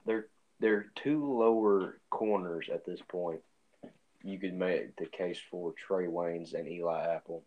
they're 0.04 0.26
they're 0.60 0.86
two 0.96 1.24
lower 1.24 1.98
corners 2.10 2.68
at 2.72 2.84
this 2.84 3.00
point. 3.08 3.40
You 4.22 4.38
could 4.38 4.54
make 4.54 4.96
the 4.96 5.06
case 5.06 5.38
for 5.50 5.72
Trae 5.72 6.08
Waynes 6.08 6.52
and 6.52 6.68
Eli 6.68 7.14
Apple. 7.14 7.44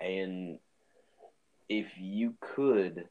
And 0.00 0.58
if 1.78 1.86
you 1.96 2.34
could 2.40 3.08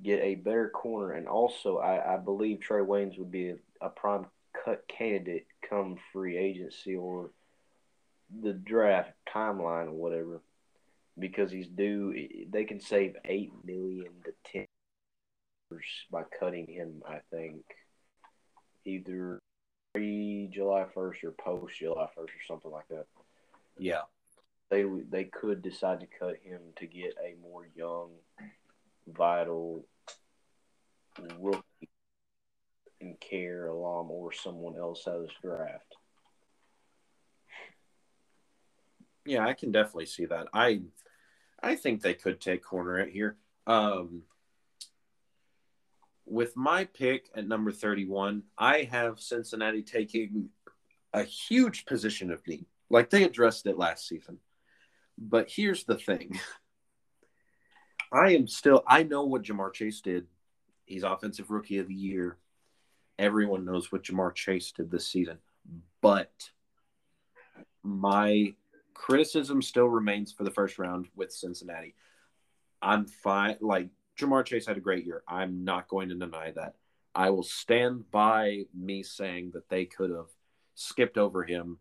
get 0.00 0.20
a 0.20 0.36
better 0.36 0.68
corner, 0.68 1.14
and 1.14 1.26
also 1.26 1.78
I, 1.78 2.14
I 2.14 2.16
believe 2.16 2.60
Trae 2.60 2.86
Waynes 2.86 3.18
would 3.18 3.32
be 3.32 3.50
a, 3.50 3.56
a 3.80 3.88
prime 3.88 4.26
cut 4.64 4.86
candidate 4.86 5.46
come 5.68 5.96
free 6.12 6.36
agency 6.36 6.94
or 6.94 7.30
the 8.42 8.52
draft 8.52 9.10
timeline 9.28 9.86
or 9.86 9.92
whatever, 9.92 10.42
because 11.18 11.50
he's 11.50 11.66
due. 11.66 12.46
They 12.50 12.64
can 12.64 12.80
save 12.80 13.16
eight 13.24 13.50
million 13.64 14.12
to 14.24 14.32
ten 14.44 14.66
by 16.12 16.22
cutting 16.38 16.68
him. 16.68 17.02
I 17.08 17.18
think 17.32 17.64
either 18.84 19.40
pre 19.92 20.48
July 20.52 20.86
first 20.94 21.24
or 21.24 21.32
post 21.32 21.78
July 21.78 22.06
first 22.14 22.32
or 22.32 22.44
something 22.46 22.70
like 22.70 22.86
that. 22.90 23.06
Yeah. 23.76 24.02
They 24.70 24.84
they 25.08 25.24
could 25.24 25.62
decide 25.62 26.00
to 26.00 26.06
cut 26.06 26.36
him 26.42 26.60
to 26.76 26.86
get 26.86 27.14
a 27.24 27.40
more 27.40 27.68
young, 27.74 28.10
vital 29.06 29.86
rookie 31.38 31.88
and 33.00 33.16
Kaiir 33.20 33.68
Elam 33.68 34.10
or 34.10 34.32
someone 34.32 34.76
else 34.76 35.06
out 35.06 35.16
of 35.16 35.22
this 35.22 35.36
draft. 35.42 35.94
Yeah, 39.24 39.46
I 39.46 39.54
can 39.54 39.72
definitely 39.72 40.06
see 40.06 40.26
that. 40.26 40.48
I 40.52 40.82
I 41.62 41.76
think 41.76 42.02
they 42.02 42.14
could 42.14 42.40
take 42.40 42.64
corner 42.64 42.98
at 42.98 43.08
here. 43.08 43.36
Um 43.66 44.22
with 46.24 46.56
my 46.56 46.84
pick 46.86 47.30
at 47.36 47.46
number 47.46 47.70
31, 47.70 48.42
I 48.58 48.82
have 48.90 49.20
Cincinnati 49.20 49.82
taking 49.82 50.48
a 51.12 51.22
huge 51.22 51.86
position 51.86 52.32
of 52.32 52.44
need. 52.48 52.66
Like 52.90 53.10
they 53.10 53.22
addressed 53.22 53.66
it 53.66 53.78
last 53.78 54.08
season. 54.08 54.38
But 55.18 55.50
here's 55.50 55.84
the 55.84 55.96
thing. 55.96 56.38
I 58.12 58.34
am 58.34 58.46
still 58.46 58.82
I 58.86 59.02
know 59.02 59.24
what 59.24 59.42
Ja'Marr 59.42 59.72
Chase 59.72 60.00
did. 60.00 60.26
He's 60.84 61.02
offensive 61.02 61.50
rookie 61.50 61.78
of 61.78 61.88
the 61.88 61.94
year. 61.94 62.38
Everyone 63.18 63.64
knows 63.64 63.90
what 63.90 64.04
Ja'Marr 64.04 64.34
Chase 64.34 64.72
did 64.72 64.90
this 64.90 65.06
season. 65.06 65.38
But 66.00 66.50
my 67.82 68.54
criticism 68.94 69.62
still 69.62 69.86
remains 69.88 70.32
for 70.32 70.44
the 70.44 70.50
first 70.50 70.78
round 70.78 71.06
with 71.14 71.32
Cincinnati. 71.32 71.94
I'm 72.80 73.06
fine. 73.06 73.56
Like 73.60 73.88
Ja'Marr 74.18 74.44
Chase 74.44 74.66
had 74.66 74.76
a 74.76 74.80
great 74.80 75.04
year. 75.04 75.22
I'm 75.26 75.64
not 75.64 75.88
going 75.88 76.08
to 76.10 76.14
deny 76.14 76.52
that. 76.52 76.74
I 77.14 77.30
will 77.30 77.42
stand 77.42 78.10
by 78.10 78.64
me 78.74 79.02
saying 79.02 79.52
that 79.54 79.68
they 79.68 79.86
could 79.86 80.10
have 80.10 80.28
skipped 80.74 81.16
over 81.16 81.42
him 81.44 81.78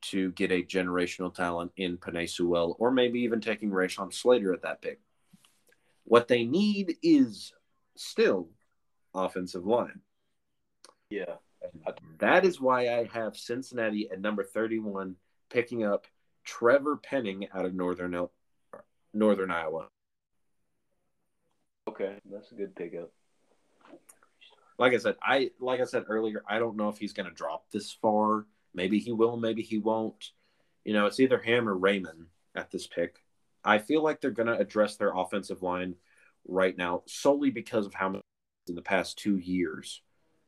to 0.00 0.32
get 0.32 0.52
a 0.52 0.62
generational 0.62 1.34
talent 1.34 1.72
in 1.76 1.98
Penei 1.98 2.28
Sewell, 2.28 2.76
or 2.78 2.90
maybe 2.90 3.20
even 3.20 3.40
taking 3.40 3.70
Rashawn 3.70 4.12
Slater 4.12 4.52
at 4.52 4.62
that 4.62 4.82
pick. 4.82 5.00
What 6.04 6.28
they 6.28 6.44
need 6.44 6.96
is 7.02 7.52
still 7.96 8.48
offensive 9.14 9.66
line. 9.66 10.00
Yeah. 11.10 11.36
That 12.18 12.44
is 12.44 12.60
why 12.60 12.88
I 12.88 13.08
have 13.12 13.36
Cincinnati 13.36 14.08
at 14.10 14.20
number 14.20 14.44
31 14.44 15.16
picking 15.50 15.84
up 15.84 16.06
Trevor 16.44 16.96
Penning 16.96 17.48
out 17.52 17.64
of 17.64 17.74
Northern 17.74 18.14
Il- 18.14 18.32
Northern 19.12 19.50
Iowa. 19.50 19.88
Okay, 21.88 22.18
that's 22.30 22.52
a 22.52 22.54
good 22.54 22.76
pickup. 22.76 23.10
Like 24.78 24.94
I 24.94 24.98
said, 24.98 25.16
I 25.22 25.50
like 25.58 25.80
I 25.80 25.84
said 25.84 26.04
earlier, 26.08 26.42
I 26.48 26.58
don't 26.58 26.76
know 26.76 26.88
if 26.88 26.98
he's 26.98 27.12
going 27.12 27.28
to 27.28 27.34
drop 27.34 27.64
this 27.72 27.92
far. 27.92 28.46
Maybe 28.74 28.98
he 28.98 29.12
will, 29.12 29.36
maybe 29.36 29.62
he 29.62 29.78
won't. 29.78 30.30
You 30.84 30.92
know, 30.92 31.06
it's 31.06 31.20
either 31.20 31.38
him 31.38 31.68
or 31.68 31.76
Raimann 31.76 32.26
at 32.54 32.70
this 32.70 32.86
pick. 32.86 33.18
I 33.64 33.78
feel 33.78 34.02
like 34.02 34.20
they're 34.20 34.30
going 34.30 34.46
to 34.48 34.58
address 34.58 34.96
their 34.96 35.12
offensive 35.14 35.62
line 35.62 35.94
right 36.46 36.76
now 36.76 37.02
solely 37.06 37.50
because 37.50 37.86
of 37.86 37.94
how 37.94 38.08
much 38.08 38.22
in 38.68 38.74
the 38.74 38.82
past 38.82 39.18
two 39.18 39.36
years 39.36 40.02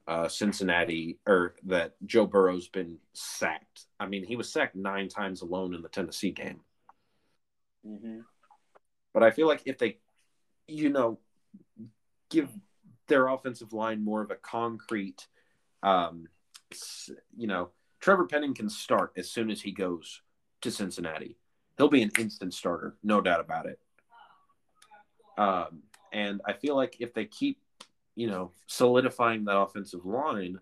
uh, 0.07 0.29
Cincinnati 0.29 1.19
or 1.27 1.55
that 1.67 1.95
Joe 2.05 2.27
Burrow's 2.27 2.69
been 2.69 2.99
sacked. 3.13 3.87
I 3.99 4.07
mean, 4.07 4.25
he 4.25 4.37
was 4.37 4.53
sacked 4.53 4.75
nine 4.75 5.09
times 5.09 5.43
alone 5.43 5.75
in 5.75 5.83
the 5.83 5.89
Tennessee 5.89 6.33
game. 6.33 6.61
Mm-hmm. 7.87 8.21
But 9.13 9.23
I 9.23 9.31
feel 9.31 9.47
like 9.47 9.63
if 9.67 9.79
they, 9.79 9.99
you 10.67 10.89
know, 10.89 11.19
give 12.29 12.49
their 13.09 13.29
offensive 13.29 13.73
line 13.73 14.05
more 14.05 14.23
of 14.23 14.31
a 14.31 14.37
concrete, 14.37 15.27
um, 15.83 16.27
you 17.37 17.47
know, 17.47 17.71
Trevor 18.01 18.27
Penning 18.27 18.55
can 18.55 18.69
start 18.69 19.13
as 19.17 19.31
soon 19.31 19.51
as 19.51 19.61
he 19.61 19.73
goes 19.73 20.23
to 20.63 20.71
Cincinnati. 20.71 21.37
He'll 21.77 21.89
be 21.89 22.03
an 22.03 22.11
instant 22.19 22.55
starter, 22.55 22.97
no 23.03 23.21
doubt 23.21 23.41
about 23.41 23.67
it. 23.67 23.79
Um, 25.39 25.83
and 26.13 26.41
I 26.47 26.53
feel 26.55 26.77
like 26.77 26.97
if 27.01 27.15
they 27.15 27.25
keep, 27.25 27.59
you 28.15 28.27
know, 28.27 28.53
solidifying 28.67 29.45
that 29.45 29.59
offensive 29.59 30.05
line, 30.05 30.59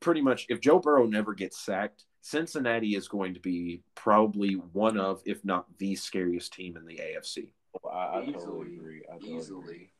pretty 0.00 0.20
much 0.20 0.46
if 0.48 0.60
Joe 0.60 0.78
Burrow 0.78 1.06
never 1.06 1.32
gets 1.32 1.58
sacked, 1.58 2.04
Cincinnati 2.20 2.96
is 2.96 3.08
going 3.08 3.34
to 3.34 3.40
be 3.40 3.82
probably 3.94 4.54
one 4.54 4.98
of, 4.98 5.22
if 5.26 5.44
not 5.44 5.66
the 5.78 5.94
scariest 5.94 6.52
team 6.52 6.76
in 6.76 6.86
the 6.86 6.96
AFC. 6.96 7.48
I, 7.90 8.18
I 8.20 8.32
totally 8.32 8.74
agree. 8.76 9.02
I 9.10 9.14
totally 9.14 9.36
Easily. 9.36 9.62
agree. 9.64 9.90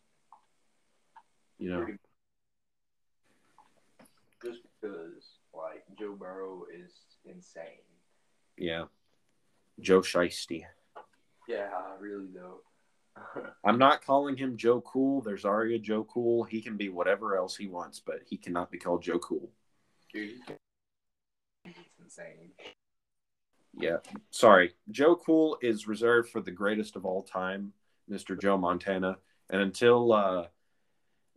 You 1.58 1.70
know, 1.70 1.86
Just 4.42 4.60
because, 4.80 5.38
like, 5.54 5.82
Joe 5.98 6.14
Burrow 6.18 6.64
is 6.74 6.92
insane. 7.24 7.84
yeah. 8.56 8.84
Joe 9.80 10.00
Shiesty. 10.02 10.62
Yeah, 11.48 11.68
really, 11.98 12.28
though. 12.32 12.60
I'm 13.64 13.78
not 13.78 14.04
calling 14.04 14.36
him 14.36 14.56
Joe 14.56 14.80
Cool. 14.80 15.20
There's 15.20 15.44
already 15.44 15.74
a 15.74 15.78
Joe 15.80 16.04
Cool. 16.04 16.44
He 16.44 16.60
can 16.62 16.76
be 16.76 16.88
whatever 16.88 17.36
else 17.36 17.56
he 17.56 17.66
wants, 17.66 18.00
but 18.00 18.20
he 18.24 18.36
cannot 18.36 18.70
be 18.70 18.78
called 18.78 19.02
Joe 19.02 19.18
Cool. 19.18 19.50
Dude, 20.12 20.34
he's 21.64 21.74
insane. 22.00 22.52
Yeah. 23.76 23.96
Sorry. 24.30 24.74
Joe 24.92 25.16
Cool 25.16 25.58
is 25.60 25.88
reserved 25.88 26.30
for 26.30 26.40
the 26.40 26.52
greatest 26.52 26.94
of 26.94 27.04
all 27.04 27.22
time, 27.24 27.72
Mr. 28.08 28.40
Joe 28.40 28.56
Montana. 28.56 29.16
And 29.50 29.60
until 29.60 30.12
uh, 30.12 30.46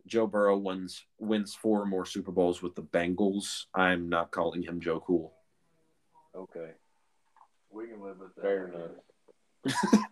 Joe 0.06 0.26
Burrow 0.26 0.56
wins 0.56 1.04
wins 1.18 1.54
four 1.54 1.84
more 1.84 2.06
Super 2.06 2.32
Bowls 2.32 2.62
with 2.62 2.74
the 2.74 2.82
Bengals, 2.82 3.64
I'm 3.74 4.08
not 4.08 4.30
calling 4.30 4.62
him 4.62 4.80
Joe 4.80 5.02
Cool. 5.06 5.32
Okay. 6.34 6.70
We 7.70 7.88
can 7.88 8.00
live 8.00 8.18
with 8.18 8.34
that. 8.36 8.42
Fair 8.42 8.68
enough. 8.68 10.04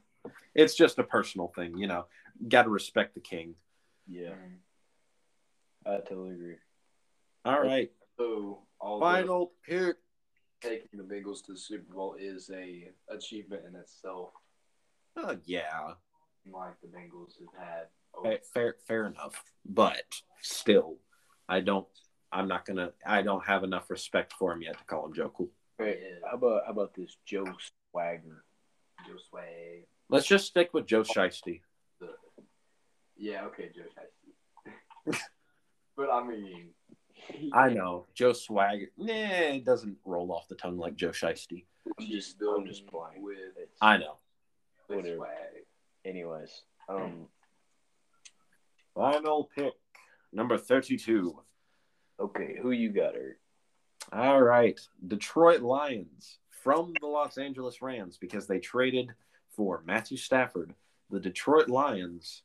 It's 0.57 0.75
just 0.75 0.99
a 0.99 1.05
personal 1.05 1.53
thing, 1.55 1.77
you 1.77 1.87
know. 1.87 2.07
Got 2.49 2.63
to 2.63 2.71
respect 2.71 3.15
the 3.15 3.21
king. 3.21 3.55
Yeah. 4.09 4.33
I 5.85 5.99
totally 5.99 6.33
agree. 6.33 6.57
All 7.45 7.61
right. 7.61 7.91
So, 8.19 8.63
all 8.81 8.99
Final 8.99 9.53
pick. 9.69 9.97
taking 10.63 10.99
the 10.99 11.05
Bengals 11.05 11.45
to 11.45 11.53
the 11.53 11.59
Super 11.59 11.93
Bowl 11.93 12.17
is 12.19 12.51
a 12.51 12.89
achievement 13.11 13.65
in 13.69 13.77
itself. 13.77 14.31
Uh, 15.15 15.35
yeah. 15.45 15.93
Like 16.51 16.81
the 16.81 16.89
Bengals 16.89 17.35
have 17.39 17.69
had. 17.69 17.87
Fair, 18.23 18.39
fair, 18.53 18.77
fair 18.87 19.07
enough. 19.07 19.43
But 19.65 20.03
still, 20.43 20.97
I 21.49 21.61
don't. 21.61 21.87
I'm 22.33 22.49
not 22.49 22.65
gonna. 22.65 22.93
I 23.07 23.23
don't 23.23 23.45
have 23.47 23.65
enough 23.65 23.89
respect 23.91 24.33
for 24.39 24.53
him 24.53 24.63
yet 24.63 24.79
to 24.79 24.85
call 24.85 25.07
him 25.07 25.15
Joe 25.15 25.31
Cool. 25.37 25.51
Hey, 25.79 25.99
Yeah. 26.03 26.29
how 26.31 26.37
about 26.37 26.63
how 26.67 26.73
about 26.73 26.95
this 26.95 27.17
Joe 27.25 27.45
Swagger? 27.93 28.45
Joe 29.07 29.17
Swag. 29.31 29.85
Let's 30.09 30.27
just 30.27 30.47
stick 30.47 30.73
with 30.73 30.87
Joe 30.87 31.03
Shiesty. 31.03 31.61
Yeah, 33.17 33.47
okay, 33.47 33.71
Joe 33.75 33.83
Shiesty. 33.97 35.19
but 35.97 36.11
I 36.11 36.23
mean, 36.27 36.71
he- 37.13 37.51
I 37.55 37.71
know 37.71 38.07
Joe 38.15 38.33
Swag. 38.33 38.89
Nah, 38.99 39.13
it 39.13 39.65
doesn't 39.65 39.97
roll 40.05 40.33
off 40.33 40.49
the 40.49 40.55
tongue 40.55 40.77
like 40.79 40.97
Joe 40.97 41.11
Shiesty. 41.11 41.65
I'm 41.99 42.07
just 42.07 42.37
I'm 42.43 42.67
just 42.67 42.87
playing. 42.87 43.23
with, 43.23 43.39
I 43.81 43.97
know. 43.99 44.19
with 44.89 44.99
Whatever. 44.99 45.17
swag. 45.17 45.65
Anyways, 46.05 46.63
um, 46.89 47.27
Final 48.97 49.51
pick 49.55 49.75
number 50.33 50.59
thirty-two. 50.59 51.39
okay, 52.19 52.57
who 52.61 52.73
you 52.73 52.91
got, 52.91 53.15
Eric? 53.15 53.37
All 54.13 54.43
right, 54.43 54.81
Detroit 55.07 55.61
Lions 55.61 56.39
from 56.51 56.93
the 57.01 57.07
Los 57.07 57.39
Angeles 57.39 57.81
Rams 57.81 58.19
because 58.19 58.47
they 58.47 58.59
traded 58.59 59.11
for 59.51 59.83
Matthew 59.87 60.17
Stafford. 60.17 60.75
The 61.11 61.21
Detroit 61.21 61.69
Lions 61.69 62.43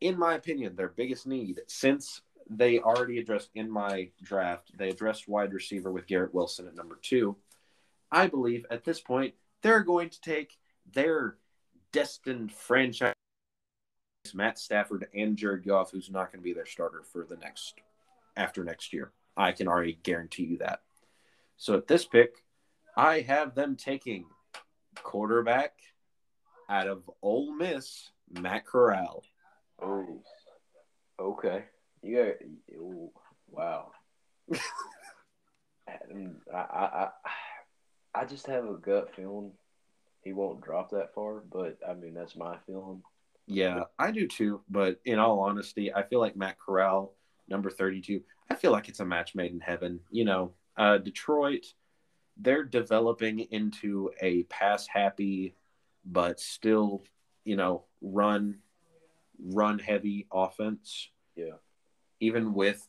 in 0.00 0.18
my 0.18 0.34
opinion, 0.34 0.76
their 0.76 0.88
biggest 0.88 1.26
need 1.26 1.60
since 1.66 2.22
they 2.48 2.78
already 2.78 3.18
addressed 3.18 3.50
in 3.54 3.70
my 3.70 4.08
draft, 4.22 4.70
they 4.76 4.88
addressed 4.88 5.28
wide 5.28 5.52
receiver 5.52 5.92
with 5.92 6.06
Garrett 6.06 6.32
Wilson 6.32 6.66
at 6.66 6.74
number 6.74 6.98
two. 7.02 7.36
I 8.10 8.26
believe 8.26 8.64
at 8.70 8.84
this 8.84 9.00
point 9.00 9.34
they're 9.62 9.82
going 9.82 10.08
to 10.10 10.20
take 10.20 10.56
their 10.94 11.36
destined 11.92 12.52
franchise 12.52 13.14
Matt 14.34 14.58
Stafford 14.58 15.06
and 15.14 15.36
Jared 15.36 15.64
Goff, 15.66 15.90
who's 15.90 16.10
not 16.10 16.32
going 16.32 16.40
to 16.40 16.44
be 16.44 16.52
their 16.52 16.66
starter 16.66 17.02
for 17.02 17.24
the 17.28 17.36
next 17.36 17.74
after 18.36 18.64
next 18.64 18.92
year. 18.92 19.12
I 19.36 19.52
can 19.52 19.68
already 19.68 19.98
guarantee 20.02 20.44
you 20.44 20.58
that. 20.58 20.80
So 21.56 21.74
at 21.76 21.86
this 21.86 22.04
pick, 22.04 22.44
I 22.96 23.20
have 23.20 23.54
them 23.54 23.76
taking 23.76 24.26
quarterback 25.02 25.72
out 26.68 26.88
of 26.88 27.10
Ole 27.22 27.52
Miss, 27.52 28.10
Matt 28.30 28.66
Corral. 28.66 29.22
Oh, 29.80 30.22
okay. 31.20 31.64
You 32.02 32.16
got. 32.16 32.76
Ooh, 32.76 33.10
wow. 33.50 33.92
I, 35.88 35.94
I, 36.52 36.58
I, 36.58 37.08
I 38.14 38.24
just 38.24 38.46
have 38.46 38.64
a 38.66 38.74
gut 38.74 39.14
feeling 39.14 39.52
he 40.28 40.32
won't 40.32 40.60
drop 40.60 40.90
that 40.90 41.14
far, 41.14 41.42
but 41.50 41.78
I 41.88 41.94
mean 41.94 42.14
that's 42.14 42.36
my 42.36 42.56
feeling. 42.66 43.02
Yeah, 43.48 43.84
I 43.98 44.10
do 44.10 44.26
too. 44.26 44.60
But 44.68 45.00
in 45.04 45.18
all 45.18 45.40
honesty, 45.40 45.92
I 45.92 46.02
feel 46.02 46.20
like 46.20 46.36
Matt 46.36 46.58
Corral, 46.58 47.14
number 47.48 47.70
32, 47.70 48.22
I 48.50 48.54
feel 48.54 48.72
like 48.72 48.88
it's 48.88 49.00
a 49.00 49.04
match 49.04 49.34
made 49.34 49.52
in 49.52 49.60
heaven. 49.60 50.00
You 50.10 50.24
know, 50.24 50.52
uh, 50.76 50.98
Detroit, 50.98 51.66
they're 52.36 52.64
developing 52.64 53.40
into 53.40 54.10
a 54.20 54.44
pass 54.44 54.86
happy, 54.86 55.54
but 56.04 56.40
still, 56.40 57.02
you 57.44 57.56
know, 57.56 57.84
run, 58.00 58.58
run 59.42 59.78
heavy 59.78 60.26
offense. 60.32 61.08
Yeah. 61.34 61.56
Even 62.20 62.52
with 62.52 62.86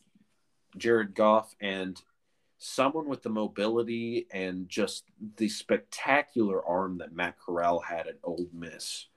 Jared 0.77 1.15
Goff 1.15 1.55
and 1.61 1.99
someone 2.57 3.07
with 3.07 3.23
the 3.23 3.29
mobility 3.29 4.27
and 4.31 4.67
just 4.67 5.05
the 5.37 5.47
spectacular 5.47 6.63
arm 6.65 6.97
that 6.97 7.13
Matt 7.13 7.39
Corral 7.39 7.79
had 7.79 8.07
at 8.07 8.17
Ole 8.23 8.47
Miss. 8.53 9.07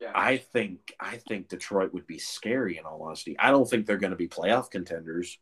Yeah. 0.00 0.12
I 0.14 0.36
think 0.36 0.94
I 1.00 1.16
think 1.16 1.48
Detroit 1.48 1.94
would 1.94 2.06
be 2.06 2.18
scary 2.18 2.78
in 2.78 2.84
all 2.84 3.02
honesty. 3.02 3.36
I 3.38 3.50
don't 3.50 3.68
think 3.68 3.86
they're 3.86 3.96
going 3.96 4.10
to 4.10 4.16
be 4.16 4.28
playoff 4.28 4.70
contenders, 4.70 5.38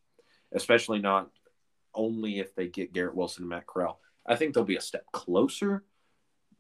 especially 0.53 1.01
not 1.01 1.31
only 1.95 2.39
if 2.39 2.55
they 2.55 2.69
get 2.69 2.93
Garrett 2.93 3.17
Wilson 3.17 3.43
and 3.43 3.51
Matt 3.51 3.67
Corral. 3.67 4.01
I 4.27 4.37
think 4.37 4.55
they'll 4.55 4.65
be 4.65 4.77
a 4.77 4.81
step 4.81 5.05
closer, 5.13 5.85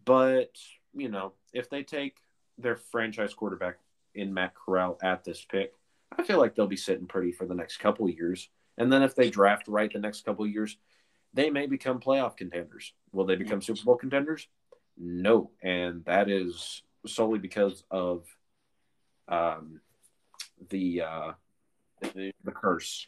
but 0.04 0.56
you 0.92 1.08
know, 1.08 1.32
if 1.52 1.70
they 1.70 1.82
take 1.82 2.16
their 2.58 2.76
franchise 2.76 3.34
quarterback 3.34 3.78
in 4.14 4.34
Matt 4.34 4.54
Corral 4.54 4.98
at 5.02 5.24
this 5.24 5.44
pick, 5.44 5.72
I 6.16 6.22
feel 6.22 6.38
like 6.38 6.54
they'll 6.54 6.66
be 6.66 6.76
sitting 6.76 7.06
pretty 7.06 7.32
for 7.32 7.46
the 7.46 7.54
next 7.54 7.78
couple 7.78 8.06
of 8.06 8.14
years. 8.14 8.48
And 8.76 8.92
then 8.92 9.02
if 9.02 9.14
they 9.14 9.30
draft 9.30 9.68
right 9.68 9.92
the 9.92 9.98
next 9.98 10.24
couple 10.24 10.44
of 10.44 10.50
years, 10.50 10.76
they 11.32 11.50
may 11.50 11.66
become 11.66 12.00
playoff 12.00 12.36
contenders. 12.36 12.92
Will 13.12 13.24
they 13.24 13.36
become 13.36 13.60
Super 13.60 13.82
Bowl 13.84 13.96
contenders? 13.96 14.46
No, 14.96 15.50
and 15.62 16.04
that 16.04 16.28
is 16.30 16.82
solely 17.06 17.38
because 17.38 17.84
of 17.90 18.24
um, 19.28 19.80
the 20.70 21.02
uh, 21.02 21.32
The- 22.00 22.32
the 22.44 22.52
curse. 22.52 23.06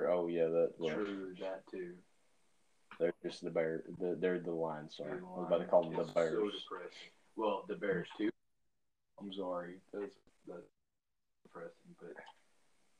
Oh 0.00 0.26
yeah, 0.28 0.46
that 0.48 0.72
well, 0.78 0.94
True, 0.94 1.34
that 1.40 1.62
too. 1.70 1.94
they're 2.98 3.14
just 3.22 3.42
the 3.44 3.50
bear. 3.50 3.84
The, 3.98 4.16
they're 4.18 4.40
the 4.40 4.52
Lions. 4.52 4.96
Sorry, 4.96 5.18
The 5.20 5.24
I 5.24 5.38
was 5.38 5.46
about 5.46 5.58
to 5.58 5.64
call 5.66 5.82
them 5.84 5.92
the 5.92 6.12
Bears. 6.12 6.32
So 6.32 6.50
depressing. 6.50 7.10
Well, 7.36 7.64
the 7.68 7.76
Bears 7.76 8.08
too. 8.18 8.30
I'm 9.20 9.32
sorry. 9.32 9.74
That's 9.92 10.16
that's 10.48 10.66
depressing, 11.44 11.94
but 12.00 12.14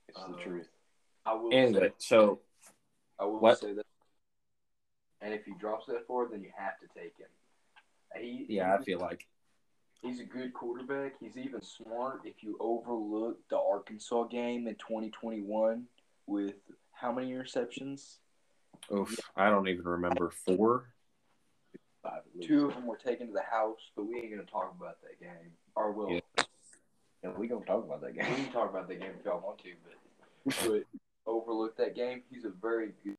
It's 0.09 0.19
Uh, 0.19 0.29
the 0.33 0.37
truth. 0.43 0.69
I 1.27 1.35
will 1.35 1.53
Anyway, 1.53 1.89
say 1.89 1.95
so 1.99 2.41
I 3.19 3.25
will 3.25 3.41
What? 3.41 3.59
say 3.59 3.73
that. 3.75 3.87
And 5.21 5.35
if 5.35 5.45
he 5.45 5.53
drops 5.59 5.87
that 5.87 6.07
far, 6.07 6.29
then 6.29 6.43
you 6.43 6.51
have 6.57 6.79
to 6.81 6.87
take 6.99 7.16
him. 7.19 7.29
He, 8.16 8.47
yeah, 8.49 8.75
I 8.75 8.83
feel 8.85 9.01
like 9.01 9.27
He's 10.05 10.20
a 10.20 10.24
good 10.24 10.52
quarterback. 10.52 11.14
He's 11.18 11.39
even 11.39 11.62
smart 11.62 12.20
if 12.24 12.43
you 12.43 12.59
overlook 12.60 13.39
the 13.48 13.59
Arkansas 13.59 14.24
game 14.24 14.68
in 14.68 14.74
2021 14.74 15.85
with 16.26 16.55
how 16.93 17.10
many 17.10 17.32
interceptions? 17.32 18.16
oof, 18.93 19.18
I 19.35 19.48
don't 19.48 19.66
even 19.68 19.85
remember 19.85 20.31
four. 20.31 20.90
Five. 22.02 22.20
Two 22.43 22.68
of 22.68 22.74
them 22.74 22.86
were 22.86 22.98
taken 22.98 23.28
to 23.28 23.32
the 23.32 23.43
house, 23.51 23.81
but 23.97 24.05
we 24.05 24.16
ain't 24.16 24.31
going 24.31 24.44
to 24.44 24.52
talk 24.52 24.74
about 24.78 24.98
that 25.01 25.18
game. 25.18 25.52
Or 25.74 25.90
we'll, 25.90 26.10
Yeah. 26.10 26.20
Yeah, 27.24 27.31
we 27.39 27.48
gonna 27.48 27.64
talk 27.64 27.82
about 27.85 28.02
that 28.02 28.14
game. 28.14 28.26
we 28.36 28.44
can 28.44 28.52
talk 28.52 28.68
about 28.68 28.86
that 28.86 29.01
game 29.01 29.12
if 29.18 29.24
y'all 29.24 29.40
want 29.40 29.59
to, 29.60 29.70
but, 30.44 30.56
but 30.66 30.82
overlook 31.26 31.74
that 31.78 31.97
game. 31.97 32.22
He's 32.31 32.44
a 32.44 32.51
very 32.51 32.90
good 33.02 33.16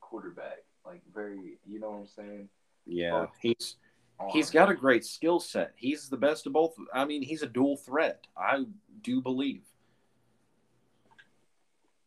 quarterback. 0.00 0.64
Like, 0.84 1.00
very, 1.14 1.58
you 1.66 1.80
know 1.80 1.90
what 1.90 2.00
I'm 2.00 2.06
saying? 2.06 2.48
Yeah, 2.84 3.26
he's 3.40 3.76
Arm. 4.18 4.30
he's 4.32 4.50
got 4.50 4.70
a 4.70 4.74
great 4.74 5.04
skill 5.04 5.40
set. 5.40 5.72
He's 5.76 6.08
the 6.08 6.16
best 6.16 6.46
of 6.46 6.52
both. 6.54 6.74
I 6.94 7.04
mean, 7.04 7.22
he's 7.22 7.42
a 7.42 7.46
dual 7.46 7.76
threat. 7.76 8.26
I 8.36 8.64
do 9.02 9.20
believe. 9.20 9.62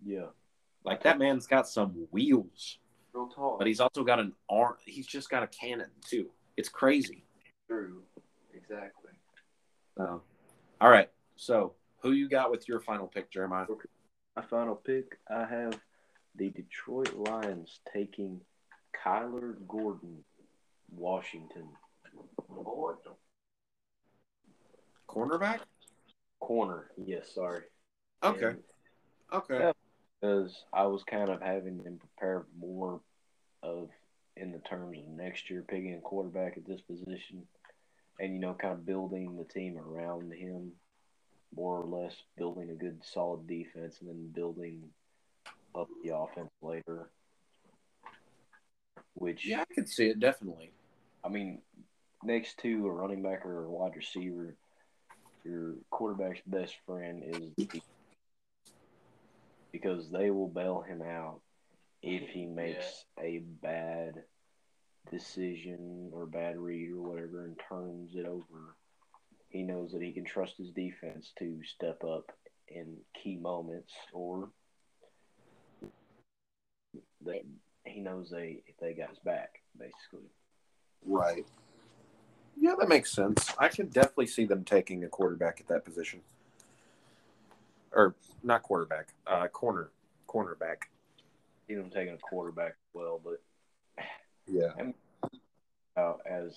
Yeah, 0.03 0.27
Like 0.86 1.03
that 1.03 1.19
man's 1.19 1.45
got 1.45 1.68
some 1.68 2.07
wheels, 2.11 2.77
real 3.14 3.27
tall. 3.27 3.57
but 3.57 3.68
he's 3.68 3.81
also 3.81 4.03
got 4.03 4.19
an 4.19 4.31
arm. 4.49 4.76
He's 4.86 5.06
just 5.06 5.30
got 5.30 5.44
a 5.44 5.48
cannon 5.48 5.90
too. 6.07 6.30
It's 6.56 6.69
crazy. 6.69 7.26
true. 7.68 8.02
Exactly. 8.53 9.11
So, 9.98 10.22
all 10.80 10.90
right. 10.90 11.10
So, 11.36 11.73
who 12.02 12.11
you 12.14 12.30
got 12.30 12.49
with 12.49 12.68
your 12.68 12.80
final 12.80 13.07
pick, 13.07 13.30
Jeremiah? 13.30 13.65
my 14.36 14.41
final 14.44 14.76
pick. 14.76 15.18
I 15.30 15.45
have 15.45 15.77
the 16.36 16.49
Detroit 16.49 17.14
Lions 17.14 17.81
taking 17.94 18.40
Kyler 19.06 19.56
Gordon, 19.68 20.23
Washington 20.91 21.68
Cornerback. 25.08 25.60
corner. 26.40 26.92
Yes, 26.98 27.34
sorry. 27.34 27.64
Okay. 28.24 28.46
And 28.46 28.64
Okay. 29.32 29.60
Yeah. 29.60 29.72
because 30.20 30.64
I 30.74 30.86
was 30.86 31.04
kind 31.04 31.30
of 31.30 31.42
having 31.42 31.84
him 31.84 32.00
prepare 32.00 32.46
more 32.58 33.02
of 33.62 33.90
in 34.36 34.52
the 34.52 34.60
terms 34.60 34.98
of 34.98 35.08
next 35.08 35.50
year 35.50 35.64
picking 35.68 35.96
a 35.96 36.02
quarterback 36.02 36.58
at 36.58 36.66
this 36.66 36.82
position, 36.82 37.44
and 38.20 38.34
you 38.34 38.40
know, 38.40 38.54
kind 38.54 38.74
of 38.74 38.86
building 38.86 39.38
the 39.38 39.44
team 39.44 39.78
around 39.78 40.34
him, 40.34 40.72
more 41.56 41.82
or 41.82 41.86
less 41.86 42.16
building 42.38 42.70
a 42.70 42.76
good 42.76 43.02
solid 43.04 43.48
defense, 43.48 43.98
and 44.00 44.10
then 44.10 44.32
building 44.34 44.84
up 45.76 45.88
the 46.04 46.16
offense 46.16 46.50
later. 46.62 47.10
Which 49.14 49.46
Yeah, 49.46 49.62
I 49.62 49.74
could 49.74 49.90
see 49.90 50.08
it 50.08 50.20
definitely. 50.20 50.72
I 51.24 51.30
mean, 51.30 51.62
next 52.24 52.60
to 52.60 52.88
a 52.88 52.91
running 52.91 53.24
back 53.24 53.46
or 53.46 53.66
a 53.66 53.70
wide 53.70 53.96
receiver, 53.96 54.56
your 55.44 55.76
quarterback's 55.90 56.41
best 56.46 56.76
friend 56.86 57.24
is 57.26 57.68
because 59.72 60.10
they 60.10 60.30
will 60.30 60.48
bail 60.48 60.82
him 60.82 61.02
out 61.02 61.41
if 62.02 62.30
he 62.30 62.46
makes 62.46 63.06
a 63.20 63.41
bad 63.62 64.24
decision 65.12 66.10
or 66.14 66.26
bad 66.26 66.58
read 66.58 66.91
or 66.91 67.02
whatever 67.02 67.46
and 67.46 67.60
turns 67.70 68.16
it 68.16 68.26
over. 68.26 68.76
He 69.50 69.64
knows 69.64 69.91
that 69.91 70.02
he 70.02 70.12
can 70.12 70.26
trust 70.26 70.58
his 70.58 70.70
defense 70.72 71.32
to 71.40 71.60
step 71.64 72.04
up 72.04 72.32
in 72.68 72.98
key 73.22 73.38
moments 73.38 73.94
or 74.14 74.50
they, 77.26 77.44
he 77.86 78.00
knows 78.00 78.30
they 78.30 78.62
they 78.80 78.94
got 78.94 79.10
his 79.10 79.20
back 79.20 79.62
basically. 79.78 80.30
Right. 81.06 81.46
Yeah, 82.60 82.76
that 82.77 82.90
makes 82.90 83.11
sense. 83.11 83.53
I 83.57 83.69
could 83.69 83.91
definitely 83.94 84.27
see 84.27 84.45
them 84.45 84.64
taking 84.65 85.03
a 85.03 85.07
quarterback 85.07 85.61
at 85.61 85.68
that 85.69 85.86
position. 85.86 86.22
Or 87.91 88.15
not 88.44 88.64
quarterback, 88.64 89.07
uh 89.26 89.48
corner 89.48 89.90
cornerback. 90.27 90.84
See 91.68 91.76
them 91.76 91.90
taking 91.90 92.14
a 92.14 92.18
quarterback 92.18 92.72
as 92.72 92.94
well, 92.94 93.19
but 93.23 93.41
Yeah. 94.48 94.73
uh, 95.98 96.14
as 96.26 96.56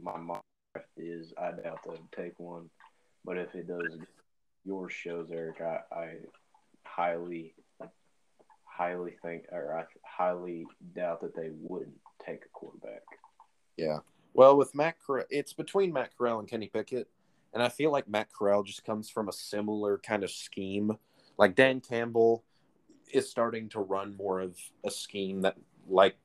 my 0.00 0.16
mock 0.16 0.44
is, 0.96 1.32
I 1.38 1.52
doubt 1.52 1.80
they'll 1.84 1.98
take 2.16 2.38
one. 2.40 2.70
But 3.24 3.38
if 3.38 3.54
it 3.54 3.68
does, 3.68 3.98
your 4.64 4.88
shows, 4.88 5.30
Eric, 5.32 5.60
I, 5.60 5.80
I 5.94 6.14
highly, 6.84 7.54
highly 8.64 9.16
think, 9.22 9.44
or 9.52 9.78
I 9.78 9.84
highly 10.04 10.66
doubt 10.94 11.20
that 11.20 11.36
they 11.36 11.50
wouldn't 11.52 12.00
take 12.24 12.44
a 12.44 12.48
quarterback. 12.52 13.02
Yeah. 13.76 13.98
Well, 14.34 14.56
with 14.56 14.74
Matt 14.74 14.96
Corral, 15.04 15.26
it's 15.30 15.52
between 15.52 15.92
Matt 15.92 16.16
Corral 16.16 16.38
and 16.38 16.48
Kenny 16.48 16.68
Pickett, 16.68 17.08
and 17.52 17.62
I 17.62 17.68
feel 17.68 17.90
like 17.90 18.08
Matt 18.08 18.32
Corral 18.32 18.62
just 18.62 18.84
comes 18.84 19.10
from 19.10 19.28
a 19.28 19.32
similar 19.32 19.98
kind 19.98 20.24
of 20.24 20.30
scheme. 20.30 20.96
Like 21.36 21.54
Dan 21.54 21.80
Campbell 21.80 22.44
is 23.12 23.30
starting 23.30 23.68
to 23.70 23.80
run 23.80 24.16
more 24.16 24.40
of 24.40 24.56
a 24.84 24.90
scheme 24.90 25.42
that, 25.42 25.56
like 25.88 26.16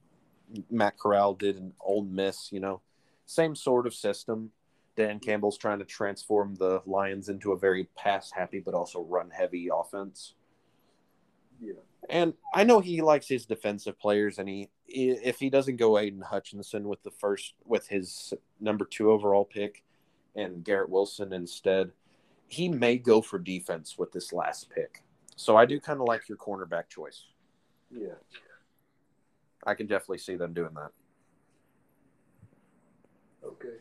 Matt 0.72 0.98
Corral 0.98 1.34
did 1.34 1.58
in 1.58 1.74
Ole 1.82 2.04
Miss. 2.04 2.50
You 2.52 2.62
know, 2.62 2.82
same 3.26 3.56
sort 3.56 3.88
of 3.88 3.94
system, 3.94 4.52
Dan 4.96 5.20
Campbell's 5.20 5.58
trying 5.58 5.80
to 5.80 5.86
transform 5.86 6.56
the 6.56 6.82
Lions 6.86 7.30
into 7.30 7.52
a 7.52 7.58
very 7.58 7.90
pass 7.96 8.32
happy 8.32 8.60
but 8.60 8.74
also 8.74 9.04
run 9.04 9.30
heavy 9.30 9.70
offense. 9.74 10.34
Yeah. 11.62 11.74
And 12.10 12.34
I 12.54 12.64
know 12.64 12.80
he 12.80 13.02
likes 13.02 13.28
his 13.28 13.46
defensive 13.46 14.00
players, 14.00 14.40
and 14.40 14.48
he 14.48 14.70
if 14.88 15.40
he 15.40 15.50
doesn't 15.50 15.78
go 15.78 15.98
Aidan 15.98 16.22
Hutchinson 16.22 16.88
with 16.88 17.04
the 17.04 17.12
first 17.12 17.54
with 17.66 17.88
his 17.88 18.34
number 18.60 18.86
two 18.86 19.12
overall 19.12 19.46
pick, 19.46 19.84
and 20.36 20.64
Garrett 20.64 20.90
Wilson 20.90 21.34
instead, 21.34 21.92
he 22.48 22.70
may 22.70 22.98
go 22.98 23.22
for 23.22 23.40
defense 23.40 23.98
with 23.98 24.12
this 24.12 24.32
last 24.32 24.70
pick. 24.70 25.04
So 25.36 25.56
I 25.56 25.66
do 25.66 25.80
kind 25.80 26.00
of 26.00 26.08
like 26.08 26.30
your 26.30 26.38
cornerback 26.38 26.90
choice. 26.90 27.26
Yeah. 27.92 28.16
I 29.66 29.74
can 29.74 29.88
definitely 29.88 30.20
see 30.20 30.36
them 30.36 30.54
doing 30.54 30.74
that. 30.76 30.92
Okay. 33.44 33.78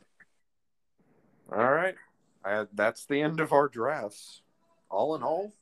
All 1.52 1.72
right, 1.72 1.94
uh, 2.44 2.66
that's 2.74 3.06
the 3.06 3.22
end 3.22 3.38
of 3.38 3.52
our 3.52 3.68
drafts. 3.68 4.42
All 4.90 5.14
in 5.14 5.22
all, 5.22 5.52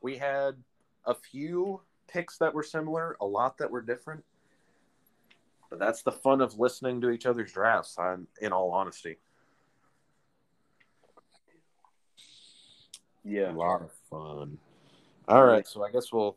we 0.00 0.16
had 0.16 0.56
a 1.04 1.14
few 1.14 1.82
picks 2.08 2.38
that 2.38 2.54
were 2.54 2.62
similar, 2.62 3.16
a 3.20 3.26
lot 3.26 3.58
that 3.58 3.70
were 3.70 3.82
different. 3.82 4.24
But 5.70 5.78
that's 5.78 6.02
the 6.02 6.12
fun 6.12 6.40
of 6.40 6.58
listening 6.58 7.00
to 7.00 7.10
each 7.10 7.26
other's 7.26 7.52
drafts. 7.52 7.98
I'm, 7.98 8.26
in 8.40 8.52
all 8.52 8.70
honesty, 8.70 9.16
Yeah. 13.24 13.50
a 13.50 13.52
lot 13.52 13.82
of 13.82 13.90
fun. 14.08 14.58
All 15.26 15.44
right, 15.44 15.66
so 15.66 15.84
I 15.84 15.90
guess 15.90 16.12
we'll. 16.12 16.36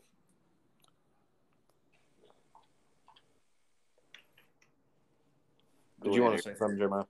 Did 6.04 6.16
you 6.16 6.24
want 6.24 6.38
to 6.38 6.42
say 6.42 6.56
something, 6.56 6.78
Jeremiah? 6.78 7.04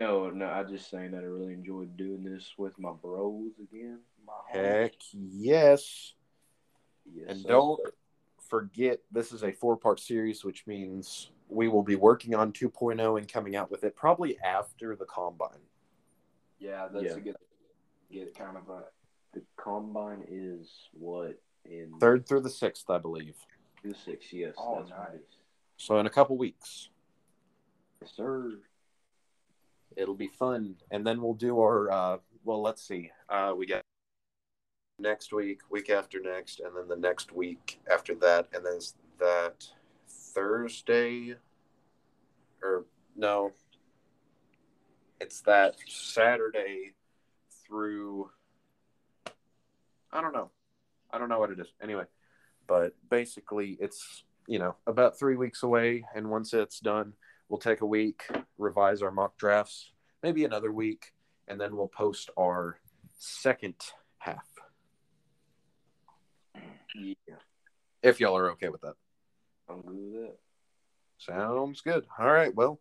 No, 0.00 0.30
no. 0.30 0.46
I 0.46 0.64
just 0.64 0.90
saying 0.90 1.12
that 1.12 1.18
I 1.22 1.26
really 1.26 1.52
enjoyed 1.52 1.96
doing 1.96 2.24
this 2.24 2.54
with 2.58 2.78
my 2.78 2.92
bros 2.92 3.52
again. 3.60 4.00
My 4.26 4.32
Heck 4.50 4.94
yes. 5.12 6.14
Yes, 7.14 7.26
And 7.28 7.40
sir. 7.40 7.48
don't 7.48 7.80
forget, 8.48 9.00
this 9.10 9.32
is 9.32 9.42
a 9.44 9.52
four 9.52 9.76
part 9.76 10.00
series, 10.00 10.44
which 10.44 10.66
means 10.66 11.30
we 11.52 11.68
will 11.68 11.82
be 11.82 11.96
working 11.96 12.34
on 12.34 12.52
2.0 12.52 13.18
and 13.18 13.28
coming 13.32 13.56
out 13.56 13.70
with 13.70 13.84
it 13.84 13.94
probably 13.94 14.38
after 14.40 14.96
the 14.96 15.04
combine. 15.04 15.60
Yeah, 16.58 16.88
that's 16.88 17.04
Yeah. 17.04 17.16
a 17.16 17.20
good. 17.20 17.36
Get 18.10 18.34
kind 18.34 18.56
of 18.56 18.68
a. 18.68 18.84
The 19.32 19.42
combine 19.56 20.24
is 20.28 20.88
what 20.92 21.38
in 21.64 21.98
Third 21.98 22.26
through 22.26 22.40
the 22.40 22.50
sixth, 22.50 22.90
I 22.90 22.98
believe. 22.98 23.36
the 23.82 23.94
six. 23.94 24.32
Yes, 24.32 24.54
Oh, 24.58 24.76
that's 24.78 24.90
nice. 24.90 25.14
is. 25.20 25.38
So 25.76 25.98
in 25.98 26.06
a 26.06 26.10
couple 26.10 26.36
weeks, 26.36 26.90
Yes, 28.00 28.12
sir. 28.12 28.60
it'll 29.96 30.14
be 30.14 30.28
fun. 30.28 30.76
And 30.90 31.06
then 31.06 31.20
we'll 31.22 31.34
do 31.34 31.58
our, 31.58 31.90
uh, 31.90 32.18
well, 32.44 32.60
let's 32.62 32.82
see. 32.82 33.10
Uh, 33.28 33.54
we 33.56 33.66
got 33.66 33.82
next 34.98 35.32
week, 35.32 35.60
week 35.70 35.90
after 35.90 36.20
next, 36.20 36.60
and 36.60 36.76
then 36.76 36.86
the 36.88 36.96
next 36.96 37.32
week 37.32 37.80
after 37.90 38.14
that. 38.16 38.48
And 38.52 38.64
then 38.64 38.78
that 39.18 39.66
Thursday, 40.34 41.34
or 42.62 42.84
no, 43.16 43.52
it's 45.20 45.40
that 45.42 45.76
Saturday 45.88 46.94
through, 47.66 48.30
I 50.12 50.20
don't 50.20 50.32
know. 50.32 50.50
I 51.12 51.18
don't 51.18 51.28
know 51.28 51.38
what 51.38 51.50
it 51.50 51.60
is. 51.60 51.72
Anyway, 51.82 52.04
but 52.66 52.94
basically, 53.10 53.76
it's, 53.80 54.24
you 54.46 54.58
know, 54.58 54.76
about 54.86 55.18
three 55.18 55.36
weeks 55.36 55.62
away. 55.62 56.04
And 56.14 56.30
once 56.30 56.54
it's 56.54 56.80
done, 56.80 57.12
we'll 57.48 57.58
take 57.58 57.82
a 57.82 57.86
week, 57.86 58.24
revise 58.58 59.02
our 59.02 59.10
mock 59.10 59.36
drafts, 59.36 59.92
maybe 60.22 60.44
another 60.44 60.72
week, 60.72 61.12
and 61.48 61.60
then 61.60 61.76
we'll 61.76 61.88
post 61.88 62.30
our 62.38 62.78
second 63.18 63.74
half. 64.18 64.46
Yeah, 66.94 67.34
If 68.02 68.20
y'all 68.20 68.36
are 68.36 68.50
okay 68.52 68.68
with 68.68 68.82
that. 68.82 68.94
I'm 69.72 70.12
good. 70.12 70.32
Sounds 71.18 71.80
good. 71.80 72.04
All 72.18 72.30
right. 72.30 72.54
Well, 72.54 72.80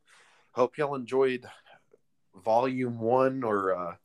hope 0.51 0.77
y'all 0.77 0.95
enjoyed 0.95 1.45
volume 2.43 2.99
one 2.99 3.43
or 3.43 3.75
uh, 3.75 3.95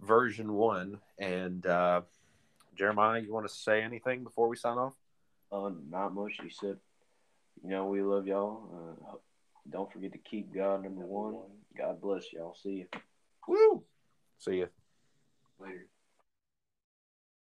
version 0.00 0.52
one. 0.52 1.00
And 1.18 1.64
uh, 1.66 2.02
Jeremiah, 2.76 3.20
you 3.20 3.32
want 3.32 3.48
to 3.48 3.54
say 3.54 3.82
anything 3.82 4.24
before 4.24 4.48
we 4.48 4.56
sign 4.56 4.78
off? 4.78 4.94
Uh, 5.52 5.70
not 5.90 6.14
much. 6.14 6.38
He 6.42 6.50
said, 6.50 6.76
you 7.62 7.70
know, 7.70 7.86
we 7.86 8.02
love 8.02 8.26
y'all. 8.26 8.96
Uh, 9.08 9.16
don't 9.70 9.92
forget 9.92 10.12
to 10.12 10.18
keep 10.18 10.52
God 10.52 10.82
number 10.82 11.04
one. 11.04 11.36
God 11.76 12.00
bless 12.00 12.32
y'all. 12.32 12.56
See 12.62 12.86
you. 12.92 13.00
Woo! 13.48 13.84
See 14.38 14.56
you 14.56 14.68
Later. 15.58 15.86